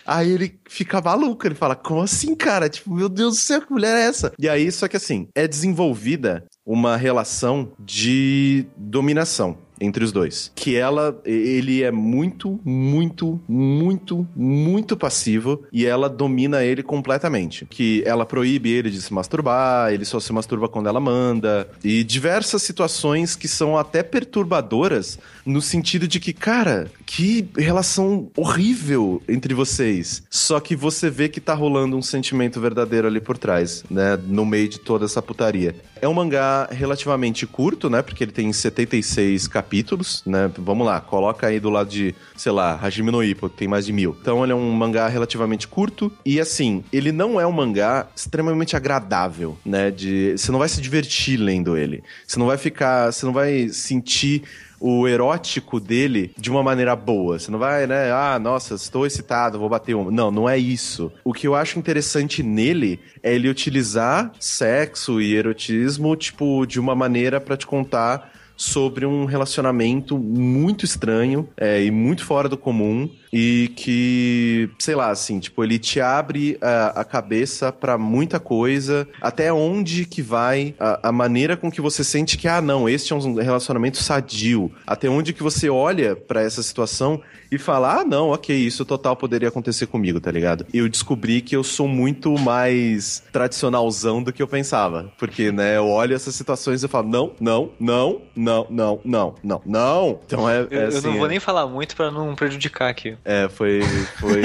Aí 0.08 0.32
ele 0.32 0.58
fica 0.66 1.02
maluco, 1.02 1.46
ele 1.46 1.54
fala, 1.54 1.76
como 1.76 2.00
assim, 2.00 2.34
cara? 2.34 2.70
Tipo, 2.70 2.94
meu 2.94 3.10
Deus 3.10 3.34
do 3.34 3.40
céu, 3.40 3.60
que 3.60 3.70
mulher 3.70 3.94
é 3.94 4.06
essa? 4.06 4.32
E 4.38 4.48
aí, 4.48 4.72
só 4.72 4.88
que 4.88 4.96
assim, 4.96 5.28
é 5.34 5.46
desenvolvida 5.46 6.46
uma 6.64 6.96
relação 6.96 7.72
de 7.78 8.64
dominação 8.74 9.58
entre 9.80 10.04
os 10.04 10.12
dois. 10.12 10.52
Que 10.54 10.76
ela, 10.76 11.20
ele 11.24 11.82
é 11.82 11.90
muito, 11.90 12.60
muito, 12.64 13.40
muito, 13.48 14.26
muito 14.34 14.96
passivo 14.96 15.62
e 15.72 15.86
ela 15.86 16.08
domina 16.08 16.64
ele 16.64 16.82
completamente. 16.82 17.66
Que 17.66 18.02
ela 18.06 18.26
proíbe 18.26 18.70
ele 18.70 18.90
de 18.90 19.00
se 19.00 19.12
masturbar, 19.12 19.92
ele 19.92 20.04
só 20.04 20.20
se 20.20 20.32
masturba 20.32 20.68
quando 20.68 20.88
ela 20.88 21.00
manda. 21.00 21.68
E 21.82 22.04
diversas 22.04 22.62
situações 22.62 23.36
que 23.36 23.48
são 23.48 23.76
até 23.76 24.02
perturbadoras 24.02 25.18
no 25.48 25.62
sentido 25.62 26.06
de 26.06 26.20
que, 26.20 26.32
cara, 26.34 26.90
que 27.06 27.48
relação 27.56 28.30
horrível 28.36 29.22
entre 29.26 29.54
vocês. 29.54 30.22
Só 30.28 30.60
que 30.60 30.76
você 30.76 31.08
vê 31.08 31.28
que 31.28 31.40
tá 31.40 31.54
rolando 31.54 31.96
um 31.96 32.02
sentimento 32.02 32.60
verdadeiro 32.60 33.08
ali 33.08 33.18
por 33.18 33.38
trás, 33.38 33.82
né? 33.90 34.18
No 34.26 34.44
meio 34.44 34.68
de 34.68 34.78
toda 34.78 35.06
essa 35.06 35.22
putaria. 35.22 35.74
É 36.00 36.06
um 36.06 36.12
mangá 36.12 36.68
relativamente 36.70 37.46
curto, 37.46 37.88
né? 37.88 38.02
Porque 38.02 38.22
ele 38.22 38.30
tem 38.30 38.52
76 38.52 39.48
capítulos, 39.48 40.22
né? 40.26 40.50
Vamos 40.58 40.86
lá, 40.86 41.00
coloca 41.00 41.46
aí 41.46 41.58
do 41.58 41.70
lado 41.70 41.88
de, 41.88 42.14
sei 42.36 42.52
lá, 42.52 42.78
Hajime 42.80 43.10
no 43.10 43.24
Ippo, 43.24 43.48
que 43.48 43.56
tem 43.56 43.68
mais 43.68 43.86
de 43.86 43.92
mil. 43.92 44.14
Então 44.20 44.44
ele 44.44 44.52
é 44.52 44.54
um 44.54 44.70
mangá 44.70 45.08
relativamente 45.08 45.66
curto 45.66 46.12
e, 46.26 46.38
assim, 46.38 46.84
ele 46.92 47.10
não 47.10 47.40
é 47.40 47.46
um 47.46 47.52
mangá 47.52 48.06
extremamente 48.14 48.76
agradável, 48.76 49.56
né? 49.64 49.90
De, 49.90 50.36
você 50.36 50.52
não 50.52 50.58
vai 50.58 50.68
se 50.68 50.80
divertir 50.82 51.38
lendo 51.38 51.74
ele. 51.74 52.04
Você 52.26 52.38
não 52.38 52.46
vai 52.46 52.58
ficar, 52.58 53.10
você 53.10 53.24
não 53.24 53.32
vai 53.32 53.70
sentir 53.70 54.42
o 54.80 55.06
erótico 55.06 55.80
dele 55.80 56.32
de 56.36 56.50
uma 56.50 56.62
maneira 56.62 56.94
boa. 56.94 57.38
Você 57.38 57.50
não 57.50 57.58
vai, 57.58 57.86
né? 57.86 58.10
Ah, 58.12 58.38
nossa, 58.38 58.74
estou 58.74 59.06
excitado, 59.06 59.58
vou 59.58 59.68
bater 59.68 59.94
um. 59.94 60.10
Não, 60.10 60.30
não 60.30 60.48
é 60.48 60.58
isso. 60.58 61.12
O 61.24 61.32
que 61.32 61.46
eu 61.46 61.54
acho 61.54 61.78
interessante 61.78 62.42
nele 62.42 63.00
é 63.22 63.34
ele 63.34 63.48
utilizar 63.48 64.32
sexo 64.38 65.20
e 65.20 65.34
erotismo, 65.34 66.14
tipo, 66.16 66.66
de 66.66 66.78
uma 66.78 66.94
maneira 66.94 67.40
pra 67.40 67.56
te 67.56 67.66
contar 67.66 68.32
sobre 68.58 69.06
um 69.06 69.24
relacionamento 69.24 70.18
muito 70.18 70.84
estranho 70.84 71.48
é, 71.56 71.84
e 71.84 71.92
muito 71.92 72.24
fora 72.24 72.48
do 72.48 72.58
comum 72.58 73.08
e 73.32 73.72
que, 73.76 74.70
sei 74.78 74.94
lá, 74.94 75.10
assim, 75.10 75.38
tipo, 75.38 75.62
ele 75.62 75.78
te 75.78 76.00
abre 76.00 76.56
a, 76.60 77.00
a 77.00 77.04
cabeça 77.04 77.70
pra 77.72 77.98
muita 77.98 78.38
coisa, 78.40 79.06
até 79.20 79.52
onde 79.52 80.04
que 80.04 80.22
vai 80.22 80.74
a, 80.78 81.08
a 81.08 81.12
maneira 81.12 81.56
com 81.56 81.70
que 81.70 81.80
você 81.80 82.02
sente 82.04 82.38
que, 82.38 82.48
ah, 82.48 82.60
não, 82.60 82.88
este 82.88 83.12
é 83.12 83.16
um 83.16 83.34
relacionamento 83.34 83.98
sadio, 83.98 84.72
até 84.86 85.08
onde 85.08 85.32
que 85.32 85.42
você 85.42 85.68
olha 85.68 86.16
pra 86.16 86.42
essa 86.42 86.62
situação 86.62 87.20
e 87.50 87.58
fala, 87.58 88.00
ah, 88.00 88.04
não, 88.04 88.28
ok, 88.30 88.54
isso 88.54 88.84
total 88.84 89.16
poderia 89.16 89.48
acontecer 89.48 89.86
comigo, 89.86 90.20
tá 90.20 90.30
ligado? 90.30 90.66
E 90.72 90.78
eu 90.78 90.88
descobri 90.88 91.40
que 91.40 91.56
eu 91.56 91.64
sou 91.64 91.88
muito 91.88 92.38
mais 92.38 93.22
tradicionalzão 93.32 94.22
do 94.22 94.32
que 94.32 94.42
eu 94.42 94.46
pensava, 94.48 95.10
porque, 95.18 95.50
né, 95.50 95.76
eu 95.76 95.86
olho 95.88 96.14
essas 96.14 96.34
situações 96.34 96.82
e 96.82 96.88
falo, 96.88 97.08
não, 97.08 97.32
não, 97.40 97.70
não, 97.80 98.22
não, 98.36 98.66
não, 98.70 99.00
não, 99.04 99.34
não, 99.42 99.62
não. 99.64 100.20
Então 100.26 100.48
é, 100.48 100.60
Eu, 100.60 100.68
é 100.70 100.84
eu 100.84 100.88
assim, 100.88 101.06
não 101.08 101.16
vou 101.16 101.26
é- 101.26 101.30
nem 101.30 101.40
falar 101.40 101.66
muito 101.66 101.96
pra 101.96 102.10
não 102.10 102.34
prejudicar 102.34 102.90
aqui. 102.90 103.16
É, 103.24 103.48
foi. 103.48 103.82
foi 104.20 104.42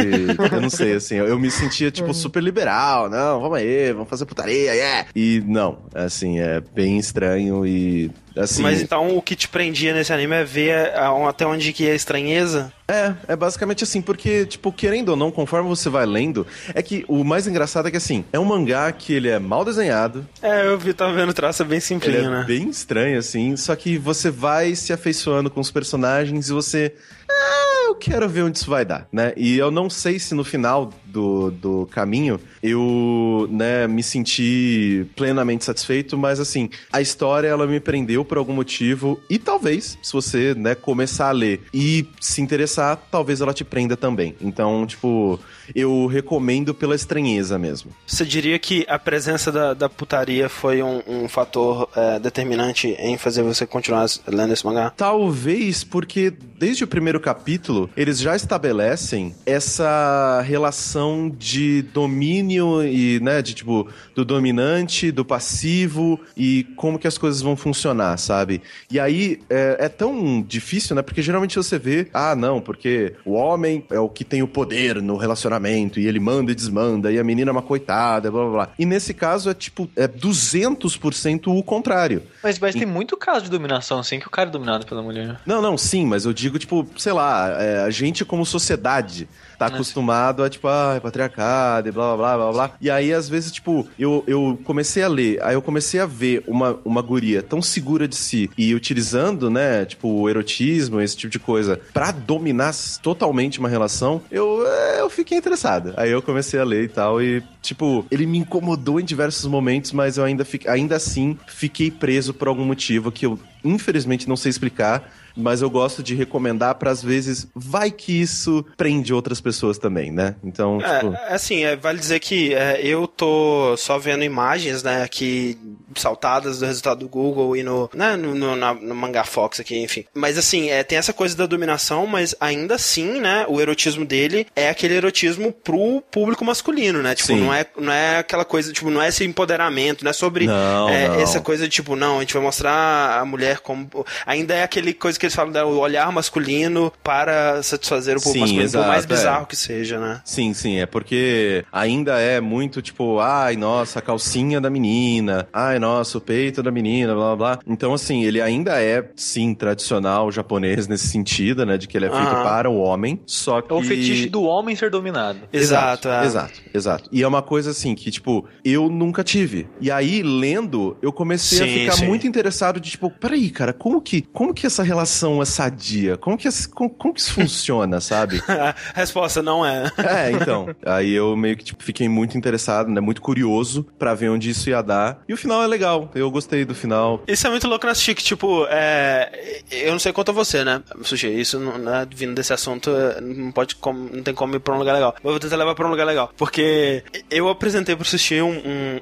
eu 0.52 0.62
não 0.62 0.70
sei, 0.70 0.94
assim, 0.94 1.16
eu, 1.16 1.28
eu 1.28 1.40
me 1.40 1.50
sentia, 1.52 1.90
tipo, 1.92 2.14
super 2.14 2.42
liberal. 2.42 3.10
Não, 3.10 3.40
vamos 3.42 3.58
aí, 3.58 3.92
vamos 3.94 4.10
fazer 4.10 4.26
putaria, 4.26 4.74
yeah! 4.74 5.08
E 5.16 5.44
não, 5.46 5.80
assim, 5.94 6.40
é 6.40 6.62
bem 6.74 6.98
estranho 6.98 7.66
e. 7.66 8.12
Assim, 8.36 8.64
Mas 8.64 8.82
então 8.82 9.16
o 9.16 9.22
que 9.22 9.36
te 9.36 9.48
prendia 9.48 9.94
nesse 9.94 10.12
anime 10.12 10.34
é 10.34 10.44
ver 10.44 10.92
a- 10.96 11.30
até 11.30 11.46
onde 11.46 11.72
que 11.72 11.88
é 11.88 11.92
a 11.92 11.96
estranheza? 11.96 12.74
É, 12.88 13.14
é 13.28 13.36
basicamente 13.36 13.84
assim, 13.84 14.02
porque, 14.02 14.44
tipo, 14.48 14.72
querendo 14.74 15.10
ou 15.10 15.16
não, 15.16 15.30
conforme 15.30 15.70
você 15.70 15.88
vai 15.88 16.04
lendo, 16.08 16.46
é 16.74 16.82
que 16.82 17.06
o 17.08 17.24
mais 17.24 17.46
engraçado 17.46 17.88
é 17.88 17.92
que, 17.92 17.98
assim, 17.98 18.26
é 18.34 18.40
um 18.40 18.44
mangá 18.46 18.92
que 18.92 19.14
ele 19.14 19.30
é 19.30 19.38
mal 19.38 19.64
desenhado, 19.64 20.28
É, 20.42 20.66
eu 20.66 20.80
vi, 20.80 20.96
tava 20.96 21.14
vendo 21.14 21.30
o 21.30 21.34
traço 21.34 21.62
é 21.62 21.66
bem 21.66 21.76
ele 21.76 21.82
simplinho, 21.86 22.26
é 22.26 22.30
né? 22.30 22.44
bem 22.48 22.68
estranho, 22.70 23.20
assim, 23.20 23.56
só 23.56 23.76
que 23.76 24.00
você 24.00 24.32
vai 24.32 24.74
se 24.74 24.92
afeiçoando 24.92 25.52
com 25.52 25.60
os 25.62 25.70
personagens 25.70 26.50
e 26.50 26.54
você. 26.54 26.92
Ah, 27.36 27.86
eu 27.88 27.96
quero 27.96 28.28
ver 28.30 28.44
onde 28.44 28.58
isso 28.58 28.70
vai 28.70 28.86
dar, 28.86 29.08
né? 29.12 29.34
E 29.36 29.58
eu 29.58 29.72
não 29.72 29.90
sei 29.90 30.20
se 30.20 30.34
no 30.36 30.44
final 30.44 30.92
do, 31.14 31.52
do 31.52 31.88
caminho 31.92 32.40
eu, 32.62 33.48
né, 33.52 33.88
me 33.88 34.02
senti 34.02 35.06
plenamente 35.16 35.66
satisfeito, 35.66 36.18
mas 36.18 36.40
assim, 36.40 36.70
a 36.92 37.02
história 37.02 37.48
ela 37.48 37.68
me 37.68 37.80
prendeu 37.80 38.24
por 38.24 38.38
algum 38.38 38.54
motivo 38.54 39.20
e 39.30 39.38
talvez, 39.38 39.98
se 40.02 40.14
você, 40.14 40.56
né, 40.56 40.74
começar 40.74 41.28
a 41.28 41.32
ler 41.32 41.62
e 41.74 42.08
se 42.22 42.42
interessar, 42.42 42.98
talvez 43.12 43.42
ela 43.42 43.54
te 43.54 43.66
prenda 43.66 43.98
também. 43.98 44.36
Então, 44.42 44.88
tipo, 44.88 45.38
eu 45.76 46.08
recomendo 46.08 46.74
pela 46.74 46.96
estranheza 46.96 47.60
mesmo. 47.60 47.92
Você 48.08 48.26
diria 48.26 48.58
que 48.58 48.86
a 48.88 48.98
presença 48.98 49.52
da, 49.52 49.74
da 49.74 49.90
putaria 49.90 50.48
foi 50.48 50.82
um, 50.82 51.02
um 51.06 51.28
fator 51.28 51.90
é, 51.96 52.20
determinante 52.20 52.88
em 52.98 53.18
fazer 53.18 53.44
você 53.44 53.68
continuar 53.68 54.06
lendo 54.26 54.54
esse 54.54 54.66
mangá? 54.66 54.92
Talvez 54.96 55.84
porque 55.84 56.32
desde 56.58 56.86
o 56.86 56.88
primeiro 56.88 57.20
capítulo 57.20 57.90
eles 57.98 58.20
já 58.20 58.36
estabelecem 58.36 59.36
essa 59.46 60.42
relação 60.46 61.03
de 61.30 61.82
domínio 61.82 62.84
e, 62.84 63.20
né, 63.20 63.42
de 63.42 63.54
tipo, 63.54 63.88
do 64.16 64.24
dominante, 64.24 65.12
do 65.12 65.26
passivo 65.26 66.20
e 66.36 66.66
como 66.76 67.00
que 67.00 67.08
as 67.08 67.18
coisas 67.18 67.42
vão 67.42 67.56
funcionar, 67.56 68.18
sabe? 68.18 68.62
E 68.90 69.00
aí 69.00 69.42
é, 69.50 69.78
é 69.80 69.90
tão 69.90 70.42
difícil, 70.42 70.96
né? 70.96 71.02
Porque 71.02 71.22
geralmente 71.22 71.56
você 71.56 71.78
vê, 71.78 72.08
ah, 72.14 72.36
não, 72.36 72.62
porque 72.62 73.14
o 73.26 73.34
homem 73.34 73.84
é 73.90 74.00
o 74.00 74.10
que 74.10 74.24
tem 74.24 74.42
o 74.42 74.48
poder 74.48 75.02
no 75.02 75.18
relacionamento 75.18 76.00
e 76.00 76.08
ele 76.08 76.20
manda 76.20 76.52
e 76.52 76.56
desmanda 76.56 77.12
e 77.12 77.20
a 77.20 77.24
menina 77.24 77.52
é 77.52 77.54
uma 77.54 77.62
coitada, 77.62 78.32
blá 78.32 78.44
blá 78.44 78.52
blá. 78.52 78.70
E 78.78 78.86
nesse 78.86 79.14
caso 79.14 79.50
é 79.50 79.54
tipo, 79.54 79.90
é 79.96 80.08
200% 80.08 81.48
o 81.48 81.64
contrário. 81.64 82.24
Mas, 82.42 82.60
mas 82.60 82.76
tem 82.76 82.86
muito 82.86 83.18
caso 83.18 83.46
de 83.46 83.50
dominação, 83.50 84.00
assim, 84.00 84.20
que 84.20 84.28
o 84.28 84.32
cara 84.32 84.50
é 84.50 84.52
dominado 84.52 84.86
pela 84.86 85.02
mulher. 85.02 85.40
Não, 85.46 85.62
não, 85.62 85.78
sim, 85.78 86.06
mas 86.06 86.26
eu 86.26 86.34
digo, 86.34 86.58
tipo, 86.60 86.88
sei 86.98 87.14
lá, 87.14 87.62
é, 87.62 87.82
a 87.82 87.90
gente 87.90 88.26
como 88.26 88.46
sociedade 88.46 89.28
tá 89.58 89.68
acostumado 89.68 90.44
a, 90.44 90.50
tipo, 90.50 90.68
ah, 90.68 91.00
patriarcado 91.02 91.90
e 91.90 91.92
blá, 91.92 92.16
blá, 92.16 92.36
blá, 92.36 92.38
blá, 92.38 92.52
blá. 92.52 92.72
E 92.82 92.90
aí, 92.90 93.14
às 93.14 93.28
vezes, 93.30 93.52
tipo, 93.52 93.88
eu, 93.98 94.24
eu 94.28 94.60
comecei 94.64 95.04
a 95.04 95.08
ler, 95.08 95.42
aí 95.44 95.56
eu 95.56 95.62
comecei 95.62 96.00
a 96.00 96.06
ver 96.06 96.44
uma, 96.48 96.80
uma 96.84 97.02
guria 97.02 97.42
tão 97.42 97.62
segura 97.62 98.08
de 98.08 98.16
si 98.16 98.50
e 98.58 98.74
utilizando, 98.76 99.50
né, 99.50 99.86
tipo, 99.86 100.08
o 100.08 100.30
erotismo, 100.30 101.02
esse 101.02 101.16
tipo 101.18 101.32
de 101.32 101.40
coisa, 101.40 101.80
pra 101.94 102.12
dominar 102.12 102.74
totalmente 103.02 103.60
uma 103.60 103.70
relação, 103.70 104.22
eu, 104.32 104.66
é, 104.68 105.02
eu 105.02 105.10
fiquei 105.10 105.38
interessado. 105.38 105.94
Aí 105.98 106.12
eu 106.12 106.22
comecei 106.22 106.60
a 106.60 106.64
ler 106.64 106.84
e 106.84 106.88
tal, 106.88 107.22
e, 107.22 107.44
tipo, 107.62 108.06
ele 108.10 108.26
me 108.26 108.38
incomodou 108.38 109.00
em 109.00 109.06
diversos 109.06 109.46
momentos, 109.46 109.92
mas 109.92 110.18
eu 110.18 110.24
ainda, 110.24 110.44
fi- 110.46 110.62
ainda 110.68 110.96
assim 110.96 111.38
fiquei 111.48 111.92
preso 111.92 112.34
por 112.34 112.48
algum 112.48 112.66
motivo 112.66 113.12
que 113.12 113.26
eu 113.26 113.40
infelizmente 113.64 114.28
não 114.28 114.36
sei 114.36 114.50
explicar, 114.50 115.10
mas 115.36 115.62
eu 115.62 115.70
gosto 115.70 116.02
de 116.04 116.16
recomendar 116.16 116.76
pra 116.76 116.92
às 116.92 117.02
vezes 117.04 117.48
vai 117.56 117.90
que 117.92 118.22
isso 118.22 118.66
prende 118.78 119.14
outras 119.14 119.42
pessoas 119.42 119.78
também, 119.78 120.12
né? 120.12 120.36
Então, 120.44 120.78
tipo, 120.78 121.14
É, 121.16 121.34
assim, 121.34 121.64
é, 121.64 121.76
vale 121.76 122.00
dizer 122.00 122.20
que 122.20 122.54
é, 122.54 122.80
eu 122.82 123.08
tô 123.08 123.76
só 123.78 123.98
vendo 123.98 124.24
imagens, 124.24 124.84
né, 124.84 125.04
aqui 125.04 125.58
saltadas 125.96 126.60
do 126.60 126.66
resultado 126.66 127.00
do 127.00 127.08
Google 127.08 127.56
e 127.56 127.64
no, 127.64 127.90
né, 127.94 128.16
no, 128.16 128.34
no, 128.36 128.56
na- 128.56 128.74
no 128.74 128.96
Manga 128.96 129.24
Fox 129.24 129.60
aqui, 129.60 129.78
enfim. 129.80 130.06
Mas 130.14 130.38
assim, 130.38 130.70
é, 130.70 130.84
tem 130.84 130.98
essa 130.98 131.14
coisa 131.14 131.36
da 131.36 131.46
dominação, 131.46 132.06
mas 132.08 132.36
ainda 132.40 132.76
assim, 132.76 133.20
né, 133.22 133.46
o 133.48 133.60
erotismo 133.62 134.06
dele 134.06 134.48
é 134.56 134.70
aquele 134.70 134.96
erotismo 134.96 135.52
pro 135.52 136.02
público 136.12 136.44
masculino, 136.46 137.02
né? 137.02 137.16
Tipo, 137.16 137.28
Sim. 137.28 137.42
não 137.42 137.54
é, 137.54 137.66
não 137.78 137.92
é 137.94 138.18
aquela 138.18 138.46
coisa, 138.46 138.72
tipo, 138.74 138.90
não 138.90 139.02
é 139.02 139.10
esse 139.10 139.24
empoderamento, 139.24 140.04
não 140.04 140.10
é 140.10 140.14
sobre 140.14 140.46
Não, 140.48 140.90
é, 140.90 141.08
não. 141.08 141.20
essa 141.20 141.40
coisa 141.42 141.64
de 141.66 141.70
tipo, 141.70 141.96
não, 141.96 142.18
a 142.18 142.20
gente 142.22 142.34
vai 142.34 142.44
mostrar 142.44 143.20
a 143.20 143.26
mulher 143.26 143.60
como. 143.60 143.90
Ainda 144.26 144.54
é 144.54 144.64
aquele 144.64 144.94
coisa 144.94 145.20
que 145.20 145.23
eles 145.26 145.36
falam 145.36 145.52
do 145.52 145.80
olhar 145.80 146.12
masculino 146.12 146.92
para 147.04 147.62
satisfazer 147.64 148.18
o 148.18 148.22
público 148.22 148.48
Sim, 148.48 148.56
masculino, 148.58 148.72
por 148.72 148.88
mais 148.88 149.00
exato, 149.00 149.14
é. 149.14 149.18
bizarro 149.18 149.46
que 149.46 149.56
seja, 149.56 150.00
né? 150.00 150.22
Sim, 150.26 150.54
sim, 150.54 150.78
é 150.80 150.86
porque 150.86 151.66
ainda 151.72 152.20
é 152.20 152.40
muito 152.40 152.82
tipo, 152.82 153.20
ai, 153.20 153.56
nossa, 153.56 154.00
a 154.00 154.02
calcinha 154.02 154.60
da 154.60 154.70
menina, 154.70 155.48
ai, 155.54 155.80
nossa, 155.80 156.18
o 156.18 156.22
peito 156.22 156.62
da 156.64 156.72
menina, 156.72 157.14
blá 157.14 157.36
blá 157.36 157.56
blá. 157.56 157.60
Então, 157.68 157.94
assim, 157.94 158.24
ele 158.24 158.42
ainda 158.42 158.82
é, 158.82 159.10
sim, 159.16 159.54
tradicional 159.54 160.32
japonês 160.32 160.88
nesse 160.88 161.08
sentido, 161.08 161.66
né, 161.66 161.78
de 161.78 161.88
que 161.88 161.98
ele 161.98 162.06
é 162.06 162.10
feito 162.10 162.34
Aham. 162.34 162.44
para 162.44 162.70
o 162.70 162.78
homem, 162.78 163.20
só 163.26 163.62
que... 163.62 163.72
É 163.72 163.76
o 163.76 163.82
fetiche 163.82 164.30
do 164.30 164.44
homem 164.44 164.76
ser 164.76 164.90
dominado. 164.90 165.40
Exato, 165.52 166.08
é. 166.08 166.26
Exato, 166.26 166.62
exato. 166.74 167.10
E 167.12 167.24
é 167.24 167.28
uma 167.28 167.42
coisa 167.42 167.72
assim 167.72 167.96
que, 167.96 168.12
tipo, 168.12 168.46
eu 168.64 168.90
nunca 168.90 169.24
tive. 169.24 169.68
E 169.80 169.92
aí, 169.92 170.22
lendo, 170.24 170.98
eu 171.02 171.12
comecei 171.12 171.60
a 171.60 171.66
Sim, 171.66 171.80
ficar 171.80 171.94
sim. 171.94 172.08
muito 172.08 172.28
interessado 172.28 172.80
de, 172.80 172.92
tipo, 172.92 173.10
peraí, 173.10 173.50
cara, 173.50 173.74
como 173.74 174.02
que, 174.02 174.22
como 174.22 174.54
que 174.54 174.66
essa 174.66 174.84
relação 174.84 175.13
é 175.42 175.46
sadia? 175.46 176.18
Como 176.18 176.38
que, 176.38 176.48
como, 176.74 176.90
como 176.90 177.14
que 177.14 177.20
isso 177.20 177.34
funciona, 177.34 178.00
sabe? 178.02 178.42
A 178.48 178.76
resposta 178.94 179.42
não 179.42 179.66
é. 179.66 179.92
É, 179.98 180.32
então. 180.32 180.74
Aí 180.86 181.12
eu 181.14 181.36
meio 181.36 181.58
que 181.58 181.64
tipo, 181.64 181.84
fiquei 181.84 182.08
muito 182.08 182.38
interessado, 182.38 182.90
né? 182.90 183.02
Muito 183.02 183.22
curioso 183.22 183.86
pra 183.98 184.14
ver 184.14 184.30
onde 184.30 184.50
isso 184.50 184.70
ia 184.70 184.82
dar. 184.82 185.22
E 185.28 185.34
o 185.34 185.38
final 185.38 185.62
é 185.64 185.68
legal. 185.68 186.10
Eu 186.16 186.30
gostei 186.32 186.66
do 186.66 186.74
final. 186.76 187.22
Isso 187.28 187.46
é 187.46 187.50
muito 187.50 187.68
louco 187.68 187.86
na 187.86 187.94
que, 187.94 188.16
tipo, 188.16 188.66
é... 188.70 189.62
eu 189.72 189.92
não 189.92 190.00
sei 190.00 190.12
quanto 190.12 190.30
a 190.30 190.34
você, 190.34 190.64
né, 190.64 190.82
Sushi? 191.04 191.28
Isso, 191.28 191.60
não, 191.60 191.78
né, 191.78 192.06
vindo 192.14 192.34
desse 192.34 192.52
assunto, 192.54 192.92
não 193.22 193.52
pode 193.52 193.76
como, 193.76 194.10
não 194.12 194.24
tem 194.24 194.34
como 194.34 194.56
ir 194.56 194.60
pra 194.60 194.74
um 194.74 194.78
lugar 194.80 194.94
legal. 194.94 195.14
Mas 195.16 195.24
eu 195.26 195.32
vou 195.32 195.40
tentar 195.40 195.56
levar 195.56 195.76
pra 195.76 195.88
um 195.88 195.90
lugar 195.90 196.06
legal. 196.06 196.32
Porque 196.38 197.04
eu 197.30 197.48
apresentei 197.50 197.96
pro 197.96 198.06
Sushi 198.06 198.42
um, 198.42 198.50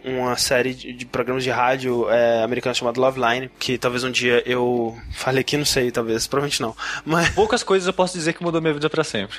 um- 0.05 0.19
uma 0.21 0.35
série 0.37 0.73
de, 0.73 0.93
de 0.93 1.05
programas 1.05 1.43
de 1.43 1.49
rádio 1.49 2.09
é, 2.09 2.43
americano 2.43 2.75
chamado 2.75 2.99
Love 3.01 3.19
Line, 3.19 3.49
que 3.59 3.77
talvez 3.77 4.03
um 4.03 4.11
dia 4.11 4.43
eu 4.45 4.95
falei 5.13 5.43
que 5.43 5.57
não 5.57 5.65
sei, 5.65 5.89
talvez, 5.91 6.00
provavelmente 6.03 6.61
não. 6.61 6.75
Mas 7.05 7.29
Poucas 7.35 7.63
coisas 7.63 7.87
eu 7.87 7.93
posso 7.93 8.13
dizer 8.17 8.33
que 8.33 8.43
mudou 8.43 8.61
minha 8.61 8.73
vida 8.73 8.89
pra 8.89 9.03
sempre. 9.03 9.37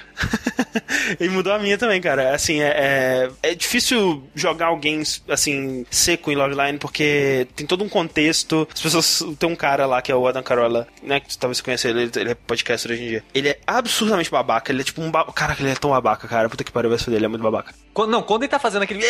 e 1.21 1.29
mudou 1.29 1.53
a 1.53 1.59
minha 1.59 1.77
também, 1.79 2.01
cara. 2.01 2.35
Assim, 2.35 2.61
é, 2.61 3.29
é, 3.43 3.51
é 3.51 3.55
difícil 3.55 4.23
jogar 4.35 4.67
alguém, 4.67 5.03
assim, 5.29 5.85
seco 5.91 6.31
em 6.31 6.35
Love 6.37 6.55
Line, 6.55 6.79
porque 6.79 7.47
tem 7.55 7.67
todo 7.67 7.85
um 7.85 7.89
contexto. 7.89 8.67
As 8.73 8.81
pessoas. 8.81 9.23
Tem 9.39 9.49
um 9.49 9.57
cara 9.57 9.87
lá 9.87 10.01
que 10.03 10.11
é 10.11 10.15
o 10.17 10.27
Adam 10.27 10.43
Carolla, 10.43 10.87
né? 11.03 11.21
Que 11.21 11.37
talvez 11.37 11.59
você 11.59 11.63
conheça 11.65 11.89
ele, 11.89 12.11
ele 12.17 12.31
é 12.31 12.35
podcaster 12.35 12.91
hoje 12.93 13.03
em 13.03 13.09
dia. 13.09 13.25
Ele 13.35 13.49
é 13.51 13.59
absurdamente 13.67 14.31
babaca. 14.31 14.73
Ele 14.73 14.83
é 14.83 14.85
tipo 14.85 15.01
um 15.03 15.11
babaca. 15.11 15.33
Caraca, 15.33 15.63
ele 15.63 15.71
é 15.71 15.75
tão 15.75 15.91
babaca, 15.91 16.27
cara. 16.29 16.49
Puta 16.49 16.65
que 16.65 16.73
pariu, 16.73 16.91
vai 16.91 16.99
se 16.99 17.05
fuder, 17.05 17.19
ele 17.19 17.27
é 17.27 17.29
muito 17.29 17.43
babaca. 17.43 17.75
Quando, 17.93 18.11
não, 18.11 18.23
quando 18.23 18.43
ele 18.43 18.49
tá 18.51 18.59
fazendo 18.59 18.83
aquele. 18.83 19.03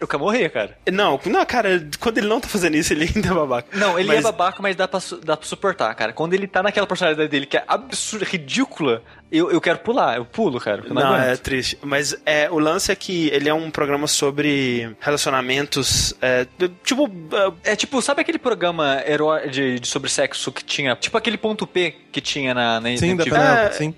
Eu 0.00 0.06
quero 0.08 0.22
morrer, 0.22 0.48
cara. 0.50 0.76
Não, 0.90 1.20
não, 1.26 1.44
cara, 1.46 1.86
quando 2.00 2.18
ele 2.18 2.26
não 2.28 2.40
tá 2.40 2.48
fazendo 2.48 2.76
isso, 2.76 2.92
ele 2.92 3.10
ainda 3.14 3.28
é 3.28 3.32
babaca. 3.34 3.68
Não, 3.76 3.98
ele 3.98 4.10
é 4.10 4.14
Mas- 4.14 4.22
babaca, 4.24 4.62
mas 4.62 4.76
dá 4.76 4.88
pra, 4.88 5.00
su- 5.00 5.18
dá 5.20 5.36
pra 5.36 5.46
suportar, 5.46 5.94
cara. 5.94 6.12
Quando 6.12 6.34
ele 6.34 6.43
tá 6.46 6.62
naquela 6.62 6.86
personalidade 6.86 7.28
dele 7.28 7.46
que 7.46 7.56
é 7.56 7.64
absurda, 7.66 8.24
ridícula, 8.24 9.02
eu, 9.30 9.50
eu 9.50 9.60
quero 9.60 9.78
pular. 9.78 10.16
Eu 10.16 10.24
pulo, 10.24 10.60
cara. 10.60 10.82
Eu 10.86 10.94
não, 10.94 11.02
Não, 11.02 11.16
é 11.16 11.36
triste. 11.36 11.78
Mas 11.82 12.14
é, 12.24 12.48
o 12.50 12.58
lance 12.58 12.90
é 12.92 12.94
que 12.94 13.28
ele 13.30 13.48
é 13.48 13.54
um 13.54 13.70
programa 13.70 14.06
sobre 14.06 14.94
relacionamentos. 15.00 16.14
é, 16.20 16.46
tipo. 16.84 17.10
é, 17.64 17.72
É 17.72 17.76
tipo, 17.76 18.00
sabe 18.00 18.20
aquele 18.20 18.38
programa 18.38 19.02
heró- 19.06 19.40
de, 19.46 19.78
de 19.80 19.88
sobre 19.88 20.10
sexo 20.10 20.52
que 20.52 20.64
tinha. 20.64 20.94
Tipo 20.96 21.16
aquele 21.18 21.36
ponto 21.36 21.66
P 21.66 21.94
que 22.12 22.20
tinha 22.20 22.54
na, 22.54 22.80
na 22.80 22.88
Sim, 22.96 23.16
da 23.16 23.24
MTV? 23.24 23.30
Penélope, 23.30 23.60
É, 23.66 23.70
sim. 23.72 23.94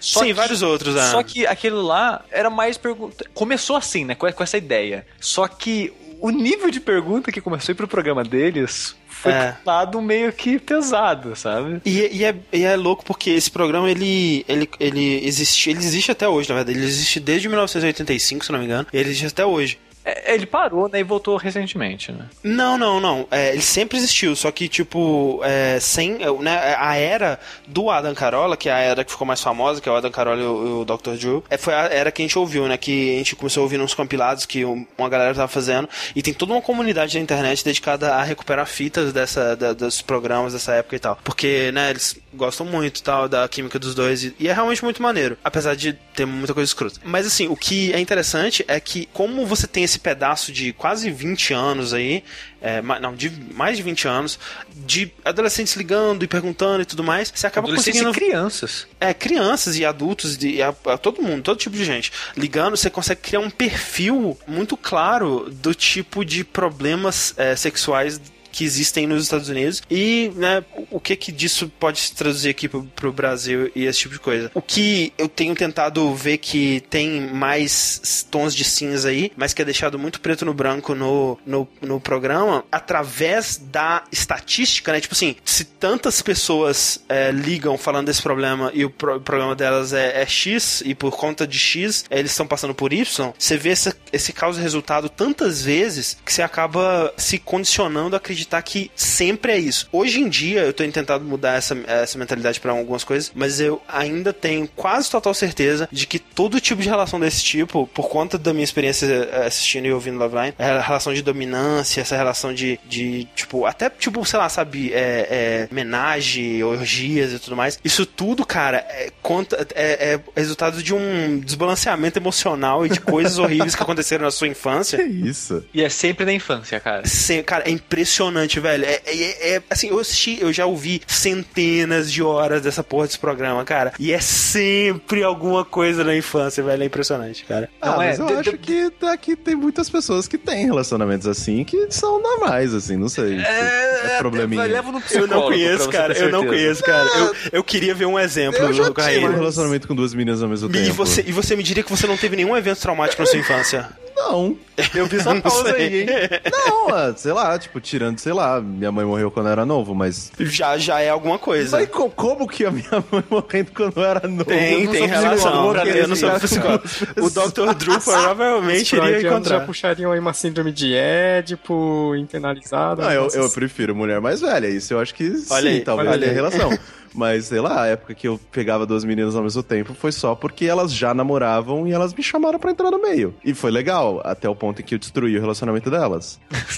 Só 0.00 0.20
sim, 0.20 0.26
que- 0.26 0.32
vários 0.34 0.62
outros. 0.62 0.96
é. 0.96 1.10
Só 1.10 1.22
que 1.22 1.46
aquele 1.46 1.74
lá 1.76 2.24
era 2.30 2.48
mais 2.50 2.76
pergunta. 2.78 3.24
Começou 3.34 3.76
assim, 3.76 4.04
né? 4.04 4.14
Com, 4.14 4.30
com 4.32 4.42
essa 4.42 4.56
ideia. 4.56 5.06
Só 5.20 5.46
que 5.48 5.92
o 6.20 6.30
nível 6.30 6.70
de 6.70 6.80
pergunta 6.80 7.30
que 7.30 7.40
começou 7.40 7.70
a 7.70 7.74
ir 7.74 7.76
pro 7.76 7.86
programa 7.88 8.24
deles 8.24 8.96
foi 9.24 9.32
É. 9.32 9.56
lado 9.64 10.00
meio 10.02 10.32
que 10.32 10.58
pesado, 10.58 11.34
sabe? 11.34 11.80
E, 11.84 12.18
e 12.18 12.24
é, 12.24 12.34
e 12.52 12.62
é 12.62 12.76
louco 12.76 13.04
porque 13.04 13.30
esse 13.30 13.50
programa 13.50 13.90
ele, 13.90 14.44
ele, 14.46 14.68
ele, 14.78 15.26
existe, 15.26 15.70
ele 15.70 15.78
existe 15.78 16.10
até 16.10 16.28
hoje, 16.28 16.48
na 16.50 16.56
verdade. 16.56 16.78
Ele 16.78 16.86
existe 16.86 17.18
desde 17.18 17.48
1985, 17.48 18.44
se 18.44 18.52
não 18.52 18.58
me 18.58 18.66
engano. 18.66 18.86
E 18.92 18.96
ele 18.96 19.08
existe 19.08 19.26
até 19.26 19.44
hoje. 19.44 19.78
É, 20.04 20.34
ele 20.34 20.44
parou, 20.46 20.88
né? 20.88 21.00
E 21.00 21.02
voltou 21.02 21.36
recentemente, 21.36 22.12
né? 22.12 22.26
Não, 22.42 22.76
não, 22.76 23.00
não. 23.00 23.26
É, 23.30 23.52
ele 23.52 23.62
sempre 23.62 23.96
existiu, 23.96 24.36
só 24.36 24.50
que, 24.50 24.68
tipo, 24.68 25.40
é, 25.42 25.78
sem. 25.80 26.22
é, 26.22 26.30
Né, 26.42 26.76
a 26.78 26.96
era 26.96 27.38
do 27.66 27.90
Adam 27.90 28.14
Carolla, 28.14 28.56
que 28.56 28.68
é 28.68 28.72
a 28.72 28.78
era 28.78 29.04
que 29.04 29.10
ficou 29.10 29.26
mais 29.26 29.40
famosa, 29.40 29.80
que 29.80 29.88
é 29.88 29.92
o 29.92 29.96
Adam 29.96 30.10
Carolla 30.10 30.42
e 30.42 30.44
o, 30.44 30.80
o 30.80 30.84
Dr. 30.84 31.16
Drew, 31.18 31.44
é, 31.48 31.56
foi 31.56 31.72
a 31.74 31.84
era 31.86 32.12
que 32.12 32.20
a 32.22 32.24
gente 32.24 32.38
ouviu, 32.38 32.66
né? 32.68 32.76
Que 32.76 33.14
a 33.14 33.18
gente 33.18 33.36
começou 33.36 33.62
a 33.62 33.64
ouvir 33.64 33.80
uns 33.80 33.94
compilados 33.94 34.44
que 34.46 34.64
um- 34.64 34.86
uma 34.98 35.08
galera 35.08 35.34
tava 35.34 35.48
fazendo. 35.48 35.88
E 36.14 36.22
tem 36.22 36.34
toda 36.34 36.52
uma 36.52 36.60
comunidade 36.62 37.16
na 37.16 37.22
internet 37.22 37.64
dedicada 37.64 38.14
a 38.14 38.22
recuperar 38.22 38.66
fitas 38.66 39.12
dessa, 39.12 39.56
da- 39.56 39.72
dos 39.72 40.02
programas 40.02 40.52
dessa 40.52 40.72
época 40.74 40.96
e 40.96 40.98
tal. 40.98 41.18
Porque, 41.24 41.70
né, 41.72 41.90
eles 41.90 42.16
gostam 42.34 42.66
muito 42.66 43.02
tal 43.02 43.28
da 43.28 43.48
química 43.48 43.78
dos 43.78 43.94
dois. 43.94 44.24
E, 44.24 44.34
e 44.38 44.48
é 44.48 44.52
realmente 44.52 44.82
muito 44.84 45.00
maneiro. 45.02 45.38
Apesar 45.42 45.74
de 45.76 45.92
ter 46.14 46.26
muita 46.26 46.52
coisa 46.52 46.68
escrota. 46.68 47.00
Mas 47.04 47.26
assim, 47.26 47.48
o 47.48 47.56
que 47.56 47.92
é 47.92 48.00
interessante 48.00 48.64
é 48.68 48.78
que, 48.80 49.08
como 49.12 49.46
você 49.46 49.66
tem 49.66 49.84
esse 49.84 49.93
pedaço 49.98 50.52
de 50.52 50.72
quase 50.72 51.10
20 51.10 51.52
anos 51.52 51.94
aí, 51.94 52.22
é, 52.60 52.80
não, 52.80 53.14
de 53.14 53.30
mais 53.52 53.76
de 53.76 53.82
20 53.82 54.08
anos, 54.08 54.38
de 54.74 55.12
adolescentes 55.24 55.74
ligando 55.76 56.22
e 56.24 56.26
perguntando 56.26 56.82
e 56.82 56.84
tudo 56.84 57.04
mais, 57.04 57.32
você 57.34 57.46
acaba 57.46 57.68
conseguindo. 57.68 58.10
e 58.10 58.12
crianças. 58.12 58.86
É, 59.00 59.12
crianças 59.12 59.76
e 59.76 59.84
adultos, 59.84 60.36
de, 60.36 60.48
e 60.56 60.62
a, 60.62 60.74
a 60.86 60.98
todo 60.98 61.20
mundo, 61.20 61.42
todo 61.42 61.58
tipo 61.58 61.76
de 61.76 61.84
gente. 61.84 62.12
Ligando, 62.36 62.76
você 62.76 62.88
consegue 62.88 63.20
criar 63.20 63.40
um 63.40 63.50
perfil 63.50 64.38
muito 64.46 64.76
claro 64.76 65.50
do 65.50 65.74
tipo 65.74 66.24
de 66.24 66.44
problemas 66.44 67.34
é, 67.36 67.54
sexuais 67.54 68.20
que 68.54 68.64
existem 68.64 69.04
nos 69.06 69.24
Estados 69.24 69.48
Unidos 69.48 69.82
e 69.90 70.30
né, 70.36 70.64
o 70.90 71.00
que 71.00 71.16
que 71.16 71.32
disso 71.32 71.68
pode 71.80 71.98
se 71.98 72.14
traduzir 72.14 72.50
aqui 72.50 72.68
pro, 72.68 72.84
pro 72.84 73.12
Brasil 73.12 73.70
e 73.74 73.84
esse 73.84 73.98
tipo 73.98 74.14
de 74.14 74.20
coisa. 74.20 74.50
O 74.54 74.62
que 74.62 75.12
eu 75.18 75.28
tenho 75.28 75.54
tentado 75.56 76.14
ver 76.14 76.38
que 76.38 76.80
tem 76.88 77.20
mais 77.32 78.24
tons 78.30 78.54
de 78.54 78.62
cinza 78.64 79.08
aí, 79.08 79.32
mas 79.36 79.52
que 79.52 79.60
é 79.60 79.64
deixado 79.64 79.98
muito 79.98 80.20
preto 80.20 80.44
no 80.44 80.54
branco 80.54 80.94
no, 80.94 81.36
no, 81.44 81.68
no 81.82 82.00
programa, 82.00 82.64
através 82.70 83.56
da 83.56 84.04
estatística, 84.12 84.92
né? 84.92 85.00
Tipo 85.00 85.14
assim, 85.14 85.34
se 85.44 85.64
tantas 85.64 86.22
pessoas 86.22 87.00
é, 87.08 87.32
ligam 87.32 87.76
falando 87.76 88.06
desse 88.06 88.22
problema 88.22 88.70
e 88.72 88.84
o 88.84 88.90
pro- 88.90 89.20
problema 89.20 89.56
delas 89.56 89.92
é, 89.92 90.22
é 90.22 90.26
X, 90.26 90.80
e 90.84 90.94
por 90.94 91.16
conta 91.16 91.44
de 91.46 91.58
X 91.58 92.04
é, 92.08 92.20
eles 92.20 92.30
estão 92.30 92.46
passando 92.46 92.74
por 92.74 92.92
Y, 92.92 93.32
você 93.36 93.56
vê 93.56 93.70
essa, 93.70 93.96
esse 94.12 94.32
causa 94.32 94.60
resultado 94.60 95.08
tantas 95.08 95.62
vezes 95.62 96.16
que 96.24 96.32
você 96.32 96.42
acaba 96.42 97.12
se 97.16 97.38
condicionando 97.38 98.14
a 98.14 98.18
acreditar 98.18 98.43
que 98.62 98.90
sempre 98.94 99.52
é 99.52 99.58
isso. 99.58 99.88
Hoje 99.92 100.20
em 100.20 100.28
dia, 100.28 100.60
eu 100.62 100.72
tenho 100.72 100.90
tentado 100.92 101.24
mudar 101.24 101.54
essa, 101.56 101.76
essa 101.86 102.18
mentalidade 102.18 102.60
para 102.60 102.72
algumas 102.72 103.04
coisas, 103.04 103.32
mas 103.34 103.60
eu 103.60 103.80
ainda 103.88 104.32
tenho 104.32 104.68
quase 104.74 105.10
total 105.10 105.34
certeza 105.34 105.88
de 105.90 106.06
que 106.06 106.18
todo 106.18 106.60
tipo 106.60 106.82
de 106.82 106.88
relação 106.88 107.18
desse 107.20 107.42
tipo, 107.42 107.86
por 107.88 108.08
conta 108.08 108.38
da 108.38 108.52
minha 108.52 108.64
experiência 108.64 109.06
eh, 109.06 109.46
assistindo 109.46 109.86
e 109.86 109.92
ouvindo 109.92 110.18
Love 110.18 110.36
Line, 110.36 110.54
é 110.58 110.70
a 110.70 110.80
relação 110.80 111.12
de 111.14 111.22
dominância, 111.22 112.00
essa 112.00 112.16
relação 112.16 112.52
de, 112.52 112.78
de 112.86 113.26
tipo, 113.34 113.66
até 113.66 113.88
tipo, 113.90 114.24
sei 114.24 114.38
lá, 114.38 114.48
sabe, 114.48 114.92
é, 114.92 115.66
é, 115.66 115.68
homenagem, 115.70 116.62
orgias 116.62 117.32
e 117.32 117.38
tudo 117.38 117.56
mais. 117.56 117.78
Isso 117.84 118.04
tudo, 118.06 118.44
cara, 118.44 118.78
é, 118.88 119.10
conta, 119.22 119.66
é, 119.74 120.14
é 120.14 120.20
resultado 120.40 120.82
de 120.82 120.94
um 120.94 121.38
desbalanceamento 121.40 122.18
emocional 122.18 122.84
e 122.84 122.88
de 122.88 123.00
coisas 123.00 123.38
horríveis 123.38 123.74
que 123.74 123.82
aconteceram 123.82 124.24
na 124.24 124.30
sua 124.30 124.48
infância. 124.48 124.98
Que 125.04 125.28
isso? 125.28 125.64
E 125.74 125.82
é 125.82 125.88
sempre 125.88 126.24
na 126.24 126.32
infância, 126.32 126.78
cara. 126.80 127.06
Cê- 127.06 127.42
cara, 127.42 127.64
é 127.66 127.70
impressionante, 127.70 128.33
velho. 128.60 128.84
É, 128.84 129.00
é- 129.06 129.54
é- 129.56 129.62
assim, 129.70 129.88
eu 129.88 129.98
assisti, 129.98 130.38
eu 130.40 130.52
já 130.52 130.66
ouvi 130.66 131.00
centenas 131.06 132.10
de 132.12 132.22
horas 132.22 132.62
dessa 132.62 132.82
porra 132.82 133.06
desse 133.06 133.18
programa, 133.18 133.64
cara. 133.64 133.92
E 133.98 134.12
é 134.12 134.20
sempre 134.20 135.22
alguma 135.22 135.64
coisa 135.64 136.02
na 136.04 136.16
infância, 136.16 136.62
velho. 136.62 136.82
É 136.82 136.86
impressionante, 136.86 137.44
cara. 137.44 137.68
Ah, 137.80 137.86
Não, 137.92 138.02
é, 138.02 138.06
mas 138.08 138.18
eu 138.18 138.26
de- 138.26 138.32
acho 138.34 138.50
de- 138.52 138.58
que 138.58 138.90
aqui 139.06 139.36
tem 139.36 139.54
muitas 139.54 139.88
pessoas 139.88 140.26
que 140.28 140.36
têm 140.38 140.66
relacionamentos 140.66 141.26
assim 141.26 141.64
que 141.64 141.86
são 141.90 142.20
normais, 142.20 142.74
assim, 142.74 142.96
não 142.96 143.08
sei. 143.08 143.38
se 143.38 143.44
É, 143.44 144.16
probleminha. 144.18 144.62
Leva 144.64 144.90
no 144.92 145.02
Eu 145.10 145.26
não 145.26 145.42
conheço, 145.42 145.88
cara. 145.88 146.12
Eu 146.16 146.30
não 146.30 146.46
conheço, 146.46 146.82
cara. 146.82 147.08
Eu, 147.18 147.34
eu 147.52 147.64
queria 147.64 147.94
ver 147.94 148.06
um 148.06 148.18
exemplo 148.18 148.58
Eu 148.60 148.72
já 148.72 148.84
do 148.88 148.94
tive 148.94 149.26
um 149.26 149.32
relacionamento 149.34 149.86
com 149.88 149.94
duas 149.94 150.14
meninas 150.14 150.42
ao 150.42 150.48
mesmo 150.48 150.68
E 150.70 150.72
tempo. 150.72 150.94
você, 150.94 151.24
e 151.26 151.32
você 151.32 151.54
me 151.56 151.62
diria 151.62 151.82
que 151.82 151.90
você 151.90 152.06
não 152.06 152.16
teve 152.16 152.36
nenhum 152.36 152.56
evento 152.56 152.80
traumático 152.80 153.20
na 153.22 153.26
sua 153.26 153.38
infância? 153.38 153.88
Não. 154.16 154.56
Eu 154.94 155.06
vi 155.06 155.16
essa 155.18 155.34
pausa 155.40 155.72
aí, 155.74 156.00
hein? 156.02 156.06
Não, 156.50 156.88
ah, 156.88 157.12
sei 157.16 157.32
lá, 157.32 157.58
tipo, 157.58 157.80
tirando, 157.80 158.18
sei 158.18 158.32
lá, 158.32 158.60
minha 158.60 158.90
mãe 158.90 159.04
morreu 159.04 159.30
quando 159.30 159.46
eu 159.46 159.52
era 159.52 159.64
novo, 159.66 159.94
mas. 159.94 160.30
Já, 160.40 160.76
já 160.78 161.00
é 161.00 161.08
alguma 161.10 161.38
coisa. 161.38 161.78
Mas 161.78 161.88
co- 161.88 162.10
como 162.10 162.46
que 162.48 162.64
a 162.64 162.70
minha 162.70 162.88
mãe 163.10 163.24
morrendo 163.30 163.70
quando 163.74 163.96
eu 163.98 164.04
era 164.04 164.26
novo? 164.28 164.44
Tem, 164.44 164.84
Eu 164.84 164.90
tem 164.90 165.06
relação. 165.06 165.74
Eu 165.76 166.08
não 166.08 166.16
sou 166.16 166.30
psicólogo. 166.32 166.84
O 167.18 167.30
Dr. 167.30 167.74
Drew 167.76 167.98
provavelmente 168.02 168.94
iria 168.96 169.02
freudianos 169.08 169.22
já 169.22 169.28
encontrar. 169.28 169.66
puxariam 169.66 170.12
aí 170.12 170.18
uma 170.18 170.32
síndrome 170.32 170.72
de 170.72 170.94
Édipo 170.94 172.14
internalizada. 172.16 173.02
Não, 173.04 173.12
eu, 173.12 173.28
eu 173.34 173.50
prefiro 173.50 173.94
mulher 173.94 174.20
mais 174.20 174.40
velha. 174.40 174.66
Isso 174.68 174.94
eu 174.94 175.00
acho 175.00 175.14
que 175.14 175.30
Olha 175.50 175.70
sim, 175.70 175.76
aí, 175.76 175.80
talvez 175.80 176.18
tenha 176.20 176.32
relação. 176.32 176.70
Mas, 177.14 177.46
sei 177.46 177.60
lá, 177.60 177.82
a 177.82 177.86
época 177.86 178.14
que 178.14 178.26
eu 178.26 178.38
pegava 178.50 178.84
duas 178.84 179.04
meninas 179.04 179.36
ao 179.36 179.42
mesmo 179.42 179.62
tempo 179.62 179.94
foi 179.94 180.10
só 180.12 180.34
porque 180.34 180.64
elas 180.66 180.92
já 180.92 181.14
namoravam 181.14 181.86
e 181.86 181.92
elas 181.92 182.12
me 182.12 182.22
chamaram 182.22 182.58
pra 182.58 182.70
entrar 182.70 182.90
no 182.90 183.00
meio. 183.00 183.34
E 183.44 183.54
foi 183.54 183.70
legal, 183.70 184.20
até 184.24 184.48
o 184.48 184.54
ponto 184.56 184.80
em 184.80 184.84
que 184.84 184.94
eu 184.94 184.98
destruí 184.98 185.36
o 185.36 185.40
relacionamento 185.40 185.90
delas. 185.90 186.40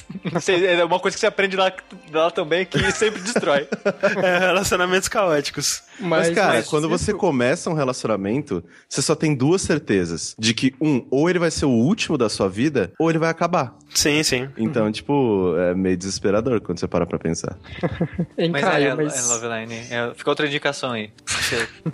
É 0.49 0.85
uma 0.85 0.99
coisa 0.99 1.17
que 1.17 1.21
você 1.21 1.27
aprende 1.27 1.57
lá, 1.57 1.73
lá 2.13 2.31
também 2.31 2.67
que 2.67 2.79
sempre 2.93 3.21
destrói. 3.23 3.67
É, 4.23 4.39
relacionamentos 4.39 5.09
caóticos. 5.09 5.83
Mas, 6.01 6.31
cara, 6.31 6.55
mas 6.55 6.69
quando 6.69 6.89
isso- 6.89 6.99
você 7.05 7.15
começa 7.15 7.71
um 7.71 7.75
relacionamento, 7.75 8.63
você 8.89 9.01
só 9.01 9.15
tem 9.15 9.35
duas 9.35 9.63
certezas. 9.63 10.35
De 10.39 10.53
que, 10.53 10.75
um, 10.81 11.07
ou 11.11 11.29
ele 11.31 11.39
vai 11.39 11.51
ser 11.51 11.67
o 11.67 11.71
último 11.71 12.19
da 12.19 12.29
sua 12.29 12.49
vida, 12.49 12.93
ou 12.99 13.09
ele 13.09 13.19
vai 13.19 13.31
acabar. 13.31 13.77
Sim, 13.95 14.23
sim. 14.23 14.49
Então, 14.59 14.91
tipo, 14.93 15.55
é 15.57 15.75
meio 15.75 15.97
desesperador 15.97 16.61
quando 16.61 16.79
você 16.79 16.87
para 16.89 17.07
pra 17.07 17.19
pensar. 17.19 17.57
Mas 18.51 18.63
Caio, 18.63 18.89
é, 18.91 18.95
mas... 18.95 19.17
é 19.31 19.33
Loveline. 19.35 19.75
É, 19.91 20.13
fica 20.27 20.31
outra 20.31 20.47
indicação 20.47 20.93
aí. 20.93 21.11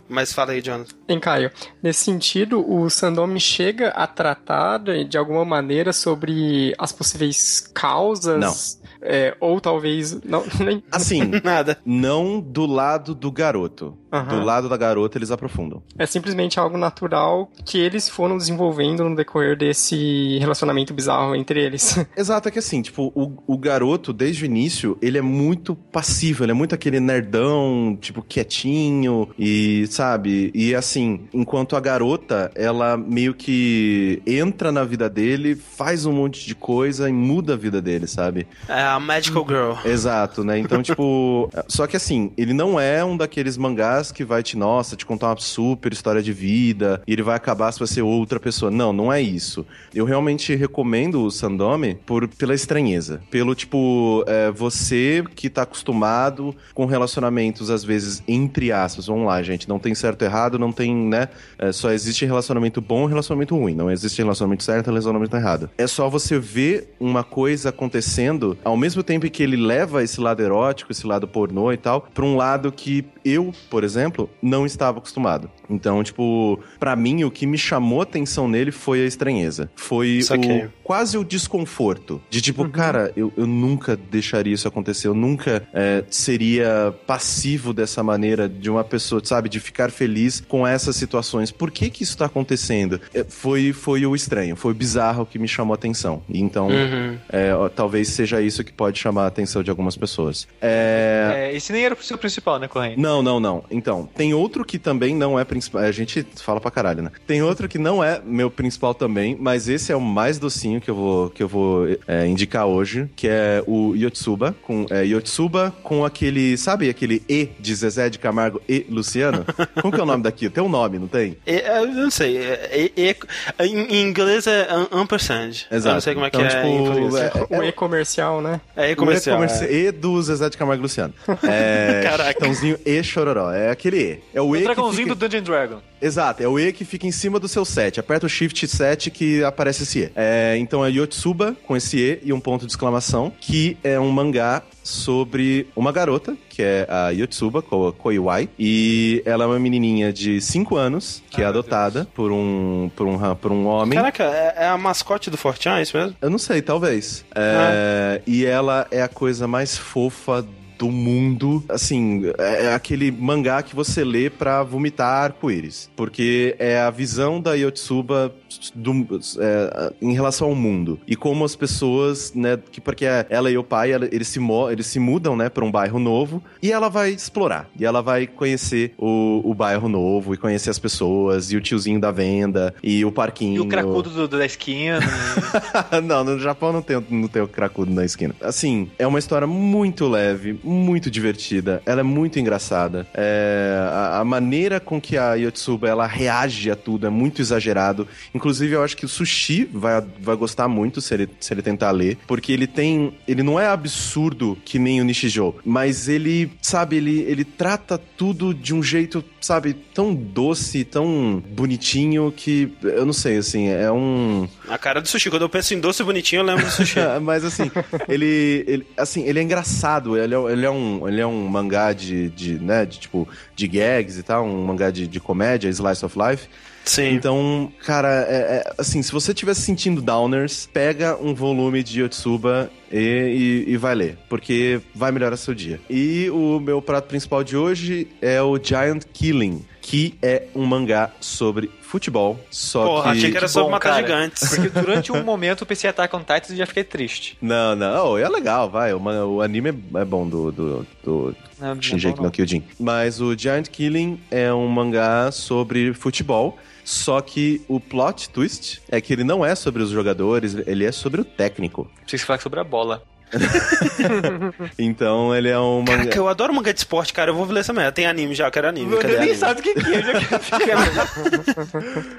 Mas 0.09 0.33
fala 0.33 0.53
aí, 0.53 0.63
Jonathan. 0.63 0.95
Em 1.07 1.21
Caio, 1.21 1.51
nesse 1.83 2.05
sentido, 2.05 2.65
o 2.67 2.89
Sandome 2.89 3.39
chega 3.39 3.89
a 3.89 4.07
tratar 4.07 4.79
de, 4.79 5.19
alguma 5.19 5.45
maneira 5.45 5.93
sobre 5.93 6.75
as 6.79 6.93
possíveis 6.93 7.61
causas, 7.75 8.81
é, 9.03 9.37
ou 9.39 9.61
talvez 9.61 10.19
não 10.23 10.45
nem 10.65 10.83
Assim, 10.91 11.23
Nada. 11.45 11.79
não 11.85 12.41
do 12.41 12.65
lado 12.65 13.15
do 13.15 13.31
garoto. 13.31 13.99
Aham. 14.13 14.41
Do 14.41 14.45
lado 14.45 14.69
da 14.69 14.77
garota, 14.77 15.17
eles 15.17 15.31
aprofundam. 15.31 15.83
é 15.99 16.05
simplesmente 16.05 16.61
algo 16.61 16.77
natural 16.77 17.51
que 17.65 17.79
eles 17.79 18.09
foram 18.09 18.37
desenvolvendo 18.37 19.09
no 19.09 19.17
decorrer 19.17 19.57
desse 19.57 20.39
relacionamento 20.39 20.93
bizarro 20.93 21.35
entre 21.35 21.65
eles. 21.65 21.99
Exato, 22.15 22.49
é 22.49 22.53
que 22.53 22.59
assim, 22.59 22.83
tipo, 22.83 23.11
o, 23.15 23.33
o 23.47 23.57
garoto, 23.57 24.13
desde 24.13 24.45
o 24.45 24.47
início, 24.47 24.99
ele 25.01 25.17
é 25.17 25.23
muito 25.23 25.75
passivo, 25.75 26.45
ele 26.45 26.53
é 26.53 26.55
muito 26.55 26.75
aquele 26.75 27.01
nerdão, 27.01 27.97
tipo, 27.99 28.23
quietinho 28.23 29.31
e, 29.39 29.87
sabe? 29.89 30.51
E 30.55 30.75
assim, 30.75 31.27
enquanto 31.33 31.75
a 31.75 31.81
garota, 31.81 32.51
ela 32.55 32.99
meio 32.99 33.33
que 33.33 34.21
entra 34.27 34.71
na 34.71 34.85
vida 34.85 35.09
dele, 35.09 35.55
faz 35.55 36.05
um 36.05 36.13
monte 36.13 36.47
de 36.47 36.55
coisa 36.55 37.09
e 37.09 37.13
muda 37.13 37.55
a 37.55 37.57
vida 37.57 37.81
dele, 37.81 38.07
sabe? 38.07 38.47
É 38.69 38.83
a 38.83 39.01
Magical 39.01 39.47
Girl. 39.49 39.73
Exato, 39.85 40.45
né? 40.45 40.59
Então, 40.59 40.83
tipo. 40.85 41.51
Só 41.67 41.87
que 41.87 41.97
assim, 41.97 42.33
ele 42.37 42.53
não 42.53 42.79
é 42.79 43.03
um 43.03 43.17
daqueles 43.17 43.57
mangás 43.57 44.02
que 44.11 44.25
vai 44.25 44.43
te, 44.43 44.57
nossa, 44.57 44.97
te 44.97 45.07
contar 45.07 45.29
uma 45.29 45.37
super 45.39 45.93
história 45.93 46.23
de 46.23 46.33
vida 46.33 47.03
e 47.07 47.13
ele 47.13 47.23
vai 47.23 47.37
acabar 47.37 47.71
se 47.71 47.79
você 47.79 47.93
ser 47.93 48.03
outra 48.03 48.41
pessoa. 48.41 48.71
Não, 48.71 48.93
não 48.93 49.13
é 49.13 49.21
isso. 49.21 49.67
Eu 49.95 50.05
realmente 50.05 50.55
recomendo 50.55 51.23
o 51.23 51.31
Sandome 51.31 51.95
por, 52.07 52.27
pela 52.27 52.55
estranheza. 52.55 53.21
Pelo, 53.31 53.55
tipo, 53.55 54.25
é, 54.27 54.51
você 54.51 55.23
que 55.35 55.51
tá 55.51 55.63
acostumado 55.63 56.55
com 56.73 56.87
relacionamentos, 56.87 57.71
às 57.71 57.85
vezes, 57.85 58.23
entre 58.27 58.73
aspas, 58.73 59.07
vamos 59.07 59.27
lá, 59.27 59.43
gente, 59.43 59.69
não 59.69 59.79
tem 59.79 59.95
certo 59.95 60.23
errado, 60.23 60.59
não 60.59 60.73
tem, 60.73 60.95
né? 60.95 61.29
É, 61.59 61.71
só 61.71 61.91
existe 61.93 62.25
relacionamento 62.25 62.81
bom 62.81 63.07
e 63.07 63.09
relacionamento 63.09 63.57
ruim. 63.57 63.75
Não 63.75 63.91
existe 63.91 64.19
relacionamento 64.23 64.65
certo 64.65 64.87
e 64.87 64.91
relacionamento 64.91 65.37
errado. 65.37 65.71
É 65.77 65.87
só 65.87 66.09
você 66.09 66.39
ver 66.39 66.95
uma 66.99 67.23
coisa 67.23 67.69
acontecendo 67.69 68.57
ao 68.65 68.77
mesmo 68.77 69.03
tempo 69.03 69.29
que 69.31 69.43
ele 69.43 69.57
leva 69.57 70.03
esse 70.03 70.21
lado 70.21 70.43
erótico, 70.43 70.93
esse 70.93 71.07
lado 71.07 71.29
pornô 71.29 71.73
e 71.73 71.77
tal, 71.77 72.09
pra 72.15 72.25
um 72.25 72.37
lado 72.37 72.73
que 72.73 73.05
eu, 73.25 73.53
por 73.71 73.85
exemplo, 73.85 74.29
não 74.41 74.65
estava 74.67 74.99
acostumado. 74.99 75.51
Então, 75.69 76.03
tipo, 76.03 76.59
pra 76.79 76.95
mim, 76.97 77.25
o 77.25 77.31
que 77.31 77.47
me 77.47 77.57
chamou 77.59 78.03
atenção 78.03 78.49
nele 78.49 78.71
foi 78.73 79.03
a 79.03 79.07
estranheza. 79.07 79.71
Foi 79.75 80.21
o, 80.21 80.71
quase 80.83 81.17
o 81.17 81.25
desconforto. 81.25 82.21
De 82.29 82.41
tipo, 82.41 82.69
cara, 82.69 83.13
eu, 83.17 83.33
eu 83.37 83.47
nunca 83.47 83.97
deixaria 83.97 84.53
isso 84.55 84.67
acontecer. 84.69 85.09
Eu 85.09 85.15
nunca 85.15 85.67
é, 85.73 86.05
seria 86.11 86.95
passivo 87.07 87.73
dessa 87.73 88.03
maneira 88.03 88.49
de 88.49 88.71
uma 88.71 88.85
pessoa, 88.85 89.21
sabe? 89.25 89.49
De 89.49 89.61
ficar 89.61 89.91
feliz 89.91 90.41
com 90.47 90.67
essas 90.67 90.97
situações. 90.97 91.51
Por 91.51 91.71
que 91.71 91.91
que 91.91 92.03
isso 92.03 92.17
tá 92.17 92.27
acontecendo? 92.27 93.01
É, 93.15 93.25
foi, 93.25 93.73
foi 93.73 94.05
o 94.07 94.15
estranho, 94.15 94.57
foi 94.57 94.73
o 94.73 94.75
bizarro 94.75 95.25
que 95.27 95.39
me 95.39 95.49
chamou 95.49 95.73
a 95.73 95.77
atenção. 95.77 96.23
E 96.29 96.41
Então, 96.41 96.69
Uhum. 96.69 97.17
é, 97.31 97.55
ó, 97.55 97.69
talvez 97.69 98.09
seja 98.09 98.41
isso 98.41 98.65
que 98.65 98.73
pode 98.73 98.99
chamar 98.99 99.25
a 99.25 99.27
atenção 99.27 99.63
de 99.63 99.71
algumas 99.71 99.97
pessoas. 99.97 100.47
É... 100.61 101.51
É, 101.53 101.57
esse 101.57 101.73
nem 101.73 101.85
era 101.85 101.95
o 101.95 102.03
seu 102.03 102.19
principal, 102.19 102.59
né, 102.59 102.69
Corrente? 102.69 102.99
Não, 103.01 103.12
não, 103.21 103.41
não. 103.41 103.65
Então, 103.71 104.09
tem 104.15 104.33
outro 104.33 104.65
que 104.65 104.79
também 104.79 105.15
não 105.17 105.39
é 105.39 105.45
principal. 105.45 105.83
A 105.83 105.91
gente 105.91 106.25
fala 106.37 106.61
pra 106.61 106.71
caralho, 106.71 107.03
né? 107.03 107.11
Tem 107.27 107.43
outro 107.43 107.69
que 107.69 107.79
não 107.79 108.03
é 108.03 108.21
meu 108.25 108.49
principal 108.51 108.95
também, 108.95 109.37
mas 109.39 109.69
esse 109.69 109.91
é 109.91 109.97
o 109.97 110.01
mais 110.01 110.39
docinho 110.39 110.81
que 110.81 110.89
eu 110.91 110.95
vou, 110.95 111.31
que 111.31 111.43
eu 111.43 111.49
vou 111.49 111.87
é, 112.07 112.27
indicar 112.27 112.67
hoje, 112.67 113.11
que 113.17 113.27
é 113.29 113.63
o 113.67 113.95
Yotsuba, 113.97 114.55
com 114.63 114.87
é, 114.91 115.05
Yotsuba 115.05 115.75
com 115.83 116.05
aquele, 116.05 116.57
sabe 116.57 116.89
aquele 116.89 117.23
E 117.29 117.49
de 117.59 117.75
Zezé 117.75 118.09
de 118.09 118.19
Camargo 118.19 118.61
e 118.69 118.87
Luciano? 118.89 119.45
Como 119.83 119.93
que 119.93 119.99
é 119.99 120.03
o 120.03 120.07
nome 120.07 120.23
daquilo? 120.23 120.53
Tem 120.53 120.63
um 120.63 120.69
nome, 120.69 120.99
não 120.99 121.09
tem? 121.09 121.37
E- 121.47 121.51
é, 121.57 121.79
eu 121.79 121.87
não 121.89 122.11
sei. 122.11 122.37
é- 122.39 122.91
é- 122.97 123.17
é- 123.59 123.67
em, 123.67 124.03
inglês 124.03 124.47
é 124.47 124.69
am- 124.71 124.89
ampersand. 124.93 125.67
Eu 125.71 125.81
não 125.81 126.01
sei 126.01 126.15
como 126.15 126.27
é 126.27 126.31
que 126.31 126.37
Então, 126.37 126.47
é 126.47 126.51
tipo, 126.51 126.67
em 126.67 126.85
português. 126.85 127.15
é- 127.51 127.59
o 127.59 127.65
e-comercial, 127.65 128.41
né? 128.41 128.61
É, 128.77 128.89
O 128.89 128.91
e-comercial. 128.93 129.37
e-comerci- 129.43 129.65
é. 129.65 129.73
E 129.73 129.91
do 129.93 130.23
Zezé 130.23 130.49
de 130.49 130.57
Camargo 130.57 130.81
e 130.81 130.85
Luciano. 130.85 131.13
É, 131.43 132.03
Caraca. 132.05 132.33
Chitãozinho 132.33 132.79
e 132.87 133.02
Chororó. 133.03 133.53
É 133.53 133.71
aquele 133.71 133.99
E. 133.99 134.21
É 134.35 134.41
o 134.41 134.47
O 134.49 134.57
E 134.57 134.61
que 134.61 134.65
dragãozinho 134.65 135.09
fica... 135.09 135.15
do 135.15 135.29
Dungeon 135.29 135.43
Dragon. 135.43 135.79
Exato, 136.01 136.43
é 136.43 136.49
o 136.49 136.59
E 136.59 136.73
que 136.73 136.85
fica 136.85 137.07
em 137.07 137.13
cima 137.13 137.39
do 137.39 137.47
seu 137.47 137.65
set. 137.65 138.01
Aperta 138.01 138.27
o 138.27 138.29
Shift 138.29 138.67
7 138.67 139.11
que 139.11 139.43
aparece 139.45 139.85
esse 139.85 139.99
E. 140.01 140.11
É, 140.17 140.57
então 140.59 140.85
é 140.85 140.91
Yotsuba 140.91 141.55
com 141.67 141.77
esse 141.77 141.97
E 141.99 142.19
e 142.25 142.33
um 142.33 142.41
ponto 142.41 142.67
de 142.67 142.73
exclamação, 142.73 143.33
que 143.41 143.77
é 143.85 143.99
um 144.01 144.11
mangá 144.11 144.63
sobre 144.83 145.69
uma 145.77 145.93
garota, 145.93 146.37
que 146.49 146.61
é 146.61 146.87
a 146.91 147.11
Yotsuba 147.11 147.63
Ko- 147.63 147.93
Koiwai, 147.93 148.49
e 148.59 149.23
ela 149.25 149.45
é 149.45 149.47
uma 149.47 149.59
menininha 149.61 150.13
de 150.13 150.41
5 150.41 150.77
anos, 150.77 151.23
que 151.31 151.41
é 151.41 151.45
Ah, 151.45 151.51
meu 151.53 151.61
adotada 151.61 152.09
por 152.13 152.33
um, 152.33 152.91
por, 152.97 153.07
um, 153.07 153.35
por 153.37 153.53
um 153.53 153.67
homem. 153.67 153.97
Caraca, 153.97 154.25
é, 154.25 154.55
é 154.65 154.67
a 154.67 154.77
mascote 154.77 155.31
do 155.31 155.37
Fortean, 155.37 155.79
é 155.79 155.83
isso 155.83 155.97
mesmo? 155.97 156.17
Eu 156.21 156.29
não 156.31 156.39
sei, 156.39 156.61
talvez. 156.61 157.25
É, 157.35 158.21
E 158.27 158.45
ela 158.45 158.87
é 158.91 159.01
a 159.03 159.09
coisa 159.09 159.47
mais 159.47 159.77
fofa 159.79 160.43
do 160.43 160.62
mundo. 160.91 161.65
Assim, 161.69 162.23
é 162.39 162.63
é 162.63 162.75
aquele 162.75 163.11
mangá 163.11 163.63
que 163.63 163.75
você 163.75 164.05
lê 164.05 164.31
pra 164.31 164.63
vomitar 164.63 165.25
arco-íris. 165.25 165.91
Porque 165.97 166.55
é 166.59 166.79
a 166.79 166.91
visão 166.91 167.41
da 167.41 167.55
Yotsuba 167.55 168.35
do- 168.75 169.21
é, 169.39 169.93
em 170.01 170.13
relação 170.13 170.49
ao 170.49 170.55
mundo. 170.55 170.99
E 171.07 171.15
como 171.17 171.45
as 171.45 171.55
pessoas, 171.57 172.33
né, 172.35 172.59
que 172.71 172.81
porque 172.81 173.05
ela 173.29 173.51
e 173.51 173.57
o 173.59 173.65
pai, 173.65 173.93
ela- 173.93 174.09
eles, 174.11 174.29
se 174.29 174.41
eles 174.71 174.87
se 174.87 174.99
mudam, 174.99 175.37
né, 175.37 175.49
pra 175.49 175.65
um 175.65 175.71
bairro 175.71 175.99
novo. 175.99 176.43
E 176.63 176.71
ela 176.73 176.89
vai 176.89 177.11
explorar. 177.11 177.69
E 177.79 177.85
ela 177.85 178.01
vai 178.03 178.27
conhecer 178.27 178.95
o, 178.99 179.41
o 179.45 179.55
bairro 179.55 179.89
novo 179.89 180.35
e 180.35 180.37
conhecer 180.37 180.71
as 180.71 180.79
pessoas. 180.79 181.51
E 181.53 181.57
o 181.57 181.61
tiozinho 181.61 182.01
da 182.01 182.11
venda. 182.11 182.75
E 182.83 183.05
o 183.05 183.13
parquinho. 183.13 183.57
E 183.57 183.61
o 183.61 183.67
cracudo 183.69 184.11
do- 184.11 184.29
da 184.29 184.45
esquina. 184.45 184.99
não, 186.05 186.25
no 186.25 186.39
Japão 186.39 186.73
não 186.73 186.83
tem, 186.83 187.03
não 187.11 187.29
tem 187.29 187.43
o 187.43 187.49
cracudo 187.49 187.91
na 187.93 188.05
esquina. 188.05 188.35
Assim, 188.41 188.91
é 188.99 189.07
uma 189.07 189.19
história 189.19 189.47
muito 189.47 190.09
leve, 190.09 190.59
muito 190.63 191.11
divertida. 191.11 191.83
Ela 191.87 192.01
é 192.01 192.05
muito 192.05 192.39
engraçada. 192.39 193.07
É, 193.15 193.77
a, 193.93 194.21
a 194.21 194.25
maneira 194.25 194.81
com 194.81 195.01
que 195.01 195.17
a 195.17 195.35
Yotsuba 195.35 195.89
ela 195.89 196.07
reage 196.07 196.71
a 196.71 196.77
tudo 196.77 197.07
é 197.07 197.11
muito 197.11 197.41
exagerado. 197.41 198.07
Inclusive, 198.43 198.75
eu 198.75 198.83
acho 198.83 198.97
que 198.97 199.05
o 199.05 199.09
Sushi 199.09 199.71
vai, 199.73 200.03
vai 200.21 200.35
gostar 200.35 200.67
muito 200.67 201.01
se 201.01 201.15
ele, 201.15 201.29
se 201.39 201.55
ele 201.55 201.63
tentar 201.63 201.93
ler, 201.93 202.19
porque 202.27 202.51
ele 202.51 202.67
tem. 202.67 203.17
Ele 203.29 203.41
não 203.41 203.59
é 203.59 203.69
absurdo 203.69 204.59
que 204.65 204.81
nem 204.81 205.01
o 205.01 205.05
Nishijo, 205.05 205.55
mas 205.65 206.09
ele, 206.09 206.51
sabe, 206.61 206.97
ele, 206.97 207.21
ele 207.21 207.45
trata 207.45 207.97
tudo 207.97 208.53
de 208.53 208.75
um 208.75 208.83
jeito, 208.83 209.25
sabe, 209.41 209.73
tão 209.73 210.13
doce, 210.13 210.83
tão 210.83 211.41
bonitinho 211.51 212.35
que 212.37 212.73
eu 212.83 213.07
não 213.07 213.13
sei, 213.13 213.37
assim, 213.37 213.69
é 213.69 213.93
um. 213.93 214.49
A 214.69 214.77
cara 214.77 215.01
do 215.01 215.07
sushi. 215.07 215.31
Quando 215.31 215.43
eu 215.43 215.49
penso 215.49 215.73
em 215.75 215.79
doce 215.79 216.03
bonitinho, 216.03 216.41
eu 216.41 216.45
lembro 216.45 216.65
do 216.65 216.71
sushi. 216.73 216.99
Mas 217.23 217.45
assim, 217.45 217.71
ele, 218.09 218.65
ele, 218.67 218.87
assim, 218.97 219.23
ele 219.23 219.39
é 219.39 219.43
engraçado. 219.43 220.19
Ele 220.19 220.35
é, 220.35 220.39
ele 220.51 220.67
é 220.67 220.71
um, 220.71 221.07
ele 221.07 221.21
é 221.21 221.27
um 221.27 221.47
mangá 221.47 221.93
de, 221.93 222.29
de, 222.31 222.59
né, 222.59 222.85
de 222.85 222.99
tipo 222.99 223.29
de 223.55 223.69
gags 223.69 224.19
e 224.19 224.23
tal, 224.25 224.45
um 224.45 224.65
mangá 224.65 224.91
de, 224.91 225.07
de 225.07 225.21
comédia, 225.21 225.69
slice 225.69 226.05
of 226.05 226.19
life. 226.19 226.49
Sim. 226.85 227.11
Então, 227.15 227.73
cara, 227.85 228.27
é, 228.29 228.35
é, 228.35 228.75
assim, 228.79 229.03
se 229.03 229.13
você 229.13 229.33
estiver 229.33 229.55
se 229.55 229.63
sentindo 229.63 230.03
downers, 230.03 230.69
pega 230.73 231.17
um 231.17 231.35
volume 231.35 231.83
de 231.83 232.03
Yotsuba 232.03 232.71
e, 232.91 233.65
e, 233.67 233.73
e 233.73 233.77
vai 233.77 233.95
ler, 233.95 234.19
porque 234.29 234.81
vai 234.95 235.13
melhorar 235.13 235.37
seu 235.37 235.55
dia. 235.55 235.81
E 235.89 236.29
o 236.31 236.61
meu 236.61 236.83
prato 236.83 237.09
principal 237.09 237.43
de 237.45 237.57
hoje 237.57 238.09
é 238.21 238.43
o 238.43 238.59
Giant 238.63 239.05
Killing, 239.13 239.65
que 239.81 240.15
é 240.21 240.45
um 240.55 240.65
mangá 240.65 241.11
sobre 241.21 241.71
futebol, 241.81 242.41
só 242.51 242.87
Porra, 242.87 243.03
que... 243.13 243.19
achei 243.19 243.31
que 243.31 243.37
era 243.37 243.47
Que 243.47 243.53
sobre 243.53 243.67
bom, 243.67 243.71
matar 243.73 243.91
cara. 243.91 244.03
gigantes. 244.03 244.49
Porque 244.49 244.69
durante 244.69 245.13
um 245.13 245.23
momento 245.23 245.63
eu 245.63 245.67
pensei 245.67 245.89
em 245.89 245.91
Attack 245.91 246.17
on 246.17 246.21
Titans 246.21 246.51
e 246.51 246.57
já 246.57 246.67
fiquei 246.67 246.85
triste. 246.85 247.37
Não, 247.41 247.77
não, 247.77 248.17
é 248.17 248.29
legal, 248.29 248.71
vai, 248.71 248.95
o, 248.95 249.01
o 249.01 249.43
anime 249.43 249.69
é 249.95 250.05
bom 250.05 250.27
do, 250.27 250.51
do, 250.51 250.87
do 251.05 251.37
Não, 251.61 251.69
não 251.69 251.79
é 251.79 251.83
Shinji 251.83 252.13
bom, 252.13 252.23
no 252.25 252.31
Kyojin. 252.31 252.63
Mas 252.79 253.21
o 253.21 253.37
Giant 253.37 253.69
Killing 253.69 254.19
é 254.31 254.53
um 254.53 254.67
mangá 254.69 255.31
sobre 255.31 255.93
futebol, 255.93 256.59
só 256.85 257.21
que 257.21 257.63
o 257.69 257.79
plot 257.79 258.29
twist 258.31 258.83
é 258.89 259.01
que 259.01 259.13
ele 259.13 259.25
não 259.25 259.45
é 259.45 259.55
sobre 259.55 259.83
os 259.83 259.91
jogadores, 259.91 260.55
ele 260.67 260.85
é 260.85 260.93
sobre 260.93 261.21
o 261.21 261.25
técnico. 261.25 261.91
Preciso 262.03 262.27
falar 262.27 262.41
sobre 262.41 262.61
a 262.61 262.65
bola. 262.65 263.03
Então 264.79 265.35
ele 265.35 265.49
é 265.49 265.59
um 265.59 265.79
mangá... 265.81 265.99
Caraca, 265.99 266.19
eu 266.19 266.29
adoro 266.29 266.53
mangá 266.53 266.73
de 266.73 266.79
esporte, 266.81 267.13
cara. 267.13 267.31
Eu 267.31 267.35
vou 267.35 267.47
ler 267.47 267.61
essa 267.61 267.73
merda. 267.73 267.93
Tem 267.93 268.07
anime 268.07 268.35
já, 268.35 268.47
eu 268.47 268.51
quero 268.51 268.69
anime. 268.69 268.93
Eu 268.93 268.99
Cadê 268.99 269.15
nem 269.15 269.23
anime? 269.23 269.37
sabe 269.39 269.61
o 269.61 269.63
que, 269.63 269.75
que 269.75 269.95
é, 269.95 270.03
já 270.03 270.21
quero 270.61 270.81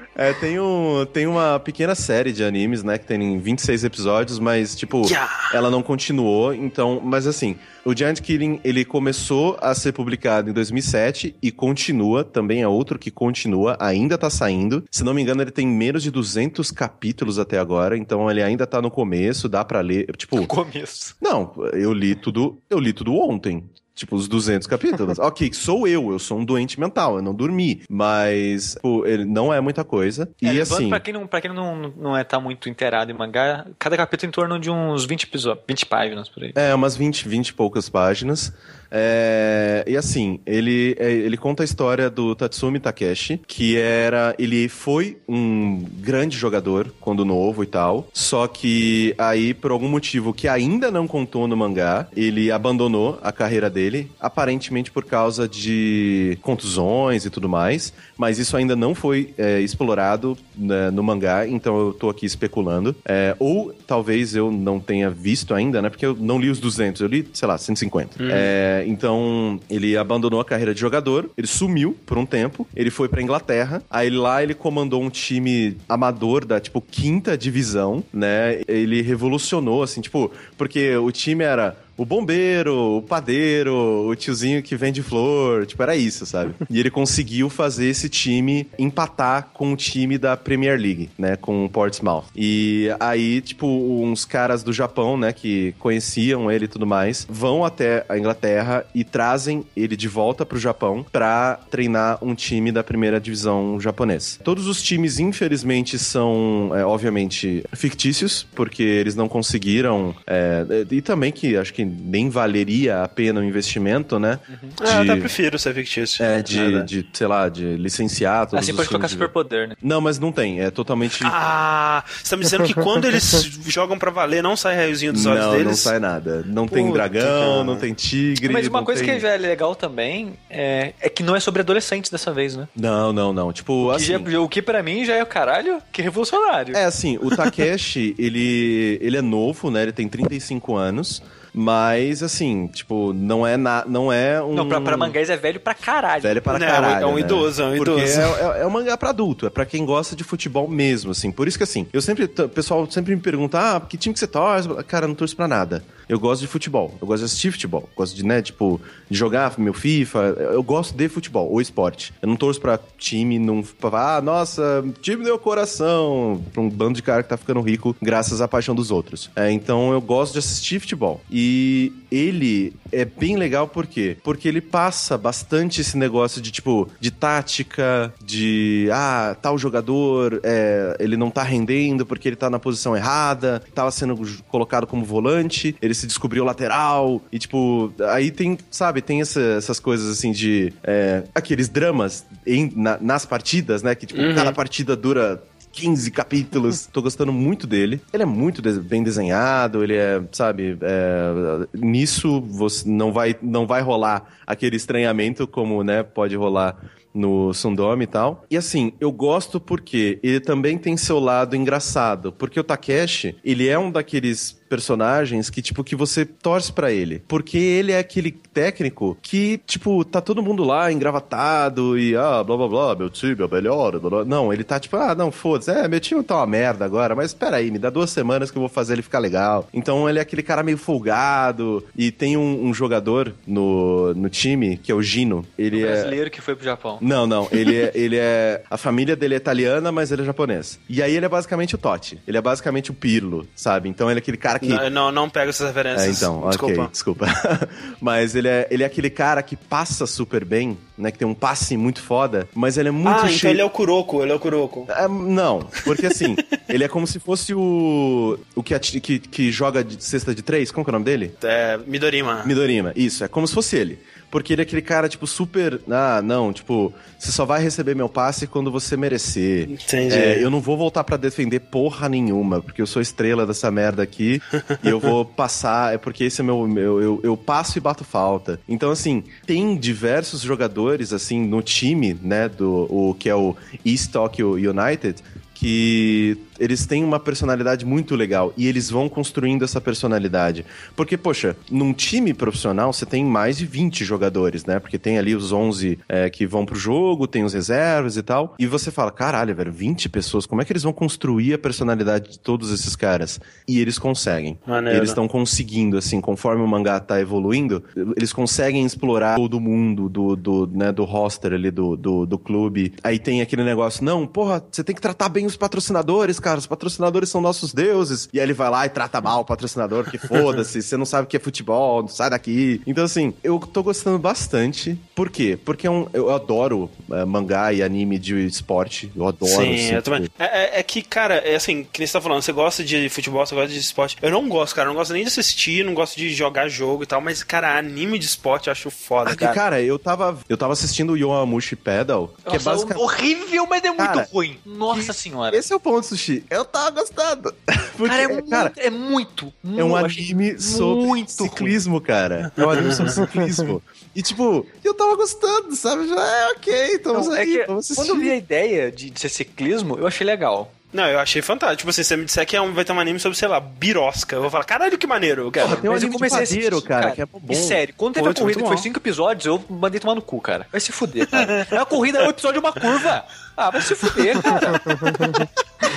É, 0.16 0.32
tem, 0.34 0.58
um, 0.58 1.06
tem 1.12 1.26
uma 1.26 1.60
pequena 1.60 1.94
série 1.94 2.32
de 2.32 2.42
animes, 2.44 2.82
né, 2.82 2.98
que 2.98 3.06
tem 3.06 3.38
26 3.38 3.84
episódios, 3.84 4.38
mas, 4.38 4.74
tipo, 4.74 5.04
Yeah. 5.06 5.30
ela 5.52 5.70
não 5.70 5.82
continuou, 5.82 6.54
então... 6.54 7.00
Mas, 7.02 7.26
assim, 7.26 7.56
o 7.84 7.94
Giant 7.94 8.20
Killing, 8.20 8.60
ele 8.64 8.84
começou 8.84 9.58
a 9.60 9.74
ser 9.74 9.92
publicado 9.92 10.48
em 10.48 10.52
2007 10.52 11.36
e 11.42 11.52
continua, 11.52 12.24
também 12.24 12.62
é 12.62 12.68
outro 12.68 12.98
que 12.98 13.10
continua, 13.10 13.76
ainda 13.78 14.16
tá 14.16 14.30
saindo. 14.30 14.84
Se 14.90 15.04
não 15.04 15.12
me 15.12 15.20
engano, 15.20 15.42
ele 15.42 15.50
tem 15.50 15.66
menos 15.66 16.02
de 16.02 16.10
200 16.10 16.70
capítulos 16.70 17.38
até 17.38 17.58
agora, 17.58 17.96
então 17.96 18.30
ele 18.30 18.42
ainda 18.42 18.66
tá 18.66 18.80
no 18.80 18.90
começo, 18.90 19.48
dá 19.48 19.64
pra 19.64 19.80
ler, 19.80 20.06
tipo... 20.16 20.46
começo. 20.46 21.14
Não, 21.20 21.52
eu 21.72 21.92
li 21.92 22.14
tudo, 22.14 22.58
eu 22.70 22.78
li 22.78 22.92
tudo 22.92 23.14
ontem. 23.14 23.64
Tipo, 23.94 24.16
os 24.16 24.26
200 24.26 24.66
capítulos. 24.66 25.18
ok, 25.20 25.52
sou 25.52 25.86
eu, 25.86 26.10
eu 26.10 26.18
sou 26.18 26.38
um 26.38 26.44
doente 26.44 26.80
mental, 26.80 27.16
eu 27.16 27.22
não 27.22 27.34
dormi. 27.34 27.82
Mas, 27.88 28.76
pô, 28.82 29.06
ele 29.06 29.24
não 29.24 29.52
é 29.54 29.60
muita 29.60 29.84
coisa. 29.84 30.28
É, 30.42 30.54
e 30.54 30.60
assim. 30.60 30.88
Pra 30.88 31.00
quem, 31.00 31.14
não, 31.14 31.26
pra 31.26 31.40
quem 31.40 31.52
não, 31.52 31.88
não 31.96 32.16
é, 32.16 32.24
tá 32.24 32.40
muito 32.40 32.68
inteirado 32.68 33.10
em 33.10 33.14
mangá, 33.14 33.66
cada 33.78 33.96
capítulo 33.96 34.28
em 34.28 34.32
torno 34.32 34.58
de 34.58 34.70
uns 34.70 35.04
20 35.04 35.24
episódios, 35.24 35.64
20 35.68 35.86
páginas 35.86 36.28
por 36.28 36.42
aí. 36.42 36.52
É, 36.54 36.74
umas 36.74 36.96
20, 36.96 37.28
20 37.28 37.48
e 37.48 37.52
poucas 37.54 37.88
páginas. 37.88 38.52
É, 38.96 39.84
e 39.88 39.96
assim, 39.96 40.38
ele, 40.46 40.94
é, 41.00 41.10
ele 41.10 41.36
conta 41.36 41.64
a 41.64 41.64
história 41.64 42.08
do 42.08 42.32
Tatsumi 42.36 42.78
Takeshi, 42.78 43.40
que 43.44 43.76
era. 43.76 44.34
Ele 44.38 44.68
foi 44.68 45.18
um 45.28 45.84
grande 45.98 46.38
jogador 46.38 46.94
quando 47.00 47.24
novo 47.24 47.64
e 47.64 47.66
tal. 47.66 48.06
Só 48.12 48.46
que 48.46 49.12
aí, 49.18 49.52
por 49.52 49.72
algum 49.72 49.88
motivo 49.88 50.32
que 50.32 50.46
ainda 50.46 50.92
não 50.92 51.08
contou 51.08 51.48
no 51.48 51.56
mangá, 51.56 52.06
ele 52.16 52.52
abandonou 52.52 53.18
a 53.20 53.32
carreira 53.32 53.68
dele, 53.68 54.08
aparentemente 54.20 54.92
por 54.92 55.04
causa 55.04 55.48
de 55.48 56.38
contusões 56.40 57.24
e 57.24 57.30
tudo 57.30 57.48
mais. 57.48 57.92
Mas 58.16 58.38
isso 58.38 58.56
ainda 58.56 58.76
não 58.76 58.94
foi 58.94 59.34
é, 59.36 59.60
explorado 59.60 60.38
né, 60.56 60.90
no 60.92 61.02
mangá, 61.02 61.48
então 61.48 61.78
eu 61.78 61.92
tô 61.92 62.08
aqui 62.08 62.26
especulando. 62.26 62.94
É, 63.04 63.34
ou 63.40 63.74
talvez 63.86 64.36
eu 64.36 64.52
não 64.52 64.78
tenha 64.78 65.10
visto 65.10 65.52
ainda, 65.52 65.82
né? 65.82 65.90
Porque 65.90 66.06
eu 66.06 66.14
não 66.14 66.38
li 66.38 66.48
os 66.48 66.60
200, 66.60 67.02
eu 67.02 67.08
li, 67.08 67.28
sei 67.32 67.48
lá, 67.48 67.58
150. 67.58 68.16
É, 68.30 68.83
então, 68.86 69.60
ele 69.68 69.96
abandonou 69.96 70.40
a 70.40 70.44
carreira 70.44 70.74
de 70.74 70.80
jogador, 70.80 71.30
ele 71.36 71.46
sumiu 71.46 71.96
por 72.06 72.18
um 72.18 72.26
tempo, 72.26 72.66
ele 72.74 72.90
foi 72.90 73.08
pra 73.08 73.22
Inglaterra, 73.22 73.82
aí 73.90 74.10
lá 74.10 74.42
ele 74.42 74.54
comandou 74.54 75.02
um 75.02 75.10
time 75.10 75.76
amador 75.88 76.44
da, 76.44 76.60
tipo, 76.60 76.80
quinta 76.80 77.36
divisão, 77.36 78.02
né? 78.12 78.62
Ele 78.68 79.02
revolucionou, 79.02 79.82
assim, 79.82 80.00
tipo, 80.00 80.30
porque 80.56 80.96
o 80.96 81.10
time 81.10 81.44
era 81.44 81.76
o 81.96 82.04
bombeiro, 82.04 82.98
o 82.98 83.02
padeiro, 83.02 83.74
o 83.74 84.14
tiozinho 84.14 84.62
que 84.62 84.76
vende 84.76 85.02
flor, 85.02 85.66
tipo, 85.66 85.82
era 85.82 85.96
isso, 85.96 86.26
sabe? 86.26 86.54
E 86.70 86.80
ele 86.80 86.90
conseguiu 86.90 87.48
fazer 87.48 87.86
esse 87.86 88.08
time 88.08 88.66
empatar 88.78 89.50
com 89.52 89.72
o 89.72 89.76
time 89.76 90.18
da 90.18 90.36
Premier 90.36 90.78
League, 90.78 91.08
né, 91.16 91.36
com 91.36 91.64
o 91.64 91.68
Portsmouth. 91.68 92.24
E 92.34 92.88
aí, 92.98 93.40
tipo, 93.40 93.66
uns 93.66 94.24
caras 94.24 94.62
do 94.62 94.72
Japão, 94.72 95.16
né, 95.16 95.32
que 95.32 95.72
conheciam 95.78 96.50
ele 96.50 96.64
e 96.64 96.68
tudo 96.68 96.86
mais, 96.86 97.26
vão 97.30 97.64
até 97.64 98.04
a 98.08 98.18
Inglaterra 98.18 98.84
e 98.94 99.04
trazem 99.04 99.64
ele 99.76 99.96
de 99.96 100.08
volta 100.08 100.44
pro 100.44 100.58
Japão 100.58 101.06
pra 101.12 101.60
treinar 101.70 102.18
um 102.22 102.34
time 102.34 102.72
da 102.72 102.82
primeira 102.82 103.20
divisão 103.20 103.78
japonesa. 103.80 104.38
Todos 104.42 104.66
os 104.66 104.82
times, 104.82 105.20
infelizmente, 105.20 105.98
são, 105.98 106.72
é, 106.74 106.84
obviamente, 106.84 107.62
fictícios, 107.72 108.46
porque 108.54 108.82
eles 108.82 109.14
não 109.14 109.28
conseguiram, 109.28 110.14
é, 110.26 110.64
e 110.90 111.00
também 111.00 111.30
que 111.30 111.56
acho 111.56 111.72
que 111.72 111.83
nem 111.84 112.28
valeria 112.28 113.02
a 113.02 113.08
pena 113.08 113.40
o 113.40 113.44
investimento, 113.44 114.18
né? 114.18 114.38
Ah, 114.80 114.96
eu 114.96 115.02
até 115.02 115.14
De- 115.14 115.20
prefiro 115.20 115.58
ser 115.58 115.74
fictício. 115.74 116.24
É, 116.24 116.42
de, 116.42 116.82
de, 116.84 117.06
sei 117.12 117.26
lá, 117.26 117.48
de 117.48 117.76
licenciar 117.76 118.46
todos 118.46 118.64
Assim 118.64 118.74
pode 118.74 118.88
colocar 118.88 119.06
de- 119.06 119.12
superpoder, 119.12 119.68
né? 119.68 119.76
Não, 119.82 120.00
mas 120.00 120.18
não 120.18 120.32
tem. 120.32 120.60
É 120.60 120.70
totalmente. 120.70 121.22
Ah, 121.24 122.02
você 122.22 122.30
tá 122.30 122.36
me 122.36 122.42
dizendo 122.44 122.64
que 122.64 122.74
quando 122.74 123.04
eles 123.06 123.30
jogam 123.66 123.98
pra 123.98 124.10
valer, 124.10 124.42
não 124.42 124.56
sai 124.56 124.76
raiozinho 124.76 125.12
dos 125.12 125.26
olhos 125.26 125.44
não, 125.44 125.50
deles? 125.52 125.66
não 125.66 125.74
sai 125.74 125.98
nada. 125.98 126.42
Não 126.46 126.66
tem 126.68 126.84
Puta, 126.86 126.94
dragão, 126.98 127.22
cara. 127.52 127.64
não 127.64 127.76
tem 127.76 127.92
tigre. 127.94 128.52
Mas 128.52 128.66
uma 128.68 128.78
não 128.78 128.84
coisa 128.86 129.04
tem... 129.04 129.14
que 129.14 129.20
já 129.20 129.30
é 129.30 129.36
legal 129.36 129.74
também 129.74 130.34
é, 130.50 130.92
é 131.00 131.08
que 131.08 131.22
não 131.22 131.34
é 131.36 131.40
sobre 131.40 131.60
adolescentes 131.62 132.10
dessa 132.10 132.32
vez, 132.32 132.56
né? 132.56 132.68
Não, 132.76 133.12
não, 133.12 133.32
não. 133.32 133.52
Tipo, 133.52 133.90
Que 133.90 133.96
assim. 133.96 134.30
já- 134.30 134.40
o 134.40 134.48
que 134.48 134.62
pra 134.62 134.82
mim 134.82 135.04
já 135.04 135.14
é 135.14 135.22
o 135.22 135.26
caralho, 135.26 135.78
que 135.92 136.02
revolucionário. 136.02 136.76
É 136.76 136.84
assim, 136.84 137.18
o 137.20 137.30
Takeshi, 137.34 138.14
ele, 138.18 138.98
ele 139.00 139.16
é 139.16 139.22
novo, 139.22 139.70
né? 139.70 139.82
Ele 139.82 139.92
tem 139.92 140.08
35 140.08 140.76
anos. 140.76 141.22
Mas, 141.56 142.20
assim, 142.20 142.66
tipo, 142.66 143.12
não 143.12 143.46
é, 143.46 143.56
na, 143.56 143.84
não 143.86 144.12
é 144.12 144.42
um. 144.42 144.54
Não, 144.54 144.68
pra, 144.68 144.80
pra 144.80 144.96
mangás 144.96 145.30
é 145.30 145.36
velho 145.36 145.60
pra 145.60 145.72
caralho. 145.72 146.20
Velho 146.20 146.42
para 146.42 146.58
Não, 146.58 146.66
caralho. 146.66 147.04
é 147.04 147.06
um 147.06 147.14
né? 147.14 147.20
idoso, 147.20 147.62
é 147.62 147.66
um 147.66 147.76
Porque 147.76 147.92
idoso. 147.92 148.20
É, 148.20 148.24
é, 148.24 148.62
é 148.62 148.66
um 148.66 148.70
mangá 148.70 148.96
pra 148.96 149.10
adulto, 149.10 149.46
é 149.46 149.50
pra 149.50 149.64
quem 149.64 149.86
gosta 149.86 150.16
de 150.16 150.24
futebol 150.24 150.66
mesmo, 150.66 151.12
assim. 151.12 151.30
Por 151.30 151.46
isso 151.46 151.56
que, 151.56 151.62
assim, 151.62 151.86
eu 151.92 152.02
sempre. 152.02 152.24
O 152.24 152.48
pessoal 152.48 152.90
sempre 152.90 153.14
me 153.14 153.20
pergunta, 153.20 153.76
ah, 153.76 153.80
que 153.80 153.96
time 153.96 154.12
que 154.12 154.18
você 154.18 154.26
torce? 154.26 154.68
Cara, 154.88 155.04
eu 155.04 155.08
não 155.08 155.14
torço 155.14 155.36
pra 155.36 155.46
nada. 155.46 155.84
Eu 156.08 156.18
gosto 156.18 156.42
de 156.42 156.46
futebol. 156.46 156.94
Eu 157.00 157.06
gosto 157.06 157.20
de 157.20 157.24
assistir 157.26 157.50
futebol. 157.52 157.88
Gosto 157.96 158.14
de, 158.14 158.24
né, 158.24 158.42
tipo, 158.42 158.80
de 159.10 159.16
jogar 159.18 159.54
meu 159.58 159.72
FIFA. 159.74 160.18
Eu 160.52 160.62
gosto 160.62 160.94
de 160.96 161.08
futebol, 161.08 161.50
ou 161.50 161.60
esporte. 161.60 162.12
Eu 162.20 162.28
não 162.28 162.36
torço 162.36 162.60
pra 162.60 162.78
time, 162.98 163.38
não. 163.38 163.62
Pra, 163.62 164.16
ah, 164.16 164.20
nossa, 164.20 164.84
time 165.00 165.24
deu 165.24 165.38
coração. 165.38 166.42
Pra 166.52 166.62
um 166.62 166.68
bando 166.68 166.94
de 166.94 167.02
cara 167.02 167.22
que 167.22 167.28
tá 167.28 167.36
ficando 167.36 167.60
rico 167.60 167.96
graças 168.00 168.40
à 168.40 168.48
paixão 168.48 168.74
dos 168.74 168.90
outros. 168.90 169.30
É, 169.36 169.50
então 169.50 169.92
eu 169.92 170.00
gosto 170.00 170.32
de 170.34 170.38
assistir 170.40 170.80
futebol. 170.80 171.20
E 171.30 171.92
ele 172.10 172.72
é 172.92 173.04
bem 173.04 173.36
legal 173.36 173.66
por 173.66 173.86
quê? 173.86 174.16
Porque 174.22 174.46
ele 174.48 174.60
passa 174.60 175.16
bastante 175.18 175.80
esse 175.80 175.96
negócio 175.96 176.40
de 176.40 176.50
tipo 176.50 176.88
de 177.00 177.10
tática, 177.10 178.12
de 178.24 178.88
ah, 178.92 179.36
tal 179.40 179.58
jogador, 179.58 180.40
é, 180.42 180.96
ele 181.00 181.16
não 181.16 181.30
tá 181.30 181.42
rendendo 181.42 182.06
porque 182.06 182.28
ele 182.28 182.36
tá 182.36 182.48
na 182.48 182.58
posição 182.58 182.96
errada, 182.96 183.62
tava 183.74 183.90
sendo 183.90 184.24
j- 184.24 184.42
colocado 184.48 184.86
como 184.86 185.04
volante, 185.04 185.74
ele 185.82 185.93
se 185.94 186.06
descobriu 186.06 186.44
lateral 186.44 187.22
e 187.32 187.38
tipo, 187.38 187.92
aí 188.08 188.30
tem, 188.30 188.58
sabe, 188.70 189.00
tem 189.00 189.20
essa- 189.20 189.40
essas 189.40 189.78
coisas 189.80 190.08
assim 190.10 190.32
de 190.32 190.72
é, 190.82 191.24
aqueles 191.34 191.68
dramas 191.68 192.26
em- 192.46 192.72
na- 192.74 192.98
nas 193.00 193.24
partidas, 193.24 193.82
né, 193.82 193.94
que 193.94 194.06
tipo, 194.06 194.20
cada 194.34 194.52
partida 194.52 194.94
dura 194.96 195.42
15 195.72 196.08
capítulos. 196.12 196.86
Tô 196.86 197.02
gostando 197.02 197.32
muito 197.32 197.66
dele. 197.66 198.00
Ele 198.12 198.22
é 198.22 198.26
muito 198.26 198.62
de- 198.62 198.78
bem 198.78 199.02
desenhado, 199.02 199.82
ele 199.82 199.96
é, 199.96 200.22
sabe, 200.30 200.78
é, 200.80 201.66
nisso 201.74 202.40
você 202.40 202.88
não 202.88 203.12
vai, 203.12 203.34
não 203.42 203.66
vai 203.66 203.82
rolar 203.82 204.24
aquele 204.46 204.76
estranhamento 204.76 205.46
como, 205.46 205.82
né, 205.82 206.02
pode 206.02 206.36
rolar 206.36 206.76
no 207.12 207.52
Sundome 207.54 208.04
e 208.04 208.06
tal. 208.08 208.44
E 208.50 208.56
assim, 208.56 208.92
eu 209.00 209.12
gosto 209.12 209.60
porque 209.60 210.18
ele 210.22 210.40
também 210.40 210.76
tem 210.76 210.96
seu 210.96 211.18
lado 211.20 211.54
engraçado, 211.54 212.32
porque 212.32 212.58
o 212.58 212.64
Takeshi, 212.64 213.36
ele 213.44 213.68
é 213.68 213.78
um 213.78 213.90
daqueles 213.90 214.60
personagens 214.74 215.48
que, 215.50 215.62
tipo, 215.62 215.84
que 215.84 215.94
você 215.94 216.24
torce 216.24 216.72
pra 216.72 216.90
ele. 216.90 217.22
Porque 217.28 217.56
ele 217.56 217.92
é 217.92 217.98
aquele 217.98 218.32
técnico 218.32 219.16
que, 219.22 219.60
tipo, 219.66 220.04
tá 220.04 220.20
todo 220.20 220.42
mundo 220.42 220.64
lá 220.64 220.90
engravatado 220.90 221.96
e, 221.96 222.16
ah, 222.16 222.42
blá 222.42 222.56
blá 222.56 222.68
blá, 222.68 222.96
meu 222.96 223.08
time 223.08 223.36
é 223.40 223.54
melhor. 223.54 223.98
blá, 224.00 224.10
blá. 224.10 224.24
Não, 224.24 224.52
ele 224.52 224.64
tá 224.64 224.80
tipo, 224.80 224.96
ah, 224.96 225.14
não, 225.14 225.30
foda-se, 225.30 225.70
é, 225.70 225.86
meu 225.86 226.00
time 226.00 226.22
tá 226.24 226.36
uma 226.36 226.46
merda 226.46 226.84
agora, 226.84 227.14
mas 227.14 227.26
espera 227.26 227.58
aí, 227.58 227.70
me 227.70 227.78
dá 227.78 227.88
duas 227.88 228.10
semanas 228.10 228.50
que 228.50 228.58
eu 228.58 228.60
vou 228.60 228.68
fazer 228.68 228.94
ele 228.94 229.02
ficar 229.02 229.20
legal. 229.20 229.68
Então 229.72 230.08
ele 230.08 230.18
é 230.18 230.22
aquele 230.22 230.42
cara 230.42 230.62
meio 230.62 230.76
folgado 230.78 231.84
e 231.96 232.10
tem 232.10 232.36
um, 232.36 232.66
um 232.66 232.74
jogador 232.74 233.32
no, 233.46 234.12
no 234.14 234.28
time 234.28 234.76
que 234.76 234.90
é 234.90 234.94
o 234.94 235.02
Gino. 235.02 235.44
Ele 235.56 235.84
O 235.84 235.86
é. 235.86 235.92
brasileiro 235.92 236.30
que 236.30 236.40
foi 236.40 236.56
pro 236.56 236.64
Japão. 236.64 236.98
Não, 237.00 237.26
não. 237.26 237.48
Ele 237.52 237.76
é, 237.76 237.92
ele 237.94 238.16
é. 238.16 238.62
A 238.70 238.76
família 238.76 239.14
dele 239.14 239.34
é 239.34 239.36
italiana, 239.36 239.92
mas 239.92 240.10
ele 240.10 240.22
é 240.22 240.24
japonês. 240.24 240.78
E 240.88 241.02
aí 241.02 241.14
ele 241.14 241.26
é 241.26 241.28
basicamente 241.28 241.74
o 241.74 241.78
Totti. 241.78 242.18
Ele 242.26 242.36
é 242.36 242.40
basicamente 242.40 242.90
o 242.90 242.94
Pirlo, 242.94 243.46
sabe? 243.54 243.88
Então 243.88 244.10
ele 244.10 244.18
é 244.18 244.22
aquele 244.22 244.36
cara 244.36 244.58
que. 244.58 244.63
Não, 244.64 244.90
não, 244.90 245.12
não 245.12 245.30
pego 245.30 245.50
essas 245.50 245.68
referências. 245.68 246.06
É, 246.06 246.10
então, 246.10 246.48
Desculpa. 246.48 246.74
ok, 246.74 246.88
desculpa. 246.90 247.26
Mas 248.00 248.34
ele 248.34 248.48
é, 248.48 248.66
ele 248.70 248.82
é 248.82 248.86
aquele 248.86 249.10
cara 249.10 249.42
que 249.42 249.56
passa 249.56 250.06
super 250.06 250.44
bem 250.44 250.76
né? 250.96 251.10
Que 251.10 251.18
tem 251.18 251.26
um 251.28 251.34
passe 251.34 251.76
muito 251.76 252.00
foda, 252.00 252.48
mas 252.54 252.78
ele 252.78 252.88
é 252.88 252.92
muito 252.92 253.08
ah, 253.08 253.18
então 253.24 253.28
cheio. 253.28 253.52
ele 253.52 253.60
é 253.60 253.64
o 253.64 253.70
Kuroko, 253.70 254.22
ele 254.22 254.32
é 254.32 254.34
o 254.34 254.38
Kuroko. 254.38 254.86
É, 254.88 255.08
não, 255.08 255.66
porque 255.84 256.06
assim, 256.06 256.36
ele 256.68 256.84
é 256.84 256.88
como 256.88 257.06
se 257.06 257.18
fosse 257.18 257.54
o. 257.54 258.38
O 258.54 258.62
que, 258.62 258.78
que, 258.78 259.18
que 259.18 259.52
joga 259.52 259.82
de 259.82 260.02
cesta 260.02 260.34
de 260.34 260.42
três, 260.42 260.70
como 260.70 260.84
que 260.84 260.90
é 260.90 260.92
o 260.92 260.94
nome 260.94 261.04
dele? 261.04 261.34
É, 261.42 261.78
Midorima. 261.86 262.44
Midorima, 262.44 262.92
isso, 262.94 263.24
é 263.24 263.28
como 263.28 263.46
se 263.46 263.54
fosse 263.54 263.76
ele. 263.76 263.98
Porque 264.30 264.52
ele 264.52 264.62
é 264.62 264.64
aquele 264.64 264.82
cara, 264.82 265.08
tipo, 265.08 265.26
super. 265.26 265.80
Ah, 265.90 266.20
não, 266.22 266.52
tipo, 266.52 266.92
você 267.18 267.30
só 267.30 267.44
vai 267.44 267.62
receber 267.62 267.94
meu 267.94 268.08
passe 268.08 268.46
quando 268.46 268.70
você 268.70 268.96
merecer. 268.96 269.70
Entendi. 269.70 270.14
É, 270.14 270.42
eu 270.42 270.50
não 270.50 270.60
vou 270.60 270.76
voltar 270.76 271.04
pra 271.04 271.16
defender 271.16 271.60
porra 271.60 272.08
nenhuma, 272.08 272.60
porque 272.60 272.82
eu 272.82 272.86
sou 272.86 273.00
estrela 273.00 273.46
dessa 273.46 273.70
merda 273.70 274.02
aqui 274.02 274.40
e 274.82 274.88
eu 274.88 274.98
vou 274.98 275.24
passar, 275.24 275.94
é 275.94 275.98
porque 275.98 276.24
esse 276.24 276.40
é 276.40 276.44
meu. 276.44 276.66
meu 276.66 277.00
eu, 277.00 277.20
eu 277.22 277.36
passo 277.36 277.78
e 277.78 277.80
bato 277.80 278.04
falta. 278.04 278.58
Então, 278.68 278.90
assim, 278.90 279.22
tem 279.46 279.76
diversos 279.76 280.40
jogadores, 280.40 281.12
assim, 281.12 281.44
no 281.46 281.62
time, 281.62 282.16
né, 282.22 282.48
do 282.48 282.86
o 282.90 283.14
que 283.14 283.28
é 283.28 283.34
o 283.34 283.56
East 283.84 284.10
Tokyo 284.10 284.52
United, 284.54 285.22
que 285.64 286.36
eles 286.60 286.84
têm 286.84 287.02
uma 287.02 287.18
personalidade 287.18 287.86
muito 287.86 288.14
legal 288.14 288.52
e 288.54 288.68
eles 288.68 288.90
vão 288.90 289.08
construindo 289.08 289.64
essa 289.64 289.80
personalidade. 289.80 290.62
Porque, 290.94 291.16
poxa, 291.16 291.56
num 291.70 291.94
time 291.94 292.34
profissional 292.34 292.92
você 292.92 293.06
tem 293.06 293.24
mais 293.24 293.56
de 293.56 293.64
20 293.64 294.04
jogadores, 294.04 294.66
né? 294.66 294.78
Porque 294.78 294.98
tem 294.98 295.16
ali 295.16 295.34
os 295.34 295.52
11 295.52 295.98
é, 296.06 296.28
que 296.28 296.46
vão 296.46 296.66
pro 296.66 296.76
jogo, 296.76 297.26
tem 297.26 297.44
os 297.44 297.54
reservas 297.54 298.18
e 298.18 298.22
tal. 298.22 298.54
E 298.58 298.66
você 298.66 298.90
fala, 298.90 299.10
caralho, 299.10 299.54
velho, 299.54 299.72
20 299.72 300.10
pessoas, 300.10 300.44
como 300.44 300.60
é 300.60 300.66
que 300.66 300.72
eles 300.72 300.82
vão 300.82 300.92
construir 300.92 301.54
a 301.54 301.58
personalidade 301.58 302.32
de 302.32 302.38
todos 302.38 302.70
esses 302.70 302.94
caras? 302.94 303.40
E 303.66 303.80
eles 303.80 303.98
conseguem. 303.98 304.58
Maneiro. 304.66 304.98
Eles 304.98 305.08
estão 305.08 305.26
conseguindo, 305.26 305.96
assim, 305.96 306.20
conforme 306.20 306.62
o 306.62 306.68
mangá 306.68 307.00
tá 307.00 307.18
evoluindo, 307.18 307.82
eles 308.14 308.34
conseguem 308.34 308.84
explorar 308.84 309.36
todo 309.36 309.58
mundo 309.58 310.10
do, 310.10 310.36
do, 310.36 310.66
né, 310.66 310.92
do 310.92 311.04
roster 311.04 311.54
ali 311.54 311.70
do, 311.70 311.96
do, 311.96 312.26
do 312.26 312.38
clube. 312.38 312.92
Aí 313.02 313.18
tem 313.18 313.40
aquele 313.40 313.64
negócio, 313.64 314.04
não, 314.04 314.26
porra, 314.26 314.62
você 314.70 314.84
tem 314.84 314.94
que 314.94 315.00
tratar 315.00 315.30
bem 315.30 315.46
os 315.46 315.53
patrocinadores, 315.56 316.38
cara, 316.40 316.58
os 316.58 316.66
patrocinadores 316.66 317.28
são 317.28 317.40
nossos 317.40 317.72
deuses. 317.72 318.28
E 318.32 318.38
aí 318.40 318.44
ele 318.46 318.52
vai 318.52 318.70
lá 318.70 318.86
e 318.86 318.88
trata 318.88 319.20
mal 319.20 319.40
o 319.40 319.44
patrocinador, 319.44 320.10
que 320.10 320.18
foda-se, 320.18 320.82
você 320.82 320.96
não 320.96 321.04
sabe 321.06 321.24
o 321.24 321.28
que 321.28 321.36
é 321.36 321.40
futebol, 321.40 322.06
sai 322.08 322.30
daqui. 322.30 322.80
Então, 322.86 323.04
assim, 323.04 323.34
eu 323.42 323.58
tô 323.58 323.82
gostando 323.82 324.18
bastante. 324.18 324.98
Por 325.14 325.30
quê? 325.30 325.58
Porque 325.64 325.86
é 325.86 325.90
um, 325.90 326.06
eu 326.12 326.30
adoro 326.34 326.90
eh, 327.10 327.24
mangá 327.24 327.72
e 327.72 327.82
anime 327.82 328.18
de 328.18 328.34
esporte. 328.46 329.10
Eu 329.14 329.26
adoro. 329.28 329.50
Sim, 329.52 329.74
assim, 329.74 329.94
eu 329.94 330.02
também. 330.02 330.22
tipo, 330.22 330.34
É, 330.42 330.44
é- 330.76 330.80
é 330.80 330.82
que, 330.82 331.02
cara, 331.02 331.34
é 331.36 331.54
assim, 331.54 331.84
que 331.84 332.00
nem 332.00 332.06
você 332.06 332.12
tá 332.12 332.20
falando, 332.20 332.42
você 332.42 332.52
gosta 332.52 332.82
de 332.84 333.08
futebol, 333.08 333.44
você 333.46 333.54
gosta 333.54 333.72
de 333.72 333.78
esporte. 333.78 334.16
Eu 334.20 334.30
não 334.30 334.48
gosto, 334.48 334.74
cara, 334.74 334.88
eu 334.88 334.92
não 334.92 334.98
gosto 334.98 335.12
nem 335.12 335.22
de 335.22 335.28
assistir, 335.28 335.84
não 335.84 335.94
gosto 335.94 336.16
de 336.16 336.32
jogar 336.34 336.68
jogo 336.68 337.02
e 337.02 337.06
tal, 337.06 337.20
mas, 337.20 337.42
cara, 337.42 337.78
anime 337.78 338.18
de 338.18 338.26
esporte 338.26 338.66
eu 338.68 338.72
acho 338.72 338.90
foda, 338.90 339.30
Ah, 339.30 339.36
cara. 339.36 339.54
cara, 339.54 339.82
eu 339.82 339.98
tava, 339.98 340.38
eu 340.48 340.56
tava 340.56 340.72
assistindo 340.72 341.12
o 341.12 341.16
Yoamushi 341.16 341.76
Pedal, 341.76 342.32
que 342.44 342.50
é 342.50 342.52
Nossa, 342.54 342.70
basicamente... 342.70 343.02
horrível, 343.02 343.66
mas 343.68 343.82
é 343.84 343.88
muito 343.88 343.98
Cara, 344.04 344.28
ruim. 344.32 344.58
Nossa 344.64 345.12
senhora. 345.12 345.43
Esse 345.52 345.72
é 345.72 345.76
o 345.76 345.80
ponto, 345.80 346.06
Sushi. 346.06 346.44
Eu 346.48 346.64
tava 346.64 346.90
gostando. 346.90 347.54
Porque, 347.96 348.08
Cara, 348.08 348.22
é 348.22 348.28
muito, 348.28 348.50
cara, 348.50 348.72
é 348.76 348.90
muito. 348.90 349.52
é 349.64 349.68
um 349.84 349.90
eu 349.90 349.96
anime 349.96 350.58
sobre 350.60 351.06
muito 351.06 351.30
ciclismo, 351.30 352.00
cara. 352.00 352.52
É 352.56 352.66
um 352.66 352.70
anime 352.70 352.92
sobre 352.92 353.12
ciclismo. 353.12 353.82
E, 354.16 354.22
tipo, 354.22 354.66
eu 354.82 354.94
tava 354.94 355.14
gostando, 355.16 355.74
sabe? 355.76 356.08
Já 356.08 356.20
é 356.20 356.50
ok, 356.52 356.74
estamos 356.94 357.26
Não, 357.28 357.36
é 357.36 357.40
aí, 357.40 357.58
que 357.58 357.66
vamos 357.66 357.84
assistir. 357.84 358.00
quando 358.00 358.08
eu 358.10 358.16
vi 358.16 358.30
a 358.32 358.36
ideia 358.36 358.90
de, 358.90 359.10
de 359.10 359.20
ser 359.20 359.28
ciclismo, 359.28 359.96
eu 359.96 360.06
achei 360.08 360.26
legal. 360.26 360.72
Não, 360.92 361.08
eu 361.08 361.18
achei 361.18 361.42
fantástico. 361.42 361.78
Tipo 361.78 361.90
assim, 361.90 362.04
se 362.04 362.08
você 362.10 362.16
me 362.16 362.24
disser 362.24 362.46
que 362.46 362.56
é 362.56 362.60
um, 362.60 362.72
vai 362.72 362.84
ter 362.84 362.92
um 362.92 363.00
anime 363.00 363.18
sobre, 363.18 363.36
sei 363.36 363.48
lá, 363.48 363.58
birosca, 363.58 364.36
eu 364.36 364.42
vou 364.42 364.50
falar, 364.50 364.62
caralho, 364.62 364.96
que 364.96 365.08
maneiro, 365.08 365.42
eu 365.42 365.50
quero. 365.50 365.76
Tem 365.76 365.90
um 365.90 365.92
Mas 365.92 366.02
eu 366.02 366.08
anime 366.08 366.10
de 366.10 366.16
comecei 366.16 366.38
a 366.38 366.42
assistir, 366.42 366.62
padeiro, 366.62 366.82
cara, 366.82 367.10
que 367.10 367.20
é 367.22 367.26
bom. 367.26 367.40
E 367.50 367.56
sério, 367.56 367.92
quando 367.96 368.14
teve 368.14 368.24
Pô, 368.24 368.30
a 368.30 368.34
corrida 368.34 368.44
muito 368.60 368.62
que 368.70 368.74
foi 368.76 368.82
cinco 368.82 369.00
episódios, 369.00 369.46
eu 369.46 369.64
mandei 369.68 369.98
tomar 369.98 370.14
no 370.14 370.22
cu, 370.22 370.40
cara. 370.40 370.68
Vai 370.70 370.80
se 370.80 370.92
fuder, 370.92 371.28
cara. 371.28 371.66
É 371.70 371.74
uma 371.74 371.86
corrida, 371.86 372.20
é 372.20 372.26
um 372.26 372.30
episódio 372.30 372.60
de 372.60 372.64
uma 372.66 372.72
curva. 372.72 373.24
Ah, 373.56 373.70
vai 373.70 373.80
se 373.80 373.94
fuder, 373.94 374.40
cara. 374.42 374.80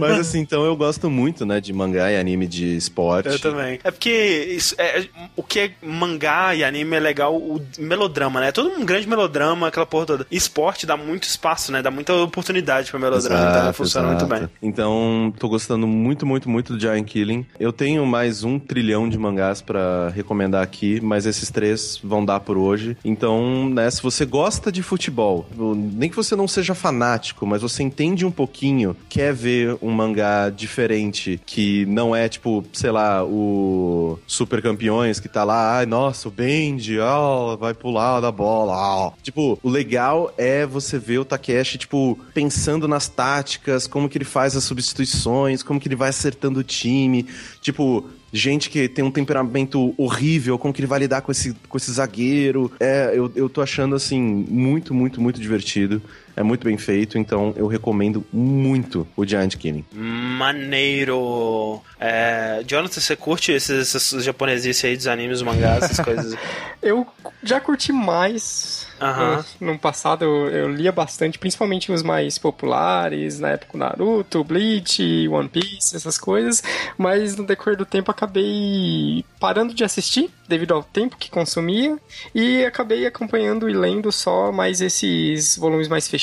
Mas 0.00 0.18
assim, 0.18 0.40
então 0.40 0.64
eu 0.64 0.76
gosto 0.76 1.10
muito, 1.10 1.44
né, 1.44 1.60
de 1.60 1.72
mangá 1.72 2.10
e 2.10 2.16
anime 2.16 2.46
de 2.46 2.76
esporte. 2.76 3.28
Eu 3.28 3.38
também. 3.38 3.78
É 3.84 3.90
porque 3.90 4.46
isso 4.50 4.74
é, 4.78 5.06
o 5.36 5.42
que 5.42 5.60
é 5.60 5.72
mangá 5.82 6.54
e 6.54 6.64
anime 6.64 6.96
é 6.96 7.00
legal, 7.00 7.36
o 7.36 7.60
melodrama, 7.78 8.40
né? 8.40 8.48
É 8.48 8.52
todo 8.52 8.70
um 8.70 8.84
grande 8.84 9.08
melodrama, 9.08 9.68
aquela 9.68 9.86
porra 9.86 10.06
toda. 10.06 10.26
E 10.30 10.36
esporte 10.36 10.86
dá 10.86 10.96
muito 10.96 11.24
espaço, 11.24 11.72
né? 11.72 11.82
Dá 11.82 11.90
muita 11.90 12.14
oportunidade 12.14 12.90
pra 12.90 13.00
melodrama, 13.00 13.50
então 13.50 13.72
funciona 13.72 14.08
muito 14.08 14.24
exato. 14.24 14.40
bem. 14.40 14.48
Então, 14.62 15.32
tô 15.38 15.48
gostando 15.48 15.86
muito, 15.86 16.26
muito, 16.26 16.48
muito 16.48 16.74
do 16.74 16.80
Giant 16.80 17.06
Killing. 17.06 17.46
Eu 17.58 17.72
tenho 17.72 18.04
mais 18.06 18.44
um 18.44 18.58
trilhão 18.58 19.08
de 19.08 19.18
mangás 19.18 19.62
pra 19.62 20.10
recomendar 20.10 20.62
aqui, 20.62 21.00
mas 21.00 21.26
esses 21.26 21.50
três 21.50 22.00
vão 22.02 22.24
dar 22.24 22.40
por 22.40 22.56
hoje. 22.56 22.96
Então, 23.04 23.68
né, 23.68 23.90
se 23.90 24.02
você 24.02 24.24
gosta 24.24 24.70
de 24.70 24.82
futebol, 24.82 25.46
nem 25.74 26.08
que 26.08 26.16
você 26.16 26.36
não 26.36 26.48
seja 26.48 26.74
fanático, 26.74 27.46
mas 27.46 27.62
você 27.62 27.82
entende 27.82 28.24
um 28.24 28.30
pouquinho, 28.30 28.96
quer 29.08 29.32
ver 29.32 29.76
um 29.80 29.90
mangá 29.90 30.50
diferente, 30.50 31.40
que 31.44 31.86
não 31.86 32.14
é 32.14 32.28
tipo, 32.28 32.64
sei 32.72 32.90
lá, 32.90 33.24
o 33.24 34.18
Super 34.26 34.62
Campeões 34.62 35.20
que 35.20 35.28
tá 35.28 35.44
lá, 35.44 35.78
ai, 35.78 35.86
nossa, 35.86 36.28
o 36.28 36.30
Benji, 36.30 36.98
ó, 36.98 37.56
vai 37.56 37.74
pular 37.74 38.20
da 38.20 38.32
bola, 38.32 38.72
ó. 38.76 39.12
Tipo, 39.22 39.58
o 39.62 39.68
legal 39.68 40.32
é 40.36 40.66
você 40.66 40.98
ver 40.98 41.18
o 41.18 41.24
Takeshi, 41.24 41.78
tipo, 41.78 42.18
pensando 42.34 42.86
nas 42.86 43.08
táticas, 43.08 43.86
como 43.86 44.08
que 44.08 44.18
ele 44.18 44.24
faz 44.24 44.56
as 44.56 44.64
substituições, 44.64 45.62
como 45.62 45.80
que 45.80 45.88
ele 45.88 45.96
vai 45.96 46.10
acertando 46.10 46.60
o 46.60 46.64
time, 46.64 47.26
tipo, 47.60 48.08
gente 48.32 48.70
que 48.70 48.88
tem 48.88 49.04
um 49.04 49.10
temperamento 49.10 49.94
horrível, 49.96 50.58
como 50.58 50.72
que 50.72 50.80
ele 50.80 50.86
vai 50.86 51.00
lidar 51.00 51.22
com 51.22 51.32
esse, 51.32 51.54
com 51.68 51.76
esse 51.76 51.90
zagueiro. 51.92 52.70
É, 52.78 53.12
eu, 53.14 53.30
eu 53.34 53.48
tô 53.48 53.60
achando, 53.60 53.94
assim, 53.94 54.20
muito, 54.20 54.94
muito, 54.94 55.20
muito 55.20 55.40
divertido. 55.40 56.00
É 56.36 56.42
muito 56.42 56.64
bem 56.64 56.76
feito, 56.78 57.18
então 57.18 57.52
eu 57.56 57.66
recomendo 57.66 58.24
muito 58.32 59.06
o 59.16 59.24
Giant 59.26 59.56
Killing. 59.56 59.84
Maneiro. 59.92 61.80
É, 61.98 62.62
Jonathan, 62.66 63.00
você 63.00 63.14
curte 63.16 63.52
esses, 63.52 63.94
esses 63.94 64.24
japonesices 64.24 64.84
aí 64.84 64.96
dos 64.96 65.06
animes, 65.06 65.42
mangás, 65.42 65.84
essas 65.84 66.00
coisas? 66.04 66.34
Eu 66.82 67.06
já 67.42 67.60
curti 67.60 67.92
mais. 67.92 68.86
Aham. 69.00 69.44
Eu- 69.60 69.66
no 69.72 69.78
passado 69.78 70.24
eu, 70.24 70.48
eu 70.48 70.68
lia 70.74 70.92
bastante, 70.92 71.38
principalmente 71.38 71.90
os 71.92 72.02
mais 72.02 72.36
populares, 72.38 73.38
na 73.40 73.50
época 73.50 73.76
Naruto, 73.78 74.44
Bleach, 74.44 75.26
One 75.28 75.48
Piece, 75.48 75.96
essas 75.96 76.18
coisas. 76.18 76.62
Mas 76.98 77.36
no 77.36 77.46
decorrer 77.46 77.76
do 77.76 77.86
tempo 77.86 78.10
acabei 78.10 79.24
parando 79.38 79.72
de 79.74 79.84
assistir, 79.84 80.30
devido 80.48 80.74
ao 80.74 80.82
tempo 80.82 81.16
que 81.16 81.30
consumia. 81.30 81.98
E 82.34 82.64
acabei 82.64 83.06
acompanhando 83.06 83.68
e 83.70 83.72
lendo 83.72 84.10
só 84.12 84.52
mais 84.52 84.80
esses 84.80 85.56
volumes 85.56 85.88
mais 85.88 86.06
fechados, 86.08 86.19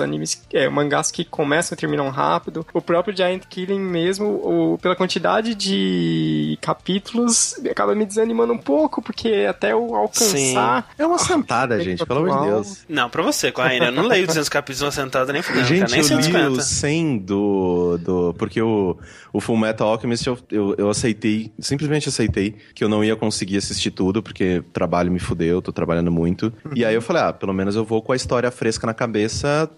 animes, 0.00 0.42
é, 0.52 0.68
mangás 0.68 1.10
que 1.10 1.24
começam 1.24 1.74
e 1.74 1.78
terminam 1.78 2.08
rápido. 2.08 2.66
O 2.72 2.80
próprio 2.80 3.16
Giant 3.16 3.42
Killing 3.48 3.80
mesmo, 3.80 4.26
o- 4.26 4.78
pela 4.80 4.94
quantidade 4.96 5.54
de 5.54 6.58
capítulos, 6.60 7.54
acaba 7.70 7.94
me 7.94 8.04
desanimando 8.04 8.52
um 8.52 8.58
pouco, 8.58 9.02
porque 9.02 9.46
até 9.48 9.72
eu 9.72 9.94
alcançar. 9.94 10.88
É 10.98 11.06
uma 11.06 11.18
sentada, 11.18 11.76
bem 11.76 11.84
gente, 11.84 12.04
pelo 12.06 12.20
amor 12.20 12.40
de. 12.40 12.46
Deus. 12.46 12.84
Não, 12.88 13.08
pra 13.10 13.22
você, 13.22 13.50
Corraine, 13.50 13.86
eu 13.86 13.92
não 13.92 14.06
leio 14.06 14.26
200 14.26 14.48
capítulos 14.48 14.80
numa 14.82 14.90
sentada 14.92 15.32
nem 15.32 15.42
fudendo, 15.42 15.66
Gente, 15.66 15.90
nem 15.90 16.00
eu 16.00 16.16
li 16.18 16.22
150. 16.24 16.50
o 16.50 16.60
100 16.60 17.18
do, 17.18 17.98
do... 17.98 18.34
Porque 18.38 18.60
o, 18.60 18.96
o 19.32 19.40
Full 19.40 19.56
Metal 19.56 19.88
Alchemist 19.88 20.26
eu, 20.26 20.38
eu, 20.50 20.74
eu 20.78 20.90
aceitei, 20.90 21.52
simplesmente 21.58 22.08
aceitei 22.08 22.54
que 22.74 22.84
eu 22.84 22.88
não 22.88 23.02
ia 23.04 23.16
conseguir 23.16 23.56
assistir 23.56 23.90
tudo, 23.90 24.22
porque 24.22 24.58
o 24.58 24.62
trabalho 24.72 25.10
me 25.10 25.18
fudeu, 25.18 25.60
tô 25.62 25.72
trabalhando 25.72 26.10
muito. 26.10 26.52
E 26.74 26.84
aí 26.84 26.94
eu 26.94 27.02
falei, 27.02 27.22
ah, 27.22 27.32
pelo 27.32 27.52
menos 27.52 27.74
eu 27.76 27.84
vou 27.84 28.02
com 28.02 28.12
a 28.12 28.16
história 28.16 28.50
fresca 28.50 28.86
na 28.86 28.94
cabeça 28.94 29.15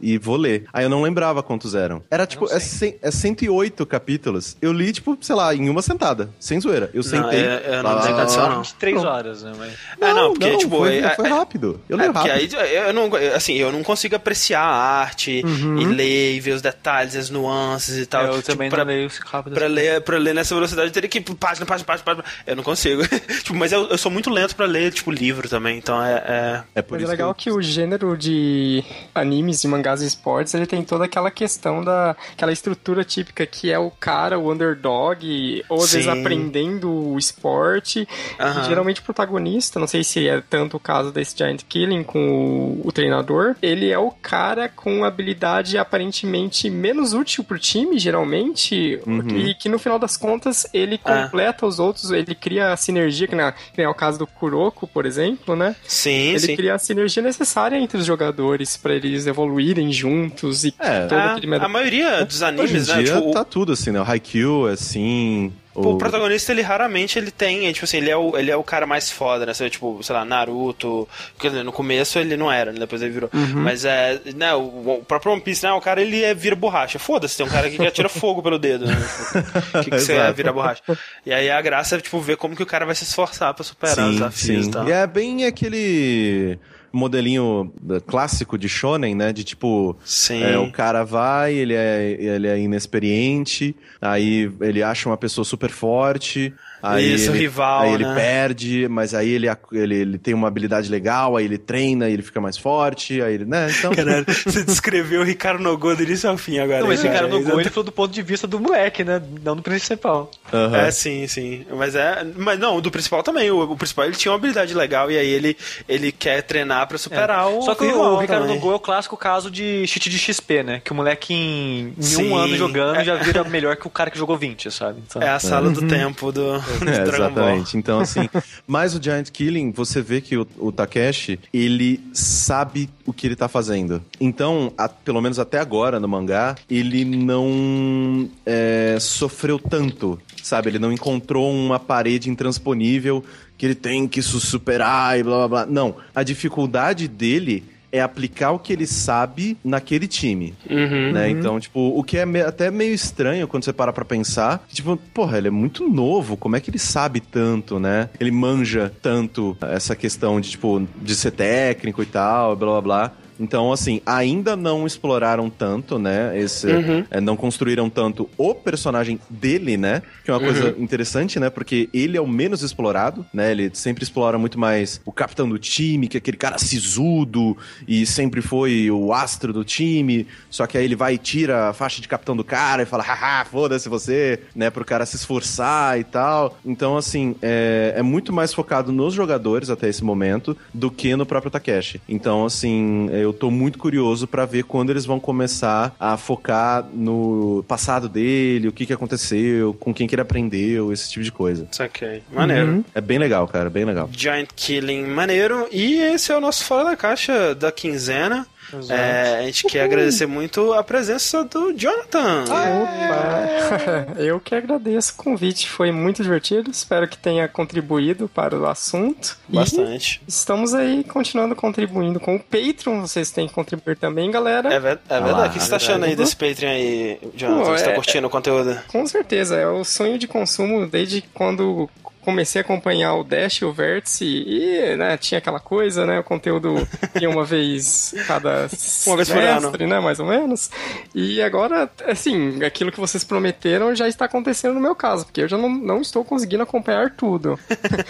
e 0.01 0.19
vou 0.19 0.37
ler. 0.37 0.65
Aí 0.73 0.85
eu 0.85 0.89
não 0.91 1.03
lembrava 1.03 1.43
quantos 1.43 1.75
eram. 1.75 2.03
Era 2.11 2.27
tipo, 2.27 2.47
é, 2.53 2.59
cem, 2.61 2.97
é 3.03 3.11
108 3.11 3.85
capítulos. 3.87 4.57
Eu 4.61 4.73
li, 4.73 4.93
tipo, 4.93 5.17
sei 5.21 5.35
lá, 5.37 5.55
em 5.55 5.69
uma 5.69 5.83
sentada, 5.83 6.31
sem 6.39 6.61
zoeira. 6.61 6.91
Eu 6.95 7.03
sentei... 7.03 7.41
é- 7.41 7.63
eu 7.79 7.83
não 7.83 7.95
lá, 7.95 8.13
condição, 8.13 8.49
não. 8.51 8.63
23 8.63 9.05
horas, 9.05 9.43
né? 9.43 9.53
Mas... 9.59 9.73
É, 10.01 10.15
não, 10.15 10.33
porque, 10.33 10.57
tipo, 10.57 10.79
foi, 10.79 10.99
é- 10.99 11.15
foi 11.15 11.27
é- 11.27 11.29
rápido. 11.29 11.81
Eu 11.89 11.97
É, 11.97 12.01
leio 12.01 12.13
porque 12.13 12.29
rápido. 12.29 12.57
aí 12.59 12.75
eu 12.75 12.93
não, 12.93 13.11
assim, 13.35 13.55
eu 13.55 13.71
não 13.73 13.83
consigo 13.83 14.15
apreciar 14.17 14.61
a 14.63 15.01
arte 15.01 15.43
Uhum. 15.45 15.79
e 15.81 15.85
ler 15.87 16.35
e 16.37 16.41
ver 16.41 16.53
os 16.53 16.63
detalhes, 16.63 17.15
as 17.17 17.31
nuances 17.31 17.97
e 17.99 18.07
tal. 18.07 18.25
eu 18.27 18.33
Tipo, 18.37 18.53
também 18.53 18.71
pra, 18.71 18.85
não 18.85 18.93
leio 18.93 19.11
rápido. 19.27 19.55
pra 19.55 19.67
ler, 19.67 20.01
pra 20.03 20.19
ler 20.19 20.35
nessa 20.35 20.55
velocidade, 20.55 20.89
eu 20.89 20.93
teria 20.93 21.09
que 21.09 21.19
ir 21.19 21.23
página, 21.35 21.65
página, 21.67 21.87
página, 21.87 22.05
página. 22.05 22.25
Eu 22.47 22.57
não 22.57 22.63
consigo. 22.63 23.03
tipo, 23.43 23.55
mas 23.55 23.73
eu, 23.73 23.87
eu 23.89 23.99
sou 23.99 24.11
muito 24.11 24.31
lento 24.31 24.55
pra 24.57 24.67
ler, 24.67 24.93
tipo, 24.93 25.11
livro 25.11 25.49
também, 25.49 25.79
então 25.79 26.03
é... 26.03 26.13
é- 26.27 26.63
É 26.77 26.83
por 26.83 26.93
Mas 26.95 27.03
é 27.03 27.05
isso 27.05 27.11
legal 27.13 27.31
eu- 27.31 27.35
que 27.35 27.51
o 27.51 27.61
gênero 27.63 28.17
de 28.17 28.85
animes 29.29 29.63
e 29.63 29.69
mangás 29.69 30.03
e 30.03 30.07
esportes, 30.07 30.55
ele 30.55 30.67
tem 30.67 30.83
toda 30.83 31.05
aquela 31.05 31.31
questão 31.31 31.85
da 31.85 32.17
aquela 32.33 32.53
estrutura 32.53 33.05
típica 33.05 33.47
que 33.47 33.71
é 33.71 33.79
o 33.79 33.91
cara, 33.91 34.39
o 34.39 34.51
underdog, 34.53 35.65
ou 35.69 35.83
às 35.83 35.93
vezes 35.93 36.09
aprendendo 36.09 36.91
o 36.91 37.19
esporte, 37.19 38.09
e 38.39 38.65
geralmente 38.67 39.01
o 39.01 39.05
protagonista, 39.05 39.79
não 39.79 39.87
sei 39.87 40.03
se 40.03 40.27
é 40.29 40.41
tanto 40.41 40.77
o 40.77 40.81
caso 40.81 41.13
desse 41.13 41.37
Giant 41.37 41.63
Killing, 41.69 42.03
com 42.03 42.81
o, 42.83 42.89
o 42.89 42.93
treinador, 42.93 43.55
ele 43.63 43.91
é 43.91 43.99
o 43.99 44.11
cara 44.11 44.69
com 44.69 45.05
habilidade 45.05 45.77
aparentemente 45.79 46.71
menos 46.71 47.13
útil 47.13 47.45
pro 47.45 47.59
time, 47.59 47.99
geralmente, 47.99 49.01
e 49.35 49.55
que 49.55 49.69
no 49.69 49.79
final 49.79 49.99
das 49.99 50.17
contas 50.17 50.67
ele 50.73 50.99
Ah. 51.05 51.23
completa 51.25 51.67
os 51.67 51.79
outros, 51.79 52.11
ele 52.11 52.35
cria 52.35 52.73
a 52.73 52.77
sinergia, 52.77 53.27
que, 53.27 53.35
na, 53.35 53.53
que 53.53 53.81
é 53.83 53.89
o 53.89 53.95
caso 53.95 54.19
do 54.19 54.27
Kuroko, 54.27 54.87
por 54.87 55.05
exemplo, 55.07 55.55
né? 55.57 55.75
Sim, 55.87 56.31
ele 56.31 56.39
sim. 56.41 56.57
cria 56.57 56.75
a 56.75 56.79
sinergia 56.79 57.23
necessária 57.23 57.77
entre 57.77 57.99
os 57.99 58.07
jogadores 58.07 58.77
pra 58.77 58.95
eles 58.95 59.18
evoluírem 59.27 59.93
juntos 59.93 60.65
e 60.65 60.75
É. 60.79 61.07
todo 61.07 61.19
Ah, 61.19 61.33
aquele 61.35 61.55
a 61.57 61.69
maioria 61.69 62.25
dos 62.25 62.41
Hoje 62.43 62.45
em 62.45 62.49
animes, 62.49 62.89
né? 62.89 63.03
dia 63.03 63.15
Tipo, 63.17 63.31
o- 63.31 63.33
tá 63.33 63.45
tudo 63.45 63.73
assim, 63.73 63.91
né? 63.91 64.01
O 64.01 64.05
Haikyuu, 64.05 64.67
assim... 64.69 65.53
Pô, 65.75 65.91
o 65.93 65.97
protagonista, 65.99 66.51
ele 66.51 66.61
raramente 66.61 67.17
ele 67.21 67.31
tem, 67.31 67.69
é, 67.69 67.73
tipo 67.73 67.85
assim, 67.85 67.99
ele 67.99 68.11
é 68.11 68.17
o, 68.17 68.37
ele 68.37 68.51
é 68.51 68.57
o 68.57 68.65
cara 68.65 68.85
mais 68.85 69.13
foda, 69.13 69.47
né? 69.47 69.55
Você 69.55 69.71
tipo, 69.71 70.01
sei 70.03 70.13
lá, 70.13 70.25
Naruto. 70.25 71.09
Quer 71.39 71.51
dizer, 71.51 71.63
no 71.63 71.71
começo 71.71 72.19
ele 72.19 72.37
não 72.37 72.51
era, 72.51 72.73
né? 72.73 72.81
Depois 72.81 73.01
ele 73.01 73.13
virou. 73.13 73.31
Mas 73.33 73.85
é, 73.85 74.21
né, 74.35 74.53
o, 74.57 74.61
o 74.99 75.05
próprio 75.07 75.31
One 75.31 75.41
Piece, 75.41 75.65
né? 75.65 75.71
O 75.73 75.81
cara 75.81 76.03
ele 76.03 76.25
é 76.25 76.35
vira 76.35 76.57
borracha. 76.57 76.99
Foda-se, 76.99 77.37
tem 77.37 77.47
um 77.47 77.49
cara 77.49 77.69
aqui 77.69 77.77
que 77.77 77.87
atira 77.87 78.09
fogo 78.11 78.43
pelo 78.43 78.59
dedo, 78.59 78.87
né? 78.87 78.97
Tipo, 78.97 79.79
O 79.79 79.85
que, 79.85 79.91
que 79.93 80.01
você 80.01 80.15
é 80.15 80.33
vira 80.33 80.53
borracha? 80.53 80.83
E 81.25 81.33
aí 81.33 81.49
a 81.49 81.63
graça 81.63 81.95
é, 81.95 82.01
tipo, 82.01 82.19
ver 82.19 82.37
como 82.37 82.57
que 82.57 82.63
o 82.63 82.67
cara 82.67 82.85
vai 82.85 82.97
se 82.97 83.05
esforçar 83.05 83.55
pra 83.55 83.63
superar 83.63 83.99
os 83.99 84.05
Sim, 84.07 84.13
desafios 84.15 84.65
sim. 84.65 84.71
e 84.71 84.73
tal. 84.73 84.89
E 84.89 84.91
é 84.91 85.07
bem 85.07 85.45
aquele 85.47 86.59
modelinho 86.93 87.73
eh, 87.91 88.01
clássico 88.07 88.57
de 88.59 88.69
shonen, 88.69 89.15
né? 89.15 89.33
De 89.33 89.45
tipo, 89.45 89.97
Sim. 90.05 90.43
é, 90.43 90.59
o 90.59 90.71
cara 90.71 91.05
vai, 91.05 91.55
ele 91.55 91.75
é, 91.75 92.17
ele 92.19 92.47
é 92.47 92.59
inexperiente, 92.59 93.75
aí 94.01 94.51
ele 94.61 94.83
acha 94.83 95.09
uma 95.09 95.17
pessoa 95.17 95.45
super 95.45 95.71
forte, 95.71 96.53
aí 96.83 97.15
Isso, 97.15 97.31
ele, 97.31 97.39
rival, 97.41 97.81
aí 97.83 97.95
ele 97.95 98.05
né? 98.05 98.15
perde, 98.15 98.89
mas 98.89 99.15
aí 99.15 99.31
ele, 99.31 99.47
ele, 99.73 99.95
ele 99.95 100.19
tem 100.19 100.35
uma 100.35 100.49
habilidade 100.49 100.91
legal, 100.91 101.37
aí 101.37 101.45
ele 101.45 101.59
treina, 101.59 102.09
e 102.09 102.13
ele 102.13 102.23
fica 102.23 102.41
mais 102.41 102.57
forte, 102.57 103.21
aí 103.21 103.35
ele, 103.35 103.45
né? 103.45 103.69
Então, 103.77 103.93
Caralho, 103.95 104.25
você 104.45 104.65
descreveu 104.65 105.21
o 105.21 105.25
Ricardo 105.25 105.63
Nogô 105.63 105.95
do 105.95 106.03
início 106.03 106.29
ao 106.29 106.37
fim 106.39 106.59
agora. 106.59 106.81
Não, 106.81 106.89
mas 106.89 106.99
esse 107.01 107.09
hein, 107.09 107.13
cara 107.15 107.27
no 107.27 107.37
Exato. 107.37 107.51
gol, 107.51 107.61
ele 107.61 107.71
falou 107.71 107.85
do 107.85 107.93
ponto 107.93 108.13
de 108.13 108.23
vista 108.23 108.47
do 108.47 108.61
moleque, 108.61 109.05
né? 109.05 109.21
Não 109.43 109.57
do 109.57 109.63
principal. 109.63 110.31
aham. 110.53 110.77
É, 110.77 110.91
sim, 110.91 111.27
sim. 111.27 111.67
Mas 111.77 111.95
é. 111.95 112.25
Mas 112.37 112.59
não, 112.59 112.77
o 112.77 112.81
do 112.81 112.91
principal 112.91 113.23
também. 113.23 113.51
O, 113.51 113.61
o 113.73 113.77
principal 113.77 114.05
ele 114.05 114.15
tinha 114.17 114.33
uma 114.33 114.39
habilidade 114.39 114.75
legal 114.75 115.11
e 115.11 115.17
aí 115.19 115.29
ele, 115.29 115.57
ele 115.89 116.13
quer 116.13 116.43
treinar 116.43 116.87
pra 116.87 116.99
superar 116.99 117.49
o. 117.49 117.63
Só 117.63 117.75
que 117.75 117.85
rival 117.87 118.15
o 118.15 118.19
Ricardo 118.19 118.43
também. 118.43 118.57
no 118.57 118.61
gol 118.61 118.73
é 118.73 118.77
o 118.77 118.81
clássico 118.81 119.17
caso 119.17 119.51
de 119.51 119.87
cheat 119.87 120.09
de 120.09 120.19
XP, 120.19 120.63
né? 120.63 120.81
Que 120.85 120.93
o 120.93 120.95
moleque 120.95 121.33
em, 121.35 121.95
em 121.99 122.17
um 122.25 122.37
ano 122.37 122.57
jogando 122.57 122.97
É. 123.01 123.05
já 123.05 123.17
vira 123.17 123.43
melhor 123.45 123.77
que 123.77 123.87
o 123.87 123.91
cara 123.91 124.11
que 124.11 124.19
jogou 124.19 124.37
20, 124.37 124.71
sabe? 124.71 125.03
Então, 125.07 125.23
É 125.23 125.29
a 125.29 125.39
sala 125.39 125.71
do 125.71 125.87
tempo 125.87 126.31
do, 126.33 126.59
do 126.59 126.68
É, 126.87 127.03
exatamente. 127.09 127.77
Então, 127.77 128.01
assim, 128.01 128.29
mas 128.67 128.95
o 128.95 129.03
Giant 129.03 129.31
Killing, 129.31 129.73
você 129.73 130.01
vê 130.01 130.21
que 130.21 130.37
o, 130.37 130.47
o 130.59 130.71
Takeshi, 130.73 131.39
ele 131.53 132.01
sabe 132.13 132.89
o 133.07 133.13
que 133.13 133.27
ele 133.27 133.37
tá 133.37 133.49
fazendo. 133.49 134.03
Então, 134.21 134.73
a- 134.77 134.89
pelo 134.89 135.21
menos 135.21 135.39
até 135.39 135.59
agora 135.59 135.99
no 136.01 136.09
mangá, 136.09 136.55
ele 136.71 137.05
não 137.05 138.29
é, 138.47 138.97
sofreu 139.01 139.59
tanto, 139.59 140.19
sabe? 140.43 140.71
Ele 140.71 140.79
não 140.79 140.93
encontrou 140.93 141.51
uma 141.53 141.79
parede 141.79 142.31
intransponível 142.31 143.25
que 143.57 143.67
ele 143.67 143.75
tem 143.75 144.07
que 144.07 144.23
su- 144.23 144.41
superar 144.41 145.19
e 145.19 145.23
blá 145.23 145.49
blá 145.49 145.49
blá. 145.49 145.67
Não, 145.67 145.97
a 146.15 146.23
dificuldade 146.23 147.09
dele 147.09 147.65
é 147.91 148.01
aplicar 148.01 148.51
o 148.53 148.59
que 148.59 148.73
ele 148.73 148.87
sabe 148.87 149.57
naquele 149.65 150.07
time 150.07 150.55
Uhum. 150.69 151.13
né? 151.13 151.31
Então, 151.31 151.59
tipo, 151.59 151.81
o 151.99 152.05
que 152.05 152.19
é 152.19 152.27
me- 152.27 152.43
até 152.43 152.71
meio 152.71 152.93
estranho 152.95 153.49
quando 153.49 153.65
você 153.65 153.73
para 153.73 153.93
pra 153.93 154.05
pensar, 154.05 154.65
tipo, 154.73 154.97
porra, 155.15 155.39
ele 155.39 155.49
é 155.49 155.51
muito 155.51 155.89
novo, 155.89 156.37
como 156.37 156.55
é 156.57 156.61
que 156.61 156.71
ele 156.71 156.79
sabe 156.79 157.21
tanto, 157.21 157.79
né? 157.79 158.11
Ele 158.21 158.31
manja 158.31 158.93
tanto 159.01 159.57
essa 159.63 159.97
questão 159.97 160.41
de, 160.41 160.51
tipo, 160.51 160.87
de 161.01 161.15
ser 161.15 161.31
técnico 161.31 162.03
e 162.03 162.07
tal, 162.07 162.55
blá 162.57 162.73
blá 162.73 162.81
blá. 162.81 163.13
Então, 163.39 163.73
assim, 163.73 164.01
ainda 164.05 164.57
não 164.57 164.87
exploraram 164.87 165.49
tanto, 165.49 165.99
né? 165.99 166.39
Esse, 166.39 166.69
é, 167.11 167.21
não 167.21 167.37
construíram 167.37 167.89
tanto 167.89 168.29
o 168.37 168.55
personagem 168.55 169.21
dele, 169.31 169.77
né? 169.77 170.03
Que 170.25 170.31
é 170.31 170.35
uma 170.35 170.41
coisa 170.41 170.75
interessante, 170.79 171.39
né? 171.39 171.49
Porque 171.51 171.89
ele 171.93 172.17
é 172.17 172.21
o 172.21 172.27
menos 172.27 172.63
explorado, 172.63 173.25
né? 173.33 173.53
Ele 173.53 173.71
sempre 173.73 174.03
explora 174.03 174.39
muito 174.39 174.59
mais 174.59 175.01
o 175.05 175.13
capitão 175.13 175.49
do 175.49 175.59
time, 175.59 176.09
que 176.09 176.17
é 176.17 176.19
aquele 176.19 176.37
cara 176.37 176.59
sisudo 176.59 177.57
e 177.87 178.05
sempre 178.05 178.43
foi 178.43 178.91
o 178.91 179.13
astro 179.13 179.53
do 179.53 179.65
time. 179.65 180.27
Só 180.51 180.67
que 180.67 180.77
aí 180.77 180.85
ele 180.85 180.97
vai 180.97 181.15
e 181.15 181.19
tira 181.19 181.69
a 181.69 181.73
faixa 181.73 182.01
de 182.01 182.09
capitão 182.09 182.37
do 182.37 182.45
cara 182.45 182.83
e 182.83 182.87
fala, 182.87 183.03
haha, 183.03 183.45
foda-se 183.45 183.89
você, 183.89 184.41
né? 184.55 184.71
Pro 184.71 184.85
cara 184.85 185.07
se 185.07 185.17
esforçar 185.17 185.99
e 185.99 186.05
tal. 186.05 186.59
Então, 186.65 186.97
assim, 186.97 187.37
é, 187.41 187.95
é 187.97 188.03
muito 188.03 188.33
mais 188.33 188.53
focado 188.53 188.93
nos 188.93 189.15
jogadores 189.15 189.71
até 189.71 189.89
esse 189.89 190.03
momento 190.03 190.57
do 190.73 190.91
que 190.91 191.15
no 191.15 191.27
próprio 191.27 191.51
Takeshi. 191.51 192.01
Então, 192.09 192.45
assim, 192.45 193.09
eu 193.13 193.28
tô 193.33 193.51
muito 193.51 193.79
curioso 193.79 194.27
pra 194.27 194.45
ver 194.45 194.65
quando 194.65 194.91
eles 194.91 195.05
vão 195.05 195.19
começar 195.21 195.95
a 195.99 196.17
focar 196.17 196.87
no 196.93 197.65
passado 197.67 198.09
dele, 198.09 198.69
o 198.69 198.73
que 198.73 198.87
que 198.87 198.93
aconteceu, 198.93 199.75
com 199.75 199.93
quem 199.93 200.07
que 200.07 200.15
ele 200.15 200.23
aprendeu, 200.23 200.93
esse 200.93 201.11
tipo 201.11 201.25
de 201.25 201.33
coisa. 201.33 201.69
Saquei. 201.73 202.23
Maneiro. 202.33 202.69
Uhum. 202.69 202.85
É 202.95 203.01
bem 203.01 203.19
legal, 203.19 203.47
cara, 203.49 203.71
bem 203.71 203.85
legal. 203.85 204.09
Giant 204.13 204.49
Killing 204.55 205.07
maneiro. 205.07 205.69
E 205.71 206.01
esse 206.01 206.33
é 206.33 206.37
o 206.37 206.41
nosso 206.41 206.65
Fora 206.65 206.85
da 206.85 206.97
Caixa 206.97 207.55
da 207.55 207.71
quinzena. 207.73 208.47
É, 208.91 209.39
a 209.39 209.43
gente 209.43 209.65
quer 209.65 209.83
agradecer 209.85 210.27
muito 210.27 210.73
a 210.75 210.83
presença 210.85 211.43
do 211.45 211.73
Jonathan. 211.73 212.45
Opa! 212.45 214.15
Eu 214.21 214.39
que 214.41 214.55
agradeço 214.55 215.13
o 215.13 215.17
convite, 215.17 215.69
foi 215.69 215.91
muito 215.93 216.23
divertido. 216.23 216.71
Espero 216.71 217.09
que 217.09 217.17
tenha 217.17 217.49
contribuído 217.49 218.29
para 218.29 218.59
o 218.59 218.67
assunto. 218.67 219.37
E 219.49 219.57
Bastante. 219.57 220.21
estamos 220.27 220.75
aí 220.75 221.05
continuando 221.05 221.55
contribuindo 221.57 222.21
com 222.21 222.37
o 222.37 222.41
Patreon. 222.41 223.01
Vocês 223.01 223.31
têm 223.31 223.49
que 223.49 223.55
contribuir 223.55 223.97
também, 223.97 224.31
galera. 224.31 224.73
É, 224.73 224.79
ver- 224.81 224.99
é 225.09 225.21
verdade. 225.21 225.51
o 225.51 225.53
que 225.53 225.61
você 225.61 225.71
tá 225.71 225.77
é 225.77 225.79
achando 225.79 226.05
aí 226.05 226.17
desse 226.17 226.37
Patreon 226.37 226.71
aí, 226.71 227.19
Jonathan? 227.35 227.65
Pô, 227.65 227.71
você 227.79 227.85
tá 227.85 227.91
é- 227.91 227.95
curtindo 227.95 228.27
o 228.27 228.31
conteúdo? 228.31 228.79
Com 228.89 229.07
certeza, 229.07 229.57
é 229.57 229.67
o 229.67 229.85
sonho 229.85 230.19
de 230.19 230.27
consumo 230.29 230.87
desde 230.87 231.23
quando 231.35 231.89
comecei 232.29 232.61
a 232.61 232.65
acompanhar 232.65 233.15
o 233.15 233.25
Dash 233.25 233.57
e 233.57 233.65
o 233.65 233.73
Vértice 233.73 234.25
e 234.27 234.95
né, 234.97 235.17
tinha 235.17 235.39
aquela 235.39 235.59
coisa, 235.59 236.05
né? 236.05 236.19
O 236.21 236.23
conteúdo 236.25 236.87
ia 237.19 237.31
uma 237.31 237.43
vez 237.43 238.15
cada 238.27 238.69
Uma 239.07 239.17
vez 239.17 239.29
por 239.31 239.41
semestre, 239.41 239.87
né? 239.87 239.99
Mais 239.99 240.21
ou 240.21 240.27
menos. 240.27 240.71
E 241.15 241.41
agora, 241.41 241.91
assim, 242.07 242.63
aquilo 242.63 242.93
que 242.93 243.01
vocês 243.01 243.25
prometeram 243.25 243.95
já 243.95 244.07
está 244.07 244.27
acontecendo 244.27 244.75
no 244.75 244.81
meu 244.81 244.95
caso, 244.95 245.25
porque 245.25 245.41
eu 245.41 245.49
já 245.49 245.57
não, 245.57 245.71
não 245.71 246.03
estou 246.03 246.23
conseguindo 246.23 246.63
acompanhar 246.63 247.11
tudo. 247.17 247.59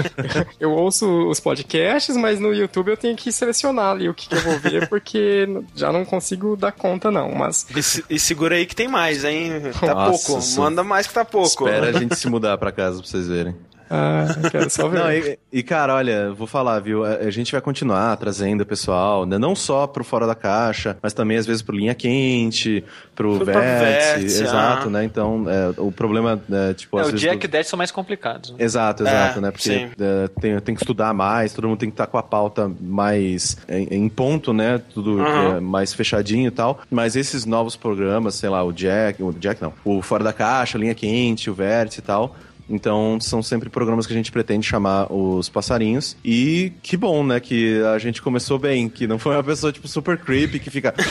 eu 0.58 0.72
ouço 0.72 1.28
os 1.28 1.38
podcasts, 1.38 2.16
mas 2.16 2.40
no 2.40 2.52
YouTube 2.52 2.88
eu 2.90 2.96
tenho 2.96 3.16
que 3.16 3.30
selecionar 3.30 3.92
ali 3.92 4.08
o 4.08 4.14
que, 4.14 4.28
que 4.28 4.34
eu 4.34 4.40
vou 4.40 4.58
ver, 4.58 4.88
porque 4.88 5.46
já 5.76 5.92
não 5.92 6.04
consigo 6.04 6.56
dar 6.56 6.72
conta, 6.72 7.08
não. 7.10 7.30
Mas 7.32 7.66
E, 7.76 7.82
se- 7.82 8.04
e 8.10 8.18
segura 8.18 8.56
aí 8.56 8.66
que 8.66 8.74
tem 8.74 8.88
mais, 8.88 9.22
hein? 9.24 9.52
Tá 9.80 9.94
Nossa, 9.94 10.26
pouco. 10.32 10.42
Manda 10.56 10.82
mais 10.82 11.06
que 11.06 11.14
tá 11.14 11.24
pouco. 11.24 11.46
Espera 11.68 11.90
a 11.90 11.92
gente 11.98 12.16
se 12.16 12.28
mudar 12.28 12.58
pra 12.58 12.72
casa 12.72 12.98
pra 13.00 13.06
vocês 13.08 13.28
verem. 13.28 13.54
Ah, 13.90 14.27
quero 14.51 14.70
só 14.70 14.89
ver. 14.89 14.98
Não, 14.98 15.12
e, 15.12 15.39
e, 15.52 15.62
cara, 15.62 15.94
olha, 15.94 16.32
vou 16.32 16.47
falar, 16.47 16.78
viu? 16.81 17.05
A, 17.05 17.15
a 17.16 17.31
gente 17.31 17.52
vai 17.52 17.60
continuar 17.60 18.16
trazendo 18.16 18.62
o 18.62 18.66
pessoal, 18.66 19.24
né? 19.27 19.39
não 19.39 19.55
só 19.55 19.86
pro 19.86 20.05
Fora 20.05 20.27
da 20.27 20.35
Caixa, 20.35 20.97
mas 21.02 21.12
também 21.12 21.36
às 21.36 21.47
vezes 21.47 21.62
pro 21.62 21.77
Linha 21.77 21.94
Quente, 21.94 22.85
pro 23.15 23.36
Pro 23.36 23.44
Vértice, 23.44 23.85
Vértice, 23.85 24.43
exato, 24.43 24.89
ah. 24.89 24.90
né? 24.90 25.05
Então, 25.05 25.44
é, 25.48 25.74
o 25.81 25.90
problema, 25.90 26.40
é, 26.51 26.74
tipo, 26.74 26.98
É, 26.98 27.02
às 27.02 27.09
o 27.09 27.10
vezes... 27.12 27.20
Jack 27.27 27.47
do- 27.47 27.56
e 27.56 27.60
o 27.60 27.65
são 27.65 27.77
mais 27.77 27.90
complicados. 27.90 28.51
né? 28.51 28.56
Exato, 28.60 29.02
exato, 29.02 29.39
É, 29.39 29.43
né? 29.43 29.51
Porque 29.51 29.70
é, 29.70 30.28
tem, 30.40 30.59
tem 30.60 30.74
que 30.74 30.82
estudar 30.82 31.12
mais, 31.15 31.52
todo 31.52 31.69
mundo 31.69 31.78
tem 31.78 31.89
que 31.90 31.94
estar 31.94 32.06
com 32.06 32.19
a 32.19 32.23
pauta 32.23 32.70
mais 32.81 33.56
em, 33.69 34.05
em 34.05 34.09
ponto, 34.09 34.52
né? 34.52 34.81
Tudo 34.93 35.24
é, 35.24 35.60
mais 35.60 35.93
fechadinho 35.93 36.48
e 36.48 36.51
tal. 36.51 36.81
Mas 36.90 37.16
esses 37.16 37.44
novos 37.44 37.77
programas, 37.77 38.35
sei 38.35 38.48
lá, 38.48 38.62
o 38.65 38.73
Jack, 38.73 39.23
o 39.23 39.32
Jack 39.32 39.60
não, 39.62 39.73
o 39.85 40.02
Fora 40.02 40.24
da 40.24 40.32
Caixa, 40.32 40.78
Linha 40.78 40.94
Quente, 40.94 41.51
o 41.51 41.55
Vértice 41.55 42.01
e 42.01 42.02
tal. 42.02 42.35
Então, 42.70 43.18
são 43.20 43.42
sempre 43.42 43.70
programas 43.70 44.06
que 44.06 44.12
a 44.12 44.16
gente 44.16 44.30
pretende 44.30 44.66
chamar 44.66 45.10
os 45.12 45.48
passarinhos. 45.48 46.16
E 46.24 46.72
que 46.82 46.96
bom, 46.96 47.24
né? 47.24 47.40
Que 47.40 47.80
a 47.94 47.98
gente 47.98 48.20
começou 48.20 48.58
bem, 48.58 48.88
que 48.88 49.06
não 49.06 49.18
foi 49.18 49.34
uma 49.34 49.42
pessoa, 49.44 49.72
tipo, 49.72 49.88
super 49.88 50.18
creepy 50.18 50.58
que 50.58 50.68
fica. 50.70 50.92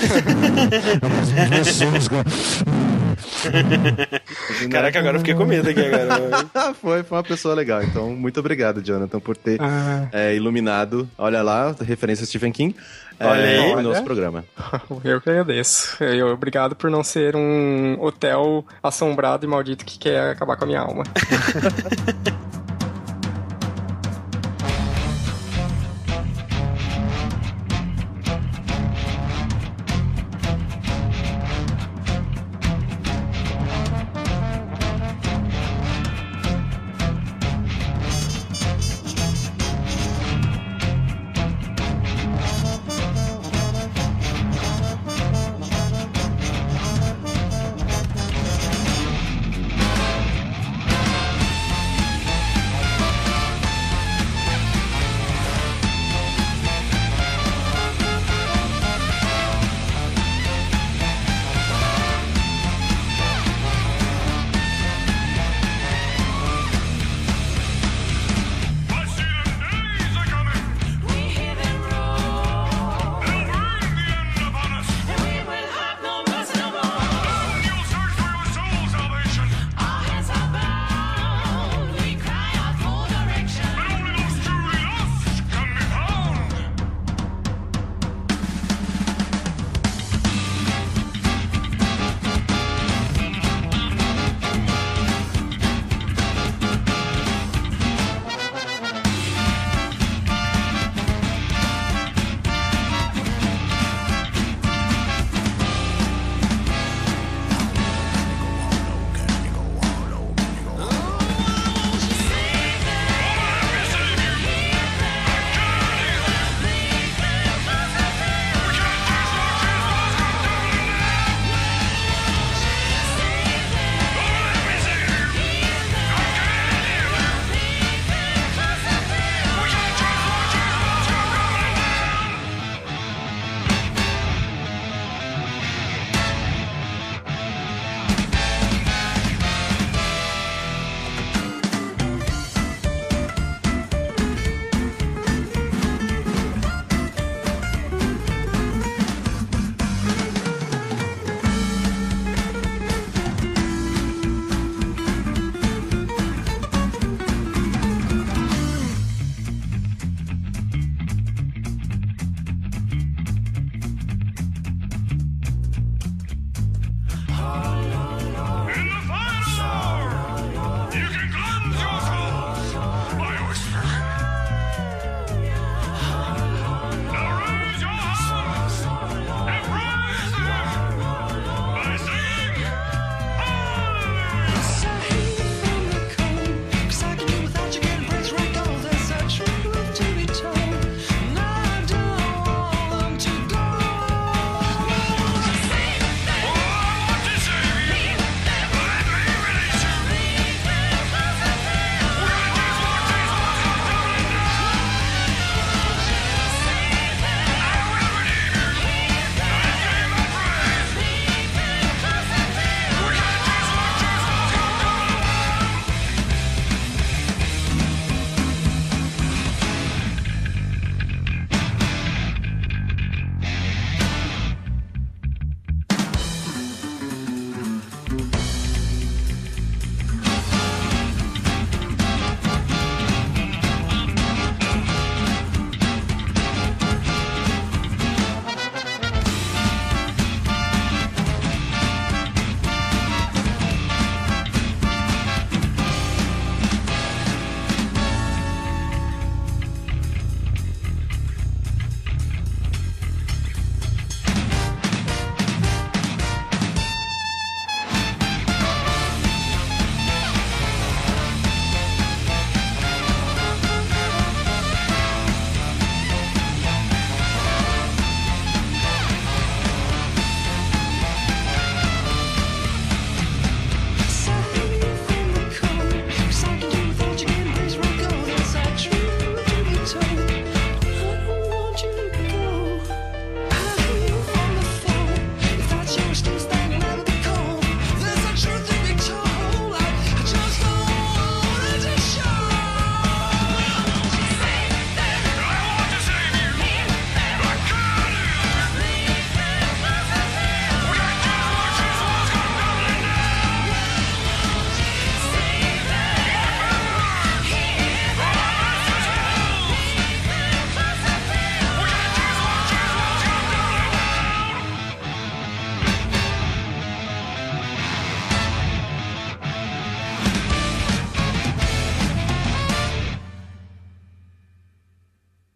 Caraca, 4.69 4.99
agora 4.99 5.15
eu 5.15 5.19
fiquei 5.19 5.33
com 5.33 5.45
medo 5.45 5.69
aqui 5.69 5.79
agora. 5.79 6.47
Ah, 6.53 6.73
foi, 6.79 7.03
foi 7.03 7.17
uma 7.17 7.23
pessoa 7.23 7.53
legal. 7.55 7.83
Então, 7.83 8.11
muito 8.11 8.39
obrigado, 8.39 8.81
Jonathan, 8.81 9.19
por 9.19 9.35
ter 9.35 9.59
Ah, 9.61 10.07
é, 10.11 10.35
iluminado. 10.35 11.07
Olha 11.17 11.41
lá, 11.41 11.75
referência 11.81 12.23
a 12.23 12.27
Stephen 12.27 12.51
King. 12.51 12.75
Olha 13.19 13.39
é, 13.41 13.59
aí. 13.59 13.75
no 13.75 13.81
nosso 13.81 14.03
programa. 14.03 14.45
eu 15.03 15.19
que 15.19 15.29
agradeço. 15.29 16.03
Eu, 16.03 16.27
obrigado 16.27 16.75
por 16.75 16.89
não 16.89 17.03
ser 17.03 17.35
um 17.35 17.97
hotel 17.99 18.65
assombrado 18.81 19.45
e 19.45 19.49
maldito 19.49 19.85
que 19.85 19.97
quer 19.97 20.31
acabar 20.31 20.55
com 20.55 20.65
a 20.65 20.67
minha 20.67 20.81
alma. 20.81 21.03